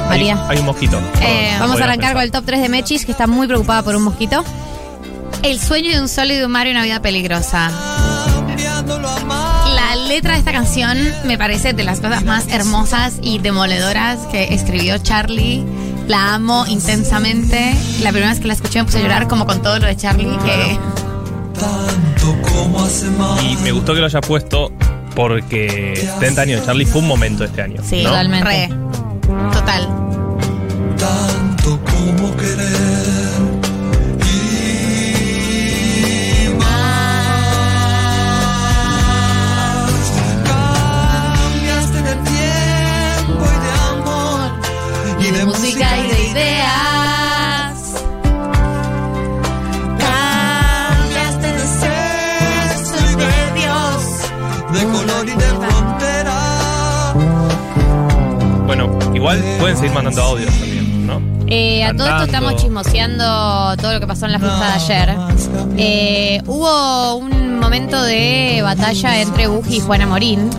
María. 0.09 0.43
Hay, 0.47 0.55
hay 0.55 0.59
un 0.61 0.65
mosquito. 0.65 0.99
Eh, 1.21 1.55
vamos 1.59 1.79
a 1.79 1.83
arrancar 1.83 2.13
con 2.13 2.23
el 2.23 2.31
top 2.31 2.45
3 2.47 2.61
de 2.61 2.67
Mechis, 2.67 3.05
que 3.05 3.11
está 3.11 3.27
muy 3.27 3.45
preocupada 3.45 3.83
por 3.83 3.95
un 3.95 4.01
mosquito. 4.01 4.43
El 5.43 5.59
sueño 5.59 5.91
de 5.91 6.01
un 6.01 6.09
solo 6.09 6.33
y 6.33 6.37
de 6.37 6.47
un 6.47 6.51
mar 6.51 6.65
y 6.65 6.71
una 6.71 6.81
vida 6.81 6.99
peligrosa. 6.99 7.69
La 9.75 9.95
letra 10.07 10.33
de 10.33 10.39
esta 10.39 10.51
canción 10.51 10.97
me 11.25 11.37
parece 11.37 11.73
de 11.73 11.83
las 11.83 11.99
cosas 11.99 12.25
más 12.25 12.47
hermosas 12.47 13.19
y 13.21 13.37
demoledoras 13.37 14.17
que 14.31 14.55
escribió 14.55 14.97
Charlie. 14.97 15.63
La 16.07 16.35
amo 16.35 16.65
intensamente. 16.67 17.75
La 18.01 18.11
primera 18.11 18.31
vez 18.31 18.39
que 18.39 18.47
la 18.47 18.53
escuché 18.53 18.79
me 18.79 18.85
puse 18.85 18.99
a 18.99 19.01
llorar 19.01 19.27
como 19.27 19.45
con 19.45 19.61
todo 19.61 19.79
lo 19.79 19.87
de 19.87 19.95
Charlie. 19.95 20.37
Que 20.45 20.77
Y 23.43 23.57
me 23.57 23.71
gustó 23.71 23.93
que 23.93 23.99
lo 23.99 24.05
haya 24.05 24.21
puesto 24.21 24.71
porque 25.15 25.93
70 26.19 26.41
años 26.41 26.59
de 26.59 26.65
Charlie 26.65 26.85
fue 26.85 27.01
un 27.01 27.07
momento 27.07 27.43
este 27.43 27.61
año. 27.61 27.81
Sí, 27.83 28.03
¿no? 28.03 28.09
totalmente. 28.09 28.47
re. 28.47 28.69
Total. 29.51 29.87
Tanto 30.97 31.79
como 31.83 32.35
querer. 32.35 33.04
Música 45.75 45.97
y 45.97 46.07
de 46.07 46.31
ideas. 46.31 48.03
Cambiaste 49.99 51.47
de 51.47 51.67
sexo 51.67 52.95
y 53.11 53.15
de 53.15 53.33
Dios. 53.59 54.03
De 54.71 54.83
color 54.85 55.27
y 55.27 55.35
de 55.35 55.45
frontera. 55.45 56.39
Bueno, 58.65 58.97
igual 59.13 59.43
pueden 59.59 59.75
seguir 59.77 59.93
mandando 59.93 60.21
audios 60.21 60.51
también, 60.51 61.07
¿no? 61.07 61.21
Eh, 61.47 61.83
a 61.83 61.93
todo 61.93 62.07
esto 62.07 62.23
estamos 62.23 62.55
chismoseando 62.55 63.77
todo 63.77 63.93
lo 63.93 63.99
que 63.99 64.07
pasó 64.07 64.25
en 64.25 64.31
la 64.31 64.39
fiesta 64.39 64.65
de 64.65 64.73
ayer. 64.73 65.15
Eh, 65.77 66.41
hubo 66.47 67.15
un 67.17 67.59
momento 67.59 68.01
de 68.01 68.61
batalla 68.63 69.21
entre 69.21 69.47
Buji 69.47 69.77
y 69.77 69.79
Juana 69.81 70.07
Morín. 70.07 70.49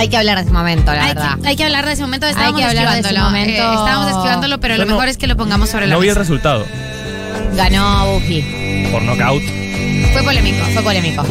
Hay 0.00 0.08
que 0.08 0.16
hablar 0.16 0.36
de 0.38 0.44
ese 0.44 0.50
momento, 0.52 0.92
la 0.94 1.02
Hay 1.04 1.14
verdad. 1.14 1.38
que, 1.42 1.48
hay 1.48 1.56
que 1.56 1.64
hablar 1.64 1.84
de 1.84 1.92
ese 1.92 2.00
momento. 2.02 2.26
Estábamos 2.26 2.58
que 2.58 2.64
hablar 2.66 2.84
de 2.94 3.00
ese 3.00 3.08
esquivándolo. 3.10 3.30
momento. 3.30 3.62
Eh, 3.62 3.74
estábamos 3.74 4.10
esquivándolo, 4.12 4.58
pero 4.60 4.74
Yo 4.76 4.80
lo 4.80 4.86
no- 4.86 4.92
mejor 4.94 5.08
es 5.08 5.18
que 5.18 5.26
lo 5.26 5.36
pongamos 5.36 5.68
sobre 5.68 5.86
la 5.88 5.94
No 5.94 6.00
vi 6.00 6.08
el 6.08 6.12
mesa. 6.14 6.20
resultado. 6.20 6.64
Ganó 7.54 8.06
Buji. 8.14 8.88
Por 8.90 9.02
knockout. 9.02 9.42
Fue 10.14 10.22
polémico. 10.22 10.64
Fue 10.72 10.82
polémico. 10.82 11.22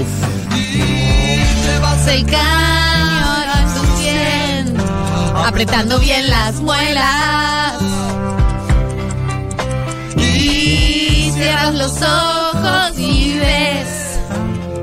el 2.11 2.25
cañón 2.25 3.73
tu 3.75 3.81
piel, 4.01 4.73
apretando 5.45 5.99
bien 5.99 6.29
las 6.29 6.55
muelas. 6.55 7.73
Y 10.15 11.31
cierras 11.33 11.73
los 11.73 11.93
ojos 12.01 12.97
y 12.99 13.37
ves 13.39 13.87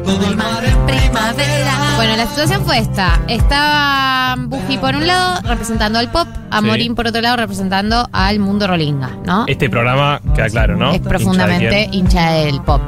todo 0.06 0.30
el 0.30 0.36
mar 0.36 0.64
en 0.64 0.86
primavera. 0.86 1.74
Bueno, 1.96 2.16
la 2.16 2.26
situación 2.26 2.64
fue 2.64 2.78
esta. 2.78 3.20
Estaba 3.28 4.36
Buji 4.38 4.78
por 4.78 4.94
un 4.94 5.06
lado 5.06 5.40
representando 5.42 5.98
al 5.98 6.10
pop, 6.10 6.28
a 6.50 6.60
Sí. 6.60 6.66
Morín 6.66 6.94
por 6.94 7.06
otro 7.06 7.20
lado 7.20 7.36
representando 7.36 8.08
al 8.12 8.38
mundo 8.38 8.66
rolinga, 8.66 9.10
¿no? 9.24 9.44
Este 9.48 9.68
programa 9.68 10.20
queda 10.34 10.48
claro, 10.48 10.76
¿no? 10.76 10.92
es 10.92 11.00
profundamente 11.00 11.88
Hincha 11.92 12.30
de 12.30 12.36
hincha 12.38 12.46
del 12.46 12.60
pop. 12.62 12.80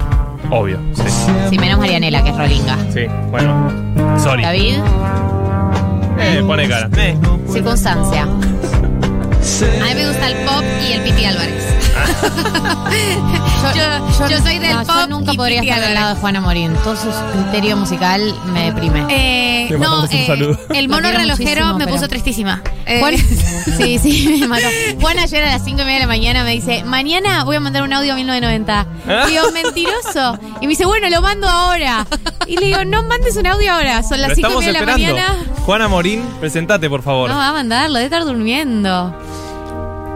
Obvio, 0.51 0.79
sí. 0.95 1.03
Si 1.51 1.59
menos 1.59 1.79
Marianela, 1.79 2.23
que 2.23 2.31
es 2.31 2.37
rolinga. 2.37 2.77
Sí, 2.95 3.07
bueno. 3.31 3.71
Sorry. 4.19 4.43
David, 4.43 4.77
Eh, 6.21 6.43
pone 6.47 6.69
cara. 6.69 6.89
Eh. 6.97 7.17
circunstancia. 7.53 8.23
A 8.23 8.27
mí 9.87 9.95
me 9.95 10.07
gusta 10.09 10.29
el 10.29 10.37
pop 10.45 10.65
y 10.89 10.93
el 10.93 11.03
Piti 11.03 11.25
Álvarez. 11.25 11.65
yo, 13.75 14.29
yo 14.29 14.39
soy 14.43 14.59
del 14.59 14.75
no, 14.77 14.85
pop. 14.85 14.95
Yo 14.99 15.07
nunca 15.09 15.33
y 15.33 15.37
podría 15.37 15.61
estar 15.61 15.77
del 15.81 15.85
Álvarez. 15.85 16.01
lado 16.01 16.15
de 16.15 16.21
Juana 16.21 16.41
Morín. 16.41 16.75
Todo 16.85 16.97
su 16.97 17.09
criterio 17.33 17.77
musical 17.77 18.35
me 18.53 18.65
deprime. 18.73 19.07
Eh, 19.11 19.77
no, 19.79 20.05
eh, 20.07 20.25
saludo. 20.27 20.59
el 20.75 20.89
mono 20.89 21.11
relojero 21.11 21.75
me 21.75 21.85
pero- 21.85 21.97
puso 21.97 22.09
tristísima. 22.09 22.63
Eh, 22.87 23.01
Juan, 23.01 23.17
sí, 23.77 23.99
sí, 23.99 24.37
me 24.41 24.49
mató. 24.49 24.67
Juan 25.01 25.19
ayer 25.19 25.45
a 25.45 25.51
las 25.51 25.65
5 25.65 25.83
y 25.83 25.85
media 25.85 25.95
de 25.95 26.01
la 26.01 26.07
mañana 26.07 26.45
me 26.45 26.53
dice, 26.53 26.85
mañana 26.85 27.45
voy 27.45 27.57
a 27.57 27.61
mandar 27.61 27.83
un 27.83 27.93
audio 27.93 28.13
a 28.13 28.17
1990. 28.17 28.87
Y 29.27 29.31
digo, 29.31 29.51
mentiroso. 29.53 30.39
Y 30.61 30.67
me 30.67 30.69
dice, 30.71 30.87
bueno, 30.87 31.09
lo 31.11 31.21
mando 31.21 31.49
ahora. 31.49 32.07
Y 32.47 32.57
le 32.57 32.67
digo, 32.67 32.85
no 32.85 33.03
mandes 33.03 33.37
un 33.37 33.47
audio 33.47 33.73
ahora. 33.73 34.03
Son 34.03 34.21
las 34.21 34.31
Lo 34.31 34.35
5 34.37 34.49
y 34.53 34.57
media 34.67 34.81
de 34.81 34.87
la 34.87 34.93
mañana. 34.93 35.37
Juana 35.67 35.89
Morín, 35.89 36.23
presentate, 36.41 36.89
por 36.89 37.03
favor. 37.03 37.29
No 37.29 37.37
va 37.37 37.49
a 37.49 37.53
mandarlo, 37.53 37.95
debe 37.97 38.07
estar 38.07 38.25
durmiendo. 38.25 39.15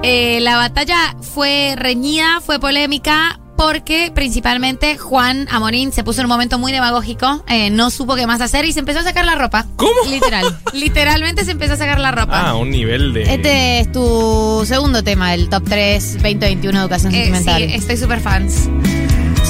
Eh, 0.03 0.41
la 0.41 0.57
batalla 0.57 1.17
fue 1.21 1.75
reñida, 1.77 2.41
fue 2.45 2.59
polémica. 2.59 3.39
Porque 3.55 4.11
principalmente 4.13 4.97
Juan 4.99 5.47
Amorín 5.51 5.93
se 5.93 6.03
puso 6.03 6.21
en 6.21 6.27
un 6.27 6.31
momento 6.31 6.59
muy 6.59 6.73
demagógico, 6.73 7.45
eh, 7.47 7.69
no 7.71 7.91
supo 7.91 8.17
qué 8.17 8.27
más 8.27 8.41
hacer 8.41 8.65
y 8.65 8.73
se 8.73 8.81
empezó 8.81 9.01
a 9.01 9.03
sacar 9.05 9.25
la 9.27 9.35
ropa. 9.37 9.67
¿Cómo? 9.77 9.93
Literal. 10.09 10.59
Literalmente 10.73 11.45
se 11.45 11.53
empezó 11.53 11.75
a 11.75 11.77
sacar 11.77 12.01
la 12.01 12.11
ropa. 12.11 12.41
Ah, 12.49 12.55
un 12.55 12.71
nivel 12.71 13.13
de. 13.13 13.23
Este 13.35 13.79
es 13.81 13.93
tu 13.93 14.65
segundo 14.67 15.05
tema 15.05 15.31
del 15.33 15.49
top 15.51 15.63
3 15.69 16.15
2021 16.15 16.81
Educación 16.81 17.15
Eh, 17.15 17.17
Sentimental. 17.27 17.63
sí, 17.69 17.75
estoy 17.75 17.97
súper 17.99 18.21
fans. 18.21 18.69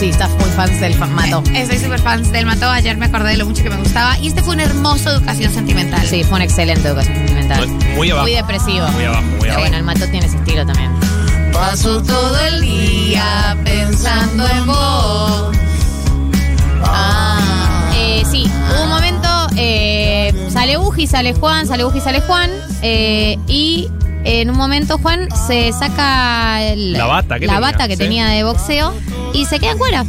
Sí, 0.02 0.08
estás 0.08 0.30
muy 0.32 0.50
fans 0.56 0.80
del. 0.80 0.94
Eh, 0.94 1.42
Estoy 1.62 1.78
súper 1.78 2.00
fans 2.00 2.32
del 2.32 2.44
Mató. 2.44 2.68
Ayer 2.68 2.96
me 2.96 3.06
acordé 3.06 3.30
de 3.30 3.36
lo 3.36 3.46
mucho 3.46 3.62
que 3.62 3.70
me 3.70 3.76
gustaba. 3.76 4.18
Y 4.18 4.26
este 4.26 4.42
fue 4.42 4.54
un 4.54 4.58
hermoso 4.60 5.10
educación 5.10 5.54
sentimental. 5.54 6.04
Sí, 6.08 6.24
fue 6.24 6.34
una 6.34 6.44
excelente 6.44 6.88
Educación 6.88 7.18
Sentimental. 7.18 7.68
Muy 7.94 8.10
abajo. 8.10 8.26
Muy 8.26 8.34
depresivo. 8.34 8.88
Muy 8.88 9.04
abajo, 9.04 9.22
muy 9.22 9.38
Pero 9.42 9.52
abajo. 9.52 9.60
bueno, 9.60 9.76
el 9.76 9.84
mato 9.84 10.04
tiene 10.08 10.26
ese 10.26 10.38
estilo 10.38 10.66
también. 10.66 10.90
Paso 11.52 12.02
todo 12.02 12.36
el 12.48 12.62
día 12.62 13.56
pensando 13.62 14.44
en 14.48 14.66
vos. 14.66 15.56
Ah. 16.84 17.92
Eh, 17.94 18.24
sí, 18.28 18.50
hubo 18.74 18.82
un 18.82 18.88
momento, 18.88 19.28
eh, 19.56 20.34
sale 20.52 20.78
Buji, 20.78 21.06
sale 21.06 21.32
Juan, 21.34 21.68
sale 21.68 21.84
Buji, 21.84 22.00
sale 22.00 22.22
Juan, 22.22 22.50
eh, 22.82 23.38
y 23.46 23.88
en 24.24 24.50
un 24.50 24.56
momento 24.56 24.98
Juan 24.98 25.28
se 25.46 25.72
saca 25.72 26.60
el- 26.64 26.92
La 26.94 27.06
bata 27.06 27.38
que 27.38 27.46
la 27.46 27.54
tenía, 27.54 27.60
bata 27.70 27.86
que 27.88 27.94
sí. 27.96 28.02
tenía 28.02 28.26
de 28.26 28.42
boxeo 28.42 28.92
y 29.32 29.44
se 29.46 29.58
queda 29.58 29.72
en 29.72 29.78
cuera. 29.78 30.04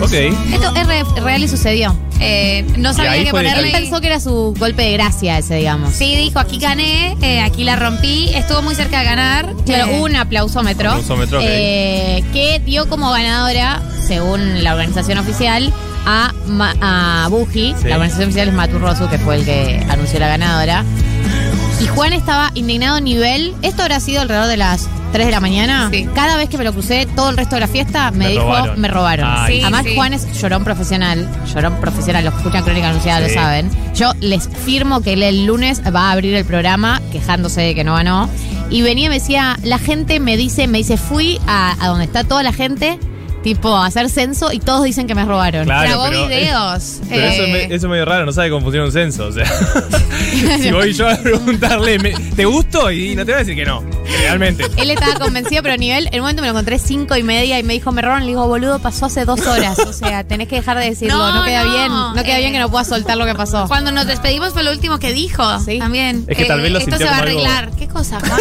Ok. 0.00 0.12
Esto 0.12 0.74
es 0.76 0.86
re- 0.86 1.04
real 1.22 1.42
y 1.42 1.48
sucedió. 1.48 1.96
Eh, 2.20 2.64
no 2.76 2.92
sabía 2.94 3.12
ahí 3.12 3.24
qué 3.24 3.30
fue 3.30 3.40
Él 3.40 3.46
ponerle. 3.48 3.72
pensó 3.72 4.00
que 4.00 4.06
era 4.06 4.20
su 4.20 4.54
golpe 4.58 4.82
de 4.82 4.92
gracia 4.92 5.38
ese, 5.38 5.56
digamos. 5.56 5.92
Sí, 5.92 6.14
dijo, 6.16 6.38
aquí 6.38 6.58
gané, 6.58 7.16
eh, 7.20 7.40
aquí 7.40 7.64
la 7.64 7.74
rompí. 7.76 8.30
Estuvo 8.34 8.62
muy 8.62 8.74
cerca 8.76 9.00
de 9.00 9.04
ganar. 9.06 9.52
Claro, 9.66 9.92
hubo 9.92 10.04
un 10.04 10.14
aplausómetro, 10.16 10.90
Aplausómetro, 10.90 11.38
ok. 11.38 11.44
eh, 11.48 12.24
que 12.32 12.60
dio 12.64 12.88
como 12.88 13.10
ganadora, 13.10 13.82
según 14.06 14.62
la 14.62 14.72
organización 14.74 15.18
oficial, 15.18 15.72
a, 16.06 16.32
Ma- 16.46 16.76
a 16.80 17.28
Buji. 17.28 17.74
Sí. 17.80 17.88
La 17.88 17.96
organización 17.96 18.28
oficial 18.28 18.48
es 18.48 18.54
Maturrosu, 18.54 19.08
que 19.08 19.18
fue 19.18 19.36
el 19.36 19.44
que 19.44 19.84
anunció 19.90 20.20
la 20.20 20.28
ganadora. 20.28 20.84
Y 21.80 21.86
Juan 21.88 22.12
estaba 22.12 22.52
indignado 22.54 22.96
a 22.98 23.00
nivel. 23.00 23.52
Esto 23.62 23.82
habrá 23.82 23.98
sido 23.98 24.20
alrededor 24.22 24.46
de 24.46 24.56
las 24.58 24.88
3 25.12 25.26
de 25.26 25.30
la 25.32 25.40
mañana. 25.40 25.88
Sí. 25.92 26.08
Cada 26.14 26.36
vez 26.36 26.48
que 26.48 26.58
me 26.58 26.64
lo 26.64 26.72
crucé, 26.72 27.06
todo 27.14 27.30
el 27.30 27.36
resto 27.36 27.54
de 27.56 27.60
la 27.60 27.68
fiesta, 27.68 28.10
me, 28.10 28.18
Me 28.18 28.28
dijo, 28.30 28.42
robaron. 28.44 28.80
me 28.80 28.88
robaron. 28.88 29.26
Ay. 29.28 29.56
Sí, 29.56 29.62
Además, 29.62 29.82
sí. 29.84 29.94
Juan 29.94 30.12
es 30.14 30.40
llorón 30.40 30.64
profesional. 30.64 31.28
Llorón 31.52 31.76
profesional, 31.76 32.24
los 32.24 32.34
que 32.34 32.38
escuchan 32.40 32.64
Crónica 32.64 32.88
Anunciada 32.88 33.26
Sí. 33.28 33.34
lo 33.34 33.40
saben. 33.40 33.70
Yo 33.94 34.12
les 34.20 34.48
firmo 34.48 35.00
que 35.02 35.12
él 35.12 35.22
el 35.22 35.46
lunes 35.46 35.82
va 35.94 36.08
a 36.08 36.12
abrir 36.12 36.34
el 36.34 36.44
programa 36.44 37.00
quejándose 37.12 37.60
de 37.60 37.74
que 37.74 37.84
no 37.84 37.94
ganó. 37.94 38.28
Y 38.70 38.80
venía 38.82 39.06
y 39.06 39.08
me 39.10 39.14
decía, 39.16 39.58
la 39.62 39.78
gente 39.78 40.18
me 40.18 40.36
dice, 40.38 40.66
me 40.66 40.78
dice, 40.78 40.96
fui 40.96 41.38
a, 41.46 41.76
a 41.78 41.88
donde 41.88 42.04
está 42.06 42.24
toda 42.24 42.42
la 42.42 42.52
gente, 42.54 42.98
tipo, 43.42 43.76
hacer 43.76 44.08
censo 44.08 44.52
y 44.52 44.60
todos 44.60 44.84
dicen 44.84 45.06
que 45.06 45.14
me 45.14 45.24
robaron. 45.24 45.64
Claro, 45.64 45.88
grabó 45.88 46.04
pero- 46.08 46.26
videos. 46.28 47.00
Pero 47.08 47.26
eso, 47.26 47.42
es 47.42 47.48
eh, 47.48 47.52
me- 47.52 47.64
eso 47.74 47.86
es 47.86 47.90
medio 47.90 48.04
raro, 48.04 48.24
no 48.26 48.32
sabe 48.32 48.50
cómo 48.50 48.62
funciona 48.62 48.86
un 48.86 48.92
censo. 48.92 49.26
O 49.26 49.32
sea, 49.32 49.44
si 50.60 50.70
voy 50.70 50.92
yo 50.92 51.08
a 51.08 51.16
preguntarle, 51.16 51.98
¿me- 51.98 52.12
¿te 52.36 52.44
gustó? 52.44 52.90
Y 52.90 53.14
no 53.16 53.24
te 53.24 53.32
va 53.32 53.38
a 53.38 53.40
decir 53.40 53.56
que 53.56 53.64
no, 53.64 53.82
realmente. 54.20 54.66
Él 54.76 54.90
estaba 54.90 55.14
convencido, 55.16 55.62
pero 55.62 55.74
a 55.74 55.78
nivel, 55.78 56.06
en 56.08 56.14
un 56.14 56.20
momento 56.20 56.42
me 56.42 56.48
lo 56.48 56.52
encontré 56.52 56.78
cinco 56.78 57.16
y 57.16 57.22
media 57.22 57.58
y 57.58 57.62
me 57.62 57.72
dijo, 57.74 57.92
me 57.92 58.02
robaron. 58.02 58.22
Le 58.24 58.28
digo, 58.28 58.46
boludo, 58.46 58.78
pasó 58.78 59.06
hace 59.06 59.24
dos 59.24 59.40
horas. 59.46 59.78
O 59.80 59.92
sea, 59.92 60.24
tenés 60.24 60.48
que 60.48 60.56
dejar 60.56 60.78
de 60.78 60.84
decirlo. 60.86 61.16
No, 61.18 61.32
No, 61.34 61.44
queda 61.44 61.64
no, 61.64 61.70
bien. 61.72 61.88
No 61.92 62.14
queda 62.24 62.36
eh, 62.38 62.40
bien 62.40 62.52
que 62.52 62.58
no 62.58 62.70
puedas 62.70 62.88
soltar 62.88 63.16
lo 63.16 63.26
que 63.26 63.34
pasó. 63.34 63.66
Cuando 63.68 63.92
nos 63.92 64.06
despedimos 64.06 64.52
fue 64.52 64.62
lo 64.62 64.70
último 64.70 64.98
que 64.98 65.12
dijo. 65.12 65.58
Sí. 65.60 65.78
También. 65.78 66.24
Es 66.28 66.36
que 66.36 66.44
tal 66.44 66.60
vez 66.60 66.70
lo 66.72 66.78
Esto 66.78 66.96
se 66.96 67.04
va 67.04 67.10
a 67.10 67.18
algo- 67.18 67.22
arreglar. 67.40 67.70
¿Qué 67.78 67.88
cosa, 67.88 68.20
Juan? 68.20 68.40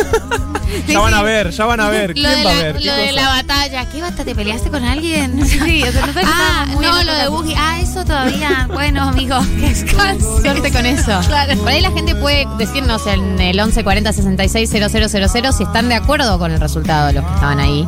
Ya 0.88 1.00
van 1.00 1.14
a 1.14 1.22
ver, 1.22 1.52
ya 1.52 1.66
van 1.66 1.80
a 1.82 1.90
ver. 1.90 2.10
Lo 2.10 2.14
¿Quién 2.14 2.30
de, 2.40 2.44
va 2.46 2.52
a 2.52 2.62
ver? 2.62 2.76
¿Qué 2.78 2.86
lo 2.86 2.94
de 2.94 3.02
cosa? 3.10 3.22
la 3.22 3.28
batalla. 3.30 3.90
¿Qué 3.90 4.02
bata? 4.02 4.24
¿Te 4.24 4.34
peleaste 4.36 4.70
con 4.70 4.84
alguien? 4.84 4.91
Sí, 5.46 5.84
o 5.84 5.92
sea, 5.92 6.02
nosotros 6.06 6.26
Ah, 6.26 6.66
muy 6.74 6.86
no, 6.86 7.04
lo 7.04 7.14
de. 7.14 7.28
Buji. 7.30 7.54
Ah, 7.58 7.80
eso 7.82 8.04
todavía. 8.04 8.68
Bueno, 8.72 9.10
amigo, 9.10 9.38
que 9.60 9.70
descanse. 9.70 10.42
Suerte 10.42 10.72
con 10.72 10.86
eso. 10.86 11.20
Claro. 11.28 11.58
Por 11.58 11.70
ahí 11.70 11.82
la 11.82 11.92
gente 11.92 12.16
puede 12.16 12.46
decirnos 12.58 13.06
en 13.08 13.40
el 13.40 13.56
1140 13.58 14.14
66 14.14 14.70
000 14.70 14.90
primero 15.42 15.52
si 15.52 15.64
están 15.64 15.90
de 15.90 15.96
acuerdo 15.96 16.38
con 16.40 16.52
el 16.52 16.60
resultado 16.60 17.08
de 17.08 17.14
los 17.14 17.26
que 17.26 17.34
estaban 17.34 17.60
ahí. 17.60 17.88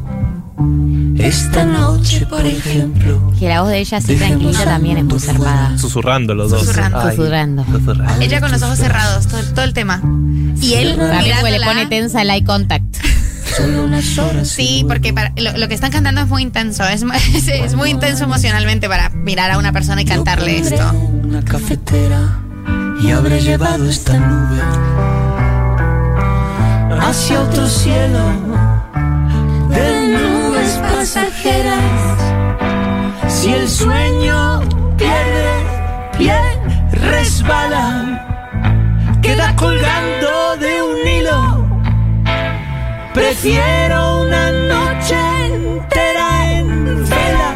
Esta 1.17 1.65
noche, 1.65 2.25
por 2.25 2.45
ejemplo. 2.45 3.33
Que 3.39 3.47
la 3.47 3.61
voz 3.61 3.69
de 3.71 3.79
ella 3.79 3.97
así 3.97 4.15
tranquilita 4.15 4.65
también 4.65 4.97
es 4.97 5.03
muy 5.05 5.19
zarpada. 5.19 5.77
Susurrando 5.77 6.35
los 6.35 6.51
dos. 6.51 6.59
Susurrando. 6.61 6.99
Ay, 6.99 7.15
Susurrando. 7.15 7.65
susurrando. 7.65 8.21
Ella 8.21 8.41
con 8.41 8.51
los 8.51 8.61
ojos 8.61 8.77
cerrados, 8.77 9.27
todo, 9.27 9.41
todo 9.53 9.63
el 9.65 9.73
tema. 9.73 10.01
Y 10.61 10.73
él 10.73 10.95
También 10.97 11.09
porque 11.09 11.23
le 11.51 11.57
mirándola. 11.57 11.65
pone 11.65 11.85
tensa 11.87 12.21
el 12.21 12.29
eye 12.29 12.43
contact. 12.43 12.83
Sí, 14.43 14.83
porque 14.87 15.13
para- 15.13 15.31
lo, 15.37 15.57
lo 15.57 15.67
que 15.69 15.73
están 15.75 15.91
cantando 15.91 16.19
es 16.21 16.27
muy 16.27 16.41
intenso. 16.41 16.83
Es, 16.83 17.03
mu- 17.05 17.13
es, 17.33 17.47
es 17.47 17.75
muy 17.75 17.89
intenso 17.91 18.25
emocionalmente 18.25 18.87
para 18.89 19.09
mirar 19.11 19.51
a 19.51 19.57
una 19.57 19.71
persona 19.71 20.01
y 20.01 20.05
cantarle 20.05 20.57
esto. 20.59 20.75
pondré 20.75 21.29
Una 21.29 21.41
cafetera 21.45 22.39
y 23.01 23.11
habré 23.11 23.39
llevado 23.41 23.89
esta 23.89 24.17
nube 24.19 24.61
hacia 27.01 27.41
otro 27.41 27.67
cielo 27.67 28.19
pasajeras. 30.73 32.17
Si 33.27 33.53
el 33.53 33.69
sueño 33.69 34.61
pierde 34.97 35.55
pie, 36.17 36.39
resbala, 36.91 37.87
queda 39.21 39.55
colgando 39.55 40.57
de 40.57 40.83
un 40.83 41.07
hilo. 41.07 41.65
Prefiero 43.13 44.21
una 44.21 44.51
noche 44.51 45.17
entera 45.45 46.51
en 46.51 47.09
vela 47.09 47.49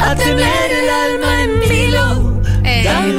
a 0.00 0.14
tener 0.14 0.72
el 0.80 0.90
alma. 0.90 1.35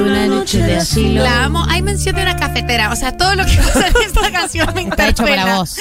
Una 0.01 0.27
noche 0.27 0.61
de 0.61 0.77
asilo. 0.77 1.23
La 1.23 1.45
amo. 1.45 1.65
Hay 1.69 1.81
mención 1.81 2.15
de 2.15 2.21
una 2.21 2.35
cafetera. 2.35 2.91
O 2.91 2.95
sea, 2.95 3.15
todo 3.17 3.35
lo 3.35 3.45
que 3.45 3.55
pasa 3.57 3.87
en 3.87 3.93
esta 4.05 4.31
canción 4.31 4.69
me 4.75 4.81
Está 4.83 5.07
hecho 5.09 5.23
interpela. 5.23 5.43
para 5.43 5.57
vos. 5.57 5.77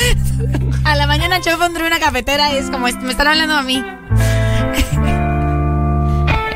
A 0.84 0.96
la 0.96 1.06
mañana 1.06 1.40
yo 1.40 1.58
pondré 1.58 1.86
una 1.86 1.98
cafetera 1.98 2.52
y 2.52 2.56
es 2.56 2.70
como, 2.70 2.86
me 2.86 3.10
están 3.10 3.26
hablando 3.28 3.54
a 3.54 3.62
mí. 3.62 3.82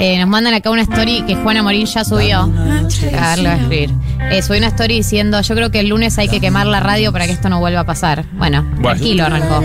Eh, 0.02 0.18
nos 0.18 0.28
mandan 0.28 0.54
acá 0.54 0.70
una 0.70 0.80
story 0.82 1.22
que 1.26 1.36
Juana 1.36 1.62
Morín 1.62 1.84
ya 1.84 2.04
subió. 2.04 2.40
A 2.40 2.46
ver, 2.46 3.38
le 3.38 3.42
voy 3.42 3.46
a 3.48 3.54
escribir. 3.56 3.90
Eh, 4.30 4.40
subió 4.42 4.58
una 4.58 4.68
story 4.68 4.94
diciendo, 4.94 5.38
yo 5.42 5.54
creo 5.54 5.70
que 5.70 5.80
el 5.80 5.88
lunes 5.88 6.16
hay 6.18 6.28
que 6.28 6.40
quemar 6.40 6.66
la 6.66 6.80
radio 6.80 7.12
para 7.12 7.26
que 7.26 7.32
esto 7.32 7.50
no 7.50 7.58
vuelva 7.61 7.80
a 7.80 7.84
pasar. 7.84 8.24
Bueno, 8.32 8.62
Bueno. 8.62 8.80
tranquilo 8.82 9.24
arrancó. 9.26 9.62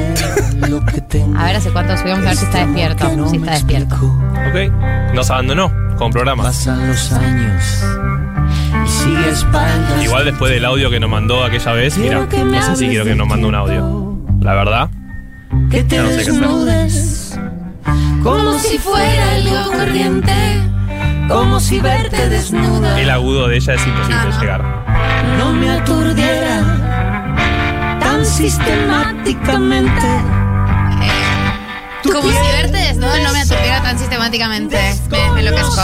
Lo 0.68 0.78
A 1.40 1.46
ver 1.46 1.56
hace 1.56 1.70
cuánto 1.72 1.98
subimos, 1.98 2.20
a 2.20 2.22
ver 2.24 2.36
si 2.36 2.44
está 2.46 2.66
despierto. 2.66 3.30
Si 3.30 3.38
está 3.38 3.52
despierto. 3.52 3.96
Ok. 3.96 5.14
Nos 5.14 5.30
abandonó 5.30 5.72
con 5.98 6.12
programa. 6.12 6.44
Pasan 6.44 6.88
los 6.88 7.12
años 7.14 7.84
y 8.86 8.90
sigue 8.90 9.30
espaldas. 9.30 10.04
Igual 10.04 10.26
después 10.26 10.52
del 10.52 10.66
audio 10.66 10.90
que 10.90 11.00
nos 11.00 11.10
mandó 11.10 11.44
aquella 11.44 11.72
vez, 11.74 11.98
mira, 11.98 12.28
no 12.32 12.62
sé 12.62 12.76
si 12.76 12.88
quiero 12.90 13.06
que 13.06 13.16
nos 13.16 13.28
mande 13.28 13.48
un 13.48 13.56
audio. 13.56 14.18
La 14.42 14.54
verdad. 14.54 14.90
que 15.72 15.84
te 15.84 15.96
Ya 15.96 16.04
no 16.04 16.10
sé 16.10 16.16
desnudes 16.18 17.40
como 18.24 18.58
si 18.60 18.78
fuera 18.80 19.34
algo 19.36 19.72
corriente, 19.72 20.34
como 21.28 21.60
si 21.60 21.80
verte 21.80 22.28
desnuda 22.30 23.00
El 23.00 23.10
agudo 23.12 23.48
de 23.48 23.58
ella 23.58 23.76
es 23.76 23.86
imposible 23.86 24.26
de 24.26 24.32
llegar. 24.40 24.64
no 25.38 25.54
me 25.54 25.70
aturdiera 25.70 26.64
tan 28.00 28.26
sistemáticamente. 28.26 30.08
Como 32.12 32.30
si 32.30 32.38
verte 32.38 32.78
desnudo 32.78 33.18
no 33.24 33.32
me 33.34 33.42
aturdiera 33.42 33.82
tan 33.82 33.98
sistemáticamente. 34.00 34.78
Me, 35.10 35.30
me 35.32 35.40
enloquezco. 35.42 35.82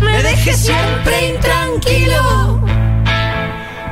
Me 0.00 0.22
deje 0.22 0.54
siempre 0.54 1.28
intranquilo. 1.34 2.60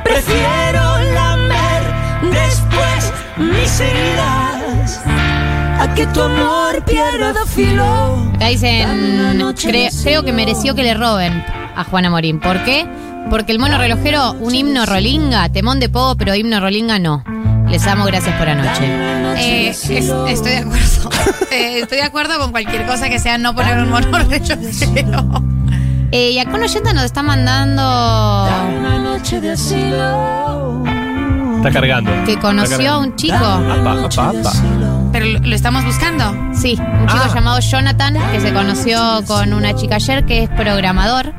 Prefiero 0.03 0.97
lamer 1.13 1.83
después 2.31 3.13
mis 3.37 3.79
heridas 3.79 5.01
a 5.79 5.93
que 5.95 6.05
tu 6.07 6.21
amor 6.21 6.83
pierda 6.83 7.45
filo. 7.45 8.31
Acá 8.35 8.47
dicen, 8.47 9.39
"Cre- 9.55 10.03
creo 10.03 10.23
que 10.23 10.33
mereció 10.33 10.73
que 10.75 10.83
le 10.83 10.93
roben 10.93 11.43
a 11.75 11.83
Juana 11.83 12.09
Morín. 12.09 12.39
¿Por 12.39 12.63
qué? 12.63 12.87
Porque 13.29 13.51
el 13.51 13.59
mono 13.59 13.77
relojero, 13.77 14.31
un 14.33 14.55
himno 14.55 14.85
rolinga, 14.85 15.47
temón 15.49 15.79
de 15.79 15.89
pogo, 15.89 16.15
pero 16.15 16.33
himno 16.33 16.59
rolinga 16.59 16.97
no. 16.97 17.23
Les 17.69 17.85
amo, 17.87 18.05
gracias 18.05 18.35
por 18.37 18.49
anoche. 18.49 18.83
Eh, 19.37 19.69
es- 19.69 19.89
estoy 19.89 20.51
de 20.51 20.57
acuerdo. 20.57 21.09
Eh, 21.51 21.79
estoy 21.81 21.97
de 21.97 22.03
acuerdo 22.03 22.37
con 22.39 22.51
cualquier 22.51 22.85
cosa 22.85 23.09
que 23.09 23.17
sea 23.19 23.37
no 23.39 23.55
poner 23.55 23.79
un 23.79 23.89
mono 23.89 24.07
relojero. 24.19 25.41
Eh, 26.11 26.31
y 26.31 26.39
acá 26.39 26.51
un 26.55 26.61
oyente 26.63 26.93
nos 26.93 27.03
está 27.05 27.23
mandando 27.23 27.81
Una 27.83 28.99
noche 28.99 29.41
de 29.41 29.51
asilo. 29.53 30.83
Está 31.57 31.71
cargando. 31.71 32.11
que 32.25 32.37
conoció 32.39 32.91
a 32.93 32.97
un 32.99 33.15
chico. 33.15 33.35
Apa, 33.35 33.91
apa, 34.05 34.29
apa. 34.29 34.51
Pero 35.11 35.25
lo, 35.25 35.39
lo 35.39 35.55
estamos 35.55 35.83
buscando. 35.85 36.23
Sí, 36.53 36.77
un 36.79 37.07
chico 37.07 37.23
Ah. 37.25 37.31
llamado 37.33 37.59
Jonathan 37.59 38.15
que 38.31 38.39
se 38.39 38.53
conoció 38.53 39.23
con 39.27 39.53
una 39.53 39.73
chica 39.75 39.95
ayer 39.95 40.23
que 40.25 40.43
es 40.43 40.49
programador 40.49 41.33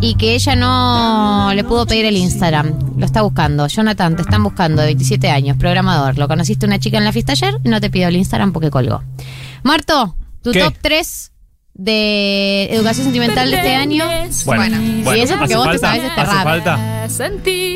y 0.00 0.14
que 0.14 0.34
ella 0.34 0.56
no 0.56 1.52
le 1.54 1.62
pudo 1.64 1.86
pedir 1.86 2.04
el 2.06 2.16
Instagram. 2.16 2.96
Lo 2.98 3.04
está 3.06 3.22
buscando. 3.22 3.66
Jonathan, 3.66 4.16
te 4.16 4.22
están 4.22 4.42
buscando, 4.42 4.80
de 4.82 4.86
27 4.88 5.30
años, 5.30 5.56
programador. 5.56 6.16
Lo 6.18 6.26
conociste 6.28 6.66
una 6.66 6.78
chica 6.78 6.98
en 6.98 7.04
la 7.04 7.12
fiesta 7.12 7.32
ayer 7.32 7.54
y 7.64 7.68
no 7.68 7.80
te 7.80 7.90
pidió 7.90 8.08
el 8.08 8.16
Instagram 8.16 8.52
porque 8.52 8.70
colgó. 8.70 9.02
Marto, 9.62 10.16
tu 10.42 10.52
¿Qué? 10.52 10.60
top 10.60 10.74
3 10.80 11.32
de 11.74 12.68
educación 12.72 13.04
sentimental 13.04 13.50
de 13.50 13.56
este 13.56 13.74
año. 13.74 14.04
Bueno, 14.44 14.76
Bueno. 15.04 15.16
Y 15.16 15.20
eso 15.20 15.34
porque 15.38 15.54
¿hace 15.54 15.56
vos 15.56 15.70
te 15.72 15.78
falta? 15.78 15.86
sabés 15.88 16.04
este 16.04 16.20
¿Hace 16.20 16.32
rap. 16.32 16.44
falta? 16.44 16.78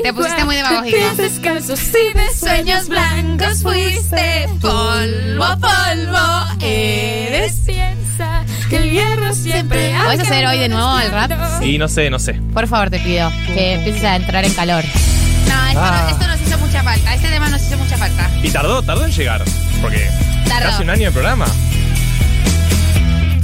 Te 0.02 0.12
pusiste 0.12 0.44
muy 0.44 0.56
demagógico. 0.56 0.96
descalzos 1.16 1.80
y 1.88 2.18
de 2.18 2.34
Sueños 2.38 2.88
blancos 2.88 3.62
fuiste 3.62 4.48
polvo 4.60 5.44
a 5.44 5.56
polvo. 5.56 6.64
Eres. 6.66 7.60
piensa 7.66 8.33
que 8.68 8.76
el 8.76 8.90
hierro 8.90 9.32
siempre 9.34 9.94
¿Puedes 10.04 10.20
hacer 10.20 10.46
hoy 10.46 10.58
de 10.58 10.68
nuevo 10.68 10.98
el 10.98 11.10
rap? 11.10 11.30
Y 11.62 11.78
no 11.78 11.88
sé, 11.88 12.10
no 12.10 12.18
sé. 12.18 12.34
Por 12.52 12.66
favor, 12.66 12.90
te 12.90 12.98
pido 13.00 13.30
que 13.46 13.74
empieces 13.74 14.04
a 14.04 14.16
entrar 14.16 14.44
en 14.44 14.52
calor. 14.54 14.84
No, 14.84 15.66
esto, 15.68 15.80
Ah. 15.82 16.02
no- 16.04 16.10
esto 16.10 16.26
nos 16.26 16.40
hizo 16.48 16.58
mucha 16.58 16.82
falta. 16.82 17.14
Este 17.14 17.28
tema 17.28 17.48
nos 17.50 17.62
hizo 17.62 17.76
mucha 17.78 17.96
falta. 17.96 18.30
Y 18.42 18.50
tardó, 18.50 18.82
tardó 18.82 19.04
en 19.04 19.12
llegar. 19.12 19.42
Porque 19.82 20.08
Tardó. 20.48 20.70
casi 20.70 20.82
un 20.82 20.90
año 20.90 21.06
de 21.06 21.10
programa. 21.12 21.46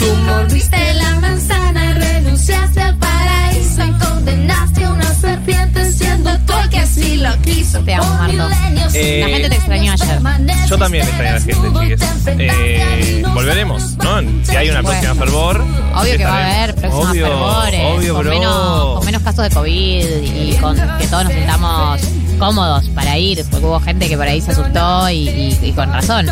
Tú 0.00 0.14
mordiste 0.26 0.94
la 0.94 1.20
manzana, 1.20 1.92
renunciaste 1.94 2.80
al 2.80 2.96
paraíso 2.96 3.84
y 3.84 3.92
condenaste 3.92 4.84
a 4.84 4.90
una 4.92 5.14
serpiente 5.14 5.92
siendo 5.92 6.30
tú 6.46 6.52
el 6.62 6.68
que 6.70 6.78
así 6.80 7.16
lo 7.16 7.36
quiso. 7.42 7.80
Te 7.84 7.94
amo, 7.94 8.14
Marto. 8.14 8.48
Eh, 8.94 9.20
La 9.22 9.28
gente 9.28 9.48
te 9.50 9.54
extrañó 9.56 9.92
ayer. 9.92 10.20
Yo 10.68 10.78
también 10.78 11.04
extrañé 11.06 11.28
a 11.30 11.34
la 11.34 11.40
gente, 11.40 11.68
chiques. 11.80 12.00
Eh, 12.26 13.22
volver 13.34 13.46
veremos, 13.54 13.96
¿no? 13.98 14.20
Si 14.44 14.56
hay 14.56 14.70
una 14.70 14.80
Bueno. 14.82 15.00
próxima 15.00 15.14
fervor. 15.24 15.64
Obvio 15.94 16.16
que 16.16 16.24
va 16.24 16.38
a 16.38 16.46
haber 16.62 16.74
próximos 16.76 17.08
Obvio, 17.10 17.26
fervores, 17.26 17.80
Obvio, 17.98 18.14
con, 18.14 18.22
bro. 18.22 18.30
menos, 18.32 18.96
con 18.96 19.06
menos 19.06 19.22
casos 19.22 19.44
de 19.44 19.50
COVID 19.50 20.06
y 20.22 20.56
con 20.60 20.76
que 20.98 21.06
todos 21.08 21.24
nos 21.24 21.32
sintamos 21.32 22.00
cómodos 22.40 22.88
para 22.88 23.16
ir, 23.18 23.44
porque 23.50 23.66
hubo 23.66 23.78
gente 23.80 24.08
que 24.08 24.16
por 24.16 24.26
ahí 24.26 24.40
se 24.40 24.50
asustó 24.50 25.08
y, 25.10 25.28
y- 25.28 25.58
y 25.62 25.72
con 25.72 25.92
razón. 25.92 26.26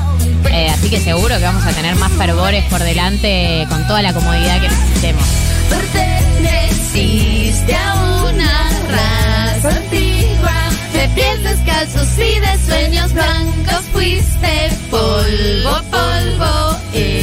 Eh, 0.51 0.69
así 0.71 0.91
que 0.91 1.01
seguro 1.01 1.37
que 1.39 1.45
vamos 1.45 1.65
a 1.65 1.71
tener 1.73 1.95
más 1.97 2.11
fervores 2.13 2.65
por 2.65 2.83
delante 2.83 3.65
con 3.69 3.87
toda 3.87 4.03
la 4.03 4.13
comodidad 4.13 4.61
que 4.61 4.69
necesitemos. 4.69 5.23
Perteneciste 5.69 7.75
a 7.75 7.95
una 8.31 8.71
raza 8.91 9.69
antigua 9.77 10.53
de 10.93 11.09
pies 11.15 11.43
descalzos 11.45 12.09
y 12.19 12.41
de 12.41 12.59
sueños 12.67 13.13
blancos 13.13 13.85
fuiste 13.93 14.71
polvo, 14.91 15.81
polvo, 15.91 16.77
piensa. 16.93 17.18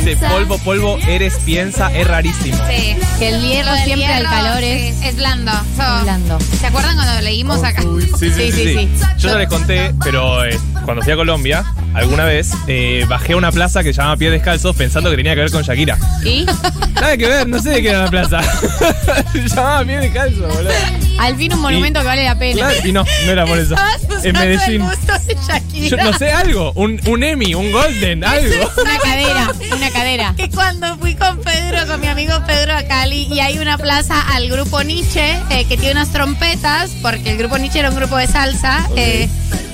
Ese 0.00 0.16
polvo, 0.16 0.58
polvo, 0.58 0.98
eres, 1.06 1.34
piensa, 1.44 1.92
es 1.94 2.06
rarísimo. 2.06 2.56
Sí. 2.68 2.96
Que 3.18 3.28
el 3.28 3.42
hierro 3.42 3.74
siempre 3.84 4.06
al 4.06 4.24
calor 4.24 4.60
sí, 4.60 4.94
es 5.02 5.16
blando. 5.16 5.52
So, 5.52 6.02
blando. 6.02 6.38
¿Se 6.58 6.66
acuerdan 6.66 6.96
cuando 6.96 7.20
leímos 7.20 7.62
acá? 7.62 7.82
Sí, 8.18 8.30
sí, 8.30 8.50
sí. 8.50 8.74
sí. 8.74 8.88
Yo 9.18 9.28
ya 9.28 9.36
les 9.36 9.48
conté, 9.48 9.94
pero 10.02 10.44
eh, 10.44 10.58
cuando 10.84 11.02
fui 11.02 11.12
a 11.12 11.16
Colombia, 11.16 11.64
alguna 11.94 12.24
vez, 12.24 12.52
eh, 12.66 13.04
bajé 13.08 13.34
a 13.34 13.36
una 13.36 13.52
plaza 13.52 13.82
que 13.82 13.92
se 13.92 13.98
llamaba 13.98 14.16
Pies 14.16 14.32
Descalzos 14.32 14.74
pensando 14.74 15.10
que 15.10 15.16
tenía 15.16 15.34
que 15.34 15.42
ver 15.42 15.50
con 15.50 15.62
Shakira. 15.62 15.98
¿Y? 16.24 16.46
Nada 16.94 17.16
que 17.16 17.28
ver, 17.28 17.46
no 17.46 17.60
sé 17.60 17.70
de 17.70 17.82
qué 17.82 17.90
era 17.90 18.04
la 18.04 18.10
plaza. 18.10 18.42
se 19.32 19.48
llamaba 19.48 19.84
Pies 19.84 20.00
Descalzos, 20.00 20.54
boludo. 20.54 20.70
Al 21.18 21.36
fin 21.36 21.52
un 21.52 21.60
monumento 21.60 22.00
que 22.00 22.06
vale 22.06 22.24
la 22.24 22.38
pena. 22.38 22.68
Claro, 22.68 22.88
y 22.88 22.92
no, 22.92 23.04
no 23.26 23.32
era 23.32 23.44
por 23.44 23.58
eso. 23.58 23.74
En 24.22 24.32
Medellín. 24.32 24.82
el 24.82 24.88
gusto 24.88 25.12
de 25.26 25.36
Shakira. 25.46 25.88
Yo 25.88 25.96
no 25.98 26.18
sé, 26.18 26.32
algo. 26.32 26.72
Un, 26.72 27.00
un 27.06 27.22
Emmy, 27.22 27.54
un 27.54 27.70
Golden, 27.72 28.24
algo. 28.24 28.70
Una 28.80 28.98
cadera, 28.98 29.52
una 29.76 29.89
cadera. 29.90 30.34
Que 30.36 30.48
cuando 30.50 30.96
fui 30.98 31.14
con 31.14 31.38
Pedro, 31.40 31.86
con 31.86 32.00
mi 32.00 32.06
amigo 32.06 32.34
Pedro 32.46 32.76
a 32.76 32.82
Cali, 32.84 33.26
y 33.30 33.40
hay 33.40 33.58
una 33.58 33.76
plaza 33.78 34.20
al 34.34 34.48
grupo 34.48 34.82
Nietzsche 34.82 35.38
eh, 35.50 35.64
que 35.66 35.76
tiene 35.76 35.92
unas 35.92 36.10
trompetas, 36.10 36.90
porque 37.02 37.30
el 37.32 37.38
grupo 37.38 37.58
Nietzsche 37.58 37.80
era 37.80 37.90
un 37.90 37.96
grupo 37.96 38.16
de 38.16 38.26
salsa. 38.26 38.88
eh, 38.96 39.28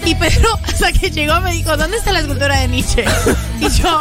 y 0.04 0.14
Pedro, 0.14 0.58
hasta 0.66 0.92
que 0.92 1.10
llegó, 1.10 1.40
me 1.40 1.52
dijo: 1.52 1.76
¿Dónde 1.76 1.96
está 1.96 2.12
la 2.12 2.20
escultura 2.20 2.58
de 2.60 2.68
Nietzsche? 2.68 3.04
Y 3.60 3.70
yo, 3.70 4.00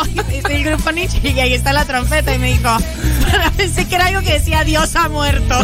el 0.49 0.63
grupo 0.65 0.91
Nietzsche, 0.91 1.19
y 1.23 1.39
ahí 1.39 1.53
está 1.53 1.71
la 1.73 1.85
trompeta. 1.85 2.33
Y 2.35 2.39
me 2.39 2.49
dijo: 2.53 2.77
Pensé 3.57 3.87
que 3.87 3.95
era 3.95 4.07
algo 4.07 4.21
que 4.21 4.33
decía 4.33 4.63
Dios 4.63 4.95
ha 4.95 5.07
muerto. 5.09 5.55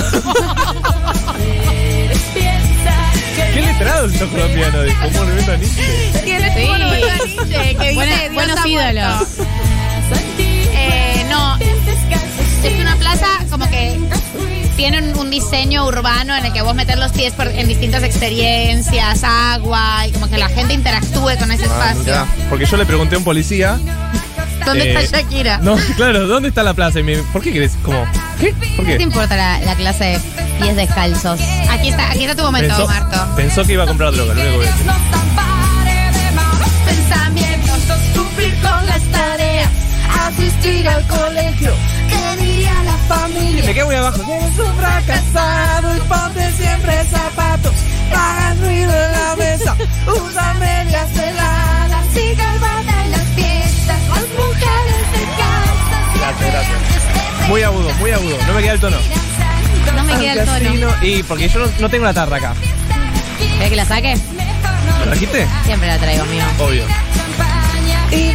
Qué 3.54 3.62
letrado 3.62 4.06
estos 4.08 4.30
colombianos. 4.30 4.86
Dijo, 4.86 5.08
un 5.08 5.14
monumento 5.14 5.52
a 5.52 5.58
Nietzsche. 5.58 6.22
¿Quién 6.24 6.42
Sí. 6.42 6.48
a 6.70 6.78
Nietzsche? 6.78 7.76
Que 7.78 7.90
dice 7.90 8.06
Dios 8.06 8.34
buenos 8.34 8.60
ha 8.60 8.68
ídolos. 8.68 9.16
muerto. 9.38 9.71
Eh, 11.32 11.34
no, 11.34 11.58
es 12.68 12.80
una 12.80 12.96
plaza 12.98 13.26
como 13.50 13.68
que 13.70 14.00
tiene 14.76 15.00
un, 15.02 15.18
un 15.18 15.30
diseño 15.30 15.86
urbano 15.86 16.36
en 16.36 16.46
el 16.46 16.54
que 16.54 16.62
vos 16.62 16.76
meter 16.76 16.98
los 16.98 17.12
pies 17.12 17.34
por- 17.34 17.48
en 17.48 17.68
distintas 17.68 18.04
experiencias, 18.04 19.24
agua, 19.24 20.08
y 20.08 20.12
como 20.12 20.30
que 20.30 20.38
la 20.38 20.50
gente 20.50 20.74
interactúe 20.74 21.38
con 21.40 21.52
ese 21.52 21.66
Ah, 21.70 21.92
espacio. 21.94 22.28
Porque 22.50 22.66
yo 22.66 22.78
le 22.78 22.86
pregunté 22.86 23.16
a 23.16 23.18
un 23.20 23.24
policía. 23.24 23.80
¿Dónde 24.66 24.92
eh, 24.92 25.00
está 25.04 25.18
Shakira? 25.22 25.58
No, 25.60 25.76
claro, 25.96 26.28
¿dónde 26.28 26.50
está 26.50 26.64
la 26.64 26.74
plaza? 26.74 27.00
Y 27.00 27.04
me, 27.04 27.18
¿Por 27.18 27.42
qué 27.42 27.52
querés? 27.54 27.74
Como, 27.84 28.04
¿qué? 28.40 28.54
¿Por 28.76 28.86
¿Qué 28.86 28.98
te 28.98 29.04
importa 29.04 29.36
la, 29.36 29.60
la 29.62 29.76
clase 29.76 30.04
de 30.06 30.20
pies 30.62 30.76
descalzos? 30.76 31.40
Aquí 31.70 31.90
está, 31.90 32.10
aquí 32.12 32.24
está 32.24 32.36
tu 32.36 32.44
momento, 32.44 32.76
Pensó, 32.76 32.88
Marto. 32.88 33.36
pensó 33.36 33.64
que 33.66 33.74
iba 33.74 33.84
a 33.84 33.88
comprar 33.88 34.12
droga, 34.14 34.34
lo 34.34 34.42
único 34.42 34.52
que 34.52 34.58
voy 34.58 34.68
a 34.68 34.72
decir. 34.72 34.92
Asistir 40.28 40.88
al 40.88 41.06
colegio, 41.08 41.74
que 42.10 42.44
diría 42.44 42.74
la 42.84 43.16
familia. 43.16 43.64
Me 43.66 43.74
quedo 43.74 43.86
muy 43.88 43.96
abajo. 43.96 44.22
Eres 44.30 44.60
un 44.60 44.76
fracasado 44.76 45.98
y 45.98 46.00
ponte 46.02 46.52
siempre 46.54 47.04
zapatos. 47.06 47.74
Hagas 48.14 48.60
ruido 48.60 48.92
en 48.92 49.12
la 49.12 49.36
mesa, 49.38 49.78
usa 50.08 50.54
medias 50.56 51.18
heladas. 51.18 52.06
Sigue 52.14 52.32
el 52.34 53.06
en 53.06 53.12
las 53.12 53.28
fiestas, 53.36 54.00
las 54.10 54.28
mujeres 54.38 55.04
de 55.14 55.24
casa. 55.38 56.20
Gracias, 56.20 56.52
gracias. 56.52 57.48
Muy 57.48 57.64
agudo, 57.64 57.94
muy 57.96 58.12
agudo. 58.12 58.38
No 58.48 58.54
me 58.54 58.62
queda 58.62 58.74
el 58.74 58.80
tono. 58.80 58.98
No 59.96 60.04
me 60.04 60.18
queda 60.18 60.58
el 60.58 60.74
tono. 60.74 60.96
Y 61.02 61.24
porque 61.24 61.50
yo 61.50 61.60
no, 61.60 61.72
no 61.80 61.90
tengo 61.90 62.06
la 62.06 62.14
tarra 62.14 62.38
acá. 62.38 62.54
¿Querés 63.40 63.70
que 63.70 63.76
la 63.76 63.86
saque? 63.86 64.16
¿La 65.00 65.06
trajiste? 65.06 65.48
Siempre 65.66 65.88
la 65.88 65.98
traigo, 65.98 66.24
amigo. 66.24 66.46
Obvio. 66.60 66.86
Y 68.12 68.32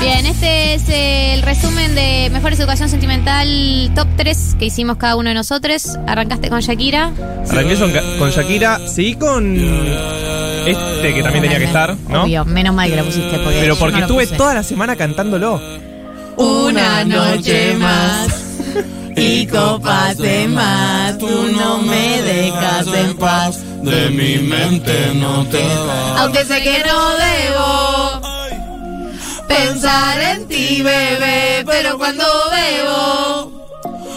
bien 0.00 0.26
este 0.26 0.74
es 0.74 0.82
el 0.88 1.42
resumen 1.42 1.94
de 1.94 2.30
Mejores 2.32 2.58
Educación 2.58 2.88
Sentimental 2.88 3.90
Top 3.94 4.08
3 4.16 4.56
que 4.58 4.66
hicimos 4.66 4.96
cada 4.96 5.16
uno 5.16 5.28
de 5.28 5.34
nosotros. 5.34 5.96
Arrancaste 6.06 6.48
con 6.48 6.60
Shakira. 6.60 7.12
Arranqué 7.50 7.76
con, 7.76 7.92
con 8.18 8.30
Shakira, 8.30 8.80
seguí 8.88 9.14
con 9.14 9.56
este 10.66 11.14
que 11.14 11.22
también 11.22 11.42
tenía 11.42 11.58
que 11.58 11.64
estar, 11.64 11.96
¿no? 12.08 12.22
Obvio, 12.24 12.44
menos 12.44 12.74
mal 12.74 12.88
que 12.90 12.96
lo 12.96 13.04
pusiste. 13.04 13.38
Porque 13.38 13.58
Pero 13.60 13.74
yo 13.74 13.78
porque 13.78 13.94
no 13.94 14.00
lo 14.00 14.06
estuve 14.06 14.24
puse. 14.26 14.36
toda 14.36 14.54
la 14.54 14.62
semana 14.62 14.96
cantándolo. 14.96 15.60
Una 16.36 17.04
noche 17.04 17.74
más 17.74 18.28
y 19.16 19.46
copas 19.46 20.16
de 20.16 20.48
más. 20.48 21.18
Tú 21.18 21.28
no 21.56 21.78
me 21.78 22.22
dejas 22.22 22.86
en 22.94 23.16
paz. 23.16 23.58
De 23.82 24.10
mi 24.10 24.36
mente 24.46 25.12
no 25.14 25.44
te 25.46 25.62
va. 25.62 26.22
Aunque 26.22 26.44
sé 26.44 26.62
que 26.62 26.82
no 26.86 27.10
debo 27.10 27.89
pensar 29.50 30.20
en 30.20 30.46
ti, 30.46 30.80
bebé, 30.82 31.64
pero 31.66 31.98
cuando 31.98 32.24
bebo 32.54 33.50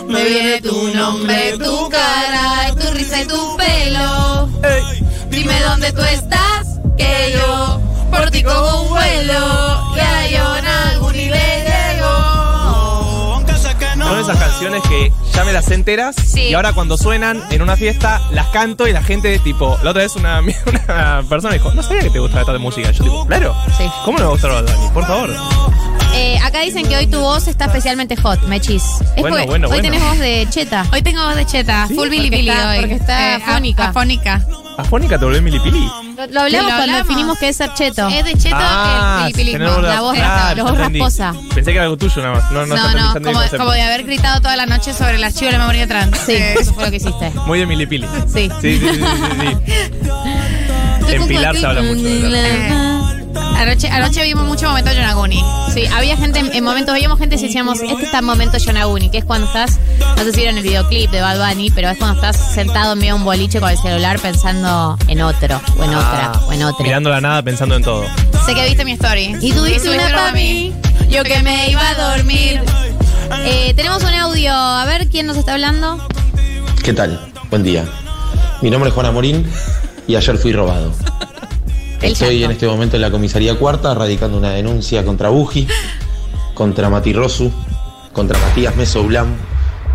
me 0.08 0.24
viene 0.26 0.62
tu 0.62 0.88
nombre, 0.94 1.58
tu 1.58 1.90
cara, 1.90 2.74
tu 2.80 2.94
risa 2.94 3.22
y 3.22 3.26
tu 3.26 3.58
pelo. 3.58 4.50
Dime 5.30 5.60
dónde 5.62 5.92
tú 5.92 6.04
estás, 6.04 6.80
que 6.98 7.34
yo 7.36 7.82
por 8.12 8.30
ti 8.30 8.44
cojo 8.44 8.84
un 8.84 8.90
vuelo 8.90 9.73
esas 14.24 14.38
canciones 14.40 14.82
que 14.84 15.12
ya 15.34 15.44
me 15.44 15.54
las 15.54 15.70
enteras 15.72 16.16
Sí. 16.16 16.42
y 16.50 16.54
ahora 16.54 16.74
cuando 16.74 16.98
suenan 16.98 17.44
en 17.52 17.62
una 17.62 17.76
fiesta 17.76 18.22
las 18.32 18.48
canto 18.48 18.88
y 18.88 18.94
la 18.94 19.04
gente 19.04 19.38
tipo, 19.40 19.78
la 19.84 19.92
otra 19.92 20.04
vez 20.04 20.16
una, 20.16 20.40
una 20.66 21.24
persona 21.30 21.54
dijo, 21.54 21.74
no 21.74 21.84
sabía 21.84 22.02
que 22.04 22.10
te 22.10 22.20
gustaba 22.20 22.42
esta 22.42 22.58
música. 22.58 22.92
Yo 22.92 23.04
digo, 23.04 23.26
claro, 23.28 23.56
Sí. 23.78 23.84
¿cómo 24.06 24.18
no 24.18 24.24
me 24.24 24.26
va 24.26 24.30
a 24.30 24.32
gustar 24.34 24.52
Bad 24.52 24.64
Bunny? 24.76 24.90
Por 24.94 25.06
favor. 25.06 25.30
Eh, 26.16 26.38
acá 26.44 26.62
dicen 26.62 26.88
que 26.88 26.96
hoy 26.96 27.08
tu 27.08 27.20
voz 27.20 27.48
está 27.48 27.66
especialmente 27.66 28.16
hot, 28.16 28.42
Mechis. 28.44 28.84
Es 28.84 29.22
Bueno, 29.22 29.30
porque 29.36 29.46
bueno, 29.48 29.68
hoy 29.68 29.74
bueno. 29.74 29.84
tenés 29.84 30.04
voz 30.04 30.20
de 30.20 30.48
cheta. 30.50 30.86
Hoy 30.94 31.02
tengo 31.02 31.24
voz 31.26 31.36
de 31.36 31.46
cheta, 31.46 31.88
full 31.88 32.12
está- 32.14 32.70
hoy. 32.70 32.80
porque 32.80 32.94
está 32.96 33.34
a- 33.34 33.36
afónica. 33.38 33.88
afónica. 33.90 34.46
Afónica 34.78 35.20
te 35.20 35.26
volvés 35.26 35.42
milipili. 35.42 35.80
Lo, 35.80 36.26
lo 36.28 36.42
hablamos 36.42 36.52
Lo 36.52 36.52
cuando 36.52 36.74
hablamos. 36.74 37.08
definimos 37.08 37.38
que 37.40 37.50
es 37.50 37.56
ser 37.58 37.74
cheto. 37.76 38.08
Es 38.08 38.26
de 38.26 38.34
cheto 38.36 38.56
Ah, 38.60 39.26
el 39.28 39.34
pilipilismo. 39.34 39.76
tenés 39.76 39.84
la 39.84 40.02
voz- 40.02 40.18
ah, 40.22 40.54
la 40.56 40.64
voz 40.64 40.78
rasposa. 40.78 41.34
Pensé 41.54 41.72
que 41.72 41.78
era 41.78 41.84
algo 41.84 41.98
tuyo 41.98 42.22
nada 42.22 42.36
más. 42.36 42.52
No, 42.52 42.66
no, 42.66 42.76
No, 42.76 43.14
no, 43.14 43.58
como, 43.58 43.72
de 43.72 43.82
haber 43.82 44.04
gritado 44.04 44.42
toda 44.42 44.56
la 44.56 44.66
noche 44.66 44.94
sobre 44.94 45.16
el 45.16 45.24
archivo 45.24 45.46
de 45.48 45.52
la 45.54 45.58
memoria 45.60 45.88
trans. 45.88 46.18
Sí, 46.26 46.32
Eh, 46.34 46.56
eso 46.60 46.74
fue 46.74 46.86
lo 46.86 46.90
que 46.92 46.98
hiciste. 46.98 47.32
Muy 47.46 47.60
de 47.60 47.66
milipili. 47.68 48.08
Sí. 48.32 48.50
Sí, 48.62 48.80
sí, 48.80 48.80
sí, 48.80 48.88
sí, 48.90 49.00
sí, 49.00 49.62
sí. 50.08 51.14
En 51.14 51.28
Pilar 51.28 51.56
se 51.56 51.66
habla 51.66 51.82
mucho 51.84 52.02
de. 52.04 52.93
Anoche, 53.36 53.88
anoche 53.90 54.24
vimos 54.24 54.46
mucho 54.46 54.68
momento 54.68 54.92
Yonaguni. 54.92 55.44
Sí, 55.74 55.86
había 55.88 56.18
gente, 56.18 56.40
en- 56.40 56.54
en 56.54 56.64
momentos, 56.64 56.94
veíamos 56.94 57.18
gente 57.20 57.36
y 57.36 57.40
decíamos, 57.42 57.80
este 57.82 58.04
está 58.06 58.20
en 58.20 58.26
momento 58.26 58.58
Yonaguni, 58.58 59.10
que 59.10 59.20
es 59.20 59.26
cuando 59.26 59.48
estás, 59.48 59.80
no 60.18 60.24
sé 60.24 60.32
si 60.32 60.38
vieron 60.42 60.58
el 60.58 60.64
videoclip 60.64 61.10
de 61.12 61.22
Bad 61.22 61.38
Bunny, 61.50 61.72
pero 61.72 61.90
es 61.90 61.98
cuando 61.98 62.16
estás 62.16 62.54
sentado 62.54 62.94
en 62.94 63.00
medio 63.00 63.14
de 63.14 63.20
un 63.20 63.26
boliche 63.26 63.60
con 63.60 63.70
el 63.70 63.78
celular 63.78 64.20
pensando 64.20 64.98
en 65.08 65.22
otro, 65.22 65.62
o 65.80 65.84
en 65.84 65.90
otra, 65.96 66.32
Ah, 66.36 66.42
o 66.48 66.52
en 66.54 66.64
otra. 66.64 66.84
Mirando 66.86 67.10
la 67.10 67.22
nada 67.22 67.42
pensando 67.42 67.76
en 67.76 67.84
todo. 67.84 68.06
Sé 68.46 68.54
que 68.54 68.66
viste 68.66 68.84
mi 68.86 68.92
story. 68.94 69.38
Y 69.42 69.52
tú 69.54 69.64
dices 69.64 69.88
una 69.88 70.10
para 70.10 70.32
mí, 70.34 70.74
yo 71.10 71.24
que 71.24 71.42
me 71.42 71.70
iba 71.70 71.88
a 71.90 72.16
dormir. 72.16 72.62
Eh, 73.46 73.74
tenemos 73.76 74.04
un 74.04 74.14
audio, 74.14 74.54
a 74.54 74.86
ver 74.86 75.10
quién 75.10 75.26
nos 75.28 75.38
está 75.38 75.54
hablando. 75.54 76.06
¿Qué 76.84 76.94
tal? 76.94 77.32
Buen 77.50 77.64
día. 77.64 77.86
Mi 78.62 78.70
nombre 78.70 78.90
es 78.90 78.94
Juan 78.94 79.06
Amorín 79.08 79.50
y 80.08 80.16
ayer 80.16 80.38
fui 80.38 80.52
robado. 80.52 80.92
El 82.04 82.12
Estoy 82.12 82.44
en 82.44 82.52
este 82.52 82.68
momento 82.68 82.98
en 82.98 83.02
la 83.02 83.10
comisaría 83.12 83.56
cuarta 83.56 83.94
radicando 83.94 84.38
una 84.38 84.52
denuncia 84.52 85.06
contra 85.06 85.30
Buji, 85.30 85.66
contra 86.54 86.90
Mati 86.90 87.14
Rosu, 87.14 87.50
contra 88.12 88.38
Matías 88.40 88.76
Meso 88.76 89.06
Blam 89.06 89.28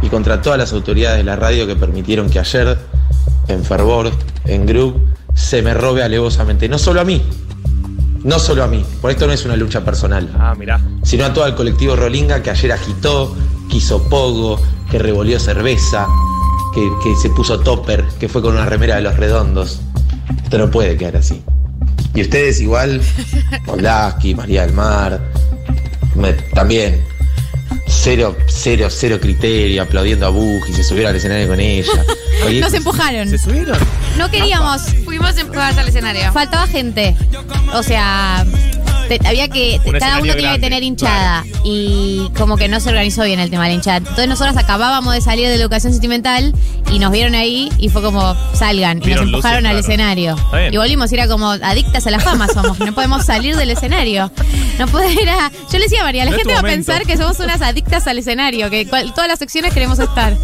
y 0.00 0.08
contra 0.08 0.40
todas 0.40 0.58
las 0.58 0.72
autoridades 0.72 1.18
de 1.18 1.24
la 1.24 1.36
radio 1.36 1.66
que 1.66 1.76
permitieron 1.76 2.30
que 2.30 2.38
ayer, 2.38 2.78
en 3.48 3.62
Fervor, 3.62 4.10
en 4.46 4.64
Group, 4.64 5.06
se 5.34 5.60
me 5.60 5.74
robe 5.74 6.02
alevosamente. 6.02 6.66
No 6.66 6.78
solo 6.78 7.02
a 7.02 7.04
mí, 7.04 7.22
no 8.24 8.38
solo 8.38 8.64
a 8.64 8.68
mí, 8.68 8.82
por 9.02 9.10
esto 9.10 9.26
no 9.26 9.34
es 9.34 9.44
una 9.44 9.56
lucha 9.56 9.84
personal 9.84 10.30
Ah, 10.38 10.54
mirá. 10.58 10.80
sino 11.02 11.26
a 11.26 11.34
todo 11.34 11.44
el 11.44 11.54
colectivo 11.54 11.94
Rolinga 11.94 12.42
que 12.42 12.48
ayer 12.48 12.72
agitó, 12.72 13.36
que 13.70 13.76
hizo 13.76 14.08
pogo, 14.08 14.58
que 14.90 14.98
revolvió 14.98 15.38
cerveza, 15.38 16.06
que, 16.74 16.88
que 17.04 17.14
se 17.16 17.28
puso 17.28 17.60
topper, 17.60 18.02
que 18.18 18.30
fue 18.30 18.40
con 18.40 18.54
una 18.54 18.64
remera 18.64 18.96
de 18.96 19.02
los 19.02 19.14
redondos. 19.18 19.80
Esto 20.42 20.56
no 20.56 20.70
puede 20.70 20.96
quedar 20.96 21.18
así. 21.18 21.42
Y 22.14 22.22
ustedes 22.22 22.60
igual, 22.60 23.00
Molaski, 23.66 24.34
María 24.34 24.62
del 24.62 24.72
Mar, 24.74 25.20
me- 26.14 26.32
también. 26.32 27.04
Cero, 27.86 28.36
cero, 28.48 28.88
cero 28.90 29.18
criterio, 29.20 29.82
aplaudiendo 29.82 30.26
a 30.26 30.30
Buji, 30.30 30.72
se 30.74 30.84
subieron 30.84 31.10
al 31.10 31.16
escenario 31.16 31.48
con 31.48 31.58
ella. 31.60 31.90
Nos 32.60 32.72
empujaron. 32.74 33.28
¿Se 33.28 33.38
subieron? 33.38 33.78
No 34.16 34.30
queríamos. 34.30 34.82
Fuimos 35.04 35.36
empujadas 35.38 35.76
al 35.78 35.88
escenario. 35.88 36.32
Faltaba 36.32 36.66
gente. 36.66 37.16
O 37.74 37.82
sea, 37.82 38.44
te- 39.08 39.26
había 39.26 39.48
que. 39.48 39.80
Cada 39.98 40.20
uno 40.20 40.32
tenía 40.34 40.52
que 40.54 40.58
tener 40.60 40.82
hinchada. 40.82 41.44
Y 41.64 42.30
como 42.36 42.56
que 42.56 42.68
no 42.68 42.80
se 42.80 42.88
organizó 42.90 43.24
bien 43.24 43.40
el 43.40 43.50
tema 43.50 43.64
de 43.64 43.70
la 43.70 43.74
hinchada. 43.74 43.96
Entonces 43.98 44.28
nosotros 44.28 44.56
acabábamos 44.56 45.14
de 45.14 45.20
salir 45.20 45.48
de 45.48 45.56
la 45.56 45.62
educación 45.62 45.92
sentimental 45.92 46.54
y 46.92 46.98
nos 46.98 47.10
vieron 47.12 47.34
ahí 47.34 47.70
y 47.78 47.88
fue 47.88 48.02
como, 48.02 48.36
salgan. 48.54 48.98
Y 48.98 49.06
nos 49.06 49.08
luces, 49.20 49.22
empujaron 49.26 49.66
al 49.66 49.72
claro. 49.72 49.78
escenario. 49.78 50.36
Está. 50.36 50.68
Y 50.68 50.76
volvimos, 50.76 51.10
y 51.12 51.14
era 51.14 51.28
como 51.28 51.50
adictas 51.50 52.06
a 52.06 52.10
la 52.10 52.20
fama 52.20 52.46
somos. 52.48 52.78
No 52.78 52.92
podemos 52.94 53.24
salir 53.24 53.56
del 53.56 53.70
escenario. 53.70 54.30
No 54.78 54.86
puede, 54.88 55.20
era. 55.22 55.50
Yo 55.72 55.78
le 55.78 55.84
decía 55.84 56.00
a 56.00 56.04
María, 56.04 56.24
la 56.24 56.30
No 56.32 56.36
gente 56.36 56.52
va 56.52 56.60
a 56.60 56.62
pensar 56.62 57.04
que 57.04 57.16
somos 57.16 57.38
unas 57.40 57.60
adictas 57.62 58.06
al 58.06 58.18
escenario, 58.18 58.70
que 58.70 58.86
cual- 58.86 59.12
todas 59.14 59.28
las 59.28 59.38
secciones 59.38 59.72
queremos 59.74 59.98
estar. 59.98 60.36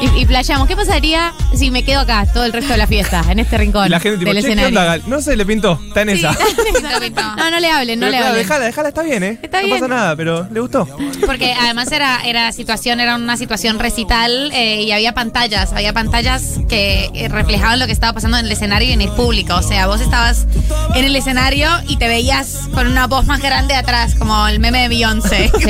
Y, 0.00 0.20
y 0.22 0.26
playamos. 0.26 0.66
¿Qué 0.66 0.76
pasaría 0.76 1.32
si 1.54 1.70
me 1.70 1.82
quedo 1.82 2.00
acá 2.00 2.26
todo 2.32 2.44
el 2.44 2.52
resto 2.52 2.72
de 2.72 2.78
la 2.78 2.86
fiesta, 2.86 3.22
en 3.28 3.38
este 3.38 3.58
rincón 3.58 3.86
Y 3.86 3.90
la 3.90 4.00
gente 4.00 4.18
tipo, 4.18 4.32
del 4.32 4.42
che, 4.42 4.46
¿qué 4.46 4.52
escenario? 4.52 4.68
onda, 4.68 4.84
Gal? 4.84 5.02
No 5.06 5.20
sé, 5.20 5.36
le 5.36 5.44
pintó. 5.44 5.78
Está 5.88 6.02
en 6.02 6.08
esa. 6.10 6.36
No, 7.36 7.50
no 7.50 7.60
le 7.60 7.70
hablen, 7.70 7.99
no 8.00 8.06
Pero 8.06 8.10
le 8.12 8.18
claro. 8.18 8.34
Dejala, 8.34 8.64
dejala, 8.64 8.88
está 8.88 9.02
bien, 9.02 9.22
¿eh? 9.22 9.38
Está 9.42 9.60
no 9.60 9.66
bien. 9.66 9.80
pasa 9.80 9.88
nada, 9.88 10.16
pero 10.16 10.48
le 10.50 10.60
gustó. 10.60 10.88
Porque 11.26 11.52
además 11.52 11.92
era, 11.92 12.20
era 12.24 12.50
situación, 12.52 13.00
era 13.00 13.16
una 13.16 13.36
situación 13.36 13.78
recital 13.78 14.50
eh, 14.52 14.82
y 14.82 14.92
había 14.92 15.12
pantallas, 15.14 15.72
había 15.72 15.92
pantallas 15.92 16.58
que 16.68 17.10
eh, 17.14 17.28
reflejaban 17.28 17.78
lo 17.78 17.86
que 17.86 17.92
estaba 17.92 18.12
pasando 18.12 18.38
en 18.38 18.46
el 18.46 18.52
escenario 18.52 18.88
y 18.88 18.92
en 18.92 19.02
el 19.02 19.10
público. 19.10 19.54
O 19.54 19.62
sea, 19.62 19.86
vos 19.86 20.00
estabas 20.00 20.46
en 20.94 21.04
el 21.04 21.14
escenario 21.14 21.68
y 21.86 21.96
te 21.96 22.08
veías 22.08 22.68
con 22.74 22.86
una 22.86 23.06
voz 23.06 23.26
más 23.26 23.40
grande 23.40 23.74
atrás, 23.74 24.14
como 24.14 24.48
el 24.48 24.60
meme 24.60 24.82
de 24.82 24.88
Beyoncé. 24.88 25.50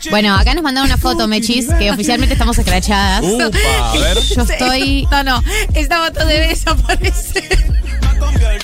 Sí. 0.00 0.08
Bueno, 0.08 0.34
acá 0.34 0.54
nos 0.54 0.62
mandaron 0.62 0.88
una 0.88 0.96
foto, 0.96 1.28
Mechis, 1.28 1.68
que 1.74 1.90
oficialmente 1.90 2.32
estamos 2.32 2.56
escrachadas. 2.56 3.22
Upa, 3.22 3.44
a 3.44 3.98
ver. 3.98 4.18
Yo 4.34 4.42
estoy. 4.42 5.06
No, 5.10 5.22
no, 5.22 5.42
esta 5.74 6.06
foto 6.06 6.24
debe 6.24 6.48
desaparecer. 6.48 7.44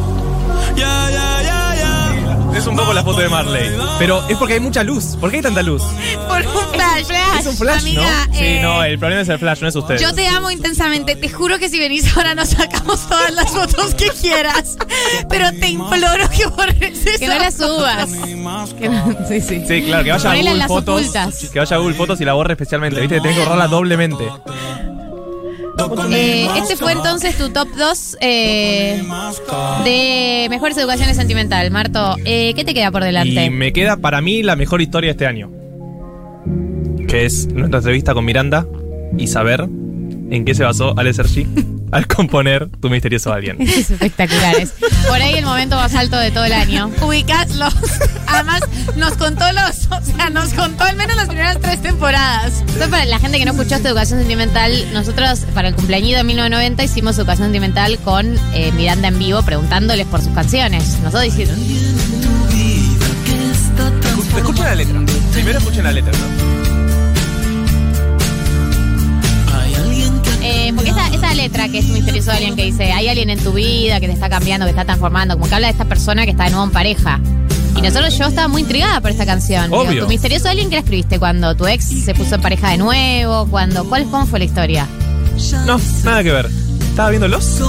Es 2.55 2.67
un 2.67 2.75
poco 2.77 2.93
la 2.93 3.03
foto 3.03 3.19
de 3.19 3.29
Marley. 3.29 3.71
Pero 3.99 4.25
es 4.29 4.37
porque 4.37 4.53
hay 4.53 4.59
mucha 4.59 4.83
luz. 4.83 5.17
¿Por 5.19 5.29
qué 5.31 5.37
hay 5.37 5.41
tanta 5.43 5.61
luz? 5.63 5.81
Por 6.27 6.37
un 6.41 6.73
flash. 6.73 7.07
Es 7.39 7.45
un 7.47 7.57
flash, 7.57 7.81
Amiga, 7.81 8.25
¿no? 8.27 8.33
Sí, 8.33 8.39
eh, 8.45 8.59
no, 8.61 8.83
el 8.83 8.99
problema 8.99 9.21
es 9.21 9.29
el 9.29 9.39
flash, 9.39 9.61
no 9.61 9.67
es 9.67 9.75
usted. 9.75 9.97
Yo 9.99 10.13
te 10.13 10.27
amo 10.27 10.51
intensamente. 10.51 11.15
Te 11.15 11.29
juro 11.29 11.57
que 11.59 11.67
si 11.67 11.79
venís 11.79 12.15
ahora 12.15 12.35
nos 12.35 12.49
sacamos 12.49 13.07
todas 13.09 13.33
las 13.33 13.49
fotos 13.51 13.95
que 13.95 14.09
quieras. 14.09 14.77
Pero 15.29 15.51
te 15.51 15.69
imploro 15.69 16.29
que 16.29 16.45
borres 16.45 17.05
eso. 17.05 17.19
Que 17.19 17.27
no 17.27 17.39
la 17.39 17.51
subas. 17.51 18.09
No- 18.09 18.67
sí, 19.27 19.41
sí. 19.41 19.63
Sí, 19.67 19.81
claro, 19.83 20.03
que 20.03 20.11
vaya 20.11 20.29
a 20.29 20.31
Ponela 20.33 20.49
Google 20.51 20.55
las 20.59 20.67
Fotos. 20.67 21.01
ocultas. 21.01 21.49
Que 21.51 21.59
vaya 21.59 21.75
a 21.75 21.79
Google 21.79 21.95
Fotos 21.95 22.21
y 22.21 22.25
la 22.25 22.33
borre 22.33 22.53
especialmente. 22.53 22.99
Viste 23.01 23.15
que 23.15 23.21
tenés 23.21 23.35
que 23.37 23.43
borrarla 23.43 23.67
doblemente. 23.67 24.25
Eh, 26.11 26.47
este 26.57 26.77
fue 26.77 26.91
entonces 26.91 27.35
tu 27.37 27.49
top 27.49 27.67
2 27.75 28.17
eh, 28.21 29.03
de 29.83 30.47
mejores 30.49 30.77
educaciones 30.77 31.17
sentimental. 31.17 31.71
Marto, 31.71 32.15
eh, 32.25 32.53
¿qué 32.55 32.63
te 32.63 32.73
queda 32.73 32.91
por 32.91 33.03
delante? 33.03 33.45
Y 33.45 33.49
me 33.49 33.73
queda 33.73 33.97
para 33.97 34.21
mí 34.21 34.43
la 34.43 34.55
mejor 34.55 34.81
historia 34.81 35.09
de 35.09 35.11
este 35.11 35.27
año. 35.27 35.51
Que 37.07 37.25
es 37.25 37.47
nuestra 37.47 37.79
entrevista 37.79 38.13
con 38.13 38.25
Miranda 38.25 38.67
y 39.17 39.27
saber 39.27 39.61
en 39.61 40.45
qué 40.45 40.53
se 40.55 40.63
basó 40.63 40.97
Ale 40.97 41.13
Sergi 41.13 41.47
al 41.93 42.07
componer 42.07 42.69
Tu 42.81 42.89
misterioso 42.89 43.31
alguien. 43.31 43.57
Es 43.61 43.91
espectacular. 43.91 44.55
es 44.55 44.73
por 45.07 45.21
ahí 45.21 45.35
el 45.35 45.45
momento 45.45 45.75
más 45.75 45.93
alto 45.95 46.17
de 46.17 46.31
todo 46.31 46.45
el 46.45 46.53
año. 46.53 46.91
Ubicaslos. 47.01 47.73
Además, 48.27 48.61
nos 48.95 49.13
contó 49.13 49.45
los. 49.51 49.87
O 49.91 50.01
sea, 50.03 50.29
nos 50.29 50.53
contó 50.53 50.83
al 50.83 50.95
menos 50.95 51.15
las 51.15 51.27
primeras 51.27 51.59
tres 51.59 51.81
temporadas. 51.81 52.59
Entonces, 52.59 52.87
para 52.87 53.05
la 53.05 53.19
gente 53.19 53.37
que 53.37 53.45
no 53.45 53.51
escuchó 53.51 53.75
esta 53.75 53.89
educación 53.89 54.19
sentimental, 54.19 54.71
nosotros 54.93 55.45
para 55.53 55.69
el 55.69 55.75
cumpleaños 55.75 56.17
de 56.17 56.23
1990 56.23 56.83
hicimos 56.83 57.17
educación 57.17 57.47
sentimental 57.47 57.97
con 57.99 58.35
eh, 58.53 58.71
Miranda 58.73 59.09
en 59.09 59.19
vivo 59.19 59.41
preguntándoles 59.43 60.07
por 60.07 60.21
sus 60.21 60.33
canciones. 60.33 60.99
Nosotros 61.03 61.25
hicimos. 61.25 61.57
Escuchen 64.35 64.63
la 64.63 64.75
letra. 64.75 64.99
Primero 65.31 65.59
escuchen 65.59 65.83
la 65.83 65.91
letra, 65.91 66.11
¿no? 66.11 66.62
Letra 71.43 71.67
que 71.67 71.79
es 71.79 71.85
un 71.85 71.93
misterioso 71.95 72.31
alguien 72.31 72.55
que 72.55 72.63
dice, 72.63 72.93
hay 72.93 73.09
alguien 73.09 73.29
en 73.29 73.37
tu 73.37 73.51
vida 73.51 73.99
que 73.99 74.07
te 74.07 74.13
está 74.13 74.29
cambiando, 74.29 74.65
que 74.65 74.69
está 74.69 74.85
transformando, 74.85 75.35
como 75.35 75.49
que 75.49 75.55
habla 75.55 75.67
de 75.67 75.71
esta 75.73 75.83
persona 75.83 76.23
que 76.23 76.31
está 76.31 76.45
de 76.45 76.51
nuevo 76.51 76.63
en 76.65 76.71
pareja. 76.71 77.19
Y 77.75 77.81
nosotros 77.81 78.17
yo 78.17 78.27
estaba 78.27 78.47
muy 78.47 78.61
intrigada 78.61 79.01
por 79.01 79.11
esta 79.11 79.25
canción. 79.25 79.65
Digo, 79.65 79.81
Obvio. 79.81 80.03
tu 80.03 80.09
misterioso 80.09 80.47
alguien 80.47 80.69
que 80.69 80.75
la 80.75 80.81
escribiste 80.81 81.19
cuando 81.19 81.53
tu 81.55 81.67
ex 81.67 81.83
se 81.83 82.15
puso 82.15 82.35
en 82.35 82.41
pareja 82.41 82.69
de 82.69 82.77
nuevo, 82.77 83.45
cuando 83.49 83.83
¿cuál 83.89 84.05
cómo 84.05 84.25
fue 84.25 84.39
la 84.39 84.45
historia? 84.45 84.87
No, 85.65 85.81
nada 86.05 86.23
que 86.23 86.31
ver. 86.31 86.49
¿Estaba 86.91 87.09
viendo 87.09 87.27
los? 87.27 87.59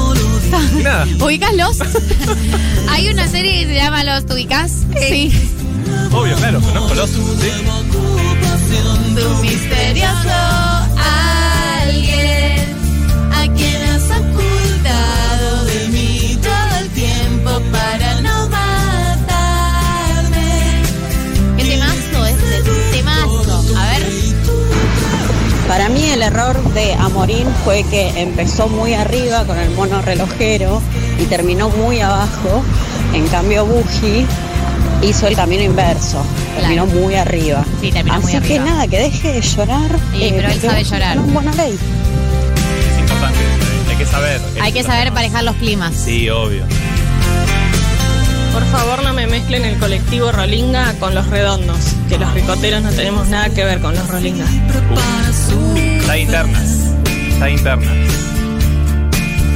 Y 0.78 0.82
nada. 0.84 1.04
¿Ubicas 1.20 1.54
los? 1.54 1.78
Hay 2.90 3.08
una 3.08 3.26
serie 3.26 3.62
que 3.62 3.66
se 3.66 3.74
llama 3.74 4.04
Los 4.04 4.24
¿Tú 4.24 4.34
ubicás? 4.34 4.84
sí. 5.00 5.32
Obvio, 6.12 6.36
claro, 6.36 6.60
conozco 6.60 6.94
los. 6.94 7.10
Sí. 7.10 7.18
Tu 9.16 9.28
misterioso 9.42 10.30
alguien 10.96 11.33
Para 25.68 25.88
mí 25.88 26.04
el 26.10 26.22
error 26.22 26.62
de 26.74 26.94
Amorín 26.94 27.46
fue 27.64 27.82
que 27.84 28.20
empezó 28.20 28.68
muy 28.68 28.94
arriba 28.94 29.44
con 29.44 29.58
el 29.58 29.70
mono 29.70 30.02
relojero 30.02 30.80
y 31.18 31.24
terminó 31.24 31.70
muy 31.70 32.00
abajo. 32.00 32.62
En 33.14 33.26
cambio 33.28 33.64
Buji 33.64 34.26
hizo 35.02 35.26
el 35.26 35.34
camino 35.36 35.62
inverso, 35.62 36.22
terminó 36.58 36.86
muy 36.86 37.14
arriba. 37.14 37.64
Sí, 37.80 37.90
terminó 37.90 38.16
Así 38.16 38.36
muy 38.38 38.46
que 38.46 38.54
arriba. 38.58 38.64
nada, 38.64 38.86
que 38.88 38.98
deje 38.98 39.32
de 39.32 39.40
llorar. 39.40 39.90
Sí, 40.12 40.32
pero 40.36 40.48
él 40.48 40.60
sabe 40.60 40.84
llorar. 40.84 41.16
en 41.16 41.32
buena 41.34 41.52
ley. 41.54 41.78
Es 42.92 43.00
importante. 43.00 43.38
Hay 43.90 43.96
que 43.96 44.06
saber. 44.06 44.40
Hay 44.60 44.72
que 44.72 44.82
saber 44.82 45.12
parejar 45.12 45.44
los 45.44 45.56
climas. 45.56 45.94
Sí, 45.94 46.28
obvio. 46.28 46.64
Por 48.54 48.64
favor, 48.70 49.02
no 49.02 49.12
me 49.12 49.26
mezclen 49.26 49.64
el 49.64 49.78
colectivo 49.78 50.30
Rolinga 50.30 50.94
con 51.00 51.12
los 51.12 51.26
redondos, 51.26 51.76
que 52.08 52.18
los 52.18 52.32
ricoteros 52.32 52.82
no 52.82 52.90
tenemos 52.90 53.28
nada 53.28 53.50
que 53.50 53.64
ver 53.64 53.80
con 53.80 53.94
los 53.94 54.08
Rolinga. 54.08 54.46
Está 56.00 56.16
interna. 56.16 56.62
Está 57.32 57.50
interna. 57.50 57.90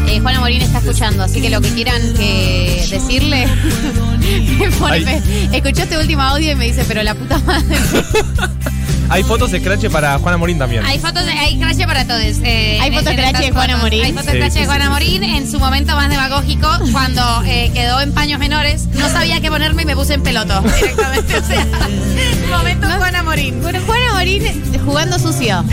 Eh, 0.09 0.19
Juana 0.21 0.41
Morín 0.41 0.63
está 0.63 0.79
escuchando, 0.79 1.23
así 1.23 1.41
que 1.41 1.49
lo 1.49 1.61
que 1.61 1.69
quieran 1.75 2.01
que 2.15 2.87
decirle. 2.91 3.47
me 4.59 4.71
pone 4.73 5.23
Escuchó 5.53 5.83
este 5.83 5.97
último 5.97 6.23
audio 6.23 6.53
y 6.53 6.55
me 6.57 6.67
dice, 6.67 6.85
pero 6.89 7.03
la 7.05 7.15
puta 7.15 7.39
madre. 7.39 7.77
Hay 9.11 9.23
fotos 9.23 9.51
de 9.51 9.61
Scratch 9.61 9.87
para 9.89 10.19
Juana 10.19 10.37
Morín 10.37 10.59
también. 10.59 10.85
Hay 10.85 10.99
fotos, 10.99 11.25
de, 11.25 11.33
hay 11.33 11.59
crash 11.59 11.79
para 11.87 12.07
todos. 12.07 12.21
eh, 12.21 12.79
Hay 12.81 12.89
en- 12.89 12.95
fotos 12.95 13.11
en 13.11 13.17
crash 13.17 13.27
estas 13.29 13.41
de 13.47 13.53
Juana 13.53 13.73
fotos. 13.75 13.83
Morín. 13.83 14.05
Hay 14.05 14.13
fotos 14.13 14.31
Sí, 14.33 14.39
crash 14.39 14.53
sí, 14.53 14.59
de 14.61 14.67
Juana 14.67 14.85
sí. 14.85 14.91
Morín 14.91 15.25
en 15.25 15.51
su 15.51 15.59
momento 15.59 15.97
más 15.97 16.09
demagógico, 16.11 16.69
cuando 16.93 17.43
eh, 17.47 17.71
quedó 17.75 18.01
en 18.01 18.13
paños 18.13 18.39
menores. 18.39 18.87
No 18.95 19.09
sabía 19.09 19.41
qué 19.41 19.51
ponerme 19.51 19.83
y 19.83 19.87
me 19.87 19.95
puse 19.97 20.15
en 20.15 20.23
peloto 20.23 20.61
directamente. 20.81 21.39
O 21.39 21.45
sea, 21.45 21.67
momento 22.59 22.87
Juana 22.89 23.23
Morín. 23.23 23.63
Bueno, 23.63 23.81
Juana 23.87 24.13
Morín 24.15 24.43
jugando 24.85 25.19
sucio. 25.19 25.65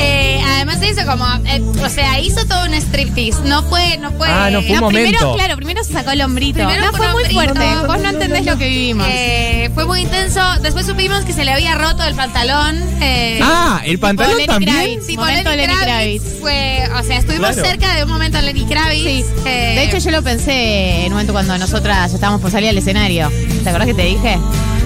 Eh, 0.00 0.40
además 0.54 0.80
de 0.80 0.88
eso, 0.90 1.02
como, 1.06 1.24
eh, 1.46 1.60
o 1.84 1.88
sea, 1.88 2.18
hizo 2.20 2.44
todo 2.46 2.64
un 2.64 2.74
striptease. 2.74 3.40
No 3.44 3.62
fue, 3.64 3.98
no 3.98 4.10
fue. 4.12 4.28
Ah, 4.28 4.50
no 4.50 4.60
fue 4.62 4.72
un 4.74 4.80
No, 4.80 4.88
primero, 4.88 5.18
momento. 5.20 5.34
claro, 5.34 5.56
primero 5.56 5.84
se 5.84 5.92
sacó 5.92 6.10
el 6.10 6.20
hombrito. 6.22 6.58
Primero 6.58 6.86
no, 6.90 6.96
fue 6.96 7.08
muy 7.12 7.22
hombrito. 7.24 7.34
fuerte. 7.54 7.86
Vos 7.86 7.98
no 8.00 8.08
entendés 8.10 8.44
lo 8.46 8.58
que 8.58 8.68
vivimos. 8.68 9.06
Eh, 9.10 9.70
fue 9.74 9.86
muy 9.86 10.00
intenso. 10.02 10.40
Después 10.62 10.86
supimos 10.86 11.24
que 11.24 11.32
se 11.32 11.44
le 11.44 11.52
había 11.52 11.74
roto 11.74 12.01
el 12.04 12.14
pantalón. 12.14 12.78
eh, 13.00 13.40
Ah, 13.42 13.80
el 13.84 13.98
pantalón 13.98 14.32
Lenny 14.36 14.46
también. 14.46 14.74
Kravitz. 14.76 15.06
tipo 15.06 15.22
momento 15.22 15.50
Lenny 15.50 15.62
Lenny 15.62 15.74
Kravitz. 15.82 16.22
Kravitz. 16.22 16.40
Fue, 16.40 16.88
o 16.98 17.02
sea, 17.04 17.18
estuvimos 17.18 17.50
Claro. 17.52 17.68
cerca 17.68 17.94
de 17.94 18.04
un 18.04 18.10
momento 18.10 18.38
en 18.38 18.46
Lenny 18.46 18.64
Kravitz. 18.66 19.04
Sí. 19.04 19.24
eh, 19.46 19.74
De 19.76 19.84
hecho, 19.84 19.98
yo 19.98 20.10
lo 20.10 20.22
pensé 20.22 21.00
en 21.00 21.06
un 21.06 21.12
momento 21.12 21.32
cuando 21.32 21.56
nosotras 21.58 22.12
estábamos 22.12 22.40
por 22.40 22.50
salir 22.50 22.68
al 22.70 22.78
escenario. 22.78 23.30
¿Te 23.62 23.68
acordás 23.68 23.86
que 23.88 23.94
te 23.94 24.04
dije? 24.04 24.38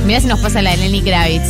Mirá 0.06 0.20
si 0.20 0.26
nos 0.26 0.38
pasa 0.40 0.62
la 0.62 0.70
de 0.72 0.76
Lenny 0.78 1.02
Kravitz. 1.02 1.48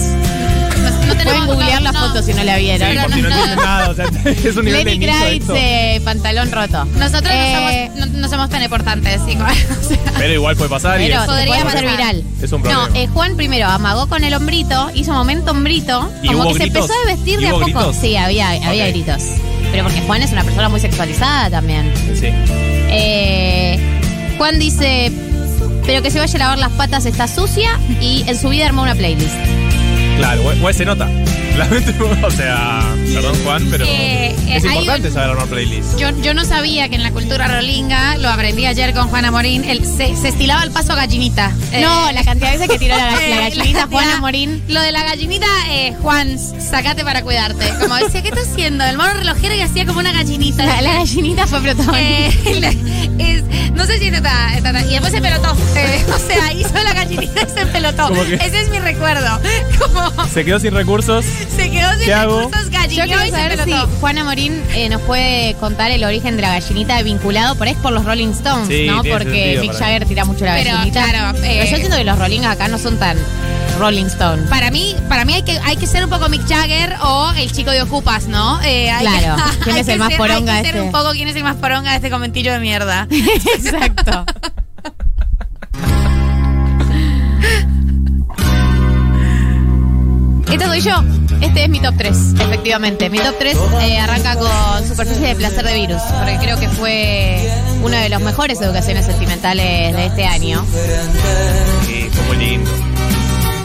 No, 0.91 1.07
no 1.07 1.17
tenemos- 1.17 1.25
Pueden 1.25 1.47
googlear 1.47 1.83
no, 1.83 1.85
las 1.85 1.93
no. 1.95 2.07
fotos 2.09 2.25
si 2.27 2.35
no 2.35 2.45
la 2.45 2.57
vieron. 2.57 2.91
Sí, 2.91 2.99
por 2.99 3.13
si 3.15 3.23
no 3.23 3.29
entienden 3.29 3.57
nada. 3.65 3.91
O 3.91 3.95
sea, 3.95 4.05
es 4.25 4.57
un 4.57 4.65
nivel 4.65 4.85
Lenny 4.85 5.05
Kravitz, 5.07 5.47
eh, 5.55 6.01
pantalón 6.05 6.51
roto. 6.53 6.85
Nosotros 6.97 7.31
Eh, 7.33 7.91
no, 7.95 8.01
somos, 8.05 8.13
no, 8.15 8.21
no 8.21 8.29
somos 8.29 8.51
tan 8.51 8.63
importantes. 8.63 9.21
igual, 9.29 9.55
o 9.85 9.89
sea, 9.89 9.99
Pero 10.19 10.33
igual 10.33 10.57
puede 10.57 10.71
pasar 10.71 11.01
y 11.01 11.07
Pero 11.09 11.21
es, 11.21 11.27
podría 11.27 11.65
pasar. 11.65 11.83
viral. 11.87 12.23
es 12.43 12.53
un 12.53 12.63
No, 12.63 12.69
problema. 12.69 12.89
eh, 12.99 13.07
Juan 13.13 13.37
primero 13.37 13.67
amagó 13.69 14.07
con 14.09 14.25
el 14.25 14.35
hombrito, 14.35 14.91
hizo 14.95 15.13
momento 15.13 15.51
hombrito, 15.53 16.11
¿Y 16.23 16.29
como 16.29 16.41
hubo 16.43 16.53
que 16.53 16.59
se 16.59 16.65
gritos? 16.65 16.83
empezó 16.83 17.01
a 17.03 17.07
vestir 17.15 17.39
¿Y 17.39 17.43
de 17.43 17.49
a 17.49 17.51
poco. 17.53 17.65
gritos? 17.65 17.97
Sí, 17.97 18.17
había, 18.17 18.49
había 18.51 18.87
gritos. 18.89 19.23
Pero 19.73 19.85
porque 19.85 20.01
Juan 20.03 20.23
es 20.23 20.33
una 20.33 20.45
persona 20.45 20.69
muy 20.69 20.81
sexualizada 20.81 21.51
también. 21.51 21.93
Sí. 22.15 22.29
Juan 24.39 24.59
dice, 24.59 25.11
pero 25.87 26.03
que 26.03 26.11
se 26.11 26.19
vaya 26.19 26.35
a 26.37 26.39
lavar 26.39 26.59
las 26.59 26.73
patas 26.73 27.07
está 27.07 27.27
sucia 27.27 27.79
y 28.01 28.25
en 28.27 28.39
su 28.39 28.49
vida 28.51 28.67
armó 28.67 28.83
una 28.83 28.95
playlist. 28.95 29.35
Claro, 30.17 30.43
o- 30.43 30.55
o 30.63 30.73
se 30.73 30.85
nota. 30.85 31.09
O 32.27 32.31
sea, 32.31 32.83
perdón 33.15 33.37
Juan, 33.45 33.67
pero 33.71 33.85
Eh, 33.85 34.35
eh, 34.49 34.57
es 34.57 34.65
importante 34.65 35.09
un- 35.09 35.15
saber 35.15 35.31
armar 35.31 35.47
playlist. 35.47 35.97
Yo, 35.99 36.11
yo 36.23 36.35
no 36.35 36.45
sabía 36.45 36.89
que 36.89 36.97
en 36.97 37.03
la 37.03 37.11
cultura 37.13 37.49
rolinga, 37.49 38.17
lo 38.19 38.29
aprendí 38.29 38.67
ayer 38.67 38.93
con 38.93 39.09
Juana 39.09 39.31
Morín, 39.31 39.65
el, 39.65 39.85
se, 39.85 40.15
se 40.17 40.29
estilaba 40.29 40.63
el 40.65 40.71
paso 40.71 40.93
a 40.93 40.97
gallinita. 40.97 41.53
No, 41.81 42.13
la 42.13 42.25
cantidad 42.25 42.53
de 42.53 42.59
veces 42.59 42.71
que 42.73 42.79
tiró 42.79 42.97
la, 42.97 43.11
la 43.11 43.21
Eh, 43.27 43.31
gallinita 43.41 43.81
cantidad- 43.81 43.89
Juana 43.89 44.21
Morín. 44.21 44.63
Lo 44.69 44.81
de 44.83 44.93
la 44.93 45.05
gallinita, 45.05 45.47
eh, 45.71 45.95
Juan, 46.03 46.37
sacate 46.39 47.05
para 47.05 47.23
cuidarte. 47.23 47.73
Como 47.81 47.95
decía, 47.97 48.23
¿qué 48.23 48.29
está 48.29 48.41
haciendo? 48.43 48.85
El 48.85 48.97
mono 48.97 49.13
relojero 49.15 49.55
y 49.55 49.61
hacía 49.61 49.87
como 49.87 50.01
una 50.01 50.13
gallinita. 50.13 50.65
La, 50.65 50.83
la 50.83 50.93
gallinita 50.95 51.47
fue 51.47 51.61
protagonista. 51.61 51.99
Eh, 52.51 52.61
la- 52.61 53.25
es- 53.25 53.45
no 53.73 53.85
sé 53.87 53.99
si 53.99 54.07
está, 54.09 54.57
está- 54.57 54.81
Y 54.83 54.91
después 54.91 55.13
se 55.13 55.21
pelotó. 55.21 55.57
Eh, 55.77 56.05
o 56.15 56.19
sea, 56.19 56.53
hizo 56.53 56.75
la 56.75 56.93
gallinita 56.93 57.43
y 57.43 57.59
se 57.59 57.67
pelotó. 57.67 58.13
Que- 58.13 58.35
Ese 58.35 58.61
es 58.63 58.69
mi 58.71 58.79
recuerdo. 58.79 59.41
Como 59.79 60.27
Se 60.29 60.45
quedó 60.45 60.59
sin 60.61 60.73
recursos. 60.75 61.25
Se 61.55 61.71
quedó 61.71 61.91
sin 61.99 62.09
recursos, 62.09 62.71
Yo 62.91 63.05
quiero 63.05 63.23
y 63.23 63.31
se 63.31 63.31
saber 63.33 63.59
si 63.59 63.65
pelotó. 63.65 63.89
Juana 64.01 64.25
Morín 64.25 64.63
eh, 64.75 64.89
nos 64.89 65.01
puede 65.03 65.55
contar 65.55 65.91
el 65.91 66.05
origen 66.05 66.37
de 66.37 66.43
la 66.43 66.51
gallinita 66.51 67.01
vinculado 67.03 67.55
por 67.57 67.67
ahí 67.67 67.73
es 67.75 67.79
por 67.81 67.93
los 67.93 68.05
Rolling 68.05 68.29
Stones, 68.29 68.69
Sí, 68.69 68.87
¿no? 68.87 69.03
tiene 69.03 69.17
Porque 69.19 69.31
sentido 69.33 69.63
Mick 69.63 69.73
para 69.73 69.85
Jagger 69.87 70.05
tira 70.07 70.25
mucho 70.25 70.45
la 70.45 70.55
Pero, 70.55 70.71
gallinita. 70.73 71.05
claro, 71.11 71.39
Pero 71.41 71.53
eh, 71.53 71.69
yo 71.71 71.77
siento 71.77 71.97
que 71.97 72.05
los 72.05 72.19
Rolling 72.19 72.41
acá 72.43 72.69
no 72.69 72.79
son 72.79 72.99
tan 72.99 73.17
Rolling 73.79 74.07
Stone. 74.07 74.43
Para 74.49 74.71
mí, 74.71 74.95
para 75.09 75.25
mí 75.25 75.35
hay 75.35 75.43
que, 75.43 75.59
hay 75.65 75.77
que 75.77 75.87
ser 75.87 76.03
un 76.05 76.11
poco 76.11 76.29
Mick 76.29 76.47
Jagger 76.49 76.97
o 77.03 77.33
el 77.37 77.53
chico 77.53 77.71
de 77.71 77.83
Ocupas, 77.83 78.27
¿no? 78.27 78.61
Eh, 78.63 78.91
hay 78.91 79.07
Claro. 79.07 79.37
que- 79.37 79.59
¿Quién 79.65 79.75
hay 79.77 79.81
es 79.83 79.87
que 79.87 79.93
el 79.95 79.99
más 79.99 80.09
ser- 80.09 80.17
poronga 80.19 80.53
Hay 80.53 80.59
de 80.59 80.63
que 80.63 80.69
ser 80.69 80.77
este? 80.77 80.87
un 80.87 80.93
poco 80.93 81.13
quién 81.13 81.29
es 81.29 81.37
el 81.37 81.43
más 81.45 81.57
poronga 81.57 81.91
de 81.91 81.97
este 81.97 82.11
comentillo 82.11 82.53
de 82.53 82.61
mierda. 82.61 83.07
Exacto. 83.11 84.25
Esta 90.53 90.67
soy 90.67 90.81
yo. 90.81 91.05
Este 91.41 91.65
es 91.65 91.69
mi 91.69 91.81
top 91.81 91.95
3, 91.99 92.17
efectivamente. 92.41 93.11
Mi 93.11 93.19
top 93.19 93.35
3 93.39 93.57
arranca 94.01 94.37
con 94.37 94.87
Superficie 94.89 95.29
de 95.29 95.35
Placer 95.35 95.67
de 95.67 95.75
Virus, 95.75 96.03
porque 96.19 96.39
creo 96.41 96.59
que 96.59 96.69
fue 96.69 97.51
una 97.83 98.01
de 98.01 98.09
las 98.09 98.21
mejores 98.21 98.61
educaciones 98.61 99.07
sentimentales 99.07 99.95
de 99.95 100.07
este 100.07 100.25
año. 100.25 100.65
Sí, 101.87 102.09
fue 102.11 102.37
muy 102.37 102.47
lindo. 102.47 102.71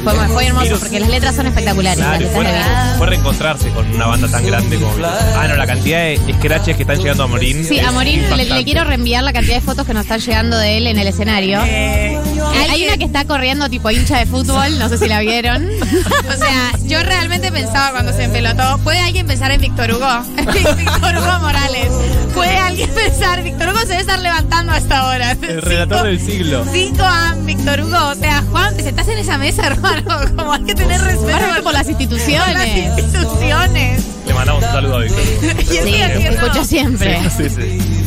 Fue, 0.04 0.14
fue 0.30 0.48
hermoso, 0.48 0.66
Virus. 0.66 0.80
porque 0.80 1.00
las 1.00 1.10
letras 1.10 1.36
son 1.36 1.46
espectaculares. 1.46 2.00
Claro, 2.00 2.20
letras 2.20 2.34
fue, 2.36 2.46
de 2.46 2.52
Virus. 2.54 2.98
fue 2.98 3.08
reencontrarse 3.08 3.70
con 3.70 3.94
una 3.94 4.08
banda 4.08 4.28
tan 4.28 4.46
grande 4.46 4.78
como. 4.78 4.94
Ah, 5.06 5.46
no, 5.48 5.56
la 5.56 5.68
cantidad 5.68 6.00
de 6.00 6.20
scratches 6.40 6.76
que 6.76 6.82
están 6.84 6.98
llegando 6.98 7.24
a 7.24 7.28
Morín. 7.28 7.64
Sí, 7.64 7.80
a 7.80 7.92
Morín 7.92 8.24
le 8.36 8.64
quiero 8.66 8.84
reenviar 8.84 9.24
la 9.24 9.32
cantidad 9.32 9.56
de 9.56 9.62
fotos 9.62 9.86
que 9.86 9.94
nos 9.94 10.04
están 10.04 10.20
llegando 10.20 10.58
de 10.58 10.78
él 10.78 10.88
en 10.88 10.98
el 10.98 11.08
escenario. 11.08 11.62
Eh, 11.68 12.20
Hay, 12.54 12.70
hay 12.70 12.86
una 12.86 12.98
que 12.98 13.06
está 13.06 13.26
corriendo 13.26 13.70
tipo 13.70 13.90
hincha 13.92 14.20
de 14.20 14.26
fútbol, 14.26 14.78
no 14.80 14.90
sé 14.90 14.98
si 14.98 15.08
la 15.08 15.20
vieron. 15.22 15.68
O 16.32 16.34
sea, 16.44 16.72
yo 16.86 17.02
realmente 17.04 17.52
pensaba 17.52 17.92
cuando 17.92 18.14
se 18.14 18.24
empelotó, 18.24 18.78
¿puede 18.80 19.00
alguien 19.00 19.28
pensar 19.28 19.52
en 19.52 19.60
Víctor 19.60 19.92
Hugo? 19.92 20.24
Víctor 20.78 21.18
Hugo 21.18 21.40
Morales. 21.42 21.90
¿Puede 22.34 22.58
alguien 22.58 22.90
pensar? 22.92 23.44
Víctor 23.44 23.70
Hugo 23.70 23.80
se 23.82 23.88
debe 23.88 24.00
estar 24.02 24.20
levantando 24.20 24.72
hasta 24.72 25.00
ahora. 25.00 25.32
El 25.42 25.62
relator 25.62 26.04
del 26.04 26.20
siglo. 26.20 26.66
5 26.72 27.04
a 27.04 27.36
Víctor 27.44 27.82
Hugo. 27.82 27.98
O 28.12 28.16
sea, 28.16 28.44
Juan, 28.50 28.76
te 28.78 28.84
sentás 28.84 29.08
en 29.10 29.18
esa 29.18 29.38
mesa, 29.38 29.68
hermano. 29.68 30.20
Como 30.38 30.54
hay 30.54 30.64
que 30.64 30.76
tener 30.76 31.02
respeto 31.02 31.64
por 31.64 31.74
las 31.74 31.90
instituciones. 31.90 32.46
por 32.46 32.54
las 32.58 33.00
instituciones. 33.00 34.04
Le 34.26 34.34
mandamos 34.34 34.64
un 34.64 34.70
saludo 34.72 34.96
a 34.96 35.00
Víctor. 35.02 35.20
Hugo. 35.22 35.62
Sí, 35.72 36.02
haciendo- 36.02 36.42
escucho 36.48 36.64
siempre. 36.66 37.20
Sí, 37.30 37.50
sí, 37.50 37.50
sí. 37.50 38.04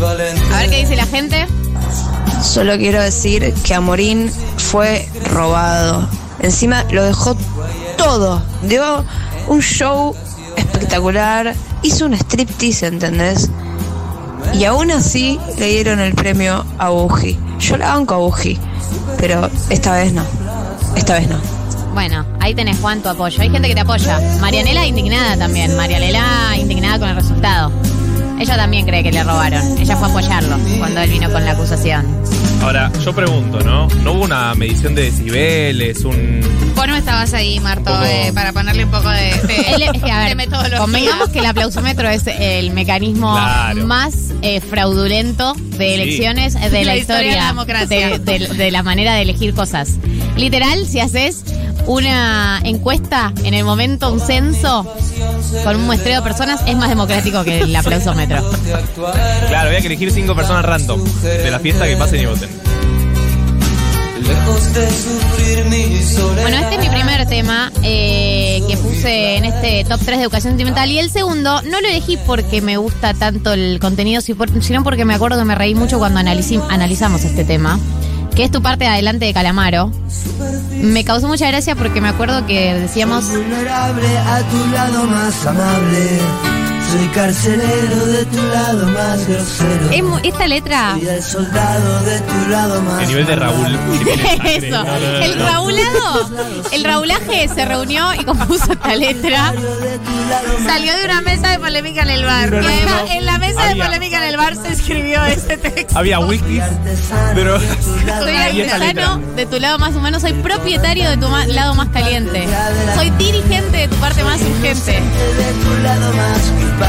A 0.53 0.59
ver 0.61 0.71
qué 0.71 0.77
dice 0.79 0.97
la 0.97 1.07
gente. 1.07 1.47
Solo 2.43 2.77
quiero 2.77 3.03
decir 3.03 3.53
que 3.65 3.75
Amorín 3.75 4.31
fue 4.57 5.09
robado. 5.31 6.07
Encima 6.41 6.85
lo 6.91 7.03
dejó 7.03 7.37
todo. 7.97 8.43
Dio 8.63 9.05
un 9.49 9.61
show 9.61 10.15
espectacular. 10.57 11.55
Hizo 11.83 12.07
un 12.07 12.15
striptease, 12.15 12.87
¿entendés? 12.87 13.51
Y 14.53 14.65
aún 14.65 14.91
así 14.91 15.39
le 15.59 15.67
dieron 15.67 16.01
el 16.01 16.15
premio 16.15 16.65
a 16.79 16.91
Buji. 16.91 17.39
Yo 17.59 17.77
la 17.77 17.95
banco 17.95 18.15
a 18.15 18.19
Buji. 18.19 18.59
Pero 19.19 19.51
esta 19.71 19.93
vez 19.93 20.13
no. 20.13 20.23
Esta 20.97 21.15
vez 21.15 21.29
no. 21.29 21.39
Bueno, 21.95 22.27
ahí 22.41 22.55
tenés 22.55 22.79
Juan 22.81 23.03
tu 23.03 23.09
apoyo. 23.09 23.41
Hay 23.41 23.51
gente 23.51 23.69
que 23.69 23.75
te 23.75 23.81
apoya. 23.81 24.21
Marianela 24.41 24.87
indignada 24.87 25.37
también. 25.37 25.77
Marianela 25.77 26.57
indignada 26.59 26.99
con 26.99 27.09
el 27.09 27.17
resultado. 27.17 27.73
Ella 28.41 28.57
también 28.57 28.85
cree 28.87 29.03
que 29.03 29.13
le 29.13 29.23
robaron. 29.25 29.79
Ella 29.79 29.97
fue 29.97 30.09
a 30.09 30.11
apoyarlo 30.11 30.59
cuando 30.79 31.01
él 31.01 31.11
vino 31.11 31.31
con 31.31 31.45
la 31.45 31.53
acusación. 31.53 32.05
Ahora, 32.63 32.91
yo 33.05 33.13
pregunto, 33.15 33.61
¿no? 33.61 33.89
¿No 34.03 34.13
hubo 34.13 34.25
una 34.25 34.55
medición 34.55 34.95
de 34.95 35.03
decibeles, 35.11 36.05
un. 36.05 36.41
Vos 36.75 36.87
no 36.89 36.97
estabas 36.97 37.33
ahí, 37.35 37.61
Marto, 37.61 37.85
poco- 37.85 38.05
eh, 38.05 38.33
para 38.35 38.53
ponerle 38.53 38.85
un 38.85 38.91
poco 38.91 39.09
de, 39.11 39.33
de, 39.47 39.75
Él, 39.75 39.83
es 39.83 40.03
que, 40.03 40.11
a 40.11 40.19
ver, 40.35 40.49
convengamos 40.79 41.29
que 41.29 41.39
el 41.41 41.47
aplausómetro 41.47 42.09
es 42.09 42.27
el 42.27 42.71
mecanismo 42.73 43.33
Claro. 43.35 43.87
más 43.87 44.15
eh, 44.43 44.61
fraudulento 44.61 45.55
de 45.79 45.95
elecciones 45.95 46.55
de 46.55 46.71
la, 46.85 46.95
La 46.95 46.97
historia 46.97 47.31
de 47.33 47.37
la 47.37 47.47
democracia. 47.49 48.19
de, 48.19 48.39
de- 48.39 48.49
de 48.49 48.71
la 48.71 48.83
manera 48.83 49.15
de 49.15 49.23
elegir 49.23 49.55
cosas. 49.55 49.91
Literal, 50.37 50.87
si 50.87 51.01
haces 51.01 51.45
una 51.87 52.61
encuesta 52.65 53.33
en 53.45 53.55
el 53.55 53.65
momento, 53.65 54.11
un 54.13 54.21
censo 54.21 54.87
con 55.63 55.77
un 55.77 55.87
muestreo 55.87 56.17
de 56.17 56.23
personas, 56.23 56.61
es 56.67 56.77
más 56.77 56.89
democrático 56.89 57.45
que 57.45 57.61
el 57.61 57.77
aplausómetro. 57.77 58.51
Claro, 59.49 59.69
había 59.69 59.81
que 59.81 59.87
elegir 59.87 60.11
cinco 60.11 60.35
personas 60.35 60.65
random 60.65 61.03
de 61.23 61.51
la 61.51 61.61
fiesta 61.61 61.87
que 61.87 61.97
pasen 61.97 62.21
y 62.21 62.27
voten. 62.27 62.51
Bueno, 66.41 66.57
este 66.57 66.75
es 66.75 66.81
mi 66.81 66.89
primer 66.89 67.27
tema 67.27 67.71
eh, 67.83 68.63
que 68.69 68.77
puse 68.79 69.37
en 69.37 69.45
este 69.45 69.85
top 69.85 70.01
3 70.03 70.19
de 70.19 70.23
educación 70.25 70.53
sentimental. 70.53 70.91
Y 70.91 70.99
el 70.99 71.11
segundo, 71.11 71.61
no 71.63 71.81
lo 71.81 71.89
elegí 71.89 72.17
porque 72.27 72.63
me 72.63 72.77
gusta 72.77 73.13
tanto 73.13 73.53
el 73.53 73.79
contenido, 73.81 74.21
sino 74.23 74.83
porque 74.83 75.05
me 75.05 75.15
acuerdo 75.15 75.39
que 75.39 75.45
me 75.45 75.55
reí 75.55 75.75
mucho 75.75 75.99
cuando 75.99 76.21
analizamos 76.21 77.25
este 77.25 77.45
tema. 77.45 77.79
Que 78.35 78.45
es 78.45 78.51
tu 78.51 78.63
parte 78.63 78.85
de 78.85 78.91
adelante 78.91 79.27
de 79.27 79.33
Calamaro. 79.33 79.93
Me 80.73 81.05
causó 81.05 81.29
mucha 81.29 81.47
gracia 81.49 81.77
porque 81.77 82.01
me 82.01 82.09
acuerdo 82.09 82.47
que 82.47 82.75
decíamos. 82.75 83.29
vulnerable 83.31 84.19
a 84.19 84.43
tu 84.43 84.71
lado 84.73 85.05
más 85.05 85.47
amable. 85.47 86.54
Soy 86.95 87.09
carcelero 87.09 88.07
de 88.07 88.25
tu 88.27 88.37
lado 88.53 88.87
más 88.87 89.27
grosero. 89.27 89.91
es 89.91 90.03
mu- 90.05 90.19
esta 90.23 90.47
letra. 90.47 90.93
Soy 90.95 91.09
el 91.09 91.23
soldado 91.25 92.01
de 92.05 92.21
tu 92.21 92.49
lado 92.51 92.83
más 92.83 93.03
El 93.03 93.09
nivel 93.09 93.27
de 93.27 93.35
Raúl. 93.37 93.67
Eso. 94.45 94.71
No, 94.71 94.85
no, 94.85 95.01
no, 95.01 95.19
El. 95.25 95.39
Raulado, 95.41 96.31
el 96.71 96.85
Raulaje 96.85 97.49
se 97.49 97.65
reunió 97.65 98.15
y 98.15 98.25
compuso 98.25 98.73
esta 98.75 98.95
letra. 98.95 99.53
Salió 100.65 100.97
de 100.97 101.05
una 101.05 101.21
mesa 101.23 101.51
de 101.51 101.59
polémica 101.59 102.03
en 102.03 102.11
el 102.11 102.25
bar. 102.25 102.51
No, 102.53 102.61
no, 102.63 102.63
Y 102.63 102.73
además, 102.73 103.03
no. 103.07 103.11
en 103.13 103.25
la 103.27 103.39
mesa 103.39 103.63
de 103.65 103.71
Había- 103.71 103.85
polémica 103.87 104.19
en 104.19 104.25
el 104.31 104.37
bar 104.37 104.55
se 104.57 104.69
escribió 104.73 105.25
este 105.25 105.57
texto. 105.57 105.99
Había 105.99 106.21
whisky, 106.21 106.61
pero. 107.35 107.59
Soy 107.59 108.35
Y 108.55 108.61
esta 108.61 108.77
artesano 108.77 109.19
de 109.35 109.47
tu 109.47 109.59
lado 109.59 109.79
más 109.81 109.97
humano, 109.97 110.21
soy 110.21 110.33
propietario 110.35 111.11
de 111.11 111.17
tu 111.17 111.29
ma- 111.29 111.47
lado 111.47 111.75
más 111.75 111.89
caliente. 111.89 112.47
Soy 112.95 113.11
dirigente 113.11 113.79
de 113.79 113.89
tu 113.89 113.97
parte 113.97 114.23
más 114.23 114.41
urgente. 114.41 115.01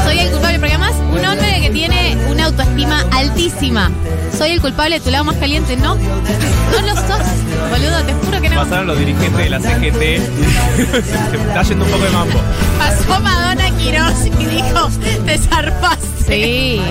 Soy 0.03 0.19
el 0.19 0.31
culpable, 0.31 0.59
porque 0.59 0.73
además 0.75 0.93
un 1.11 1.25
hombre 1.25 1.61
que 1.61 1.69
tiene 1.71 2.17
una 2.29 2.45
autoestima 2.45 3.03
altísima. 3.11 3.91
Soy 4.37 4.51
el 4.51 4.61
culpable 4.61 4.99
de 4.99 5.05
tu 5.05 5.11
lado 5.11 5.23
más 5.23 5.37
caliente, 5.37 5.77
¿no? 5.77 5.95
No 5.95 6.81
lo 6.81 6.95
sos, 6.95 7.25
boludo, 7.69 8.03
te 8.05 8.13
juro 8.13 8.41
que 8.41 8.49
no. 8.49 8.55
Pasaron 8.63 8.87
los 8.87 8.99
dirigentes 8.99 9.37
de 9.37 9.49
la 9.49 9.59
CGT. 9.59 9.99
Se 9.99 11.37
está 11.47 11.63
yendo 11.63 11.85
un 11.85 11.91
poco 11.91 12.03
de 12.03 12.09
mambo. 12.11 12.39
Pasó 12.77 13.19
Madonna 13.21 13.69
Quiroz 13.77 14.25
y 14.25 14.45
dijo, 14.45 14.89
te 15.25 15.37
zarpaste. 15.37 16.05
Sí. 16.27 16.81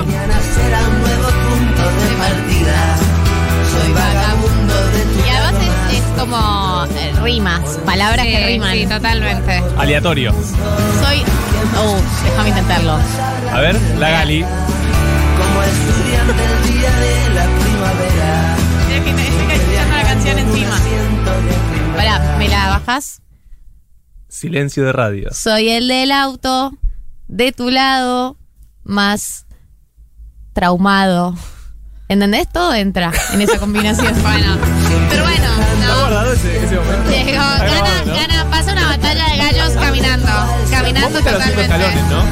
será 0.55 0.81
un 0.89 1.01
nuevo 1.01 1.29
punto 1.29 1.83
de 1.83 2.17
partida. 2.17 2.97
Soy 3.71 3.93
vagabundo 3.93 4.24
como 6.19 6.85
eh, 6.91 7.13
rimas, 7.23 7.79
palabras 7.85 8.27
que 8.27 8.47
riman. 8.47 8.73
Sí, 8.73 8.87
totalmente. 8.87 9.63
Aleatorio. 9.77 10.33
Soy. 10.33 11.23
Oh, 11.77 11.97
déjame 12.25 12.49
intentarlo. 12.51 12.99
A 13.53 13.61
ver, 13.61 13.81
la 13.99 14.11
Gali. 14.11 14.43
como 14.43 15.63
estudiante 15.63 16.45
el 16.45 16.75
día 16.75 16.91
de 16.91 17.35
la 17.35 17.45
primavera. 17.45 18.57
Estoy 18.95 19.55
escuchando 19.57 19.97
la 19.97 20.03
canción 20.05 20.39
encima. 20.39 20.77
Pará, 21.97 22.37
¿me 22.39 22.49
la 22.49 22.69
bajas? 22.69 23.23
Silencio 24.29 24.85
de 24.85 24.93
radio. 24.93 25.31
Soy 25.33 25.69
el 25.71 25.89
del 25.89 26.13
auto, 26.13 26.73
de 27.29 27.53
tu 27.53 27.71
lado, 27.71 28.37
más 28.83 29.47
traumado. 30.53 31.35
¿Entendés? 32.09 32.49
Todo 32.53 32.75
entra 32.75 33.13
en 33.33 33.41
esa 33.43 33.59
combinación. 33.59 34.15
Bueno, 34.23 34.57
pero 35.11 35.25
bueno, 35.25 35.44
ese, 36.35 36.65
ese 36.65 36.77
momento? 36.77 37.11
Llegó, 37.11 37.39
gana, 37.39 38.05
no. 38.05 38.15
gana, 38.15 38.51
pasa 38.51 38.73
una 38.73 38.87
batalla 38.89 39.25
de 39.31 39.37
gallos 39.37 39.73
caminando. 39.75 40.29
Caminando 40.71 41.11
Vos 41.11 41.19
totalmente. 41.19 41.55
Los 41.57 41.65
escalones, 41.65 42.05
¿no? 42.11 42.23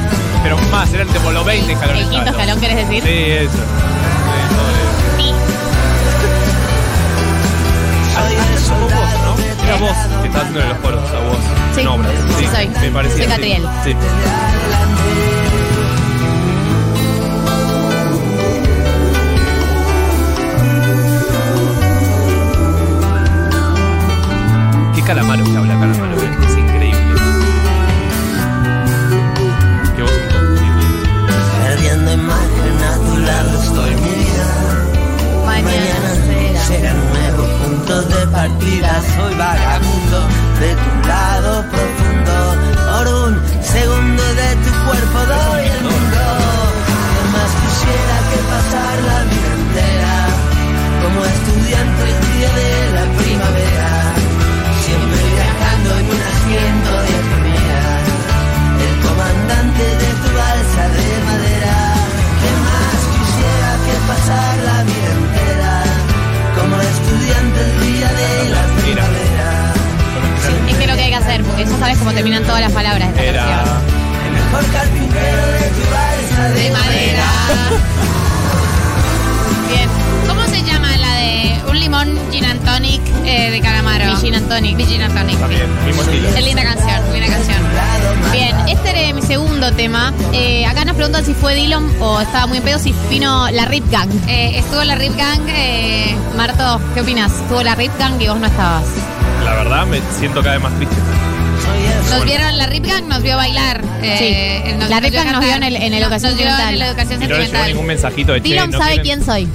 Pero 0.43 0.57
más, 0.71 0.93
eran 0.93 1.07
como 1.07 1.31
los 1.31 1.45
20 1.45 1.71
escalones. 1.71 2.03
¿El 2.03 2.09
quinto 2.09 2.29
escalón 2.29 2.59
querés 2.59 2.77
decir? 2.77 3.03
Sí, 3.03 3.09
eso. 3.09 3.51
Sí, 3.53 4.33
eso. 4.45 4.59
Sí. 5.17 5.33
Era 9.63 9.75
vos 9.77 9.97
que 10.21 10.27
estabas 10.27 10.47
haciendo 10.47 10.67
los 10.67 10.77
coros, 10.79 11.11
a 11.11 11.19
vos. 11.19 11.37
Sí, 11.73 11.81
en 11.81 11.87
obras. 11.87 12.11
sí, 12.37 12.45
sí 12.45 12.47
soy. 12.53 12.67
Me 12.81 12.91
parecía. 12.91 13.23
Soy 13.23 13.27
Catriel. 13.27 13.63
sí. 13.83 13.91
sí. 13.91 15.32
Qué 25.03 25.07
calamaro 25.07 25.43
que 25.43 25.57
habla 25.57 25.73
calamaro, 25.73 26.21
eh. 26.21 26.37
es 26.47 26.57
increíble. 26.57 27.15
Qué 29.97 30.01
voz. 30.01 30.11
Perdiendo 31.65 32.13
imagen 32.13 32.77
a 32.89 32.95
tu 33.05 33.17
lado 33.17 33.63
estoy 33.63 33.95
mi 33.95 34.11
vida. 34.23 34.45
Mañana 35.45 36.09
será 36.67 36.93
un 36.93 37.07
nuevo 37.11 37.43
punto 37.59 38.01
de 38.03 38.27
partida. 38.27 39.01
Soy 39.17 39.35
vagabundo 39.35 40.19
de 40.61 40.73
tu 40.73 41.07
lado 41.09 41.65
profundo. 41.69 42.35
Por 42.93 43.07
un 43.25 43.31
segundo 43.61 44.23
de 44.23 44.55
tu 44.63 44.71
cuerpo 44.85 45.19
doy 45.27 45.72
que 71.65 71.69
ya 71.71 71.77
sabes 71.79 71.97
cómo 71.97 72.11
terminan 72.11 72.43
todas 72.43 72.61
las 72.61 72.71
palabras 72.71 73.13
de 73.15 73.27
esta 73.27 73.41
Era. 73.41 73.45
canción. 73.45 73.77
El 74.25 74.33
mejor 74.33 74.65
carpintero 74.71 75.47
de 75.47 75.69
tu 75.69 75.91
balsa 75.91 76.49
de, 76.49 76.61
De 76.63 76.69
madera. 76.71 77.23
Bien. 79.69 79.89
¿Cómo 80.27 80.43
se 80.47 80.63
llama 80.63 80.97
la 80.97 81.15
de 81.15 81.61
un 81.69 81.79
limón 81.79 82.17
gin 82.31 82.45
and 82.45 82.63
tonic 82.65 83.01
eh, 83.25 83.51
de 83.51 83.61
calamaro? 83.61 84.05
Mi 84.13 84.15
gin 84.21 84.35
and 84.35 84.47
tonic. 84.49 84.75
Mi 84.75 84.85
gin 84.85 85.01
and 85.01 85.13
tonic. 85.13 85.39
También, 85.39 85.85
mismo 85.85 86.01
estilo. 86.01 86.29
Es 86.29 86.43
linda 86.43 86.63
canción, 86.63 87.13
linda 87.13 87.27
canción. 87.27 87.57
Bien, 88.31 88.55
este 88.67 88.89
era 88.89 89.13
mi 89.13 89.21
segundo 89.21 89.71
tema. 89.73 90.13
Eh, 90.33 90.65
acá 90.65 90.85
nos 90.85 90.95
preguntan 90.95 91.25
si 91.25 91.33
fue 91.33 91.55
Dillon 91.55 91.89
o 92.01 92.21
estaba 92.21 92.47
muy 92.47 92.57
en 92.57 92.63
pedo, 92.63 92.79
si 92.79 92.93
vino 93.09 93.49
la 93.51 93.65
Rip 93.65 93.89
Gang. 93.91 94.09
Eh, 94.27 94.57
estuvo 94.59 94.83
la 94.83 94.95
Rip 94.95 95.15
Gang. 95.17 95.41
eh, 95.49 96.15
Marto, 96.35 96.79
¿qué 96.93 97.01
opinas? 97.01 97.31
Estuvo 97.31 97.61
la 97.63 97.75
Rip 97.75 97.91
Gang 97.99 98.19
y 98.21 98.27
vos 98.27 98.37
no 98.39 98.47
estabas. 98.47 98.83
La 99.43 99.53
verdad 99.55 99.85
me 99.85 100.01
siento 100.17 100.41
cada 100.41 100.55
vez 100.55 100.63
más 100.63 100.73
triste. 100.75 100.95
Nos 102.09 102.25
vieron 102.25 102.57
la 102.57 102.65
Rip 102.67 102.85
Gang, 102.85 103.05
nos 103.07 103.21
vio 103.23 103.35
bailar. 103.37 103.81
eh, 104.01 104.61
Sí. 104.65 104.73
nos- 104.77 104.89
La 104.89 104.99
Rip 104.99 105.13
Gang 105.13 105.31
nos 105.31 105.41
vio 105.43 105.55
en 105.55 105.63
el- 105.63 105.75
en 105.75 105.93
el 105.93 106.03
Educación 106.03 106.31
nos 106.31 106.39
Sentimental. 106.39 106.73
en 106.73 106.79
la 106.79 106.87
educación 106.87 107.23
Y 107.23 107.27
no 107.27 107.37
llegó 107.37 107.65
ningún 107.65 107.85
mensajito 107.85 108.33
de 108.33 108.41
che, 108.41 108.55
¿no 108.55 108.71
sabe 108.71 108.95
quieren? 108.95 109.03
quién 109.03 109.25
soy. 109.25 109.47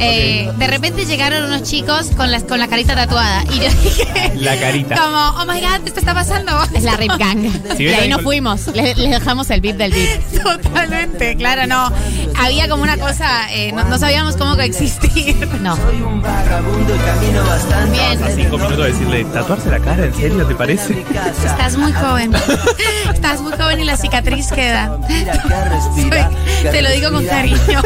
Eh, 0.00 0.50
de 0.58 0.66
repente 0.66 1.06
llegaron 1.06 1.44
unos 1.44 1.62
chicos 1.62 2.06
con, 2.16 2.30
las, 2.30 2.42
con 2.44 2.58
la 2.58 2.68
carita 2.68 2.94
tatuada. 2.94 3.44
Y 3.44 3.60
yo 3.60 3.68
dije, 3.82 4.32
La 4.36 4.56
carita. 4.58 4.96
como, 4.96 5.16
oh 5.40 5.46
my 5.46 5.60
god, 5.60 5.86
esto 5.86 6.00
está 6.00 6.14
pasando. 6.14 6.52
Es 6.74 6.82
la 6.82 6.96
Rip 6.96 7.12
Gang. 7.18 7.44
Si 7.76 7.84
y 7.84 7.88
ahí 7.88 8.10
con- 8.10 8.22
fuimos. 8.22 8.66
Les, 8.68 8.96
les 8.98 9.10
dejamos 9.10 9.48
el 9.50 9.60
beat 9.60 9.76
del 9.76 9.92
beat. 9.92 10.20
Totalmente, 10.42 11.36
claro, 11.36 11.66
no. 11.66 11.90
Había 12.38 12.68
como 12.68 12.82
una 12.82 12.96
cosa, 12.98 13.52
eh, 13.52 13.72
no, 13.72 13.84
no 13.84 13.98
sabíamos 13.98 14.36
cómo 14.36 14.54
coexistir. 14.56 15.48
No. 15.60 15.76
Soy 15.76 16.02
un 16.02 16.20
vagabundo 16.20 16.94
y 16.94 16.98
camino 16.98 17.44
bastante. 17.44 17.92
Bien. 17.92 18.22
A 18.22 18.30
cinco 18.30 18.58
minutos 18.58 18.78
de 18.78 18.92
decirle, 18.92 19.24
¿tatuarse 19.26 19.70
la 19.70 19.78
cara? 19.78 20.04
¿En 20.04 20.14
serio? 20.14 20.44
¿Te 20.46 20.54
parece? 20.54 20.92
Estás 21.44 21.76
muy 21.76 21.92
joven. 21.92 22.32
Estás 23.12 23.40
muy 23.40 23.52
joven 23.52 23.80
y 23.80 23.84
la 23.84 23.96
cicatriz 23.96 24.48
queda. 24.48 24.98
Soy- 25.94 26.70
te 26.70 26.82
lo 26.82 26.90
digo 26.90 27.10
con 27.12 27.24
cariño. 27.26 27.82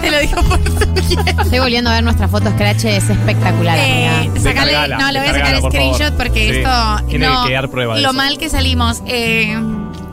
te 0.00 0.10
lo 0.10 0.18
digo 0.20 0.42
por 0.42 0.58
tu. 0.60 1.15
Estoy 1.42 1.58
volviendo 1.58 1.90
a 1.90 1.94
ver 1.94 2.04
nuestra 2.04 2.28
foto 2.28 2.50
Scratch, 2.50 2.84
es 2.84 3.08
espectacular. 3.10 3.78
Eh, 3.78 4.08
amiga. 4.08 4.40
sacale- 4.40 4.42
Descargala, 4.42 4.98
no, 4.98 5.12
le 5.12 5.18
voy 5.20 5.28
a 5.28 5.32
sacar 5.32 5.52
descargala, 5.54 5.60
por 5.60 5.70
screenshot 5.72 6.00
favor. 6.00 6.16
porque 6.16 6.40
Sí, 6.52 6.58
esto 6.58 7.06
tiene 7.08 7.26
no, 7.26 7.44
que 7.46 7.52
dar 7.52 7.68
prueba 7.70 7.94
de 7.96 8.00
lo 8.02 8.08
eso. 8.10 8.16
mal 8.16 8.38
que 8.38 8.48
salimos. 8.48 9.02
Eh, 9.06 9.56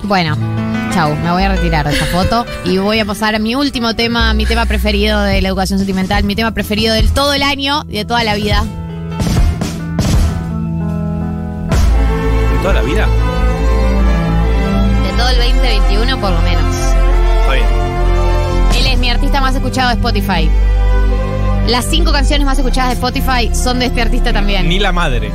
Bueno, 0.04 0.36
chau, 0.94 1.16
me 1.16 1.32
voy 1.32 1.44
a 1.44 1.50
retirar 1.50 1.88
de 1.88 1.94
esta 1.94 2.06
foto 2.08 2.46
y 2.66 2.78
voy 2.78 3.00
a 3.00 3.06
pasar 3.06 3.36
a 3.36 3.40
mi 3.40 3.56
último 3.56 3.96
tema, 3.96 4.34
mi 4.34 4.46
tema 4.46 4.66
preferido 4.66 5.22
de 5.22 5.42
la 5.42 5.48
educación 5.50 5.80
sentimental, 5.80 6.24
mi 6.26 6.36
tema 6.36 6.52
preferido 6.52 6.94
del 6.94 7.12
todo 7.14 7.34
el 7.34 7.42
año 7.44 7.84
y 7.88 7.94
de 7.98 8.06
toda 8.06 8.24
la 8.24 8.36
vida. 8.36 8.64
¿De 12.52 12.58
toda 12.62 12.74
la 12.74 12.82
vida? 12.82 13.08
De 15.04 15.18
todo 15.18 15.30
el 15.30 15.38
2021 15.38 16.20
por 16.20 16.32
lo 16.32 16.42
menos. 16.42 16.76
Está 17.42 17.54
bien. 17.54 17.66
Él 18.78 18.88
es 18.88 19.00
mi 19.00 19.10
artista 19.10 19.42
más 19.42 19.56
escuchado 19.56 19.90
de 19.90 19.96
Spotify. 19.96 20.50
Las 21.68 21.86
cinco 21.86 22.12
canciones 22.12 22.46
más 22.46 22.58
escuchadas 22.58 22.90
de 22.90 22.94
Spotify 22.96 23.50
son 23.56 23.80
de 23.80 23.86
este 23.86 24.02
artista 24.02 24.34
también. 24.34 24.68
Ni 24.68 24.80
la 24.80 24.92
madre. 24.92 25.32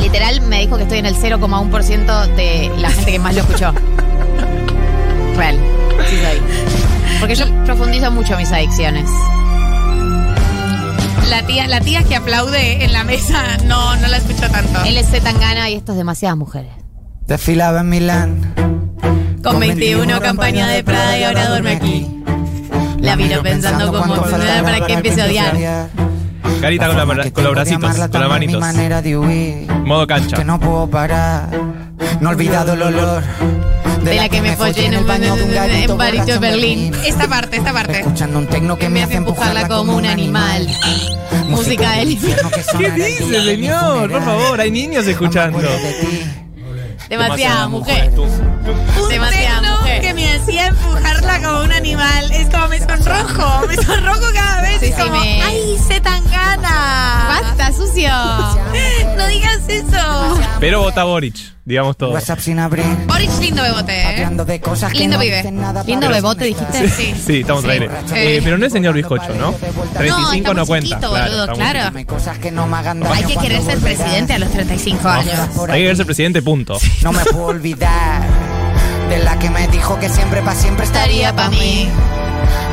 Literal 0.00 0.40
me 0.42 0.60
dijo 0.60 0.76
que 0.76 0.82
estoy 0.82 0.98
en 0.98 1.06
el 1.06 1.16
0,1% 1.16 2.26
de 2.34 2.70
la 2.78 2.90
gente 2.90 3.12
que 3.12 3.18
más 3.18 3.34
lo 3.34 3.40
escuchó. 3.40 3.72
Real. 5.36 5.58
Sí 6.08 6.16
soy. 6.16 7.18
Porque 7.20 7.34
yo 7.34 7.46
profundizo 7.64 8.10
mucho 8.10 8.36
mis 8.36 8.52
adicciones. 8.52 9.08
la 11.30 11.42
tía, 11.46 11.66
la 11.68 11.80
tía 11.80 12.02
que 12.02 12.16
aplaude 12.16 12.84
en 12.84 12.92
la 12.92 13.04
mesa 13.04 13.56
no, 13.66 13.96
no 13.96 14.08
la 14.08 14.18
escucho 14.18 14.50
tanto. 14.50 14.84
Él 14.84 14.98
es 14.98 15.10
Tangana 15.22 15.70
y 15.70 15.74
esto 15.74 15.92
es 15.92 15.98
demasiadas 15.98 16.36
mujeres. 16.36 16.72
Desfilaba 17.26 17.80
en 17.80 17.88
Milán. 17.88 18.54
Con 19.42 19.58
21 19.58 20.20
campaña 20.20 20.68
de 20.68 20.84
Prada 20.84 21.18
y 21.18 21.22
ahora 21.24 21.48
duerme 21.48 21.72
aquí. 21.72 22.21
La 23.02 23.16
vino 23.16 23.42
pensando 23.42 23.92
como 23.92 24.16
enfermedad 24.16 24.62
para 24.62 24.86
que 24.86 24.92
empiece 24.94 25.22
a 25.22 25.26
odiar. 25.26 25.88
Carita 26.60 26.86
con, 26.86 26.96
la- 26.96 27.30
con 27.30 27.44
los 27.44 27.52
bracitos, 27.52 27.96
con 28.08 28.20
las 28.20 28.28
manitos. 28.28 28.60
manera 28.60 29.02
de 29.02 29.18
huir. 29.18 29.70
Modo 29.84 30.06
cancha. 30.06 30.36
Que 30.36 30.44
no 30.44 30.60
puedo 30.60 30.88
parar. 30.88 31.48
No 32.20 32.30
he 32.30 32.32
olvidado 32.34 32.74
el 32.74 32.82
olor. 32.82 33.22
De 34.04 34.14
la 34.14 34.28
que 34.28 34.40
me 34.42 34.56
follé 34.56 34.86
en 34.86 34.94
el 34.94 35.04
baño 35.04 35.36
de 35.36 35.44
un 35.44 35.52
garito 35.54 35.92
en 35.92 35.98
Barito 35.98 36.22
borracho 36.22 36.32
de 36.32 36.38
Berlín. 36.38 36.92
Esta 37.04 37.28
parte, 37.28 37.56
esta 37.56 37.72
parte. 37.72 38.00
Escuchando 38.00 38.38
un 38.38 38.46
tecno 38.46 38.76
que 38.76 38.88
me 38.88 39.02
hace 39.02 39.14
empujarla 39.16 39.68
como 39.68 39.96
un 39.96 40.06
animal. 40.06 40.66
Música 41.48 41.92
del 41.92 42.10
infierno. 42.12 42.50
¿Qué 42.78 42.90
dice, 42.92 43.42
señor? 43.44 44.10
Por 44.10 44.24
favor, 44.24 44.60
hay 44.60 44.70
niños 44.70 45.06
escuchando. 45.06 45.58
Demasiada 47.18 47.68
mujer. 47.68 48.10
Un 48.18 49.08
Demasiada 49.10 49.60
tecno 49.60 49.76
mujer. 49.80 50.00
que 50.00 50.14
me 50.14 50.32
hacía 50.32 50.66
empujarla 50.68 51.42
como 51.42 51.64
un 51.64 51.72
animal. 51.72 52.32
Es 52.32 52.48
como 52.48 52.68
me 52.68 52.78
sonrojo, 52.78 53.66
me 53.66 53.76
sonrojo 53.76 54.32
cada 54.34 54.62
vez. 54.62 54.80
Sí, 54.80 54.86
es 54.86 54.94
sí, 54.96 55.02
como, 55.02 55.20
me- 55.20 55.42
¡ay, 55.42 55.78
se 55.86 56.00
tan 56.00 56.24
gana! 56.30 57.38
¡Basta, 57.42 57.72
sucio! 57.72 58.08
No 59.16 59.26
digas 59.26 59.60
eso. 59.68 60.40
Pero 60.58 60.80
vota 60.80 61.04
Boric, 61.04 61.36
digamos 61.64 61.96
todo. 61.96 62.12
WhatsApp 62.12 62.40
sin 62.40 62.58
abrir. 62.58 62.84
Boric 63.06 63.30
lindo 63.40 63.62
bebote, 63.62 64.00
¿eh? 64.00 64.06
Hablando 64.06 64.44
de 64.44 64.60
cosas 64.60 64.92
que 64.92 64.98
Lindo 64.98 65.16
no 65.16 65.22
pibe. 65.22 65.36
dicen 65.36 65.60
nada 65.60 65.84
Lindo 65.84 66.06
para 66.06 66.16
bebote, 66.16 66.44
dijiste. 66.44 66.88
Sí. 66.88 67.14
Sí, 67.26 67.40
estamos 67.40 67.64
al 67.64 67.70
aire. 67.70 67.86
Eh. 67.86 68.36
Eh, 68.36 68.40
pero 68.42 68.58
no 68.58 68.66
es 68.66 68.72
señor 68.72 68.94
bizcocho, 68.94 69.32
¿no? 69.34 69.52
35 69.52 70.34
está 70.36 70.54
no, 70.54 70.60
muy 70.60 70.66
cuenta. 70.66 70.88
chiquito, 70.88 71.10
claro, 71.10 71.52
claro. 71.54 71.96
Hay 71.96 72.38
que 72.40 72.50
no 72.50 72.66
me 72.66 72.76
hagan 72.76 73.00
daño 73.00 73.14
Hay 73.14 73.22
que 73.24 73.34
cuando 73.34 73.42
querer 73.42 73.62
ser 73.62 73.78
presidente 73.78 74.32
a 74.32 74.38
los 74.38 74.50
35 74.50 75.08
años. 75.08 75.34
Hay 75.68 75.80
que 75.82 75.86
verse 75.86 76.04
presidente, 76.04 76.42
punto. 76.42 76.78
No 77.02 77.12
me 77.12 77.24
puedo 77.24 77.46
olvidar 77.46 78.22
de 79.08 79.18
la 79.18 79.38
que 79.38 79.50
me 79.50 79.68
dijo 79.68 79.98
que 79.98 80.08
siempre 80.08 80.42
pa' 80.42 80.54
siempre 80.54 80.84
estaría 80.84 81.34
pa' 81.34 81.50
mí. 81.50 81.88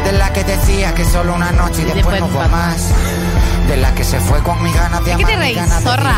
De 0.06 0.12
la 0.14 0.32
que 0.34 0.44
decía 0.44 0.94
que 0.96 1.04
solo 1.06 1.36
una 1.36 1.52
noche 1.52 1.82
y 1.82 1.86
después 1.86 2.20
no 2.20 2.28
fue 2.30 2.48
más. 2.48 2.92
De 3.68 3.78
la 3.78 3.94
que 3.94 4.04
se 4.04 4.20
fue 4.20 4.40
con 4.42 4.62
mis 4.64 4.74
ganas 4.74 5.04
de 5.06 5.12
¿De 5.12 5.18
qué 5.18 5.26
te 5.26 5.34
amar, 5.34 5.46
reís, 5.46 5.84
zorra? 5.84 6.18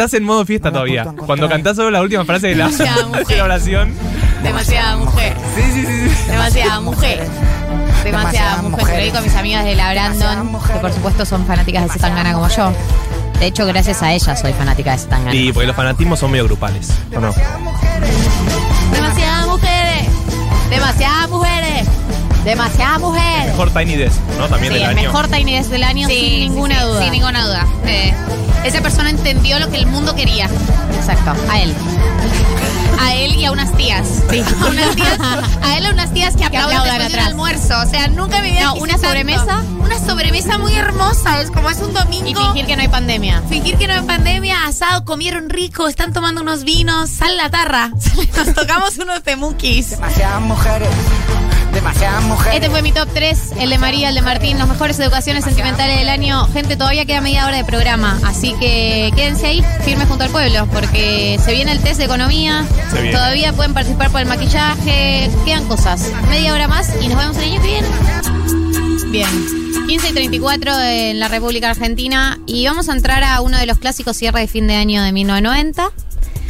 Estás 0.00 0.14
en 0.14 0.24
modo 0.24 0.46
fiesta 0.46 0.72
todavía. 0.72 1.04
Cuando 1.26 1.46
cantás 1.46 1.76
solo 1.76 1.90
la 1.90 2.00
última 2.00 2.24
frase 2.24 2.46
de 2.46 2.54
la, 2.54 2.68
Demasiada 2.68 3.06
mujer. 3.06 3.26
de 3.28 3.36
la 3.36 3.44
oración. 3.44 3.94
Demasiada 4.42 4.96
mujer. 4.96 5.36
Sí, 5.54 5.62
sí, 5.74 5.84
sí. 5.84 6.08
sí. 6.08 6.30
Demasiada 6.30 6.80
mujer. 6.90 7.18
Demasiada 7.18 8.04
Demasiadas 8.04 8.62
mujer. 8.62 8.70
mujeres. 8.70 8.94
Te 8.94 8.96
lo 8.96 9.04
digo 9.04 9.18
a 9.18 9.20
mis 9.20 9.36
amigas 9.36 9.64
de 9.66 9.74
la 9.74 9.92
Brandon, 9.92 10.52
que 10.72 10.78
por 10.80 10.90
supuesto 10.94 11.26
son 11.26 11.44
fanáticas 11.44 11.82
de 11.82 11.90
Zetangana 11.90 12.32
como 12.32 12.48
yo. 12.48 12.72
De 13.40 13.46
hecho, 13.46 13.66
gracias 13.66 14.02
a 14.02 14.14
ellas 14.14 14.40
soy 14.40 14.54
fanática 14.54 14.92
de 14.92 14.98
Zetangana. 15.00 15.34
Y 15.34 15.52
porque 15.52 15.66
los 15.66 15.76
fanatismos 15.76 16.18
son 16.18 16.30
medio 16.30 16.44
grupales, 16.44 16.90
¿o 17.14 17.20
no? 17.20 17.34
Demasiadas 18.94 19.46
mujeres. 19.48 20.06
Demasiadas 20.70 21.28
mujeres. 21.28 21.88
Demasiada 22.44 22.98
mujer. 22.98 23.46
Mejor 23.48 23.70
Tiny 23.70 23.96
Desk, 23.96 24.18
¿no? 24.38 24.48
También 24.48 24.72
Sí, 24.72 24.78
del 24.78 24.88
el 24.90 24.96
año. 24.98 25.08
mejor 25.08 25.28
Tiny 25.28 25.54
Desk 25.56 25.70
del 25.70 25.82
año, 25.84 26.08
Sí, 26.08 26.14
sin 26.14 26.30
sí, 26.30 26.38
ninguna 26.40 26.80
sí, 26.80 26.86
duda. 26.86 27.02
Sin 27.02 27.12
ninguna 27.12 27.44
duda. 27.46 27.66
Eh, 27.86 28.14
esa 28.64 28.80
persona 28.80 29.10
entendió 29.10 29.58
lo 29.58 29.70
que 29.70 29.76
el 29.78 29.86
mundo 29.86 30.14
quería. 30.14 30.48
Exacto, 30.98 31.32
a 31.50 31.60
él. 31.60 31.74
A 33.00 33.14
él 33.14 33.34
y 33.36 33.44
a 33.46 33.52
unas 33.52 33.72
tías. 33.76 34.06
A 34.62 34.66
unas 34.68 34.94
tías. 34.94 35.18
A 35.62 35.76
él 35.78 35.84
y 35.84 35.86
a 35.86 35.90
unas 35.92 36.12
tías 36.12 36.36
que 36.36 36.44
aplauden 36.44 36.76
aplaudan 36.76 36.98
después 36.98 36.98
de 36.98 37.04
atrás. 37.18 37.22
un 37.24 37.30
almuerzo. 37.30 37.80
O 37.80 37.86
sea, 37.90 38.08
nunca 38.08 38.40
me 38.42 38.48
había 38.50 38.64
No, 38.64 38.74
una 38.74 38.98
sobremesa. 38.98 39.62
Una 39.82 39.98
sobremesa 39.98 40.58
muy 40.58 40.74
hermosa. 40.74 41.40
Es 41.40 41.50
como 41.50 41.70
es 41.70 41.78
un 41.78 41.92
domingo. 41.94 42.28
Y 42.28 42.34
fingir 42.34 42.66
que 42.66 42.76
no 42.76 42.82
hay 42.82 42.88
pandemia. 42.88 43.42
Fingir 43.48 43.76
que 43.76 43.86
no 43.86 43.94
hay 43.94 44.02
pandemia, 44.02 44.66
asado, 44.66 45.04
comieron 45.06 45.48
rico, 45.48 45.88
están 45.88 46.12
tomando 46.12 46.42
unos 46.42 46.64
vinos, 46.64 47.08
sal 47.10 47.36
la 47.38 47.48
tarra. 47.50 47.90
Nos 48.36 48.54
tocamos 48.54 48.98
unos 48.98 49.22
temukis. 49.22 49.90
Demasiadas 49.90 50.42
mujeres, 50.42 50.88
demasiadas 51.72 52.22
mujeres. 52.24 52.54
Este 52.56 52.70
fue 52.70 52.82
mi 52.82 52.92
top 52.92 53.08
3, 53.12 53.52
el 53.60 53.70
de 53.70 53.78
María, 53.78 54.08
el 54.08 54.14
de 54.14 54.22
Martín, 54.22 54.58
las 54.58 54.68
mejores 54.68 54.98
educaciones 54.98 55.44
sentimentales 55.44 55.98
del 55.98 56.08
año. 56.08 56.46
Gente, 56.52 56.76
todavía 56.76 57.04
queda 57.04 57.20
media 57.20 57.46
hora 57.46 57.56
de 57.56 57.64
programa, 57.64 58.18
así 58.24 58.54
que 58.60 59.10
quédense 59.16 59.46
ahí, 59.46 59.64
firmes 59.84 60.08
junto 60.08 60.24
al 60.24 60.30
pueblo, 60.30 60.66
porque 60.72 61.38
se 61.44 61.52
viene 61.52 61.72
el 61.72 61.80
test 61.80 61.98
de 61.98 62.04
economía, 62.04 62.64
Se 62.90 62.96
viene. 63.02 63.12
todavía 63.16 63.52
pueden 63.52 63.74
participar 63.74 64.10
por 64.10 64.20
el 64.20 64.26
maquillaje, 64.26 65.30
quedan 65.44 65.66
cosas. 65.66 66.10
Media 66.28 66.54
hora 66.54 66.68
más 66.68 66.90
y 67.00 67.08
nos 67.08 67.18
vemos 67.18 67.36
el 67.38 67.44
año 67.44 67.60
que 67.62 67.66
viene. 67.68 67.88
Bien. 69.10 69.28
15 69.86 70.08
y 70.10 70.12
34 70.12 70.80
en 70.82 71.18
la 71.18 71.26
República 71.28 71.70
Argentina 71.70 72.38
y 72.46 72.64
vamos 72.66 72.88
a 72.88 72.92
entrar 72.92 73.24
a 73.24 73.40
uno 73.40 73.58
de 73.58 73.66
los 73.66 73.78
clásicos 73.78 74.16
cierre 74.16 74.40
de 74.40 74.46
fin 74.46 74.68
de 74.68 74.76
año 74.76 75.02
de 75.02 75.10
1990. 75.12 75.90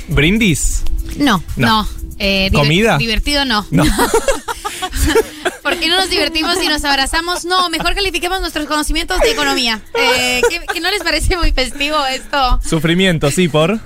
¿Brindis? 0.09 0.83
No, 1.17 1.43
No. 1.57 1.67
No. 1.67 1.89
eh, 2.19 2.51
¿Comida? 2.53 2.99
Divertido 2.99 3.45
no. 3.47 3.65
No. 3.71 3.85
¿Por 5.63 5.79
qué 5.79 5.89
no 5.89 5.97
nos 5.97 6.11
divertimos 6.11 6.57
y 6.63 6.69
nos 6.69 6.85
abrazamos? 6.85 7.45
No, 7.45 7.69
mejor 7.71 7.95
califiquemos 7.95 8.41
nuestros 8.41 8.67
conocimientos 8.67 9.21
de 9.21 9.31
economía. 9.31 9.81
Eh, 9.95 10.41
¿qué, 10.49 10.61
qué 10.73 10.81
no 10.81 10.91
les 10.91 11.03
parece 11.03 11.37
muy 11.37 11.53
festivo 11.53 11.97
esto? 12.07 12.61
Sufrimiento, 12.67 13.31
sí, 13.31 13.49
por. 13.49 13.81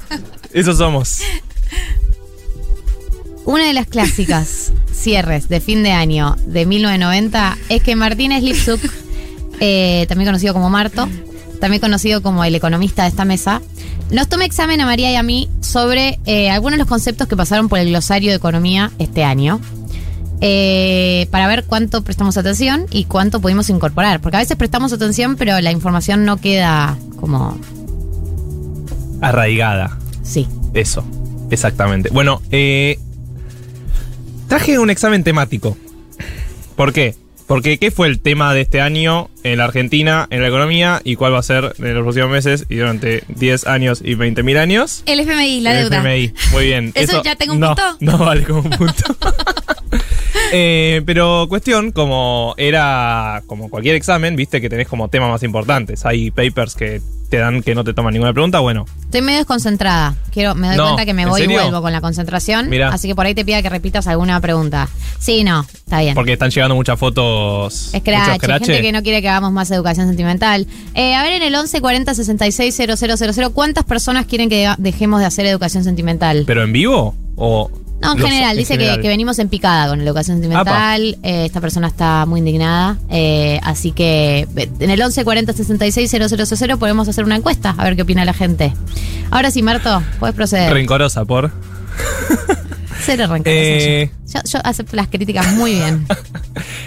Eso 0.52 0.74
somos. 0.74 1.20
Una 3.44 3.66
de 3.66 3.74
las 3.74 3.86
clásicas 3.86 4.72
cierres 4.90 5.48
de 5.48 5.60
fin 5.60 5.82
de 5.82 5.92
año 5.92 6.36
de 6.46 6.64
1990 6.64 7.58
es 7.68 7.82
que 7.82 7.94
Martínez 7.94 8.42
Lipsuk, 8.42 8.80
eh, 9.60 10.06
también 10.08 10.28
conocido 10.28 10.54
como 10.54 10.70
Marto, 10.70 11.08
también 11.60 11.80
conocido 11.80 12.22
como 12.22 12.42
el 12.44 12.54
economista 12.54 13.02
de 13.02 13.10
esta 13.10 13.26
mesa, 13.26 13.60
nos 14.10 14.28
toma 14.28 14.44
examen 14.44 14.80
a 14.80 14.86
María 14.86 15.12
y 15.12 15.16
a 15.16 15.22
mí 15.22 15.50
sobre 15.60 16.18
eh, 16.24 16.50
algunos 16.50 16.74
de 16.74 16.78
los 16.78 16.88
conceptos 16.88 17.28
que 17.28 17.36
pasaron 17.36 17.68
por 17.68 17.78
el 17.78 17.88
glosario 17.88 18.30
de 18.30 18.36
economía 18.36 18.90
este 18.98 19.24
año. 19.24 19.60
Eh, 20.46 21.26
para 21.30 21.46
ver 21.46 21.64
cuánto 21.64 22.04
prestamos 22.04 22.36
atención 22.36 22.86
y 22.90 23.06
cuánto 23.06 23.40
pudimos 23.40 23.70
incorporar. 23.70 24.20
Porque 24.20 24.36
a 24.36 24.40
veces 24.40 24.58
prestamos 24.58 24.92
atención, 24.92 25.36
pero 25.36 25.58
la 25.62 25.72
información 25.72 26.26
no 26.26 26.36
queda 26.36 26.98
como. 27.18 27.58
Arraigada. 29.22 29.98
Sí. 30.22 30.46
Eso, 30.74 31.02
exactamente. 31.50 32.10
Bueno, 32.10 32.42
eh, 32.50 32.98
traje 34.46 34.78
un 34.78 34.90
examen 34.90 35.24
temático. 35.24 35.78
¿Por 36.76 36.92
qué? 36.92 37.14
Porque 37.46 37.78
¿qué 37.78 37.90
fue 37.90 38.08
el 38.08 38.20
tema 38.20 38.52
de 38.52 38.62
este 38.62 38.82
año 38.82 39.30
en 39.44 39.58
la 39.58 39.64
Argentina, 39.64 40.26
en 40.28 40.42
la 40.42 40.48
economía, 40.48 41.00
y 41.04 41.16
cuál 41.16 41.32
va 41.32 41.38
a 41.38 41.42
ser 41.42 41.74
en 41.78 41.94
los 41.94 42.02
próximos 42.02 42.30
meses 42.30 42.66
y 42.68 42.76
durante 42.76 43.24
10 43.28 43.66
años 43.66 44.02
y 44.04 44.14
20 44.14 44.42
mil 44.42 44.58
años? 44.58 45.04
El 45.06 45.20
FMI, 45.20 45.60
la 45.62 45.72
El 45.72 45.88
deuda. 45.88 45.98
FMI. 46.00 46.34
Muy 46.52 46.64
bien. 46.66 46.92
¿Eso 46.94 47.22
ya 47.22 47.34
tengo 47.36 47.54
un 47.54 47.60
no, 47.60 47.68
punto? 47.68 47.96
No 48.00 48.18
vale 48.18 48.42
como 48.44 48.60
un 48.60 48.70
punto. 48.70 49.16
Eh, 50.56 51.02
pero 51.04 51.46
cuestión, 51.48 51.90
como 51.90 52.54
era 52.56 53.42
como 53.48 53.68
cualquier 53.68 53.96
examen, 53.96 54.36
viste 54.36 54.60
que 54.60 54.68
tenés 54.68 54.86
como 54.86 55.08
temas 55.08 55.28
más 55.28 55.42
importantes. 55.42 56.06
Hay 56.06 56.30
papers 56.30 56.76
que 56.76 57.02
te 57.28 57.38
dan 57.38 57.60
que 57.60 57.74
no 57.74 57.82
te 57.82 57.92
toman 57.92 58.12
ninguna 58.12 58.32
pregunta. 58.32 58.60
Bueno, 58.60 58.84
Estoy 59.00 59.20
medio 59.22 59.38
desconcentrada. 59.38 60.14
Quiero, 60.32 60.54
me 60.54 60.68
doy 60.68 60.76
No, 60.76 60.84
cuenta 60.84 61.06
que 61.06 61.12
me 61.12 61.22
¿en 61.22 61.28
voy 61.28 61.42
y 61.42 61.46
vuelvo 61.48 61.82
con 61.82 61.90
la 61.90 62.00
concentración. 62.00 62.68
Mirá. 62.68 62.90
Así 62.90 63.08
que 63.08 63.16
por 63.16 63.26
ahí 63.26 63.34
te 63.34 63.44
pida 63.44 63.62
que 63.62 63.68
repitas 63.68 64.06
alguna 64.06 64.40
pregunta. 64.40 64.88
Sí, 65.18 65.42
no, 65.42 65.62
está 65.62 66.00
bien. 66.02 66.14
porque 66.14 66.34
están 66.34 66.50
llegando 66.50 66.76
muchas 66.76 67.00
fotos. 67.00 67.90
Scratch, 67.96 68.40
gente 68.40 68.80
que 68.80 68.92
no 68.92 69.02
quiere 69.02 69.22
que 69.22 69.28
hagamos 69.28 69.50
más 69.50 69.68
educación 69.72 70.06
sentimental. 70.06 70.68
Eh, 70.94 71.16
a 71.16 71.22
ver, 71.24 71.32
en 71.32 71.42
el 71.42 71.52
11 71.52 71.80
40 71.80 72.14
66 72.14 72.76
000, 72.76 73.50
¿cuántas 73.52 73.84
personas 73.84 74.26
quieren 74.26 74.48
que 74.48 74.72
dejemos 74.78 75.18
de 75.18 75.26
hacer 75.26 75.46
educación 75.46 75.82
sentimental? 75.82 76.44
¿Pero 76.46 76.62
en 76.62 76.72
vivo? 76.72 77.16
¿O 77.34 77.72
No, 78.04 78.12
en 78.12 78.20
los- 78.20 78.28
general, 78.30 78.56
dice 78.56 78.74
que, 78.74 78.80
general? 78.84 79.02
que 79.02 79.08
venimos 79.08 79.38
en 79.38 79.48
picada 79.48 79.88
con 79.88 79.98
la 79.98 80.04
educación 80.04 80.36
sentimental. 80.36 81.18
Eh, 81.22 81.44
esta 81.46 81.60
persona 81.60 81.88
está 81.88 82.26
muy 82.26 82.38
indignada. 82.38 82.98
Eh, 83.10 83.58
así 83.62 83.92
que 83.92 84.46
en 84.80 84.90
el 84.90 85.00
11 85.02 85.24
40 85.24 85.52
66 85.52 86.10
000 86.10 86.78
podemos 86.78 87.08
hacer 87.08 87.24
una 87.24 87.36
encuesta 87.36 87.74
a 87.76 87.84
ver 87.84 87.96
qué 87.96 88.02
opina 88.02 88.24
la 88.24 88.34
gente. 88.34 88.72
Ahora 89.30 89.50
sí, 89.50 89.62
Marto, 89.62 90.02
puedes 90.20 90.34
proceder. 90.36 90.72
Rencorosa, 90.72 91.24
por. 91.24 91.50
Cero 93.04 93.24
rencorosa 93.28 93.44
Eh, 93.50 94.10
yo. 94.32 94.40
Yo, 94.44 94.58
acepto 94.64 94.96
las 94.96 95.08
críticas 95.08 95.52
muy 95.54 95.72
bien. 95.74 96.06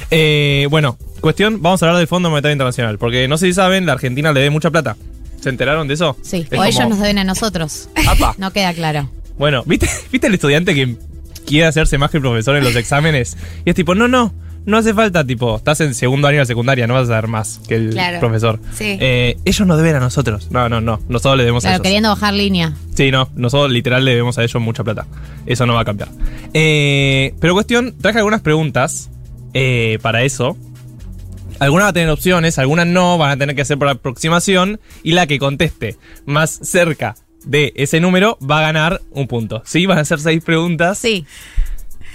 Eh, 0.09 0.67
bueno, 0.69 0.97
cuestión, 1.19 1.61
vamos 1.61 1.83
a 1.83 1.85
hablar 1.85 1.97
del 1.99 2.07
Fondo 2.07 2.29
Monetario 2.29 2.53
Internacional. 2.53 2.97
Porque 2.97 3.27
no 3.27 3.37
sé 3.37 3.47
si 3.47 3.53
saben, 3.53 3.85
la 3.85 3.91
Argentina 3.91 4.31
le 4.31 4.39
debe 4.39 4.51
mucha 4.51 4.71
plata. 4.71 4.95
¿Se 5.41 5.49
enteraron 5.49 5.89
de 5.89 5.95
eso? 5.95 6.15
Sí, 6.21 6.47
Es 6.49 6.57
o 6.57 6.63
ellos 6.63 6.87
nos 6.87 6.99
deben 6.99 7.17
a 7.17 7.25
nosotros. 7.25 7.89
Apa. 8.07 8.33
No 8.37 8.51
queda 8.51 8.73
claro. 8.73 9.09
Bueno, 9.37 9.63
¿viste, 9.65 9.89
¿viste 10.09 10.27
el 10.27 10.33
estudiante 10.35 10.73
que 10.73 10.95
quiere 11.47 11.65
hacerse 11.67 11.97
más 11.97 12.11
que 12.11 12.17
el 12.17 12.21
profesor 12.21 12.55
en 12.55 12.63
los 12.63 12.75
exámenes? 12.75 13.37
Y 13.65 13.69
es 13.71 13.75
tipo, 13.75 13.95
no, 13.95 14.07
no, 14.07 14.33
no 14.65 14.77
hace 14.77 14.93
falta, 14.93 15.25
tipo, 15.25 15.55
estás 15.55 15.79
en 15.81 15.93
segundo 15.95 16.27
año 16.27 16.39
de 16.39 16.45
secundaria, 16.45 16.85
no 16.87 16.93
vas 16.93 17.05
a 17.05 17.07
saber 17.07 17.27
más 17.27 17.61
que 17.67 17.75
el 17.75 17.89
Claro. 17.91 18.19
profesor. 18.19 18.59
Sí. 18.75 18.97
Eh, 18.99 19.37
ellos 19.45 19.65
nos 19.65 19.77
deben 19.77 19.95
a 19.95 19.99
nosotros. 20.01 20.49
No, 20.51 20.67
no, 20.69 20.81
no, 20.81 20.99
nosotros 21.07 21.37
le 21.37 21.43
debemos 21.43 21.63
a 21.63 21.69
Claro, 21.69 21.75
ellos. 21.75 21.83
queriendo 21.83 22.09
bajar 22.09 22.33
línea. 22.33 22.73
Sí, 22.93 23.09
no, 23.09 23.29
nosotros 23.35 23.71
literal 23.71 24.03
le 24.05 24.11
debemos 24.11 24.37
a 24.37 24.43
ellos 24.43 24.61
mucha 24.61 24.83
plata. 24.83 25.05
Eso 25.45 25.65
no 25.65 25.73
va 25.73 25.81
a 25.81 25.85
cambiar. 25.85 26.09
Eh, 26.53 27.33
pero 27.39 27.53
cuestión, 27.53 27.95
traje 27.99 28.17
algunas 28.19 28.41
preguntas 28.41 29.09
eh, 29.53 29.99
para 30.01 30.23
eso. 30.23 30.57
Algunas 31.59 31.85
van 31.85 31.89
a 31.89 31.93
tener 31.93 32.09
opciones, 32.09 32.59
algunas 32.59 32.85
no, 32.85 33.17
van 33.17 33.31
a 33.31 33.37
tener 33.37 33.55
que 33.55 33.63
hacer 33.63 33.79
por 33.79 33.87
aproximación. 33.87 34.79
Y 35.01 35.13
la 35.13 35.25
que 35.25 35.39
conteste 35.39 35.95
más 36.25 36.51
cerca 36.61 37.15
de 37.47 37.73
ese 37.75 37.99
número 37.99 38.37
va 38.39 38.59
a 38.59 38.61
ganar 38.61 39.01
un 39.11 39.27
punto. 39.27 39.63
¿Sí? 39.65 39.85
Van 39.85 39.97
a 39.97 40.05
ser 40.05 40.19
seis 40.19 40.43
preguntas. 40.43 40.99
Sí. 40.99 41.25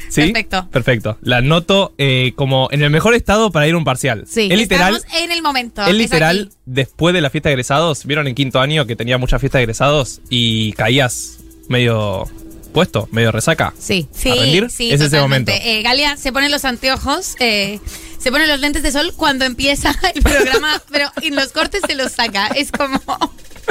¿Sí? 0.08 0.20
Perfecto. 0.20 0.68
Perfecto. 0.70 1.18
La 1.22 1.40
noto 1.40 1.94
eh, 1.96 2.32
como 2.36 2.68
en 2.70 2.82
el 2.82 2.90
mejor 2.90 3.14
estado 3.14 3.50
para 3.50 3.66
ir 3.66 3.74
a 3.74 3.78
un 3.78 3.84
parcial. 3.84 4.24
Sí. 4.28 4.48
Es 4.50 4.58
literal. 4.58 4.96
Estamos 4.96 5.22
en 5.22 5.30
el 5.32 5.42
momento. 5.42 5.82
Es 5.82 5.88
Es 5.88 5.94
literal, 5.94 6.50
después 6.66 7.14
de 7.14 7.22
la 7.22 7.30
fiesta 7.30 7.48
de 7.48 7.54
egresados, 7.54 8.04
vieron 8.04 8.26
en 8.28 8.34
quinto 8.34 8.60
año 8.60 8.86
que 8.86 8.94
tenía 8.94 9.16
mucha 9.16 9.38
fiesta 9.38 9.58
de 9.58 9.64
egresados 9.64 10.20
y 10.28 10.72
caías 10.72 11.38
medio 11.68 12.28
puesto, 12.72 13.08
medio 13.10 13.32
resaca. 13.32 13.72
Sí. 13.78 14.08
Sí, 14.12 14.30
a 14.30 14.34
rendir, 14.34 14.70
sí, 14.70 14.92
es 14.92 15.00
ese 15.00 15.20
momento. 15.20 15.52
Eh, 15.52 15.82
Galia 15.82 16.16
se 16.16 16.32
pone 16.32 16.48
los 16.48 16.64
anteojos, 16.64 17.36
eh, 17.38 17.80
se 18.18 18.30
pone 18.30 18.46
los 18.46 18.60
lentes 18.60 18.82
de 18.82 18.92
sol 18.92 19.12
cuando 19.16 19.44
empieza 19.44 19.94
el 20.14 20.22
programa, 20.22 20.82
pero 20.90 21.10
en 21.22 21.36
los 21.36 21.52
cortes 21.52 21.82
se 21.86 21.94
los 21.94 22.12
saca. 22.12 22.48
Es 22.48 22.72
como, 22.72 23.00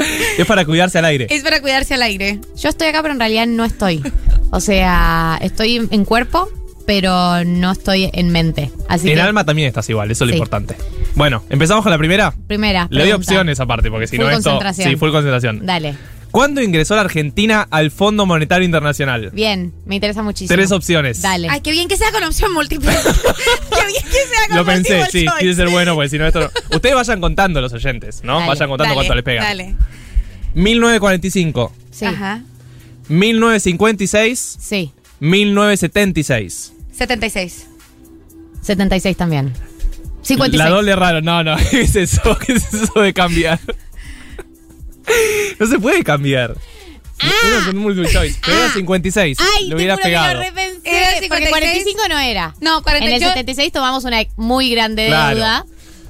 Es 0.37 0.45
para 0.47 0.65
cuidarse 0.65 0.97
al 0.99 1.05
aire. 1.05 1.27
es 1.29 1.43
para 1.43 1.61
cuidarse 1.61 1.93
al 1.93 2.01
aire. 2.03 2.39
Yo 2.57 2.69
estoy 2.69 2.87
acá, 2.87 3.01
pero 3.01 3.13
en 3.13 3.19
realidad 3.19 3.45
no 3.47 3.65
estoy. 3.65 4.01
O 4.51 4.59
sea, 4.59 5.37
estoy 5.41 5.87
en- 5.91 6.05
cuerpo, 6.05 6.49
pero 6.85 7.43
no 7.45 7.71
estoy 7.71 8.09
en 8.13 8.29
mente. 8.31 8.71
Así 8.89 9.09
en 9.09 9.15
que, 9.15 9.21
alma 9.21 9.45
también 9.45 9.67
estás 9.67 9.89
igual, 9.89 10.09
eso 10.11 10.23
es 10.25 10.29
lo 10.29 10.35
importante. 10.35 10.75
Bueno, 11.15 11.43
empezamos 11.49 11.83
con 11.83 11.91
la 11.91 11.97
primera. 11.97 12.33
primera. 12.47 12.87
Le 12.89 12.99
doy 13.01 13.09
pregunta. 13.09 13.15
opciones 13.31 13.59
aparte, 13.59 13.89
porque 13.91 14.07
si 14.07 14.17
Full 14.17 14.25
no 14.25 14.31
esto. 14.31 14.43
concentración. 14.43 14.89
Sí, 14.89 14.95
full 14.95 15.11
concentración. 15.11 15.65
Dale. 15.65 15.95
¿Cuándo 16.31 16.61
ingresó 16.61 16.95
la 16.95 17.01
Argentina 17.01 17.67
al 17.69 17.91
Fondo 17.91 18.25
Monetario 18.25 18.65
Internacional? 18.65 19.31
Bien, 19.33 19.73
me 19.85 19.95
interesa 19.95 20.23
muchísimo. 20.23 20.55
Tres 20.55 20.71
opciones. 20.71 21.21
Dale. 21.21 21.47
Ay, 21.49 21.61
qué 21.61 21.71
bien 21.71 21.87
que 21.87 21.97
sea 21.97 22.11
con 22.11 22.23
opción 22.23 22.53
múltiple. 22.53 22.89
qué 23.69 23.85
bien 23.87 24.03
que 24.03 24.11
sea 24.11 24.47
con 24.47 24.57
Lo 24.57 24.65
pensé, 24.65 25.03
sí, 25.11 25.25
choice. 25.25 25.39
quise 25.39 25.55
ser 25.55 25.69
bueno, 25.69 25.93
porque 25.95 26.09
si 26.09 26.17
no 26.17 26.25
esto 26.25 26.39
no- 26.39 26.49
Ustedes 26.75 26.95
vayan 26.95 27.19
contando 27.21 27.59
los 27.61 27.73
oyentes, 27.73 28.21
¿no? 28.23 28.35
Dale, 28.35 28.47
vayan 28.47 28.69
contando 28.69 28.83
Dale, 28.95 28.95
cuánto 28.95 29.15
les 29.15 29.23
pega. 29.23 29.43
Dale. 29.43 29.75
1945, 30.53 31.73
Sí. 31.91 32.05
Ajá. 32.05 32.41
1956, 33.09 34.57
Sí. 34.59 34.91
1976. 35.19 36.73
76. 36.93 37.67
76 38.61 39.17
también. 39.17 39.53
56. 40.21 40.57
La 40.57 40.69
doble 40.69 40.95
raro, 40.95 41.21
no, 41.21 41.43
no, 41.43 41.55
¿qué 41.71 41.81
es 41.81 41.95
eso? 41.95 42.37
¿Qué 42.37 42.53
es 42.53 42.73
eso 42.73 43.01
de 43.01 43.13
cambiar? 43.13 43.59
No 45.59 45.65
se 45.67 45.79
puede 45.79 46.03
cambiar. 46.03 46.55
Era 47.23 47.65
con 47.67 47.77
multiple 47.77 48.09
choice, 48.11 48.39
pero 48.43 48.57
era 48.57 48.73
56. 48.73 49.37
Ah. 49.39 49.45
Ay, 49.57 49.63
lo 49.65 49.69
te 49.69 49.75
hubiera 49.75 49.93
juro 49.93 50.03
que 50.03 50.09
pegado. 50.09 50.33
lo 50.33 50.39
repensé. 50.39 50.79
Era 50.85 51.05
Porque 51.07 51.19
56. 51.21 51.49
45 51.51 52.01
no 52.09 52.19
era. 52.19 52.55
No, 52.61 52.81
40 52.81 53.07
En 53.07 53.13
el 53.13 53.21
yo- 53.21 53.27
76 53.27 53.71
tomamos 53.71 54.03
una 54.05 54.23
muy 54.37 54.71
grande 54.71 55.05
Claro. 55.07 55.35
deuda, 55.35 55.65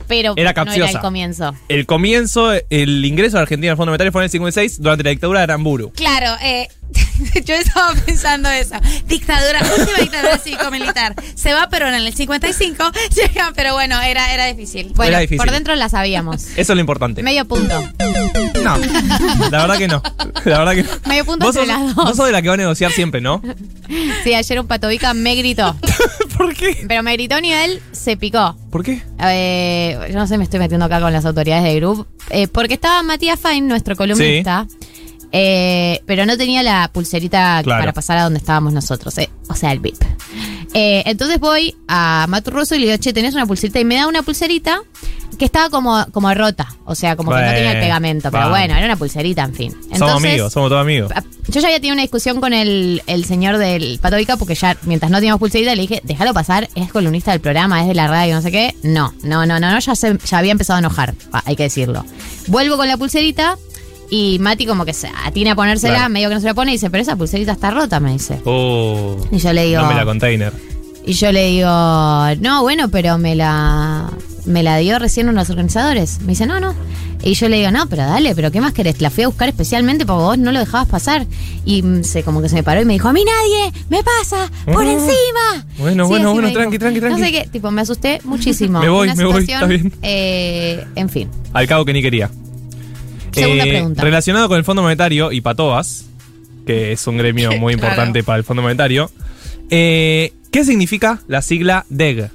pero 0.08 0.32
Era 0.32 0.34
no 0.36 0.42
era 0.42 0.54
capciosa. 0.54 0.92
el 0.92 1.00
comienzo. 1.00 1.54
El 1.68 1.86
comienzo, 1.86 2.54
el 2.70 3.04
ingreso 3.04 3.36
de 3.38 3.42
Argentina 3.44 3.72
al 3.74 3.78
Fondo 3.78 3.92
Monetario 3.92 4.14
fue 4.14 4.22
en 4.22 4.26
el 4.26 4.30
56 4.32 4.82
durante 4.82 5.04
la 5.04 5.10
dictadura 5.10 5.40
de 5.40 5.44
Aramburu. 5.44 5.92
Claro, 5.92 6.38
eh, 6.44 6.70
Yo 7.46 7.56
estaba 7.56 7.94
pensando 8.06 8.50
eso. 8.50 8.76
Dictadura, 9.08 9.60
última 9.78 9.98
dictadura 10.00 10.38
cívico-militar. 10.38 11.16
Se 11.36 11.54
va 11.54 11.70
Perón 11.70 11.94
en 11.94 12.06
el 12.06 12.14
55, 12.14 12.84
llega, 13.16 13.52
pero 13.56 13.74
bueno, 13.74 14.00
era, 14.02 14.34
era 14.34 14.46
difícil. 14.48 14.92
Bueno, 14.96 15.10
Era 15.12 15.20
difícil. 15.20 15.38
por 15.38 15.52
dentro 15.52 15.76
la 15.76 15.90
sabíamos. 15.90 16.44
Eso 16.56 16.60
es 16.60 16.70
lo 16.70 16.80
importante. 16.80 17.24
Medio 17.24 17.46
punto. 17.48 17.80
No, 18.64 18.78
la 19.50 19.62
verdad 19.62 19.78
que 19.78 19.88
no. 19.88 20.02
La 20.46 20.60
verdad 20.60 20.74
que 20.76 20.84
no. 20.84 20.90
Medio 21.08 21.26
punto 21.26 21.46
Vos 21.46 21.56
entre 21.56 21.74
sos, 21.74 21.86
las 21.86 21.96
dos. 21.96 22.06
vos 22.06 22.16
sos 22.18 22.26
de 22.26 22.32
la 22.32 22.42
que 22.42 22.48
va 22.50 22.54
a 22.56 22.58
negociar 22.58 22.92
siempre, 22.92 23.22
¿no? 23.22 23.42
Sí, 24.24 24.34
ayer 24.34 24.60
un 24.60 24.68
patobica 24.68 25.14
me 25.14 25.36
gritó. 25.36 25.76
¿Por 26.38 26.54
qué? 26.56 26.86
Pero 26.88 27.04
me 27.04 27.14
gritó 27.14 27.36
a 27.36 27.42
nivel, 27.42 27.82
se 27.92 28.18
picó. 28.18 28.56
¿Por 28.72 28.84
qué? 28.84 29.02
Eh, 29.20 29.98
yo 30.10 30.16
no 30.18 30.28
sé, 30.28 30.38
me 30.38 30.44
estoy 30.44 30.60
metiendo 30.60 30.86
acá 30.86 31.00
con 31.00 31.12
las 31.14 31.26
autoridades 31.26 31.64
de 31.64 31.76
Group. 31.76 32.08
eh, 32.30 32.48
porque 32.48 32.74
estaba 32.76 33.04
Matías 33.04 33.40
Fine, 33.40 33.62
nuestro 33.68 33.96
columnista. 33.96 34.68
Eh, 35.32 36.02
pero 36.06 36.26
no 36.26 36.38
tenía 36.38 36.64
la 36.64 36.90
pulserita 36.94 37.62
Claro. 37.64 37.82
para 37.82 37.94
pasar 37.94 38.18
a 38.18 38.24
donde 38.24 38.40
estábamos 38.40 38.74
nosotros. 38.74 39.18
eh, 39.18 39.30
o 39.48 39.56
sea, 39.56 39.72
el 39.72 39.80
VIP. 39.80 40.02
Eh, 40.74 41.04
entonces 41.06 41.40
voy 41.40 41.76
a 41.88 42.26
Maturroso 42.30 42.76
y 42.76 42.80
le 42.80 42.86
digo, 42.88 42.98
che, 42.98 43.12
¿tenés 43.14 43.34
una 43.34 43.46
pulserita? 43.46 43.80
Y 43.80 43.86
me 43.86 43.96
da 43.96 44.08
una 44.08 44.22
pulserita 44.24 44.82
que 45.38 45.46
estaba 45.46 45.70
como, 45.70 46.06
como 46.12 46.34
rota. 46.34 46.74
O 46.86 46.96
sea, 46.96 47.16
como 47.16 47.32
que 47.32 47.42
no 47.42 47.52
tenía 47.52 47.72
el 47.74 47.80
pegamento. 47.80 48.30
Pero 48.32 48.44
vamos. 48.44 48.58
bueno, 48.58 48.76
era 48.76 48.86
una 48.86 48.96
pulserita, 48.96 49.44
en 49.44 49.54
fin. 49.54 49.76
somos 49.98 50.16
amigos, 50.24 50.54
somos 50.54 50.70
todos 50.70 50.82
amigos. 50.82 51.12
yo 51.48 51.60
ya 51.60 51.68
había 51.68 51.78
tenido 51.80 51.94
una 51.94 52.04
discusión 52.04 52.40
con 52.40 52.54
el, 52.54 53.02
el 53.08 53.26
señor 53.26 53.58
del 53.58 54.00
Patovica 54.00 54.38
porque 54.38 54.56
ya, 54.56 54.78
mientras 54.84 55.12
no 55.12 55.18
teníamos 55.18 55.40
pulserita, 55.40 55.74
le 55.76 55.82
dije, 55.82 56.02
déjalo 56.06 56.34
pasar, 56.34 56.70
es 56.76 56.92
columnista 56.92 57.32
del 57.32 57.42
programa, 57.42 57.82
es 57.82 57.88
de 57.88 57.96
la 57.96 58.08
radio, 58.08 58.36
no 58.36 58.42
sé 58.42 58.52
qué. 58.52 58.76
No, 58.84 59.14
no, 59.24 59.46
no, 59.46 59.60
no, 59.60 59.72
no 59.72 59.80
ya, 59.80 59.96
se, 59.96 60.18
ya 60.26 60.38
había 60.38 60.52
empezado 60.52 60.76
a 60.78 60.80
enojar, 60.80 61.16
ah, 61.34 61.42
hay 61.46 61.56
que 61.56 61.64
decirlo. 61.64 62.06
Vuelvo 62.48 62.78
con 62.78 62.88
la 62.88 62.98
pulserita 62.98 63.58
y 64.12 64.38
Mati 64.40 64.68
como 64.68 64.86
que 64.86 64.94
se 64.94 65.10
atina 65.26 65.54
a 65.54 65.56
ponérsela, 65.56 65.96
Claro. 65.96 66.14
medio 66.14 66.30
que 66.30 66.36
no 66.36 66.42
se 66.42 66.48
la 66.48 66.54
pone 66.54 66.72
y 66.72 66.76
dice, 66.76 66.90
pero 66.92 67.02
esa 67.02 67.16
pulserita 67.16 67.54
está 67.54 67.72
rota, 67.72 68.00
me 68.00 68.12
dice. 68.12 68.40
Oh, 68.46 69.18
Y 69.32 69.38
yo 69.40 69.52
le 69.54 69.66
digo- 69.66 69.82
No 69.82 69.88
me 69.88 69.96
la 69.96 70.06
container. 70.06 70.54
Y 71.04 71.14
yo 71.14 71.32
le 71.32 71.46
digo, 71.48 71.68
no, 71.68 72.62
bueno, 72.62 72.90
pero 72.90 73.18
me 73.18 73.34
la, 73.36 74.12
me 74.46 74.62
la 74.62 74.78
dio 74.78 75.00
recién 75.00 75.30
unos 75.30 75.50
organizadores. 75.50 76.20
Me 76.22 76.28
dice, 76.34 76.46
no, 76.46 76.60
no. 76.60 76.76
Y 77.24 77.36
yo 77.36 77.48
le 77.50 77.58
digo, 77.58 77.72
no, 77.72 77.88
pero 77.88 78.02
dale, 78.04 78.34
pero 78.36 78.52
¿qué 78.52 78.60
más 78.62 78.74
querés? 78.74 79.00
La 79.00 79.10
fui 79.12 79.24
a 79.24 79.28
buscar 79.28 79.48
especialmente 79.48 80.06
porque 80.08 80.24
vos 80.24 80.38
no 80.40 80.52
lo 80.52 80.60
dejabas 80.60 80.88
pasar. 80.88 81.26
Y 81.66 81.82
mm, 81.84 82.04
se 82.04 82.24
como 82.24 82.42
que 82.42 82.50
se 82.50 82.56
me 82.56 82.64
paró 82.64 82.82
y 82.82 82.86
me 82.86 82.94
dijo, 82.94 83.08
a 83.08 83.14
mí 83.14 83.24
nadie, 83.24 83.72
me 83.90 84.04
pasa, 84.04 84.50
por 84.66 84.86
Ah. 84.86 84.92
encima. 84.92 85.66
Bueno, 85.78 86.08
bueno, 86.08 86.30
así 86.30 86.34
bueno, 86.34 86.48
me 86.50 86.52
tranqui, 86.54 86.78
tranqui, 86.80 87.00
tranqui. 87.00 87.20
No 87.22 87.26
sé 87.26 87.32
qué, 87.32 87.48
tipo, 87.52 87.72
me 87.72 87.82
asusté 87.82 88.20
muchísimo. 88.24 88.80
Me 88.82 88.90
voy, 88.90 89.08
Una 89.08 89.16
me 89.16 89.24
voy, 89.26 89.42
situación, 89.42 89.72
está 89.72 89.90
bien. 89.90 89.94
eh, 90.04 90.84
en 90.96 91.10
fin. 91.10 91.30
Al 91.54 91.68
cabo 91.68 91.86
que 91.86 91.94
ni 91.94 92.02
quería. 92.02 92.30
Segunda 93.34 93.64
pregunta. 93.64 94.02
Relacionado 94.04 94.48
con 94.48 94.58
el 94.58 94.64
Fondo 94.64 94.82
Monetario 94.82 95.32
y 95.32 95.42
Patoas, 95.42 96.06
que 96.66 96.92
es 96.92 97.06
un 97.08 97.18
gremio 97.18 97.50
muy 97.60 97.74
Claro. 97.76 97.88
importante 97.90 98.24
para 98.24 98.38
el 98.38 98.44
Fondo 98.44 98.62
Monetario, 98.62 99.10
eh, 99.70 100.34
¿qué 100.52 100.64
significa 100.66 101.22
la 101.28 101.42
sigla 101.42 101.86
DEG? 101.90 102.30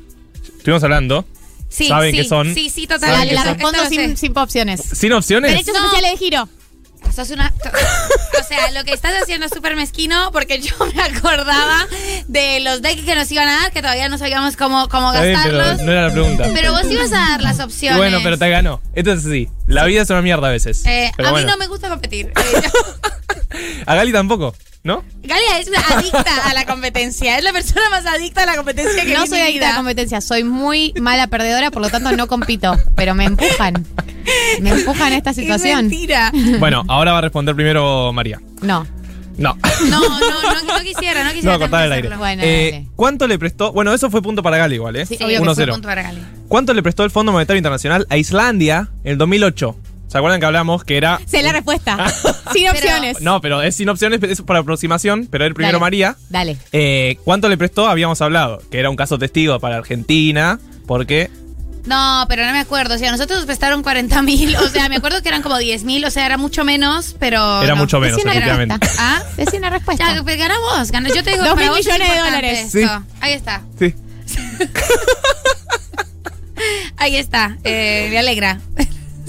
Estuvimos 0.59 0.83
hablando. 0.83 1.25
Sí, 1.69 1.89
¿Saben 1.89 2.13
sí, 2.13 2.17
qué 2.19 2.25
son? 2.25 2.55
Sí, 2.55 2.71
sí, 2.71 2.87
¿Saben 2.87 3.01
totalmente. 3.01 3.29
qué 3.29 3.35
La 3.35 3.43
son? 3.45 3.55
respondo 3.55 3.79
sin, 4.17 4.37
opciones. 4.39 4.81
¿Sin 4.83 5.13
opciones? 5.13 5.51
Derechos 5.51 5.75
No. 5.75 5.81
especiales 5.85 6.13
de 6.13 6.17
giro. 6.25 6.49
Sos 7.15 7.31
una. 7.31 7.53
O 8.41 8.45
sea, 8.47 8.71
lo 8.73 8.85
que 8.85 8.93
estás 8.93 9.13
haciendo 9.23 9.47
es 9.47 9.53
súper 9.53 9.75
mezquino 9.77 10.31
porque 10.33 10.61
yo 10.61 10.75
me 10.95 11.03
acordaba 11.03 11.87
de 12.29 12.61
los 12.61 12.83
decks 12.83 13.03
que 13.05 13.15
nos 13.15 13.31
iban 13.33 13.49
a 13.49 13.63
dar, 13.63 13.73
que 13.73 13.81
todavía 13.81 14.09
no 14.09 14.19
sabíamos 14.19 14.57
cómo, 14.57 14.89
cómo 14.89 15.13
Está 15.13 15.23
bien, 15.25 15.35
gastarlos. 15.35 15.67
pero 15.79 15.85
no 15.87 15.93
era 15.93 16.03
la 16.09 16.13
pregunta. 16.13 16.51
Pero 16.55 16.73
vos 16.73 16.85
ibas 16.91 17.13
a 17.13 17.17
dar 17.31 17.43
las 17.43 17.59
opciones. 17.61 17.97
Bueno, 17.99 18.19
pero 18.23 18.39
te 18.39 18.49
ganó. 18.51 18.81
Entonces 18.95 19.31
sí, 19.31 19.49
la 19.67 19.85
vida 19.85 20.03
es 20.03 20.11
una 20.11 20.23
mierda 20.23 20.49
a 20.49 20.51
veces. 20.51 20.85
Eh, 20.87 21.11
Pero 21.17 21.29
a 21.29 21.33
bueno. 21.33 21.47
mí 21.47 21.53
no 21.53 21.59
me 21.59 21.67
gusta 21.67 21.89
competir. 21.89 22.27
Eh, 22.27 22.33
yo- 22.63 22.71
A 23.87 23.95
Gali 23.95 24.13
tampoco, 24.13 24.55
¿no? 24.87 25.05
Galia 25.23 25.59
es 25.59 25.69
una 25.69 25.81
adicta 25.81 26.49
a 26.49 26.55
la 26.55 26.65
competencia. 26.65 27.37
Es 27.37 27.45
la 27.45 27.53
persona 27.53 27.83
más 27.91 28.07
adicta 28.07 28.45
a 28.45 28.47
la 28.47 28.57
competencia 28.57 29.05
que 29.05 29.13
No 29.15 29.27
soy 29.27 29.41
adicta 29.41 29.69
a 29.69 29.71
la 29.73 29.77
competencia, 29.77 30.21
soy 30.21 30.45
muy 30.45 30.95
mala 31.01 31.27
perdedora, 31.27 31.71
por 31.71 31.83
lo 31.83 31.91
tanto 31.91 32.13
no 32.13 32.27
compito, 32.29 32.77
pero 32.95 33.15
me 33.15 33.25
empujan. 33.25 33.85
Me 34.61 34.71
empujan 34.71 35.13
a 35.13 35.17
esta 35.17 35.35
situación. 35.35 35.89
mentira. 35.89 36.33
Bueno, 36.59 36.85
ahora 36.89 37.13
va 37.13 37.19
a 37.19 37.23
responder 37.23 37.55
primero 37.55 38.13
María. 38.13 38.41
No. 38.63 38.87
No. 39.39 39.57
No, 39.91 40.01
no, 40.01 40.19
no, 40.19 40.63
no 40.79 40.81
quisiera, 40.83 41.23
no 41.23 41.29
No, 41.29 41.35
quisiera. 41.35 41.59
cortar 41.59 41.85
el 41.85 41.93
aire. 41.93 42.17
Bueno, 42.17 42.43
Eh. 42.45 42.87
¿Cuánto 42.97 43.27
le 43.27 43.39
prestó? 43.39 43.71
Bueno, 43.73 43.93
eso 43.93 44.11
fue 44.11 44.23
punto 44.23 44.43
para 44.43 44.57
Gali 44.57 44.77
igual, 44.77 44.97
¿eh? 44.97 45.05
Sí, 45.07 45.17
obvio 45.17 45.41
que 45.43 45.55
fue 45.55 45.65
1-0. 45.67 45.73
punto 45.73 45.89
para 45.89 46.03
Galia. 46.03 46.23
¿Cuánto 46.49 46.73
le 46.73 46.83
prestó 46.83 47.05
el 47.05 47.11
Fondo 47.11 47.33
Monetario 47.33 47.59
Internacional 47.59 48.07
a 48.09 48.17
Islandia 48.17 48.89
en 49.05 49.13
el 49.13 49.19
2008? 49.19 49.77
¿Se 50.09 50.19
acuerdan 50.19 50.41
que 50.41 50.47
hablamos 50.47 50.85
que 50.85 50.97
era... 50.97 51.21
Sé 51.27 51.43
la 51.43 51.53
respuesta. 51.53 51.97
Sin 52.53 52.69
opciones. 52.69 53.21
No, 53.21 53.41
pero 53.41 53.63
es 53.63 53.75
sin 53.77 53.89
opciones, 53.89 54.23
es 54.23 54.41
por 54.43 54.57
aproximación, 54.57 55.27
pero 55.31 55.45
el 55.45 55.55
primero 55.55 55.79
Dale. 55.79 55.81
María. 55.81 56.17
Dale. 56.31 56.57
Eh, 56.73 57.19
¿Cuánto 57.25 57.49
le 57.49 57.59
prestó? 57.59 57.89
Habíamos 57.89 58.21
hablado, 58.23 58.63
que 58.71 58.79
era 58.79 58.89
un 58.89 58.97
caso 58.97 59.19
testigo 59.19 59.59
para 59.59 59.77
Argentina, 59.77 60.61
porque... 60.87 61.31
No, 61.87 62.25
pero 62.29 62.45
no 62.45 62.53
me 62.53 62.59
acuerdo. 62.59 62.95
O 62.95 62.99
sea, 62.99 63.13
nosotros 63.13 63.39
nos 63.39 63.47
prestaron 63.47 63.83
40 63.85 64.21
mil. 64.23 64.57
O 64.57 64.69
sea, 64.69 64.89
me 64.89 64.97
acuerdo 64.97 65.23
que 65.23 65.29
eran 65.29 65.43
como 65.43 65.57
10 65.57 65.85
mil. 65.85 66.05
O 66.05 66.11
sea, 66.11 66.27
era 66.27 66.37
mucho 66.37 66.65
menos, 66.65 67.15
pero. 67.21 67.63
Era 67.63 67.75
no. 67.75 67.81
mucho 67.83 68.01
menos, 68.01 68.17
Decí 68.17 68.27
una 68.27 68.33
efectivamente. 68.33 68.75
respuesta. 68.81 69.17
¿Ah? 69.17 69.23
Decí 69.37 69.57
una 69.57 69.71
respuesta. 69.71 70.15
Ya, 70.17 70.23
pues 70.25 70.37
ganamos. 70.37 70.91
ganamos. 70.91 71.17
Yo 71.17 71.23
te 71.23 71.31
digo 71.31 71.45
Dos 71.45 71.55
para 71.55 71.61
mil 71.63 71.71
vos 71.71 71.79
es 71.79 71.87
millones 71.87 72.11
de 72.13 72.19
dólares. 72.19 72.75
esto. 72.75 73.03
Ahí 73.21 73.33
está. 73.35 73.63
Sí. 73.79 73.95
Ahí 76.97 77.17
está. 77.17 77.57
Eh, 77.63 78.09
me 78.11 78.19
alegra. 78.19 78.59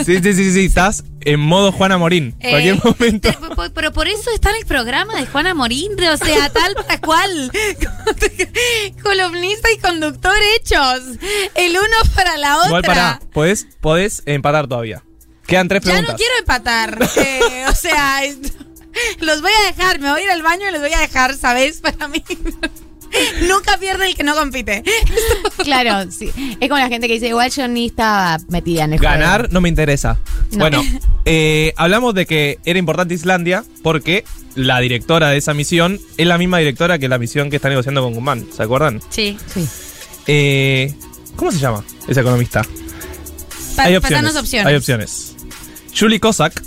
Sí, 0.05 0.19
sí, 0.21 0.33
sí, 0.33 0.51
sí, 0.53 0.65
estás 0.65 1.03
en 1.21 1.39
modo 1.39 1.71
Juana 1.71 1.97
Morín. 1.97 2.35
Eh, 2.39 2.49
Cualquier 2.51 2.83
momento. 2.83 3.29
pero 3.73 3.91
por 3.91 4.07
eso 4.07 4.29
está 4.33 4.51
en 4.51 4.57
el 4.57 4.65
programa 4.65 5.15
de 5.19 5.25
Juana 5.27 5.53
Morín, 5.53 5.91
o 6.01 6.17
sea, 6.17 6.49
tal 6.49 6.73
para 6.75 6.99
cual. 7.01 7.51
Columnista 9.03 9.71
y 9.71 9.77
conductor 9.79 10.35
hechos. 10.55 11.01
El 11.55 11.71
uno 11.71 12.13
para 12.15 12.37
la 12.37 12.57
otra. 12.57 12.67
Igual 12.67 12.83
pará, 12.83 13.19
podés, 13.33 13.67
podés 13.81 14.23
empatar 14.25 14.67
todavía. 14.67 15.03
Quedan 15.45 15.67
tres 15.67 15.81
Ya 15.83 15.91
preguntas. 15.91 16.13
no 16.13 16.17
quiero 16.17 16.33
empatar. 16.39 17.09
Eh, 17.17 17.65
o 17.69 17.75
sea, 17.75 18.21
los 19.19 19.41
voy 19.41 19.51
a 19.63 19.67
dejar. 19.71 19.99
Me 19.99 20.11
voy 20.11 20.21
a 20.21 20.23
ir 20.25 20.29
al 20.31 20.41
baño 20.43 20.67
y 20.67 20.71
los 20.71 20.81
voy 20.81 20.93
a 20.93 20.99
dejar, 20.99 21.35
¿sabes? 21.35 21.81
Para 21.81 22.07
mí. 22.07 22.23
Nunca 23.47 23.77
pierde 23.77 24.07
el 24.07 24.15
que 24.15 24.23
no 24.23 24.35
compite. 24.35 24.84
Claro, 25.63 26.09
sí. 26.11 26.29
Es 26.59 26.69
como 26.69 26.79
la 26.79 26.88
gente 26.88 27.07
que 27.07 27.15
dice, 27.15 27.27
igual 27.27 27.51
yo 27.51 27.67
ni 27.67 27.88
estaba 27.88 28.38
metida 28.49 28.85
en 28.85 28.93
el 28.93 28.99
juego. 28.99 29.13
Ganar 29.13 29.51
no 29.51 29.59
me 29.59 29.67
interesa. 29.69 30.17
No. 30.51 30.59
Bueno, 30.59 30.81
eh, 31.25 31.73
hablamos 31.75 32.13
de 32.15 32.25
que 32.25 32.59
era 32.63 32.79
importante 32.79 33.13
Islandia 33.13 33.65
porque 33.84 34.23
la 34.55 34.79
directora 34.79 35.29
de 35.29 35.38
esa 35.38 35.53
misión 35.53 35.99
es 36.17 36.25
la 36.27 36.38
misma 36.38 36.59
directora 36.59 36.99
que 36.99 37.09
la 37.09 37.17
misión 37.17 37.49
que 37.49 37.57
está 37.57 37.67
negociando 37.69 38.01
con 38.01 38.13
Guzmán. 38.13 38.47
¿Se 38.55 38.63
acuerdan? 38.63 39.01
Sí. 39.09 39.38
Sí. 39.53 39.67
Eh, 40.27 40.93
¿Cómo 41.35 41.51
se 41.51 41.59
llama 41.59 41.84
esa 42.07 42.21
economista? 42.21 42.61
Pa- 43.75 43.84
hay 43.84 43.95
opciones. 43.95 44.35
Hay 44.65 44.75
opciones. 44.75 45.35
Julie 45.97 46.19
Cossack, 46.19 46.61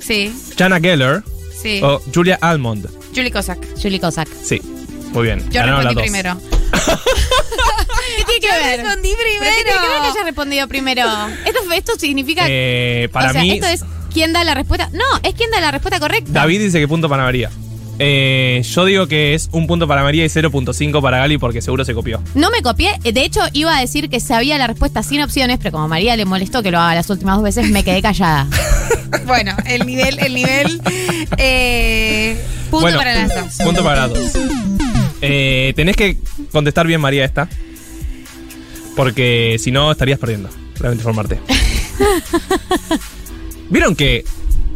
Sí, 0.00 0.32
Jana 0.58 0.80
Geller 0.80 1.22
sí. 1.62 1.80
o 1.82 2.00
Julia 2.12 2.38
Almond. 2.40 2.88
Julie 3.14 3.30
Cossack. 3.30 3.58
Julie 3.80 4.00
Cossack. 4.00 4.28
Sí, 4.42 4.60
muy 5.12 5.24
bien. 5.24 5.40
Yo 5.50 5.60
Ganaron 5.60 5.84
respondí 5.84 5.94
dos. 5.94 6.02
primero. 6.02 6.40
¿Qué 8.16 8.24
tiene 8.24 8.40
que 8.40 8.46
Yo 8.46 8.52
ver? 8.54 8.80
respondí 8.80 9.14
¿Pero 9.16 9.28
qué 9.28 9.38
tiene 9.38 9.40
que 9.40 9.40
ver 9.40 9.54
que 9.64 9.78
primero. 9.78 10.04
haya 10.12 10.24
respondido 10.24 10.68
primero? 10.68 11.02
Esto, 11.46 11.72
esto 11.72 11.92
significa... 11.98 12.44
Eh, 12.48 13.08
para 13.12 13.30
o 13.30 13.32
sea, 13.32 13.42
mí, 13.42 13.52
esto 13.52 13.66
es 13.66 13.84
quién 14.12 14.32
da 14.32 14.44
la 14.44 14.54
respuesta... 14.54 14.88
No, 14.92 15.04
es 15.22 15.34
quién 15.34 15.50
da 15.50 15.60
la 15.60 15.70
respuesta 15.70 16.00
correcta. 16.00 16.30
David 16.32 16.60
dice 16.60 16.80
que 16.80 16.88
punto 16.88 17.08
para 17.08 17.22
María. 17.24 17.50
Eh, 17.98 18.62
yo 18.64 18.84
digo 18.86 19.06
que 19.06 19.34
es 19.34 19.48
un 19.52 19.66
punto 19.66 19.86
para 19.86 20.02
María 20.02 20.24
y 20.24 20.28
0.5 20.28 21.00
para 21.02 21.18
Gali 21.18 21.38
porque 21.38 21.60
seguro 21.62 21.84
se 21.84 21.94
copió. 21.94 22.22
No 22.34 22.50
me 22.50 22.62
copié. 22.62 22.98
De 23.02 23.22
hecho, 23.22 23.40
iba 23.52 23.76
a 23.76 23.80
decir 23.80 24.08
que 24.08 24.18
sabía 24.18 24.56
la 24.58 24.66
respuesta 24.66 25.02
sin 25.02 25.22
opciones, 25.22 25.58
pero 25.58 25.72
como 25.72 25.84
a 25.84 25.88
María 25.88 26.16
le 26.16 26.24
molestó 26.24 26.62
que 26.62 26.70
lo 26.70 26.80
haga 26.80 26.94
las 26.94 27.10
últimas 27.10 27.36
dos 27.36 27.44
veces, 27.44 27.68
me 27.70 27.84
quedé 27.84 28.02
callada. 28.02 28.46
Bueno, 29.26 29.54
el 29.66 29.86
nivel, 29.86 30.18
el 30.20 30.34
nivel. 30.34 30.80
Eh, 31.36 32.34
punto 32.70 32.80
Bueno, 32.80 32.96
para 32.98 33.14
las 33.14 33.28
dos. 33.34 33.66
Punto 33.66 33.84
para 33.84 34.06
las 34.08 34.14
dos. 34.14 34.32
Eh, 35.22 35.72
tenés 35.76 35.96
que 35.96 36.16
contestar 36.50 36.86
bien, 36.86 37.00
María, 37.00 37.24
esta. 37.24 37.48
Porque 38.96 39.56
si 39.58 39.70
no, 39.70 39.90
estarías 39.90 40.18
perdiendo. 40.18 40.50
Lamento 40.80 41.00
informarte. 41.00 41.38
¿Vieron 43.70 43.94
que 43.94 44.24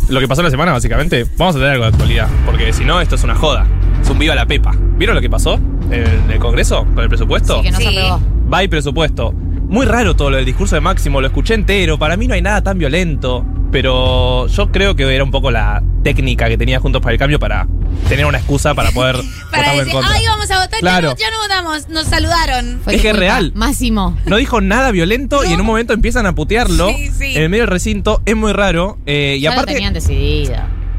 lo 0.08 0.20
que 0.20 0.28
pasó 0.28 0.42
la 0.42 0.50
semana, 0.50 0.72
básicamente? 0.72 1.26
Vamos 1.36 1.56
a 1.56 1.58
tener 1.58 1.72
algo 1.72 1.84
de 1.84 1.90
actualidad. 1.90 2.28
Porque 2.46 2.72
si 2.72 2.84
no, 2.84 3.00
esto 3.00 3.16
es 3.16 3.24
una 3.24 3.34
joda. 3.34 3.66
Es 4.00 4.08
un 4.08 4.18
viva 4.18 4.34
la 4.34 4.46
pepa. 4.46 4.74
¿Vieron 4.96 5.16
lo 5.16 5.20
que 5.20 5.28
pasó 5.28 5.54
en 5.90 6.30
el 6.30 6.38
Congreso 6.38 6.86
con 6.94 7.00
el 7.00 7.08
presupuesto? 7.08 7.58
Sí, 7.58 7.64
que 7.64 7.70
no 7.72 7.78
se 7.78 7.88
aprobó. 7.88 8.20
Va 8.52 8.62
y 8.62 8.68
presupuesto. 8.68 9.32
Muy 9.32 9.84
raro 9.84 10.14
todo 10.14 10.30
lo 10.30 10.36
del 10.36 10.46
discurso 10.46 10.76
de 10.76 10.80
Máximo, 10.80 11.20
lo 11.20 11.26
escuché 11.26 11.54
entero. 11.54 11.98
Para 11.98 12.16
mí 12.16 12.28
no 12.28 12.34
hay 12.34 12.42
nada 12.42 12.62
tan 12.62 12.78
violento. 12.78 13.44
Pero 13.72 14.46
yo 14.46 14.70
creo 14.70 14.94
que 14.94 15.02
era 15.14 15.24
un 15.24 15.30
poco 15.30 15.50
la 15.50 15.82
técnica 16.02 16.48
que 16.48 16.56
tenía 16.56 16.78
Juntos 16.78 17.02
para 17.02 17.12
el 17.12 17.18
Cambio 17.18 17.38
para 17.40 17.66
tener 18.08 18.24
una 18.24 18.38
excusa 18.38 18.74
para 18.74 18.90
poder 18.92 19.16
Para 19.50 19.72
votarlo 19.72 19.72
en 19.72 19.78
decir, 19.78 19.92
contra. 19.92 20.12
ay, 20.14 20.22
vamos 20.28 20.50
a 20.50 20.60
votar, 20.62 20.80
Claro. 20.80 21.08
ya, 21.08 21.14
no, 21.14 21.18
ya 21.20 21.30
no 21.30 21.42
votamos, 21.42 21.88
nos 21.88 22.06
saludaron. 22.06 22.80
Fue 22.84 22.94
Es 22.94 23.02
que 23.02 23.08
es 23.08 23.14
disculpa. 23.14 23.18
real. 23.34 23.52
Máximo. 23.54 24.16
No 24.26 24.36
dijo 24.36 24.60
nada 24.60 24.90
violento 24.92 25.44
y 25.44 25.52
en 25.52 25.60
un 25.60 25.66
momento 25.66 25.92
empiezan 25.92 26.26
a 26.26 26.34
putearlo 26.34 26.88
Sí, 26.90 27.08
sí. 27.08 27.36
en 27.36 27.42
el 27.42 27.48
medio 27.48 27.64
del 27.64 27.70
recinto. 27.70 28.22
Es 28.24 28.36
muy 28.36 28.52
raro. 28.52 28.98
eh, 29.06 29.34
y 29.38 29.40
Ya 29.42 29.50
lo 29.50 29.54
aparte, 29.56 29.74
tenían 29.74 29.92
decidido. 29.94 30.54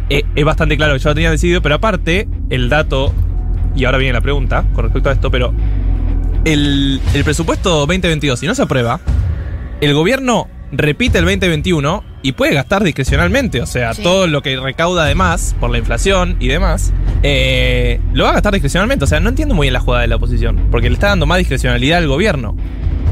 eh, 0.09 0.23
es 0.35 0.45
bastante 0.45 0.75
claro 0.77 0.93
que 0.93 0.99
yo 0.99 1.09
lo 1.09 1.15
tenía 1.15 1.31
decidido, 1.31 1.61
pero 1.61 1.75
aparte, 1.75 2.27
el 2.49 2.67
dato, 2.69 3.13
y 3.75 3.85
ahora 3.85 3.97
viene 3.97 4.13
la 4.13 4.21
pregunta 4.21 4.65
con 4.73 4.83
respecto 4.83 5.09
a 5.09 5.13
esto, 5.13 5.31
pero 5.31 5.53
el, 6.45 7.01
el 7.13 7.23
presupuesto 7.23 7.71
2022, 7.85 8.39
si 8.39 8.45
no 8.47 8.55
se 8.55 8.61
aprueba, 8.63 8.99
el 9.81 9.93
gobierno 9.93 10.47
repite 10.71 11.17
el 11.19 11.25
2021 11.25 12.03
y 12.23 12.31
puede 12.33 12.53
gastar 12.53 12.83
discrecionalmente. 12.83 13.61
O 13.61 13.65
sea, 13.65 13.93
Sí. 13.93 14.03
todo 14.03 14.27
lo 14.27 14.41
que 14.41 14.59
recauda 14.59 15.03
además 15.03 15.55
por 15.59 15.69
la 15.69 15.77
inflación 15.77 16.35
y 16.39 16.47
demás, 16.47 16.91
eh, 17.23 17.99
lo 18.13 18.23
va 18.25 18.31
a 18.31 18.33
gastar 18.33 18.53
discrecionalmente. 18.53 19.05
O 19.05 19.07
sea, 19.07 19.19
no 19.19 19.29
entiendo 19.29 19.53
muy 19.55 19.65
bien 19.65 19.73
la 19.73 19.79
jugada 19.79 20.01
de 20.01 20.07
la 20.07 20.15
oposición, 20.17 20.67
porque 20.71 20.89
le 20.89 20.95
está 20.95 21.07
dando 21.07 21.25
más 21.25 21.37
discrecionalidad 21.37 21.99
al 21.99 22.07
gobierno. 22.07 22.55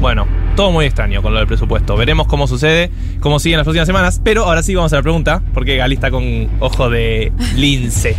Bueno, 0.00 0.26
todo 0.56 0.72
muy 0.72 0.84
extraño 0.84 1.22
con 1.22 1.32
lo 1.32 1.38
del 1.38 1.48
presupuesto. 1.48 1.96
Veremos 1.96 2.26
cómo 2.26 2.46
sucede, 2.46 2.90
cómo 3.20 3.38
siguen 3.38 3.56
las 3.58 3.64
próximas 3.64 3.86
semanas. 3.86 4.20
Pero 4.22 4.44
ahora 4.44 4.62
sí 4.62 4.74
vamos 4.74 4.92
a 4.92 4.96
la 4.96 5.02
pregunta, 5.02 5.42
porque 5.54 5.76
Gali 5.76 5.94
está 5.94 6.10
con 6.10 6.48
ojo 6.60 6.90
de 6.90 7.32
lince. 7.56 8.14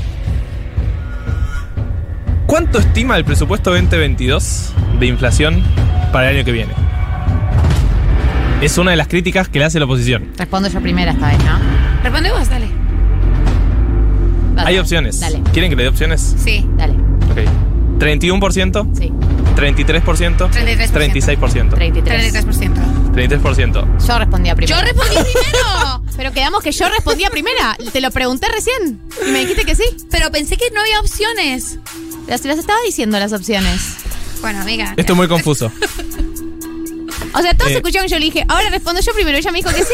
¿Cuánto 2.47 2.79
estima 2.79 3.17
el 3.17 3.25
presupuesto 3.25 3.71
2022 3.71 4.73
de 4.99 5.05
inflación 5.05 5.61
para 6.13 6.29
el 6.31 6.37
año 6.37 6.45
que 6.45 6.51
viene? 6.53 6.86
Es 8.61 8.77
una 8.77 8.91
de 8.91 8.97
las 8.97 9.07
críticas 9.07 9.49
que 9.49 9.59
le 9.59 9.65
hace 9.65 9.79
la 9.79 9.85
oposición. 9.85 10.31
Respondo 10.35 10.67
yo 10.69 10.81
primera 10.81 11.11
esta 11.11 11.27
vez, 11.27 11.37
¿no? 11.43 11.59
Responde 12.03 12.31
vos, 12.31 12.49
dale. 12.49 12.67
Hay 14.57 14.79
opciones. 14.79 15.19
Dale. 15.19 15.41
¿Quieren 15.53 15.69
que 15.69 15.75
le 15.75 15.83
dé 15.83 15.89
opciones? 15.89 16.35
Sí. 16.43 16.65
Dale. 16.75 16.93
Ok. 17.31 17.37
31%, 17.99 18.95
Sí. 18.97 19.11
33%, 19.55 20.49
33%. 20.49 20.49
36%. 20.91 21.69
33. 21.73 22.33
33%. 22.45 22.73
33%. 23.13 24.07
Yo 24.07 24.19
respondía 24.19 24.55
primero. 24.55 24.79
Yo 24.79 24.83
respondí 24.85 25.15
primero. 25.33 26.01
Pero 26.15 26.31
quedamos 26.31 26.63
que 26.63 26.71
yo 26.71 26.89
respondía 26.89 27.29
primera. 27.29 27.75
Te 27.91 28.01
lo 28.01 28.09
pregunté 28.11 28.47
recién. 28.53 28.99
Y 29.27 29.31
me 29.31 29.39
dijiste 29.41 29.65
que 29.65 29.75
sí. 29.75 29.83
Pero 30.09 30.31
pensé 30.31 30.57
que 30.57 30.65
no 30.73 30.81
había 30.81 30.99
opciones. 30.99 31.79
Si 32.39 32.47
las 32.47 32.57
estaba 32.57 32.79
diciendo 32.85 33.19
las 33.19 33.33
opciones. 33.33 33.97
Bueno, 34.41 34.61
amiga. 34.61 34.93
Esto 34.97 35.13
es 35.13 35.17
muy 35.17 35.27
confuso. 35.27 35.71
O 37.37 37.41
sea, 37.41 37.53
todos 37.55 37.71
Eh. 37.71 37.75
escucharon 37.75 38.07
y 38.07 38.09
yo 38.09 38.19
le 38.19 38.25
dije, 38.25 38.43
ahora 38.47 38.69
respondo 38.69 39.01
yo 39.01 39.13
primero. 39.13 39.37
Ella 39.37 39.51
me 39.51 39.59
dijo 39.59 39.69
que 39.69 39.83
sí. 39.83 39.93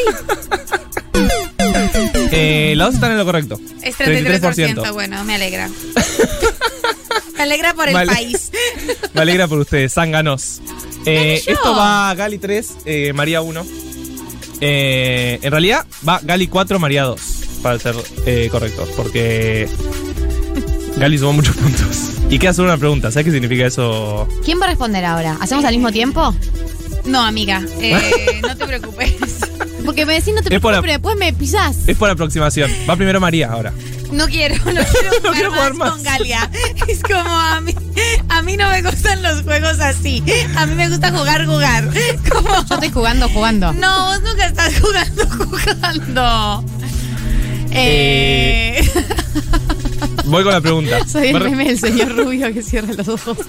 Eh, 2.31 2.73
las 2.75 2.87
dos 2.87 2.95
están 2.95 3.11
en 3.11 3.17
lo 3.17 3.25
correcto. 3.25 3.59
Es 3.81 3.95
33%. 3.97 4.91
Bueno, 4.93 5.23
me 5.23 5.35
alegra. 5.35 5.69
me 7.37 7.43
alegra 7.43 7.73
por 7.73 7.87
el 7.89 7.93
país. 8.07 8.51
Me 9.13 9.21
alegra 9.21 9.47
por 9.47 9.59
ustedes, 9.59 9.93
zánganos. 9.93 10.59
Eh, 11.05 11.43
esto 11.45 11.75
va 11.75 12.13
Gali 12.15 12.39
3, 12.39 12.69
eh, 12.85 13.13
María 13.13 13.41
1. 13.41 13.63
Eh, 14.59 15.37
en 15.41 15.51
realidad 15.51 15.85
va 16.07 16.19
Gali 16.23 16.47
4, 16.47 16.79
María 16.79 17.03
2. 17.03 17.21
Para 17.61 17.77
ser 17.77 17.95
eh, 18.25 18.47
correctos. 18.51 18.89
Porque 18.97 19.69
Gali 20.97 21.17
sumó 21.19 21.33
muchos 21.33 21.55
puntos. 21.55 21.97
Y 22.31 22.39
queda 22.39 22.53
solo 22.53 22.69
una 22.69 22.77
pregunta. 22.77 23.11
¿Sabes 23.11 23.25
qué 23.25 23.31
significa 23.31 23.67
eso? 23.67 24.27
¿Quién 24.43 24.59
va 24.59 24.65
a 24.65 24.69
responder 24.69 25.05
ahora? 25.05 25.37
¿Hacemos 25.39 25.63
al 25.65 25.73
mismo 25.75 25.91
tiempo? 25.91 26.33
No, 27.05 27.21
amiga. 27.21 27.61
eh, 27.79 28.39
no 28.41 28.55
te 28.55 28.65
preocupes. 28.65 29.13
Porque 29.85 30.05
me 30.05 30.13
decís 30.13 30.33
no 30.33 30.41
te 30.41 30.47
preocupes, 30.49 30.79
pero 30.81 30.93
después 30.93 31.17
me 31.17 31.33
pisás. 31.33 31.77
Es 31.87 31.97
por 31.97 32.09
aproximación. 32.09 32.71
Va 32.89 32.95
primero 32.95 33.19
María 33.19 33.51
ahora. 33.51 33.73
No 34.11 34.27
quiero, 34.27 34.55
no 34.63 34.81
quiero 35.33 35.51
jugar, 35.51 35.73
más, 35.73 35.91
con 35.91 36.03
Galia. 36.03 36.49
Es 36.87 37.01
como 37.01 37.19
a 37.29 37.59
mí, 37.61 37.73
a 38.29 38.41
mí 38.43 38.55
no 38.55 38.69
me 38.69 38.81
gustan 38.83 39.21
los 39.23 39.41
juegos 39.41 39.79
así. 39.79 40.23
A 40.55 40.65
mí 40.67 40.75
me 40.75 40.87
gusta 40.87 41.11
jugar, 41.11 41.45
jugar. 41.45 41.89
Como, 42.31 42.49
Yo 42.67 42.75
estoy 42.75 42.89
jugando, 42.91 43.27
jugando. 43.29 43.73
no, 43.73 44.05
vos 44.05 44.21
nunca 44.21 44.45
estás 44.45 44.73
jugando, 44.79 45.25
jugando. 45.45 46.63
Eh, 47.71 48.87
Voy 50.25 50.43
con 50.43 50.53
la 50.53 50.61
pregunta. 50.61 50.99
Soy 51.07 51.29
el 51.29 51.39
meme 51.43 51.65
del 51.65 51.79
señor 51.79 52.15
rubio 52.15 52.53
que 52.53 52.61
cierra 52.61 52.93
los 52.93 53.07
ojos. 53.07 53.37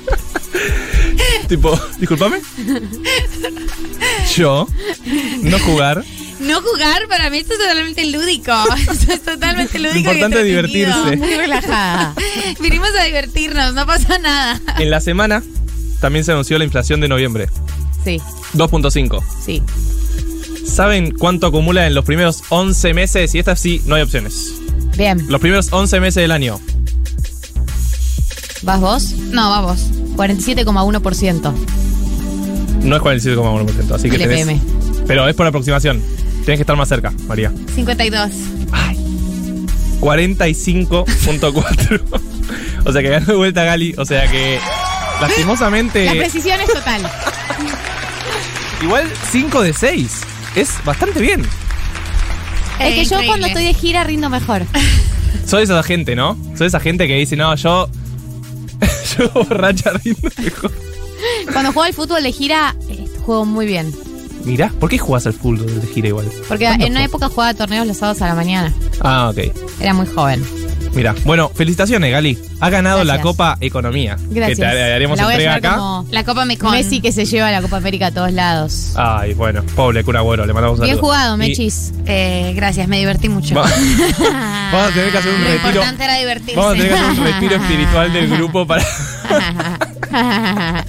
Tipo, 1.49 1.79
discúlpame. 1.99 2.41
Yo, 4.35 4.67
no 5.43 5.59
jugar. 5.61 6.05
no 6.41 6.61
jugar 6.63 7.07
para 7.09 7.31
mí 7.31 7.39
esto 7.39 7.53
es 7.55 7.59
totalmente 7.61 8.05
lúdico. 8.07 8.53
Esto 8.91 9.13
es 9.13 9.23
totalmente 9.23 9.79
lúdico. 9.79 9.97
y 9.97 10.01
importante 10.01 10.41
es 10.41 10.47
entretenido. 10.57 11.05
divertirse. 11.05 11.17
Muy 11.17 11.37
relajada. 11.37 12.15
Vinimos 12.61 12.89
a 12.99 13.05
divertirnos, 13.05 13.75
no 13.75 13.87
pasa 13.87 14.19
nada. 14.19 14.61
En 14.79 14.91
la 14.91 15.01
semana 15.01 15.43
también 16.01 16.25
se 16.25 16.33
anunció 16.33 16.59
la 16.59 16.65
inflación 16.65 17.01
de 17.01 17.09
noviembre. 17.09 17.49
Sí, 18.05 18.21
2.5. 18.55 19.23
sí. 19.45 19.63
¿Saben 20.67 21.13
cuánto 21.13 21.47
acumula 21.47 21.87
en 21.87 21.95
los 21.95 22.05
primeros 22.05 22.43
11 22.49 22.95
meses? 22.95 23.35
Y 23.35 23.39
esta 23.39 23.55
sí, 23.55 23.83
no 23.87 23.95
hay 23.95 24.03
opciones. 24.03 24.55
Bien. 24.97 25.25
Los 25.29 25.41
primeros 25.41 25.69
11 25.73 26.01
meses 26.01 26.23
del 26.23 26.33
año. 26.33 26.59
¿Vas 28.65 28.81
vos? 28.81 29.13
No, 29.31 29.51
vamos. 29.51 29.91
47,1%. 30.17 31.53
No 32.83 32.97
es 32.97 33.03
47,1%, 33.03 33.95
así 33.95 34.11
que 34.11 34.17
LPM. 34.17 34.47
tenés. 34.47 34.61
Pero 35.07 35.29
es 35.29 35.35
por 35.35 35.47
aproximación. 35.47 36.03
Tienes 36.45 36.59
que 36.59 36.63
estar 36.63 36.77
más 36.77 36.89
cerca, 36.89 37.13
María. 37.27 37.53
52. 37.75 38.31
45.4. 40.01 42.03
o 42.85 42.93
sea 42.93 43.03
que 43.03 43.09
ganó 43.09 43.27
de 43.27 43.37
vuelta 43.37 43.65
Gali. 43.65 43.95
O 43.97 44.05
sea 44.05 44.31
que. 44.31 44.59
Lastimosamente. 45.21 46.05
La 46.07 46.13
precisión 46.13 46.61
es 46.61 46.73
total. 46.73 47.03
Igual 48.83 49.11
5 49.31 49.63
de 49.63 49.73
6. 49.73 50.21
Es 50.57 50.71
bastante 50.85 51.21
bien. 51.21 51.47
Es 52.81 52.95
que 52.95 53.05
yo 53.05 53.19
cuando 53.27 53.47
estoy 53.47 53.65
de 53.65 53.75
gira 53.75 54.03
rindo 54.05 54.29
mejor. 54.29 54.63
Soy 55.47 55.65
esa 55.65 55.83
gente, 55.83 56.17
¿no? 56.17 56.37
Soy 56.57 56.67
esa 56.67 56.81
gente 56.81 57.07
que 57.07 57.17
dice, 57.17 57.37
no, 57.37 57.55
yo. 57.55 57.89
Yo 59.19 59.31
borracha 59.35 59.91
rindo 60.05 60.29
mejor. 60.39 60.73
Cuando 61.53 61.73
juego 61.73 61.83
al 61.83 61.95
fútbol 61.95 62.23
de 62.23 62.33
gira, 62.33 62.75
eh, 62.89 63.07
juego 63.25 63.45
muy 63.45 63.67
bien. 63.67 63.93
Mirá, 64.45 64.71
¿por 64.79 64.91
qué 64.91 64.99
jugás 64.99 65.27
al 65.27 65.33
fútbol 65.33 65.81
de 65.81 65.87
gira 65.87 66.09
igual? 66.09 66.31
Porque 66.49 66.65
¿Cuándo 66.65 66.85
en 66.85 66.93
una 66.93 67.05
época 67.05 67.29
jugaba 67.29 67.55
torneos 67.55 67.87
los 67.87 67.97
sábados 67.97 68.21
a 68.23 68.29
la 68.29 68.35
mañana. 68.35 68.75
Ah, 69.01 69.31
ok. 69.31 69.55
Era 69.81 69.95
muy 69.95 70.07
joven. 70.07 70.45
Mira, 70.95 71.15
bueno, 71.25 71.51
felicitaciones, 71.55 72.11
Gali. 72.13 72.39
Ha 72.61 72.71
ganado 72.71 73.03
la. 73.05 73.21
Copa 73.21 73.57
Economía. 73.61 74.17
Gracias. 74.31 74.59
Que 74.59 74.65
te 74.65 74.93
haremos 74.93 75.19
La 75.19 75.25
voy 75.25 75.33
a 75.33 75.37
entrega 75.37 75.55
llevar 75.57 75.71
acá. 75.73 75.79
como 75.79 76.07
La 76.11 76.25
Copa 76.25 76.45
Mecon. 76.45 76.73
Messi 76.73 77.01
que 77.01 77.11
se 77.11 77.25
lleva 77.25 77.51
la 77.51 77.63
Copa 77.63 77.79
América 77.79 78.09
a 78.09 78.11
todos 78.11 78.33
lados. 78.33 78.93
Ay, 78.97 79.33
bueno, 79.35 79.63
pobre 79.75 80.05
cura 80.05 80.21
Agüero, 80.21 80.45
le 80.47 80.53
mandamos 80.53 80.79
un 80.79 80.85
Bien 80.85 80.97
saludo. 80.97 81.09
jugado, 81.13 81.35
Y 81.37 81.39
Mechis. 81.39 81.93
Eh, 82.07 82.53
gracias, 82.55 82.87
me 82.87 82.99
divertí 82.99 83.29
mucho. 83.29 83.55
Va- 83.55 83.63
Vamos 84.73 84.91
a 84.91 84.95
tener 84.95 85.11
que 85.11 85.19
hacer 85.19 85.33
un 85.35 85.41
Lo 85.43 85.49
retiro. 85.49 85.69
importante 85.71 86.05
era 86.05 86.19
divertirse. 86.19 86.57
Vamos 86.57 86.73
a 86.73 86.77
tener 86.77 86.93
que 86.93 86.99
hacer 86.99 87.19
un 87.19 87.25
retiro 87.25 87.57
espiritual 87.57 88.13
del 88.13 88.29
grupo 88.31 88.67
para. 88.67 88.85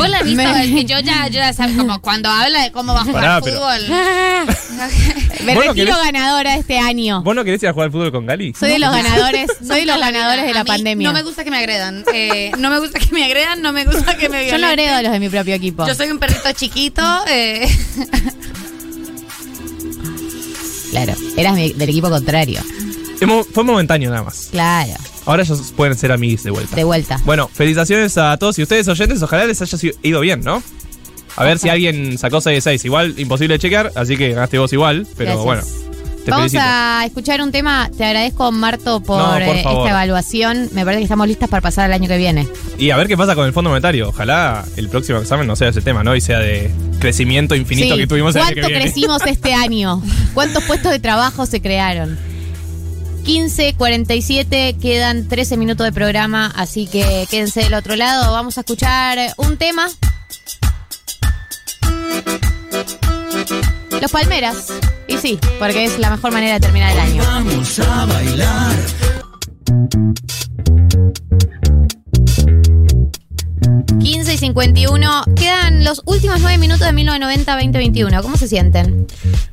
Vos 0.00 0.08
la 0.10 0.18
has 0.18 0.24
visto, 0.24 0.42
Me- 0.42 0.64
es 0.64 0.70
que 0.74 0.84
yo 0.84 0.98
ya, 1.00 1.26
yo 1.28 1.34
ya 1.34 1.52
sabes, 1.52 1.76
como 1.76 2.00
cuando 2.00 2.28
habla 2.28 2.62
de 2.62 2.72
cómo 2.72 2.94
va 2.94 3.00
a 3.00 3.04
jugar 3.04 3.22
Pará, 3.22 3.40
pero- 3.42 3.56
fútbol. 3.60 3.80
Me 5.44 5.54
Bueno, 5.54 5.72
retiro 5.72 5.92
¿querés- 5.94 6.04
ganadora 6.04 6.54
este 6.56 6.78
año. 6.78 7.22
¿Vos 7.22 7.34
no 7.34 7.44
querés 7.44 7.62
ir 7.62 7.68
a 7.68 7.72
jugar 7.72 7.86
al 7.86 7.92
fútbol 7.92 8.12
con 8.12 8.26
Gali? 8.26 8.52
Soy 8.58 8.70
de 8.70 8.78
los 8.78 8.90
ganadores, 8.92 9.50
soy 9.66 9.80
de 9.80 9.86
los 9.86 9.98
ganadores 9.98 10.44
de 10.44 10.52
la 10.54 10.64
pandemia. 10.64 11.08
No 11.08 11.14
me 11.14 11.22
gusta 11.22 11.44
que 11.44 11.50
me 11.50 11.58
agredan. 11.58 12.04
Eh, 12.12 12.52
no 12.58 12.68
me 12.70 12.78
gusta 12.78 12.98
que 12.98 13.12
me 13.14 13.24
agredan, 13.24 13.62
no 13.62 13.72
me 13.72 13.84
gusta 13.84 14.16
que 14.16 14.28
me 14.28 14.46
Yo 14.46 14.52
no 14.52 14.58
violenten. 14.58 14.64
agredo 14.64 14.94
a 14.96 15.02
los 15.02 15.12
de 15.12 15.20
mi 15.20 15.28
propio 15.28 15.54
equipo. 15.54 15.86
Yo 15.86 15.94
soy 15.94 16.10
un 16.10 16.18
perrito 16.18 16.50
chiquito. 16.52 17.02
eh, 17.28 17.68
Claro, 20.90 21.14
eras 21.36 21.54
mi- 21.54 21.72
del 21.72 21.88
equipo 21.88 22.10
contrario. 22.10 22.60
Fue 23.52 23.62
momentáneo 23.64 24.10
nada 24.10 24.24
más. 24.24 24.48
Claro, 24.50 24.92
Ahora 25.26 25.42
ellos 25.42 25.72
pueden 25.76 25.96
ser 25.96 26.12
amigos 26.12 26.42
de 26.42 26.50
vuelta. 26.50 26.74
de 26.76 26.84
vuelta. 26.84 27.20
Bueno, 27.24 27.48
felicitaciones 27.52 28.16
a 28.18 28.36
todos 28.36 28.58
y 28.58 28.62
ustedes 28.62 28.88
oyentes. 28.88 29.22
Ojalá 29.22 29.44
les 29.46 29.60
haya 29.62 29.78
ido 30.02 30.20
bien, 30.20 30.40
¿no? 30.42 30.62
A 31.36 31.44
ver 31.44 31.58
si 31.58 31.68
alguien 31.68 32.18
sacó 32.18 32.40
6 32.40 32.56
de 32.56 32.60
6. 32.60 32.84
Igual, 32.86 33.14
imposible 33.18 33.54
de 33.54 33.58
chequear, 33.60 33.92
así 33.94 34.16
que 34.16 34.30
ganaste 34.32 34.58
vos 34.58 34.72
igual. 34.72 35.06
Pero 35.16 35.44
Gracias. 35.44 35.44
bueno, 35.44 35.62
te 36.24 36.30
Vamos 36.32 36.50
felicito. 36.50 36.62
a 36.64 37.02
escuchar 37.06 37.40
un 37.40 37.52
tema. 37.52 37.90
Te 37.96 38.04
agradezco, 38.04 38.50
Marto, 38.50 39.00
por, 39.00 39.18
No, 39.18 39.30
por 39.32 39.42
eh, 39.42 39.58
esta 39.58 39.90
evaluación. 39.90 40.68
Me 40.72 40.84
parece 40.84 40.98
que 41.00 41.04
estamos 41.04 41.28
listas 41.28 41.48
para 41.48 41.60
pasar 41.60 41.84
al 41.86 41.92
año 41.92 42.08
que 42.08 42.18
viene. 42.18 42.48
Y 42.78 42.90
a 42.90 42.96
ver 42.96 43.06
qué 43.06 43.16
pasa 43.16 43.34
con 43.34 43.46
el 43.46 43.52
Fondo 43.52 43.70
Monetario. 43.70 44.08
Ojalá 44.08 44.64
el 44.76 44.88
próximo 44.88 45.18
examen 45.20 45.46
no 45.46 45.54
sea 45.56 45.68
ese 45.68 45.80
tema, 45.82 46.02
¿no? 46.02 46.16
Y 46.16 46.20
sea 46.20 46.40
de 46.40 46.70
crecimiento 46.98 47.54
infinito 47.54 47.94
Sí. 47.94 48.00
que 48.00 48.06
tuvimos 48.06 48.34
el 48.36 48.42
año 48.42 48.54
que 48.54 48.60
¿Cuánto 48.62 48.78
crecimos 48.80 49.22
este 49.26 49.54
año? 49.54 50.02
¿Cuántos 50.34 50.64
puestos 50.64 50.90
de 50.90 50.98
trabajo 50.98 51.46
se 51.46 51.62
crearon? 51.62 52.18
15, 53.24 53.74
47, 53.74 54.76
quedan 54.80 55.28
13 55.28 55.56
minutos 55.56 55.84
de 55.84 55.92
programa, 55.92 56.52
así 56.56 56.86
que 56.86 57.26
quédense 57.30 57.60
del 57.60 57.74
otro 57.74 57.96
lado. 57.96 58.32
Vamos 58.32 58.58
a 58.58 58.60
escuchar 58.60 59.18
un 59.36 59.56
tema. 59.56 59.88
Los 64.00 64.10
Palmeras. 64.10 64.68
Y 65.06 65.18
sí, 65.18 65.38
porque 65.58 65.84
es 65.84 65.98
la 65.98 66.10
mejor 66.10 66.32
manera 66.32 66.54
de 66.54 66.60
terminar 66.60 66.92
el 66.92 67.00
año. 67.00 67.22
Vamos 67.22 67.78
a 67.80 68.06
bailar. 68.06 68.76
y 74.32 74.38
51. 74.38 75.24
Quedan 75.36 75.84
los 75.84 76.02
últimos 76.04 76.40
9 76.40 76.58
minutos 76.58 76.86
de 76.86 76.92
1990-2021. 76.92 78.22
¿Cómo 78.22 78.36
se 78.36 78.48
sienten? 78.48 79.06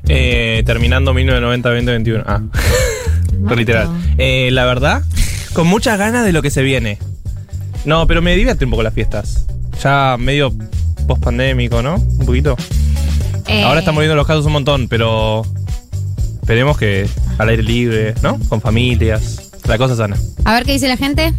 Eh, 0.06 0.62
terminando 0.64 1.12
1990-2021. 1.14 2.22
Ah. 2.26 2.42
Literal. 3.56 3.88
Eh, 4.18 4.50
la 4.52 4.64
verdad, 4.64 5.02
con 5.52 5.66
muchas 5.66 5.98
ganas 5.98 6.24
de 6.24 6.32
lo 6.32 6.42
que 6.42 6.50
se 6.50 6.62
viene. 6.62 6.98
No, 7.84 8.06
pero 8.06 8.22
me 8.22 8.34
divierte 8.36 8.64
un 8.64 8.70
poco 8.70 8.82
las 8.82 8.94
fiestas. 8.94 9.46
Ya 9.82 10.16
medio 10.18 10.52
post 11.06 11.22
pandémico, 11.22 11.82
¿no? 11.82 11.96
Un 11.96 12.26
poquito. 12.26 12.56
Eh, 13.46 13.62
Ahora 13.62 13.80
están 13.80 13.94
muriendo 13.94 14.14
los 14.16 14.26
casos 14.26 14.44
un 14.46 14.52
montón, 14.52 14.88
pero 14.88 15.42
esperemos 16.40 16.76
que 16.76 17.08
al 17.38 17.48
aire 17.48 17.62
libre, 17.62 18.14
¿no? 18.22 18.38
Con 18.48 18.60
familias. 18.60 19.50
La 19.66 19.78
cosa 19.78 19.96
sana. 19.96 20.16
A 20.44 20.54
ver 20.54 20.64
qué 20.64 20.72
dice 20.72 20.88
la 20.88 20.96
gente. 20.96 21.32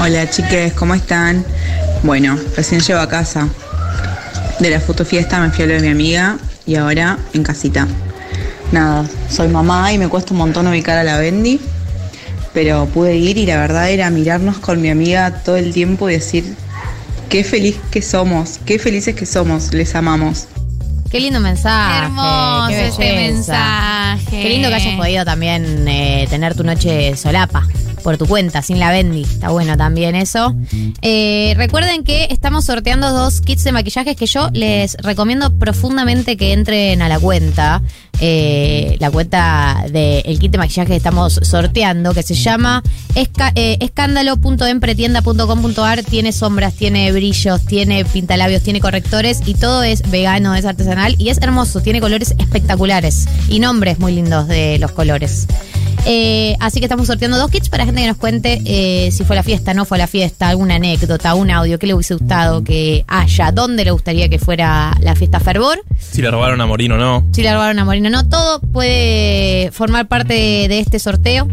Hola 0.00 0.28
chiques, 0.28 0.72
¿cómo 0.72 0.94
están? 0.94 1.44
Bueno, 2.02 2.38
recién 2.56 2.80
llego 2.80 3.00
a 3.00 3.08
casa. 3.08 3.48
De 4.60 4.70
la 4.70 4.80
fotofiesta 4.80 5.40
me 5.40 5.50
fui 5.50 5.64
a 5.64 5.66
lo 5.66 5.74
de 5.74 5.80
mi 5.80 5.88
amiga 5.88 6.38
y 6.66 6.74
ahora 6.76 7.18
en 7.32 7.42
casita. 7.42 7.86
Nada, 8.74 9.08
soy 9.30 9.46
mamá 9.46 9.92
y 9.92 9.98
me 9.98 10.08
cuesta 10.08 10.32
un 10.32 10.38
montón 10.38 10.66
ubicar 10.66 10.98
a 10.98 11.04
la 11.04 11.16
Bendy, 11.16 11.60
pero 12.52 12.86
pude 12.86 13.14
ir 13.14 13.38
y 13.38 13.46
la 13.46 13.56
verdad 13.56 13.88
era 13.88 14.10
mirarnos 14.10 14.58
con 14.58 14.82
mi 14.82 14.90
amiga 14.90 15.44
todo 15.44 15.54
el 15.54 15.72
tiempo 15.72 16.10
y 16.10 16.14
decir 16.14 16.56
qué 17.28 17.44
feliz 17.44 17.76
que 17.92 18.02
somos, 18.02 18.58
qué 18.66 18.80
felices 18.80 19.14
que 19.14 19.26
somos, 19.26 19.72
les 19.72 19.94
amamos. 19.94 20.48
Qué 21.08 21.20
lindo 21.20 21.38
mensaje. 21.38 22.06
Hermoso 22.06 22.68
qué 22.70 22.88
este 22.88 23.14
mensaje. 23.14 24.42
Qué 24.42 24.48
lindo 24.48 24.68
que 24.68 24.74
hayas 24.74 24.96
podido 24.96 25.24
también 25.24 25.86
eh, 25.86 26.26
tener 26.28 26.56
tu 26.56 26.64
noche 26.64 27.16
solapa 27.16 27.64
por 28.04 28.16
tu 28.18 28.26
cuenta, 28.26 28.62
sin 28.62 28.78
la 28.78 28.92
Bendy. 28.92 29.22
Está 29.22 29.48
bueno 29.48 29.78
también 29.78 30.14
eso. 30.14 30.54
Eh, 31.00 31.54
recuerden 31.56 32.04
que 32.04 32.28
estamos 32.30 32.66
sorteando 32.66 33.10
dos 33.10 33.40
kits 33.40 33.64
de 33.64 33.72
maquillajes 33.72 34.14
que 34.14 34.26
yo 34.26 34.50
les 34.52 34.96
recomiendo 34.98 35.50
profundamente 35.58 36.36
que 36.36 36.52
entren 36.52 37.00
a 37.02 37.08
la 37.08 37.18
cuenta. 37.18 37.82
Eh, 38.20 38.96
la 39.00 39.10
cuenta 39.10 39.86
del 39.90 40.38
kit 40.38 40.52
de 40.52 40.58
maquillaje 40.58 40.90
que 40.90 40.96
estamos 40.96 41.40
sorteando, 41.42 42.14
que 42.14 42.22
se 42.22 42.34
llama 42.34 42.80
eh, 43.14 43.78
escándalo.empretienda.com.ar. 43.80 46.04
Tiene 46.04 46.32
sombras, 46.32 46.74
tiene 46.74 47.10
brillos, 47.10 47.64
tiene 47.64 48.04
pintalabios, 48.04 48.62
tiene 48.62 48.80
correctores 48.80 49.40
y 49.46 49.54
todo 49.54 49.82
es 49.82 50.10
vegano, 50.10 50.54
es 50.54 50.66
artesanal 50.66 51.16
y 51.18 51.30
es 51.30 51.38
hermoso. 51.38 51.80
Tiene 51.80 52.02
colores 52.02 52.34
espectaculares 52.38 53.26
y 53.48 53.60
nombres 53.60 53.98
muy 53.98 54.12
lindos 54.12 54.46
de 54.46 54.76
los 54.78 54.92
colores. 54.92 55.46
Eh, 56.06 56.56
así 56.60 56.80
que 56.80 56.86
estamos 56.86 57.06
sorteando 57.06 57.38
dos 57.38 57.50
kits 57.50 57.68
para 57.68 57.86
gente 57.86 58.02
que 58.02 58.08
nos 58.08 58.16
cuente 58.18 58.60
eh, 58.66 59.10
si 59.10 59.24
fue 59.24 59.36
la 59.36 59.42
fiesta, 59.42 59.72
no 59.72 59.84
fue 59.84 59.96
la 59.96 60.06
fiesta, 60.06 60.48
alguna 60.48 60.74
anécdota, 60.74 61.34
un 61.34 61.50
audio, 61.50 61.78
qué 61.78 61.86
le 61.86 61.94
hubiese 61.94 62.14
gustado 62.14 62.62
que 62.62 63.04
haya, 63.08 63.52
dónde 63.52 63.84
le 63.84 63.90
gustaría 63.90 64.28
que 64.28 64.38
fuera 64.38 64.92
la 65.00 65.14
fiesta 65.14 65.40
Fervor. 65.40 65.82
Si 65.98 66.20
le 66.20 66.30
robaron 66.30 66.60
a 66.60 66.66
Morín 66.66 66.92
o 66.92 66.98
no. 66.98 67.24
Si 67.32 67.42
le 67.42 67.52
robaron 67.52 67.78
a 67.78 67.84
Morino, 67.84 68.10
no, 68.10 68.28
todo 68.28 68.60
puede 68.60 69.70
formar 69.72 70.06
parte 70.06 70.34
de 70.34 70.78
este 70.78 70.98
sorteo. 70.98 71.48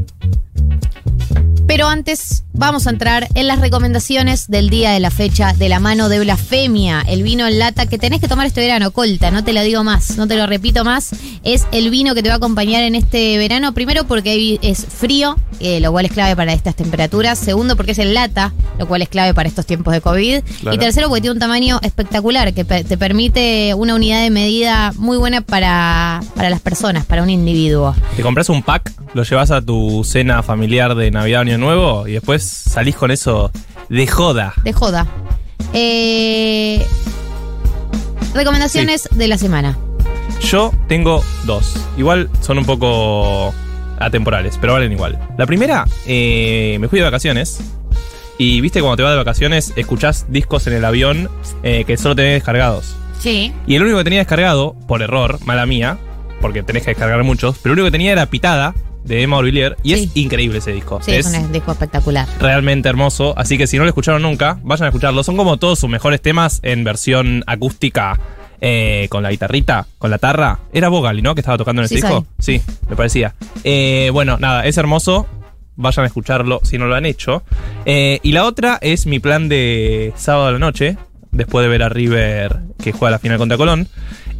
Pero 1.67 1.87
antes 1.87 2.43
vamos 2.53 2.85
a 2.87 2.89
entrar 2.89 3.27
en 3.35 3.47
las 3.47 3.59
recomendaciones 3.59 4.47
del 4.49 4.69
día 4.69 4.91
de 4.91 4.99
la 4.99 5.09
fecha 5.11 5.53
de 5.53 5.69
la 5.69 5.79
mano 5.79 6.09
de 6.09 6.19
Blasfemia, 6.19 7.01
el 7.07 7.23
vino 7.23 7.47
en 7.47 7.59
lata 7.59 7.85
que 7.85 7.97
tenés 7.97 8.19
que 8.21 8.27
tomar 8.27 8.45
este 8.45 8.61
verano, 8.61 8.91
Colta, 8.91 9.31
no 9.31 9.43
te 9.43 9.53
lo 9.53 9.61
digo 9.63 9.83
más, 9.83 10.17
no 10.17 10.27
te 10.27 10.35
lo 10.35 10.45
repito 10.47 10.83
más, 10.83 11.11
es 11.43 11.65
el 11.71 11.89
vino 11.89 12.13
que 12.13 12.21
te 12.21 12.29
va 12.29 12.35
a 12.35 12.37
acompañar 12.37 12.83
en 12.83 12.95
este 12.95 13.37
verano, 13.37 13.73
primero 13.73 14.03
porque 14.05 14.59
es 14.61 14.85
frío, 14.85 15.37
eh, 15.59 15.79
lo 15.79 15.91
cual 15.91 16.05
es 16.05 16.11
clave 16.11 16.35
para 16.35 16.53
estas 16.53 16.75
temperaturas, 16.75 17.39
segundo 17.39 17.75
porque 17.75 17.93
es 17.93 17.99
en 17.99 18.13
lata, 18.13 18.53
lo 18.77 18.87
cual 18.87 19.01
es 19.01 19.09
clave 19.09 19.33
para 19.33 19.47
estos 19.47 19.65
tiempos 19.65 19.93
de 19.93 20.01
COVID, 20.01 20.41
Claro. 20.61 20.75
y 20.75 20.79
tercero 20.79 21.07
porque 21.07 21.21
tiene 21.21 21.33
un 21.33 21.39
tamaño 21.39 21.79
espectacular 21.81 22.53
que 22.53 22.63
te 22.65 22.97
permite 22.97 23.73
una 23.75 23.95
unidad 23.95 24.21
de 24.21 24.29
medida 24.29 24.93
muy 24.97 25.17
buena 25.17 25.41
para, 25.41 26.21
para 26.35 26.49
las 26.49 26.59
personas, 26.61 27.05
para 27.05 27.23
un 27.23 27.29
individuo. 27.29 27.95
Te 28.15 28.21
compras 28.21 28.49
un 28.49 28.61
pack, 28.61 28.91
lo 29.13 29.23
llevas 29.23 29.51
a 29.51 29.61
tu 29.61 30.03
cena 30.03 30.43
familiar 30.43 30.95
de 30.95 31.11
Navidad 31.11 31.41
Año 31.41 31.57
Nuevo 31.57 32.07
y 32.07 32.13
después 32.13 32.40
salís 32.43 32.95
con 32.95 33.11
eso 33.11 33.51
de 33.89 34.07
joda. 34.07 34.53
De 34.63 34.73
joda. 34.73 35.07
Eh, 35.73 36.85
recomendaciones 38.33 39.09
de 39.11 39.27
la 39.27 39.37
semana. 39.37 39.77
Yo 40.41 40.71
tengo 40.87 41.23
dos. 41.45 41.75
Igual 41.97 42.29
son 42.41 42.57
un 42.57 42.65
poco 42.65 43.53
atemporales, 43.99 44.57
pero 44.59 44.73
valen 44.73 44.91
igual. 44.91 45.19
La 45.37 45.45
primera, 45.45 45.85
eh, 46.05 46.77
me 46.79 46.87
fui 46.87 46.99
de 46.99 47.05
vacaciones. 47.05 47.59
Y 48.37 48.59
viste 48.59 48.81
cuando 48.81 48.97
te 48.97 49.03
vas 49.03 49.11
de 49.11 49.17
vacaciones, 49.17 49.71
escuchás 49.75 50.25
discos 50.29 50.65
en 50.65 50.73
el 50.73 50.83
avión 50.83 51.29
eh, 51.61 51.83
que 51.85 51.95
solo 51.97 52.15
tenés 52.15 52.33
descargados. 52.33 52.95
Sí. 53.19 53.53
Y 53.67 53.75
el 53.75 53.83
único 53.83 53.99
que 53.99 54.03
tenía 54.03 54.19
descargado, 54.19 54.75
por 54.87 55.03
error, 55.03 55.37
mala 55.45 55.67
mía, 55.67 55.99
porque 56.41 56.63
tenés 56.63 56.83
que 56.83 56.91
descargar 56.91 57.23
muchos, 57.23 57.57
pero 57.61 57.73
el 57.73 57.79
único 57.79 57.87
que 57.87 57.91
tenía 57.91 58.13
era 58.13 58.25
Pitada, 58.25 58.73
de 59.03 59.23
Emma 59.23 59.37
Orvillier, 59.37 59.77
y 59.83 59.93
es 59.93 60.15
increíble 60.15 60.59
ese 60.59 60.71
disco. 60.71 60.99
Sí, 61.01 61.11
es, 61.13 61.25
es 61.25 61.33
un 61.39 61.51
disco 61.51 61.71
espectacular. 61.71 62.27
realmente 62.39 62.87
hermoso, 62.89 63.33
así 63.37 63.57
que 63.57 63.67
si 63.67 63.77
no 63.77 63.83
lo 63.83 63.89
escucharon 63.89 64.21
nunca, 64.21 64.59
vayan 64.63 64.85
a 64.85 64.89
escucharlo. 64.89 65.23
Son 65.23 65.35
como 65.37 65.57
todos 65.57 65.79
sus 65.79 65.89
mejores 65.89 66.21
temas 66.21 66.59
en 66.63 66.83
versión 66.83 67.43
acústica, 67.47 68.19
eh, 68.61 69.07
con 69.09 69.23
la 69.23 69.31
guitarrita, 69.31 69.87
con 69.97 70.11
la 70.11 70.19
tarra. 70.19 70.59
Era 70.71 70.89
Vogali, 70.89 71.21
¿no? 71.23 71.33
Que 71.33 71.41
estaba 71.41 71.57
tocando 71.57 71.81
en 71.81 71.85
ese 71.87 71.95
Sí, 71.95 72.01
disco. 72.01 72.25
Sí, 72.39 72.61
me 72.89 72.95
parecía. 72.95 73.33
Eh, 73.63 74.09
bueno, 74.13 74.37
nada, 74.37 74.65
es 74.65 74.77
hermoso. 74.77 75.25
Vayan 75.77 76.03
a 76.03 76.07
escucharlo 76.07 76.59
si 76.63 76.77
no 76.77 76.85
lo 76.85 76.93
han 76.95 77.05
hecho. 77.07 77.43
Eh, 77.85 78.19
y 78.21 78.33
la 78.33 78.45
otra 78.45 78.77
es 78.81 79.07
mi 79.07 79.19
plan 79.19 79.49
de 79.49 80.13
sábado 80.15 80.47
a 80.47 80.51
la 80.51 80.59
noche, 80.59 80.95
después 81.31 81.63
de 81.63 81.69
ver 81.69 81.81
a 81.81 81.89
River 81.89 82.59
que 82.83 82.91
juega 82.91 83.09
la 83.11 83.19
final 83.19 83.39
contra 83.39 83.57
Colón. 83.57 83.87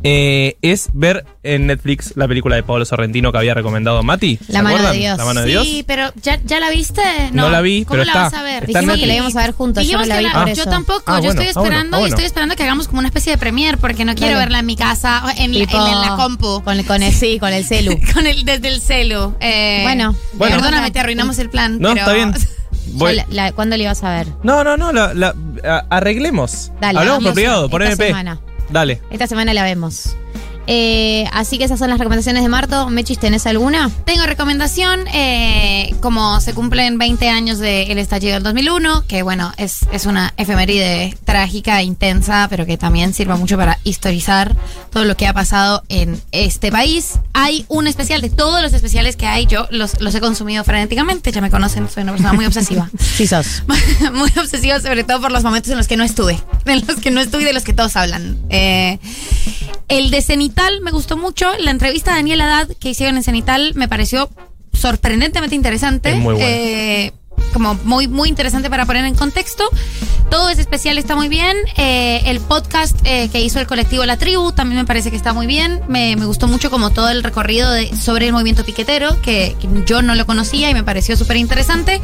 Eh, 0.04 0.58
es 0.62 0.90
ver 0.94 1.26
en 1.44 1.68
Netflix 1.68 2.14
la 2.16 2.28
película 2.28 2.56
de 2.56 2.64
Pablo 2.64 2.86
Sorrentino 2.86 3.32
que 3.32 3.38
había 3.38 3.54
recomendado 3.54 4.02
Mati. 4.04 4.38
¿Se 4.46 4.52
La 4.54 4.62
mano 4.64 4.92
de? 4.92 4.98
Dios. 4.98 5.18
La 5.18 5.26
mano 5.26 5.42
de 5.42 5.48
Sí, 5.48 5.52
Dios. 5.52 5.84
pero 5.88 6.12
¿ya, 6.22 6.40
¿ya 6.44 6.60
la 6.60 6.70
viste? 6.70 7.02
No 7.34 7.50
la 7.50 7.62
vi, 7.62 7.86
¿Cómo 7.86 7.92
pero 8.02 8.06
la 8.06 8.12
está. 8.12 8.24
vas 8.24 8.34
a 8.34 8.44
ver? 8.44 8.64
Está 8.66 8.80
Dijimos 8.80 9.00
que 9.00 9.08
la 9.08 9.14
íbamos 9.16 9.36
a 9.36 9.42
ver 9.42 9.52
juntos, 9.54 9.84
yo 9.84 9.98
Dijimos 9.98 10.08
no 10.08 10.14
la 10.14 10.16
que 10.16 10.24
vi 10.28 10.34
la- 10.34 10.40
por 10.40 10.48
yo 10.54 10.62
eso. 10.64 10.70
tampoco, 10.72 11.04
Ah, 11.08 11.20
yo 11.20 11.26
bueno, 11.26 11.42
estoy 11.42 11.48
ah, 11.48 11.52
bueno, 11.60 11.64
esperando 11.76 12.06
y 12.06 12.10
estoy 12.10 12.26
esperando 12.26 12.56
que 12.56 12.64
hagamos 12.64 12.88
como 12.88 13.00
una 13.00 13.08
especie 13.08 13.32
de 13.32 13.38
premier 13.38 13.78
porque 13.78 14.06
no 14.06 14.14
quiero 14.16 14.34
Dale. 14.34 14.40
verla 14.46 14.60
en 14.60 14.66
mi 14.66 14.76
casa, 14.76 15.24
o 15.26 15.30
en, 15.30 15.54
la, 15.58 15.66
Tipo, 15.66 15.86
en, 15.86 15.94
en 15.94 16.02
la 16.02 16.16
compu. 16.16 16.62
Con, 16.64 16.82
con 16.84 17.04
el, 17.04 17.14
sí, 17.14 17.38
con 17.40 17.54
el 17.54 17.64
celu. 17.66 17.98
Con 18.14 18.26
el, 18.28 18.44
desde 18.46 18.68
el 18.70 18.82
celu. 18.82 19.36
Eh, 19.40 19.82
Bueno. 19.84 20.16
Bueno. 20.34 20.56
Perdóname, 20.58 20.92
te 20.92 21.00
arruinamos 21.00 21.38
el 21.40 21.50
plan. 21.50 21.80
No, 21.80 21.90
pero- 21.94 22.00
está 22.02 22.14
bien. 22.14 22.34
La- 22.98 23.26
la- 23.30 23.52
¿Cuándo 23.54 23.78
le 23.78 23.84
ibas 23.84 24.04
a 24.04 24.10
ver? 24.10 24.28
No, 24.44 24.64
no, 24.66 24.76
no, 24.76 24.92
la, 24.92 25.34
arreglemos. 25.90 26.72
Dale, 26.82 27.00
Hablamos 27.00 27.24
por 27.24 27.34
privado, 27.34 27.70
por 27.70 27.82
MP. 27.84 28.08
semana. 28.08 28.40
Dale. 28.72 29.02
Esta 29.12 29.28
semana 29.28 29.54
la 29.54 29.64
vemos. 29.64 30.16
Eh, 30.68 31.26
así 31.34 31.58
que 31.58 31.66
esas 31.66 31.80
son 31.80 31.90
las 31.90 32.00
recomendaciones 32.00 32.44
de 32.44 32.50
Marto. 32.50 32.90
Mechis, 32.90 33.20
¿tenés 33.20 33.46
alguna? 33.46 33.90
Tengo 34.06 34.26
recomendación, 34.26 35.08
eh, 35.14 35.94
como 36.02 36.40
se 36.40 36.54
cumplen 36.54 36.98
20 36.98 37.30
años 37.30 37.60
del 37.60 37.98
estallido 37.98 38.36
del 38.36 38.44
2001, 38.44 39.06
que 39.08 39.24
bueno, 39.24 39.52
es, 39.58 39.86
es 39.92 40.06
una 40.06 40.34
efeméride 40.38 41.18
trágica, 41.26 41.82
intensa, 41.82 42.48
pero 42.50 42.66
que 42.66 42.78
también 42.78 43.14
sirve 43.14 43.36
mucho 43.36 43.58
para 43.58 43.80
historizar 43.84 44.56
todo 44.92 45.06
lo 45.06 45.18
que 45.18 45.28
ha 45.28 45.34
pasado 45.34 45.84
en 45.90 46.22
este 46.32 46.72
país. 46.72 47.14
Hay 47.34 47.66
un 47.68 47.88
especial, 47.88 48.22
de 48.22 48.30
todos 48.30 48.62
los 48.62 48.74
especiales 48.74 49.16
que 49.16 49.26
hay, 49.26 49.46
yo 49.48 49.68
los, 49.72 50.00
los 50.00 50.14
he 50.16 50.22
consumido 50.22 50.64
frenéticamente, 50.64 51.32
ya 51.32 51.42
me 51.42 51.50
conocen, 51.50 51.90
soy 51.90 52.04
una 52.04 52.14
persona 52.14 52.34
muy 52.34 52.46
obsesiva. 52.46 52.90
Sí 53.02 53.28
sos. 53.28 53.64
muy 54.14 54.32
obsesiva, 54.40 54.80
sobre 54.80 55.04
todo 55.04 55.22
por 55.22 55.32
los 55.32 55.44
momentos 55.44 55.72
en 55.72 55.78
los 55.78 55.88
que 55.88 55.98
no 55.98 56.04
estuve, 56.04 56.40
en 56.66 56.84
los 56.88 56.98
que 56.98 57.12
no 57.12 57.20
estuve 57.20 57.42
y 57.42 57.46
de 57.46 57.54
los 57.54 57.64
que 57.64 57.74
todos 57.74 57.96
hablan. 57.96 58.38
Eh, 58.50 59.00
el 59.90 60.10
de 60.12 60.22
Cenital 60.52 60.82
me 60.82 60.92
gustó 60.92 61.16
mucho. 61.18 61.48
La 61.60 61.72
entrevista 61.72 62.12
de 62.12 62.18
Daniel 62.18 62.42
Haddad 62.42 62.68
que 62.80 62.90
hicieron 62.90 63.16
en 63.16 63.24
Cenital 63.24 63.72
me 63.76 63.88
pareció 63.88 64.30
sorprendentemente 64.74 65.56
interesante. 65.56 66.12
Es 66.12 66.18
muy 66.18 66.34
buena. 66.36 66.50
Eh, 66.50 67.14
como 67.54 67.74
muy, 67.86 68.08
muy 68.08 68.30
interesante 68.30 68.70
para 68.70 68.86
poner 68.86 69.06
en 69.06 69.16
contexto. 69.16 69.64
Todo 70.30 70.50
ese 70.50 70.62
especial 70.62 70.98
está 70.98 71.16
muy 71.16 71.28
bien. 71.30 71.56
Eh, 71.78 72.22
el 72.26 72.40
podcast 72.42 72.98
eh, 73.06 73.30
que 73.32 73.42
hizo 73.42 73.60
el 73.60 73.68
colectivo 73.68 74.06
La 74.06 74.18
Tribu 74.18 74.52
también 74.52 74.80
me 74.82 74.86
parece 74.86 75.10
que 75.10 75.18
está 75.18 75.34
muy 75.34 75.48
bien. 75.48 75.82
Me, 75.88 76.16
me 76.18 76.26
gustó 76.26 76.48
mucho 76.48 76.70
como 76.70 76.90
todo 76.92 77.10
el 77.10 77.24
recorrido 77.24 77.72
de- 77.72 77.96
sobre 77.96 78.28
el 78.28 78.34
movimiento 78.34 78.64
piquetero, 78.66 79.20
que, 79.22 79.56
que 79.60 79.68
yo 79.86 80.02
no 80.02 80.16
lo 80.16 80.26
conocía 80.26 80.70
y 80.70 80.74
me 80.74 80.84
pareció 80.84 81.16
súper 81.18 81.38
interesante. 81.38 82.02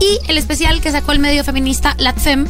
Y 0.00 0.18
el 0.30 0.38
especial 0.38 0.80
que 0.80 0.90
sacó 0.90 1.12
el 1.12 1.18
medio 1.18 1.44
feminista 1.44 1.94
Latfem, 1.98 2.46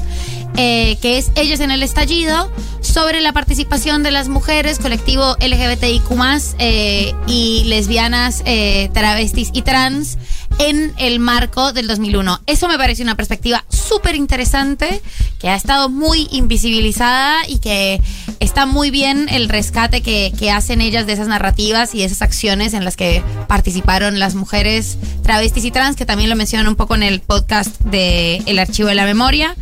eh, 0.57 0.99
que 1.01 1.19
es 1.19 1.31
Ellas 1.37 1.61
en 1.61 1.71
el 1.71 1.83
Estallido, 1.83 2.51
sobre 2.81 3.21
la 3.21 3.33
participación 3.33 4.03
de 4.03 4.11
las 4.11 4.29
mujeres, 4.29 4.79
colectivo 4.79 5.37
LGBTIQ 5.41 6.11
eh, 6.59 7.15
y 7.27 7.65
lesbianas, 7.65 8.43
eh, 8.47 8.91
travestis 8.93 9.51
y 9.53 9.63
trans 9.63 10.19
en 10.59 10.93
el 10.99 11.21
marco 11.21 11.73
del 11.73 11.87
2001. 11.87 12.41
Eso 12.47 12.69
me 12.69 12.77
parece 12.77 13.03
una 13.03 13.15
perspectiva 13.15 13.65
súper 13.69 14.15
interesante, 14.15 15.03
que 15.39 15.49
ha 15.49 15.55
estado 15.55 15.89
muy 15.89 16.29
invisibilizada 16.31 17.47
y 17.49 17.59
que 17.59 18.01
está 18.41 18.67
muy 18.67 18.91
bien 18.91 19.29
el 19.31 19.49
rescate 19.49 20.03
que, 20.03 20.33
que 20.39 20.51
hacen 20.51 20.81
ellas 20.81 21.07
de 21.07 21.15
esas 21.15 21.29
narrativas 21.29 21.95
y 21.95 21.99
de 21.99 22.05
esas 22.05 22.23
acciones 22.23 22.75
en 22.75 22.85
las 22.85 22.97
que 22.97 23.23
participaron 23.47 24.19
las 24.19 24.35
mujeres 24.35 24.99
travestis 25.23 25.65
y 25.65 25.71
trans, 25.71 25.97
que 25.97 26.07
también 26.07 26.29
lo 26.29 26.37
mencionan 26.37 26.69
un 26.69 26.77
poco 26.77 26.95
en 26.95 27.03
el 27.03 27.21
podcast 27.21 27.81
de 27.81 28.43
El 28.47 28.59
Archivo 28.59 28.89
de 28.89 28.95
la 28.95 29.05
Memoria. 29.05 29.57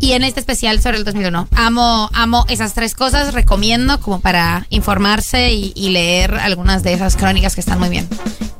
Y 0.00 0.12
en 0.12 0.24
este 0.24 0.40
especial 0.40 0.80
sobre 0.80 0.96
el 0.96 1.04
2001. 1.04 1.48
Amo, 1.54 2.08
amo 2.14 2.46
esas 2.48 2.74
tres 2.74 2.94
cosas, 2.94 3.34
recomiendo 3.34 4.00
como 4.00 4.20
para 4.20 4.66
informarse 4.70 5.52
y, 5.52 5.72
y 5.76 5.90
leer 5.90 6.34
algunas 6.34 6.82
de 6.82 6.94
esas 6.94 7.16
crónicas 7.16 7.54
que 7.54 7.60
están 7.60 7.78
muy 7.78 7.90
bien. 7.90 8.08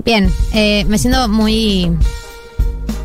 Bien, 0.04 0.32
eh, 0.52 0.84
me 0.86 0.98
siento 0.98 1.28
muy 1.28 1.90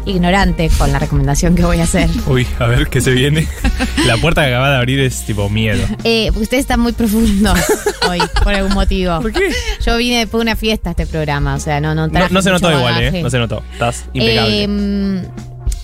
ignorante 0.05 0.69
con 0.77 0.91
la 0.91 0.99
recomendación 0.99 1.55
que 1.55 1.63
voy 1.65 1.79
a 1.79 1.83
hacer. 1.83 2.09
Uy, 2.27 2.45
a 2.59 2.67
ver 2.67 2.87
qué 2.87 3.01
se 3.01 3.11
viene. 3.11 3.47
La 4.05 4.17
puerta 4.17 4.41
que 4.43 4.49
acaba 4.49 4.69
de 4.69 4.77
abrir 4.77 4.99
es 4.99 5.25
tipo 5.25 5.49
miedo. 5.49 5.83
Eh, 6.03 6.29
ustedes 6.35 6.61
están 6.61 6.79
muy 6.79 6.91
profundos 6.93 7.57
hoy, 8.09 8.19
por 8.43 8.53
algún 8.53 8.73
motivo. 8.73 9.19
¿Por 9.21 9.31
qué? 9.31 9.51
Yo 9.83 9.97
vine 9.97 10.19
después 10.19 10.39
de 10.39 10.43
una 10.43 10.55
fiesta 10.55 10.89
a 10.89 10.91
este 10.91 11.07
programa, 11.07 11.55
o 11.55 11.59
sea, 11.59 11.79
no, 11.79 11.95
no 11.95 12.07
No, 12.07 12.29
no 12.29 12.41
se 12.41 12.51
notó 12.51 12.67
mucho 12.67 12.79
igual, 12.79 12.93
bagaje. 12.95 13.19
¿eh? 13.19 13.23
No 13.23 13.29
se 13.29 13.39
notó. 13.39 13.63
Estás 13.73 14.05
impecable. 14.13 14.63
Eh, 14.63 15.27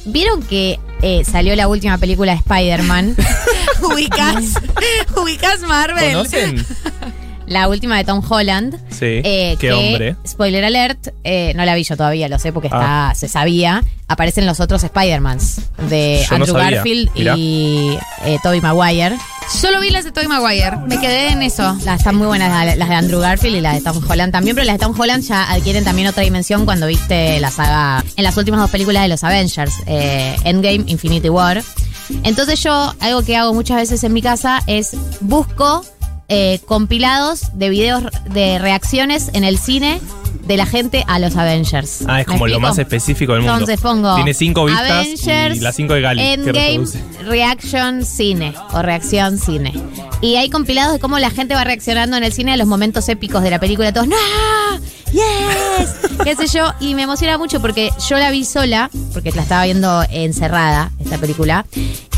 ¿Vieron 0.06 0.42
que 0.44 0.80
eh, 1.02 1.24
salió 1.26 1.56
la 1.56 1.68
última 1.68 1.98
película 1.98 2.32
de 2.34 2.40
Spider-Man? 2.40 3.16
ubicás, 3.82 4.54
ubicás 5.22 5.62
Marvel. 5.62 6.14
¿Conocen? 6.14 6.66
La 7.52 7.68
última 7.68 7.98
de 7.98 8.04
Tom 8.06 8.22
Holland. 8.28 8.76
Sí. 8.90 9.22
Eh, 9.24 9.56
qué 9.60 9.68
que, 9.68 9.72
hombre. 9.74 10.16
Spoiler 10.26 10.64
alert, 10.64 11.10
eh, 11.24 11.54
no 11.56 11.66
la 11.66 11.76
vi 11.76 11.84
yo 11.84 11.98
todavía, 11.98 12.28
lo 12.30 12.40
sé 12.40 12.54
porque 12.54 12.70
Ah. 12.72 13.12
está, 13.12 13.20
se 13.20 13.28
sabía. 13.28 13.84
Aparecen 14.08 14.46
los 14.46 14.60
otros 14.60 14.84
Spider-Mans 14.84 15.62
de 15.90 16.26
Yo 16.30 16.36
Andrew. 16.36 16.56
Garfield 16.56 17.10
Mirá. 17.16 17.36
y 17.38 17.98
eh, 18.26 18.38
Tobey 18.44 18.60
Maguire. 18.62 19.18
Solo 19.50 19.80
vi 19.82 19.90
las 19.90 20.04
de 20.06 20.12
Tobey 20.12 20.28
Maguire. 20.28 20.78
Me 20.88 21.00
quedé 21.00 21.30
en 21.30 21.42
eso. 21.42 21.76
Las 21.86 22.00
están 22.00 22.16
muy 22.16 22.28
buenas 22.28 22.50
la- 22.66 22.76
las 22.76 22.90
de 22.90 22.96
Andrew 22.96 23.20
Garfield 23.20 23.56
y 23.58 23.62
las 23.62 23.76
de 23.76 23.82
Tom 23.82 24.02
Holland 24.10 24.32
también, 24.32 24.56
pero 24.56 24.66
las 24.66 24.76
de 24.78 24.86
Tom 24.86 24.98
Holland 25.00 25.24
ya 25.24 25.50
adquieren 25.52 25.84
también 25.84 26.08
otra 26.08 26.24
dimensión 26.24 26.66
cuando 26.66 26.88
viste 26.88 27.40
la 27.40 27.52
saga 27.52 28.04
en 28.16 28.24
las 28.24 28.36
últimas 28.38 28.60
dos 28.62 28.70
películas 28.70 29.04
de 29.04 29.10
los 29.10 29.24
Avengers, 29.24 29.74
eh, 29.88 30.36
Endgame, 30.46 30.84
Infinity 30.88 31.30
War. 31.30 31.62
Entonces 32.24 32.62
yo, 32.62 32.94
algo 33.00 33.24
que 33.24 33.36
hago 33.38 33.54
muchas 33.54 33.78
veces 33.78 34.04
en 34.04 34.12
mi 34.14 34.22
casa 34.22 34.62
es 34.68 34.92
busco 35.22 35.86
eh, 36.34 36.62
compilados 36.66 37.58
de 37.58 37.70
videos 37.70 38.04
de 38.30 38.58
reacciones 38.58 39.32
en 39.34 39.44
el 39.44 39.58
cine 39.58 40.00
de 40.52 40.58
la 40.58 40.66
gente 40.66 41.04
a 41.08 41.18
los 41.20 41.36
Avengers. 41.38 42.04
Ah, 42.08 42.20
es 42.22 42.28
¿Me 42.28 42.34
como 42.34 42.48
lo 42.48 42.54
explico? 42.56 42.60
más 42.70 42.78
específico 42.78 43.32
del 43.34 43.42
mundo. 43.44 43.54
Entonces 43.54 43.80
pongo 43.80 44.16
Tiene 44.16 44.34
cinco 44.34 44.66
vistas 44.66 44.92
Avengers, 44.92 45.58
y 45.58 45.60
las 45.62 45.76
cinco 45.76 45.94
de 45.94 46.02
Gali. 46.02 46.22
Endgame. 46.22 46.84
Reaction 47.26 48.06
Cine 48.06 48.54
o 48.74 48.82
Reacción 48.82 49.38
Cine. 49.40 49.74
Y 50.22 50.36
hay 50.36 50.50
compilados 50.50 50.94
de 50.94 51.00
cómo 51.00 51.18
la 51.20 51.30
gente 51.30 51.56
va 51.56 51.64
reaccionando 51.64 52.18
en 52.18 52.24
el 52.24 52.34
cine 52.34 52.52
a 52.54 52.58
los 52.58 52.68
momentos 52.68 53.08
épicos 53.10 53.42
de 53.44 53.50
la 53.50 53.60
película. 53.60 53.94
Todos, 53.94 54.08
¡No! 54.08 54.16
¡Yes! 55.12 55.90
¿Qué 56.24 56.36
sé 56.36 56.48
yo? 56.48 56.72
Y 56.80 56.96
me 56.96 57.04
emociona 57.04 57.38
mucho 57.38 57.60
porque 57.62 57.92
yo 58.10 58.18
la 58.18 58.30
vi 58.32 58.46
sola, 58.46 58.90
porque 59.14 59.32
la 59.32 59.42
estaba 59.42 59.64
viendo 59.66 60.04
encerrada, 60.10 60.92
esta 61.00 61.18
película. 61.18 61.66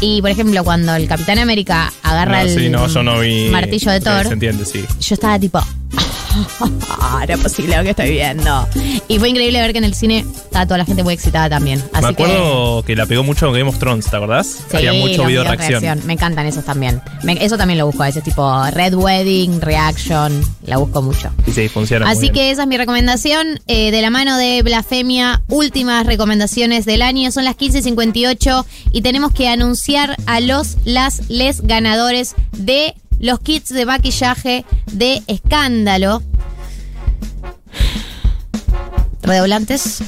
Y, 0.01 0.21
por 0.21 0.29
ejemplo, 0.31 0.63
cuando 0.63 0.93
el 0.95 1.07
Capitán 1.07 1.39
América 1.39 1.91
agarra 2.03 2.43
No, 2.43 2.49
el 2.49 2.59
sí, 2.59 2.69
no, 2.69 2.87
yo 2.87 3.03
no 3.03 3.19
vi. 3.19 3.49
martillo 3.49 3.91
de 3.91 3.99
Thor, 4.01 4.27
Se 4.27 4.33
entiende, 4.33 4.65
sí. 4.65 4.83
yo 4.99 5.13
estaba 5.15 5.39
tipo. 5.39 5.59
"Ah, 6.89 7.25
no 7.27 7.33
es 7.35 7.39
posible 7.41 7.77
lo 7.77 7.83
que 7.83 7.89
estoy 7.91 8.11
viendo. 8.11 8.67
Y 9.07 9.19
fue 9.19 9.29
increíble 9.29 9.61
ver 9.61 9.71
que 9.71 9.77
en 9.79 9.83
el 9.83 9.93
cine 9.95 10.19
estaba 10.19 10.65
toda 10.65 10.77
la 10.79 10.85
gente 10.85 11.03
muy 11.03 11.13
excitada 11.13 11.49
también. 11.49 11.83
Así 11.93 12.03
Me 12.05 12.09
acuerdo 12.11 12.83
que... 12.83 12.95
la 12.95 13.05
pegó 13.05 13.23
mucho 13.23 13.47
en 13.47 13.53
Game 13.53 13.69
of 13.69 13.77
Thrones, 13.79 14.05
¿te 14.09 14.15
acordás? 14.15 14.57
que. 14.69 14.77
Había 14.77 14.91
sí, 14.93 14.99
mucho 14.99 15.25
video 15.25 15.43
reacción. 15.43 16.01
Me 16.05 16.13
encantan 16.13 16.45
esos 16.45 16.63
también. 16.65 17.01
Me- 17.23 17.43
eso 17.43 17.57
también 17.57 17.77
lo 17.79 17.85
busco 17.85 18.03
a 18.03 18.07
veces, 18.07 18.23
tipo 18.23 18.63
Red 18.71 18.93
Wedding, 18.95 19.61
Reaction. 19.61 20.43
La 20.65 20.77
busco 20.77 21.01
mucho. 21.01 21.29
Y 21.47 21.51
sí, 21.51 21.67
funciona. 21.69 22.05
muy 22.05 22.11
Así 22.13 22.21
bien. 22.23 22.33
que 22.33 22.51
esa 22.51 22.63
es 22.63 22.67
mi 22.67 22.77
recomendación. 22.77 23.59
eh, 23.67 23.91
de 23.91 24.01
la 24.01 24.09
mano 24.09 24.37
de 24.37 24.61
Blasfemia, 24.63 25.41
últimas 25.49 26.05
recomendaciones 26.05 26.85
del 26.85 27.01
año. 27.01 27.31
Son 27.31 27.43
las 27.45 27.55
15.58 27.57 28.65
y 28.91 29.01
tenemos 29.01 29.31
que 29.33 29.47
anunciar 29.49 30.15
a 30.25 30.39
los, 30.39 30.77
las, 30.85 31.29
les 31.29 31.61
ganadores 31.61 32.35
de 32.51 32.95
los 33.19 33.39
kits 33.39 33.69
de 33.69 33.85
maquillaje 33.85 34.65
de 34.91 35.23
escándalo. 35.27 36.21
Redoblantes. 39.21 39.99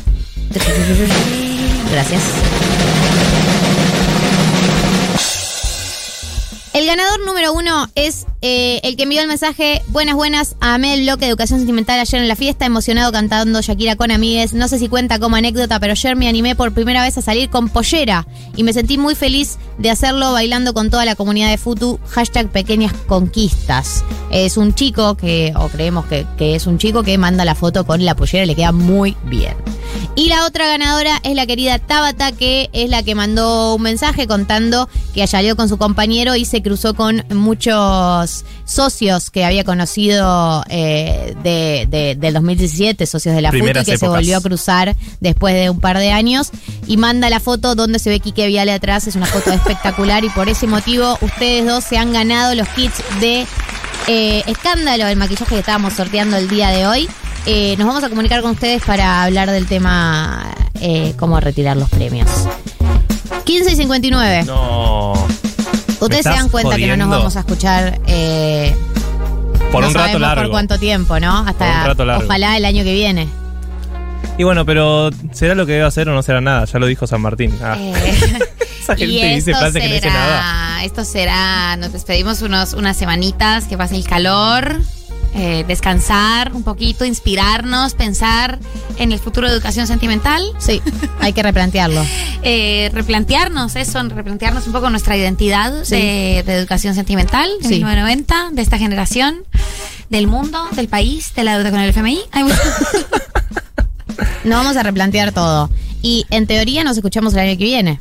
Gracias. 1.92 2.22
El 6.74 6.86
ganador 6.86 7.26
número 7.26 7.54
uno 7.54 7.90
es 7.96 8.26
eh, 8.48 8.80
el 8.84 8.96
que 8.96 9.04
envió 9.04 9.22
el 9.22 9.28
mensaje 9.28 9.82
Buenas, 9.88 10.14
buenas, 10.14 10.56
amé 10.60 10.94
el 10.94 11.02
bloque 11.02 11.26
de 11.26 11.30
educación 11.30 11.58
sentimental 11.58 12.00
ayer 12.00 12.22
en 12.22 12.28
la 12.28 12.36
fiesta, 12.36 12.68
emocionado 12.68 13.12
cantando 13.12 13.60
Shakira 13.60 13.96
con 13.96 14.12
amigues. 14.12 14.54
No 14.54 14.68
sé 14.68 14.78
si 14.78 14.88
cuenta 14.88 15.18
como 15.18 15.36
anécdota, 15.36 15.80
pero 15.80 15.94
ayer 15.94 16.16
me 16.16 16.28
animé 16.28 16.56
por 16.56 16.72
primera 16.72 17.02
vez 17.02 17.18
a 17.18 17.24
salir 17.24 17.50
con 17.50 17.70
pollera 17.70 18.28
y 18.56 18.62
me 18.62 18.72
sentí 18.72 19.00
muy 19.00 19.16
feliz 19.16 19.58
de 19.80 19.90
hacerlo 19.90 20.32
bailando 20.32 20.76
con 20.76 20.92
toda 20.92 21.06
la 21.06 21.16
comunidad 21.16 21.50
de 21.50 21.58
Futu. 21.58 22.00
Hashtag 22.10 22.52
pequeñas 22.52 22.94
conquistas. 23.08 24.04
Es 24.30 24.58
un 24.58 24.76
chico 24.76 25.16
que, 25.16 25.52
o 25.56 25.68
creemos 25.70 26.06
que, 26.06 26.28
que 26.38 26.54
es 26.54 26.68
un 26.68 26.78
chico 26.78 27.02
que 27.02 27.18
manda 27.18 27.46
la 27.46 27.56
foto 27.56 27.86
con 27.88 28.06
la 28.06 28.16
pollera 28.16 28.44
y 28.44 28.48
le 28.48 28.56
queda 28.56 28.72
muy 28.72 29.16
bien. 29.24 29.56
Y 30.16 30.30
la 30.30 30.46
otra 30.46 30.68
ganadora 30.68 31.20
es 31.24 31.36
la 31.36 31.46
querida 31.46 31.80
Tabata, 31.80 32.32
que 32.32 32.70
es 32.74 32.90
la 32.90 33.04
que 33.04 33.16
mandó 33.16 33.76
un 33.76 33.82
mensaje 33.82 34.28
contando 34.28 34.90
que 35.14 35.26
salió 35.28 35.56
con 35.56 35.70
su 35.70 35.78
compañero 35.78 36.36
y 36.36 36.46
se 36.46 36.62
cruzó 36.62 36.94
con 36.96 37.24
muchos 37.30 38.35
socios 38.66 39.30
que 39.30 39.46
había 39.46 39.64
conocido 39.64 40.64
eh, 40.70 41.36
de, 41.44 41.88
de- 41.90 42.16
del 42.16 42.34
2017, 42.34 43.06
socios 43.06 43.36
de 43.36 43.42
la 43.42 43.50
FUTU, 43.50 43.60
Primeras 43.60 43.86
que 43.86 43.98
se 43.98 44.08
volvió 44.08 44.38
a 44.38 44.42
cruzar 44.42 44.96
después 45.20 45.54
de 45.54 45.70
un 45.70 45.80
par 45.80 45.98
de 46.00 46.12
años. 46.12 46.50
Y 46.88 46.98
manda 46.98 47.30
la 47.30 47.40
foto 47.40 47.76
donde 47.76 48.00
se 48.00 48.10
ve 48.10 48.20
Quique 48.20 48.48
Viale 48.48 48.72
atrás, 48.74 49.08
es 49.08 49.16
una 49.16 49.26
foto 49.28 49.52
espectacular 49.54 50.24
y 50.24 50.30
por 50.30 50.50
ese 50.50 50.68
motivo 50.68 51.18
ustedes 51.22 51.66
dos 51.66 51.84
se 51.84 51.98
han 51.98 52.12
ganado 52.12 52.56
los 52.56 52.68
kits 52.70 52.96
de 53.22 53.46
eh, 54.08 54.44
Escándalo, 54.48 55.08
el 55.08 55.16
maquillaje 55.18 55.46
que 55.56 55.60
estábamos 55.60 55.94
sorteando 55.94 56.38
el 56.38 56.48
día 56.50 56.70
de 56.70 56.88
hoy. 56.88 57.10
Eh, 57.48 57.76
nos 57.78 57.88
vamos 57.88 58.04
a 58.04 58.10
comunicar 58.10 58.42
con 58.42 58.52
ustedes 58.52 58.82
para 58.84 59.24
hablar 59.24 59.52
del 59.52 59.68
tema 59.68 60.44
eh, 60.82 61.14
cómo 61.18 61.40
retirar 61.40 61.78
los 61.78 61.90
premios. 61.90 62.28
15 63.44 63.72
y 63.72 63.76
59. 63.76 64.44
No. 64.46 65.14
Ustedes 66.00 66.24
se 66.24 66.30
dan 66.30 66.50
cuenta 66.50 66.76
que 66.76 66.88
no 66.88 66.98
nos 66.98 67.10
vamos 67.10 67.36
a 67.36 67.40
escuchar 67.40 68.00
eh, 68.08 68.76
Por 69.72 69.82
no 69.84 69.88
un 69.90 69.94
rato 69.94 70.20
largo. 70.20 70.44
por 70.44 70.52
cuánto 70.52 70.78
tiempo, 70.80 71.20
¿no? 71.20 71.38
Hasta 71.40 71.66
Por 71.66 71.78
un 71.80 71.86
rato 71.86 72.06
largo. 72.06 72.26
ojalá 72.26 72.58
el 72.58 72.66
año 72.66 72.84
que 72.84 72.94
viene. 72.94 73.28
Y 74.38 74.44
bueno, 74.44 74.66
pero 74.66 75.12
¿será 75.32 75.56
lo 75.56 75.66
que 75.66 75.74
debe 75.74 75.86
hacer 75.86 76.10
o 76.10 76.14
no 76.14 76.22
será 76.22 76.42
nada? 76.42 76.66
Ya 76.66 76.78
lo 76.80 76.88
dijo 76.88 77.08
San 77.08 77.22
Martín. 77.22 77.58
Ah. 77.64 77.78
Esa 78.82 78.96
gente 78.96 79.06
y 79.14 79.36
dice 79.36 79.52
esto 79.52 79.60
frases 79.62 79.82
que 79.82 79.88
no 79.88 79.96
dice 79.96 80.08
nada. 80.08 80.28
será, 80.42 80.84
esto 80.86 81.06
será, 81.06 81.76
nos 81.78 81.92
despedimos 81.94 82.42
unos, 82.44 82.74
unas 82.74 82.96
semanitas, 82.98 83.66
que 83.66 83.78
pase 83.78 83.96
el 83.96 84.06
calor, 84.06 84.80
eh, 85.36 85.66
descansar 85.68 86.54
un 86.54 86.64
poquito, 86.64 87.04
inspirarnos, 87.06 87.94
pensar 87.94 88.58
en 88.98 89.12
el 89.12 89.20
futuro 89.20 89.48
de 89.48 89.54
educación 89.54 89.86
sentimental. 89.86 90.42
Sí, 90.60 90.82
hay 91.20 91.34
que 91.34 91.44
replantearlo. 91.44 92.02
Eh, 92.48 92.92
replantearnos 92.94 93.76
eso, 93.76 94.04
replantearnos 94.04 94.68
un 94.68 94.74
poco 94.74 94.92
nuestra 94.92 95.18
identidad 95.18 95.84
Sí. 95.84 95.96
de, 95.96 96.44
de 96.46 96.54
educación 96.54 96.94
sentimental 96.94 97.50
de 97.60 97.68
Sí. 97.68 97.74
1990, 97.76 98.50
de 98.52 98.62
esta 98.62 98.78
generación, 98.78 99.44
del 100.12 100.28
mundo, 100.28 100.64
del 100.74 100.88
país, 100.88 101.34
de 101.34 101.44
la 101.44 101.58
deuda 101.58 101.72
con 101.72 101.80
el 101.80 101.90
FMI. 101.90 102.20
Nos 104.44 104.58
vamos 104.64 104.78
a 104.78 104.84
replantear 104.84 105.32
todo. 105.32 105.70
Y 106.04 106.26
en 106.30 106.46
teoría 106.46 106.84
nos 106.84 106.98
escuchamos 106.98 107.34
el 107.34 107.40
año 107.40 107.58
que 107.58 107.64
viene. 107.64 108.00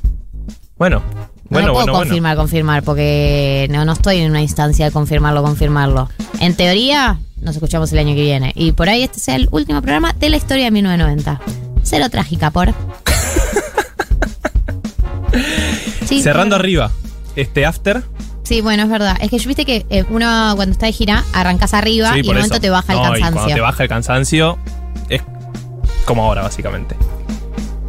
Bueno, 0.77 1.03
No 1.63 1.69
lo 1.69 1.73
puedo 1.75 1.85
bueno, 1.87 1.93
bueno. 1.93 2.09
confirmar, 2.09 2.37
confirmar, 2.37 2.83
porque 2.83 3.67
no, 3.71 3.85
no 3.85 3.93
estoy 3.93 4.19
en 4.19 4.31
una 4.31 4.43
instancia 4.43 4.87
de 4.87 4.91
confirmarlo, 4.93 5.43
confirmarlo. 5.43 6.09
En 6.41 6.55
teoría, 6.57 7.19
nos 7.41 7.55
escuchamos 7.57 7.93
el 7.93 7.99
año 7.99 8.15
que 8.15 8.23
viene. 8.23 8.53
Y 8.55 8.73
por 8.73 8.89
ahí 8.89 9.03
este 9.03 9.21
sea 9.21 9.37
el 9.37 9.49
último 9.51 9.81
programa 9.83 10.13
de 10.15 10.29
la 10.31 10.37
historia 10.37 10.65
de 10.65 10.71
1990. 10.73 11.41
Cero 11.83 12.07
trágica, 12.11 12.51
por. 12.51 12.73
Sí, 16.07 16.23
Cerrando 16.23 16.55
arriba, 16.57 16.91
este 17.35 17.65
after. 17.67 18.03
Sí, 18.43 18.61
bueno, 18.61 18.83
es 18.85 18.91
verdad. 18.91 19.17
Es 19.21 19.31
que 19.31 19.39
yo 19.39 19.49
viste 19.49 19.65
que 19.65 19.87
eh, 19.89 20.05
uno 20.11 20.53
cuando 20.55 20.73
está 20.73 20.87
de 20.87 20.93
gira 20.93 21.25
arrancas 21.33 21.73
arriba 21.73 22.13
Sí, 22.13 22.19
y 22.19 22.23
de 22.23 22.29
momento 22.29 22.55
eso. 22.55 22.61
te 22.61 22.71
baja 22.71 22.93
el 22.93 22.99
No, 22.99 23.05
y 23.05 23.09
cansancio. 23.09 23.33
cuando 23.41 23.55
te 23.55 23.61
baja 23.63 23.83
el 23.83 23.89
cansancio, 23.89 24.59
es 25.09 25.23
como 26.05 26.25
ahora, 26.25 26.43
básicamente. 26.43 26.95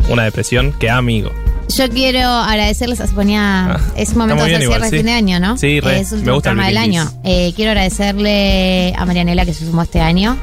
Una 0.10 0.24
depresión 0.24 0.72
que 0.80 0.90
amigo. 0.90 1.32
Yo 1.70 1.90
quiero 1.90 2.30
agradecerles, 2.30 3.00
se 3.00 3.08
ponía, 3.08 3.80
es 3.96 4.16
momento 4.16 4.44
Ah, 4.44 4.46
muy 4.46 4.50
de 4.52 4.56
hacer 4.58 4.68
cierre 4.68 4.84
de 4.86 4.90
sí. 4.92 4.98
fin 4.98 5.06
de 5.08 5.12
año, 5.14 5.40
¿no? 5.40 5.58
Sí, 5.58 5.80
re. 5.80 6.00
Es 6.00 6.12
el 6.12 6.24
Me 6.24 6.32
gusta 6.32 6.52
programa 6.52 6.68
del 6.68 6.78
año. 6.78 7.12
Eh, 7.24 7.54
quiero 7.56 7.72
agradecerle 7.72 8.94
a 8.96 9.06
Marianela 9.06 9.46
que 9.46 9.54
se 9.54 9.66
sumó 9.66 9.82
este 9.82 10.00
año, 10.00 10.38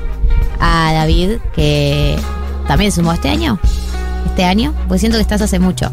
a 0.60 0.92
David 0.92 1.38
que 1.54 2.16
también 2.66 2.90
se 2.90 2.96
sumó 2.96 3.12
este 3.12 3.28
año, 3.28 3.58
este 4.26 4.44
año, 4.44 4.74
porque 4.88 4.98
siento 5.00 5.16
que 5.18 5.22
estás 5.22 5.40
hace 5.42 5.58
mucho. 5.58 5.90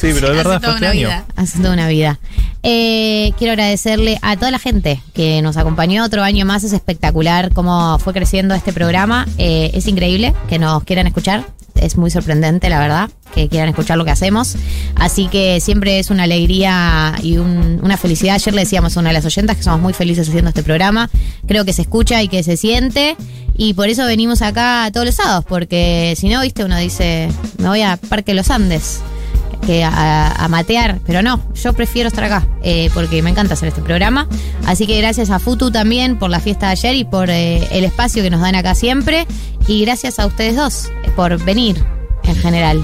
Sí, 0.00 0.10
pero 0.14 0.28
de 0.30 0.36
verdad 0.36 0.60
fue 0.60 0.74
este 0.74 0.86
año. 0.86 1.08
Hace 1.36 1.58
toda 1.58 1.72
una 1.74 1.88
vida. 1.88 2.18
Eh, 2.62 3.32
quiero 3.38 3.52
agradecerle 3.52 4.18
a 4.22 4.36
toda 4.36 4.50
la 4.50 4.58
gente 4.58 5.00
que 5.14 5.42
nos 5.42 5.56
acompañó 5.56 6.04
otro 6.04 6.22
año 6.22 6.44
más. 6.46 6.64
Es 6.64 6.72
espectacular 6.72 7.52
cómo 7.52 7.98
fue 7.98 8.12
creciendo 8.12 8.54
este 8.54 8.72
programa. 8.72 9.26
Eh, 9.38 9.70
es 9.74 9.86
increíble 9.86 10.34
que 10.48 10.58
nos 10.58 10.82
quieran 10.84 11.06
escuchar 11.06 11.46
es 11.74 11.96
muy 11.96 12.10
sorprendente, 12.10 12.68
la 12.70 12.80
verdad, 12.80 13.08
que 13.36 13.48
quieran 13.48 13.68
escuchar 13.68 13.96
lo 13.98 14.04
que 14.04 14.10
hacemos. 14.10 14.56
Así 14.96 15.28
que 15.28 15.60
siempre 15.60 16.00
es 16.00 16.10
una 16.10 16.24
alegría 16.24 17.14
y 17.22 17.36
un- 17.38 17.78
una 17.84 17.96
felicidad. 17.96 18.34
Ayer 18.34 18.52
le 18.52 18.62
decíamos 18.62 18.96
a 18.96 19.00
una 19.00 19.10
de 19.10 19.14
las 19.14 19.24
oyentas 19.24 19.56
que 19.56 19.62
somos 19.62 19.80
muy 19.80 19.92
felices 19.92 20.28
haciendo 20.28 20.48
este 20.48 20.64
programa. 20.64 21.08
Creo 21.46 21.64
que 21.64 21.72
se 21.72 21.82
escucha 21.82 22.20
y 22.20 22.26
que 22.26 22.42
se 22.42 22.56
siente. 22.56 23.16
Y 23.56 23.74
por 23.74 23.88
eso 23.88 24.04
venimos 24.06 24.42
acá 24.42 24.90
todos 24.92 25.06
los 25.06 25.14
sábados, 25.14 25.44
porque 25.48 26.14
si 26.18 26.28
no, 26.28 26.40
viste, 26.42 26.64
uno 26.64 26.76
dice, 26.78 27.28
me 27.58 27.68
voy 27.68 27.82
a 27.82 27.96
Parque 27.96 28.34
Los 28.34 28.50
Andes 28.50 28.98
que 29.64 29.84
a, 29.84 30.46
matear, 30.48 30.98
pero 31.06 31.22
no, 31.22 31.40
yo 31.54 31.72
prefiero 31.72 32.08
estar 32.08 32.24
acá, 32.24 32.46
eh, 32.62 32.90
porque 32.94 33.22
me 33.22 33.30
encanta 33.30 33.54
hacer 33.54 33.68
este 33.68 33.82
programa. 33.82 34.26
Así 34.66 34.86
que 34.86 34.96
gracias 34.98 35.30
a 35.30 35.38
Futu 35.38 35.70
también 35.70 36.18
por 36.18 36.30
la 36.30 36.40
fiesta 36.40 36.66
de 36.66 36.72
ayer 36.72 36.94
y 36.96 37.04
por 37.04 37.28
eh, 37.30 37.66
el 37.70 37.84
espacio 37.84 38.22
que 38.22 38.30
nos 38.30 38.40
dan 38.40 38.54
acá 38.54 38.74
siempre. 38.74 39.26
Y 39.66 39.84
gracias 39.84 40.18
a 40.18 40.26
ustedes 40.26 40.56
dos 40.56 40.86
eh, 41.04 41.10
por 41.14 41.42
venir 41.44 41.84
en 42.24 42.36
general. 42.36 42.80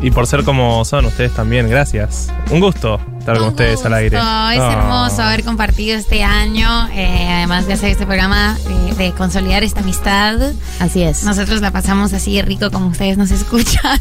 Y 0.00 0.10
por 0.10 0.26
ser 0.26 0.44
como 0.44 0.84
son 0.84 1.06
ustedes 1.06 1.34
también, 1.34 1.68
gracias. 1.68 2.28
Un 2.50 2.60
gusto 2.60 3.00
estar 3.28 3.38
con 3.38 3.48
ustedes 3.48 3.84
al 3.84 3.94
aire. 3.94 4.16
Oh, 4.16 4.20
es 4.50 4.58
Ah. 4.60 4.72
hermoso 4.72 5.22
haber 5.22 5.44
compartido 5.44 5.96
este 5.98 6.22
año, 6.24 6.88
eh, 6.94 7.28
además 7.30 7.66
de 7.66 7.74
hacer 7.74 7.90
este 7.90 8.06
programa, 8.06 8.56
eh, 8.68 8.94
de 8.96 9.12
consolidar 9.12 9.62
esta 9.62 9.80
amistad. 9.80 10.36
Así 10.80 11.02
es. 11.02 11.24
Nosotros 11.24 11.60
la 11.60 11.70
pasamos 11.70 12.12
así 12.14 12.40
rico 12.42 12.70
como 12.70 12.86
ustedes 12.88 13.18
nos 13.18 13.30
escuchan. 13.38 14.00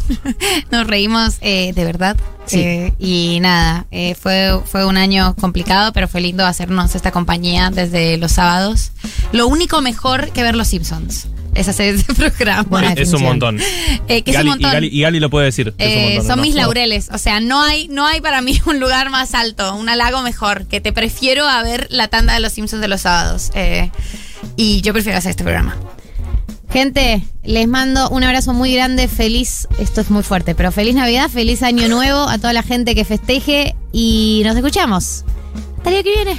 nos 0.71 0.87
reímos 0.87 1.37
eh, 1.41 1.73
de 1.73 1.83
verdad. 1.85 2.15
Sí. 2.45 2.61
Eh, 2.61 2.93
y 2.97 3.39
nada, 3.41 3.85
eh, 3.91 4.15
fue, 4.15 4.61
fue 4.65 4.85
un 4.85 4.95
año 4.95 5.35
complicado, 5.35 5.91
pero 5.91 6.07
fue 6.07 6.21
lindo 6.21 6.45
hacernos 6.45 6.95
esta 6.95 7.11
compañía 7.11 7.69
desde 7.71 8.15
los 8.17 8.31
sábados. 8.31 8.91
Lo 9.33 9.47
único 9.47 9.81
mejor 9.81 10.29
que 10.31 10.43
ver 10.43 10.55
Los 10.55 10.69
Simpsons 10.69 11.27
es 11.57 11.67
hacer 11.67 11.95
este 11.95 12.13
programa. 12.31 12.93
es 12.95 13.11
un 13.13 13.23
montón. 13.23 13.59
Eh, 14.07 14.21
que 14.21 14.31
es 14.31 14.37
un 14.37 14.47
montón. 14.47 14.69
Y, 14.69 14.73
Gali, 14.73 14.87
y 14.91 15.01
Gali 15.01 15.19
lo 15.19 15.29
puede 15.29 15.45
decir. 15.45 15.73
que 15.73 15.83
es 15.85 15.91
un 15.91 15.97
Eh, 15.97 16.05
montón, 16.15 16.27
son 16.27 16.35
¿no? 16.37 16.41
mis 16.43 16.55
laureles. 16.55 17.09
O 17.11 17.17
sea, 17.17 17.39
no 17.39 17.61
hay, 17.61 17.87
no 17.89 18.05
hay 18.05 18.21
para 18.21 18.41
mí 18.41 18.59
un 18.65 18.79
lugar 18.79 19.09
más 19.09 19.33
alto, 19.33 19.75
un 19.75 19.89
halago 19.89 20.21
mejor, 20.21 20.65
que 20.67 20.79
te 20.81 20.93
prefiero 20.93 21.47
a 21.47 21.61
ver 21.63 21.87
la 21.89 22.07
tanda 22.07 22.33
de 22.33 22.39
los 22.39 22.53
Simpsons 22.53 22.81
de 22.81 22.87
los 22.87 23.01
sábados. 23.01 23.51
Eh, 23.55 23.91
y 24.55 24.81
yo 24.81 24.93
prefiero 24.93 25.17
hacer 25.17 25.31
este 25.31 25.43
programa. 25.43 25.75
Gente, 26.71 27.21
les 27.43 27.65
mando 27.67 28.09
un 28.09 28.23
abrazo 28.23 28.53
muy 28.53 28.73
grande, 28.73 29.07
feliz, 29.07 29.67
esto 29.79 30.01
es 30.01 30.09
muy 30.09 30.21
fuerte, 30.21 30.53
pero 30.53 30.71
feliz 30.73 30.95
Navidad, 30.95 31.29
feliz 31.29 31.63
Año 31.63 31.87
Nuevo 31.87 32.27
a 32.27 32.37
toda 32.37 32.51
la 32.51 32.61
gente 32.61 32.93
que 32.93 33.05
festeje 33.05 33.73
y 33.93 34.41
nos 34.43 34.55
escuchamos. 34.55 35.23
Hasta 35.77 35.89
el 35.89 35.95
día 35.95 36.03
que 36.03 36.23
viene. 36.23 36.37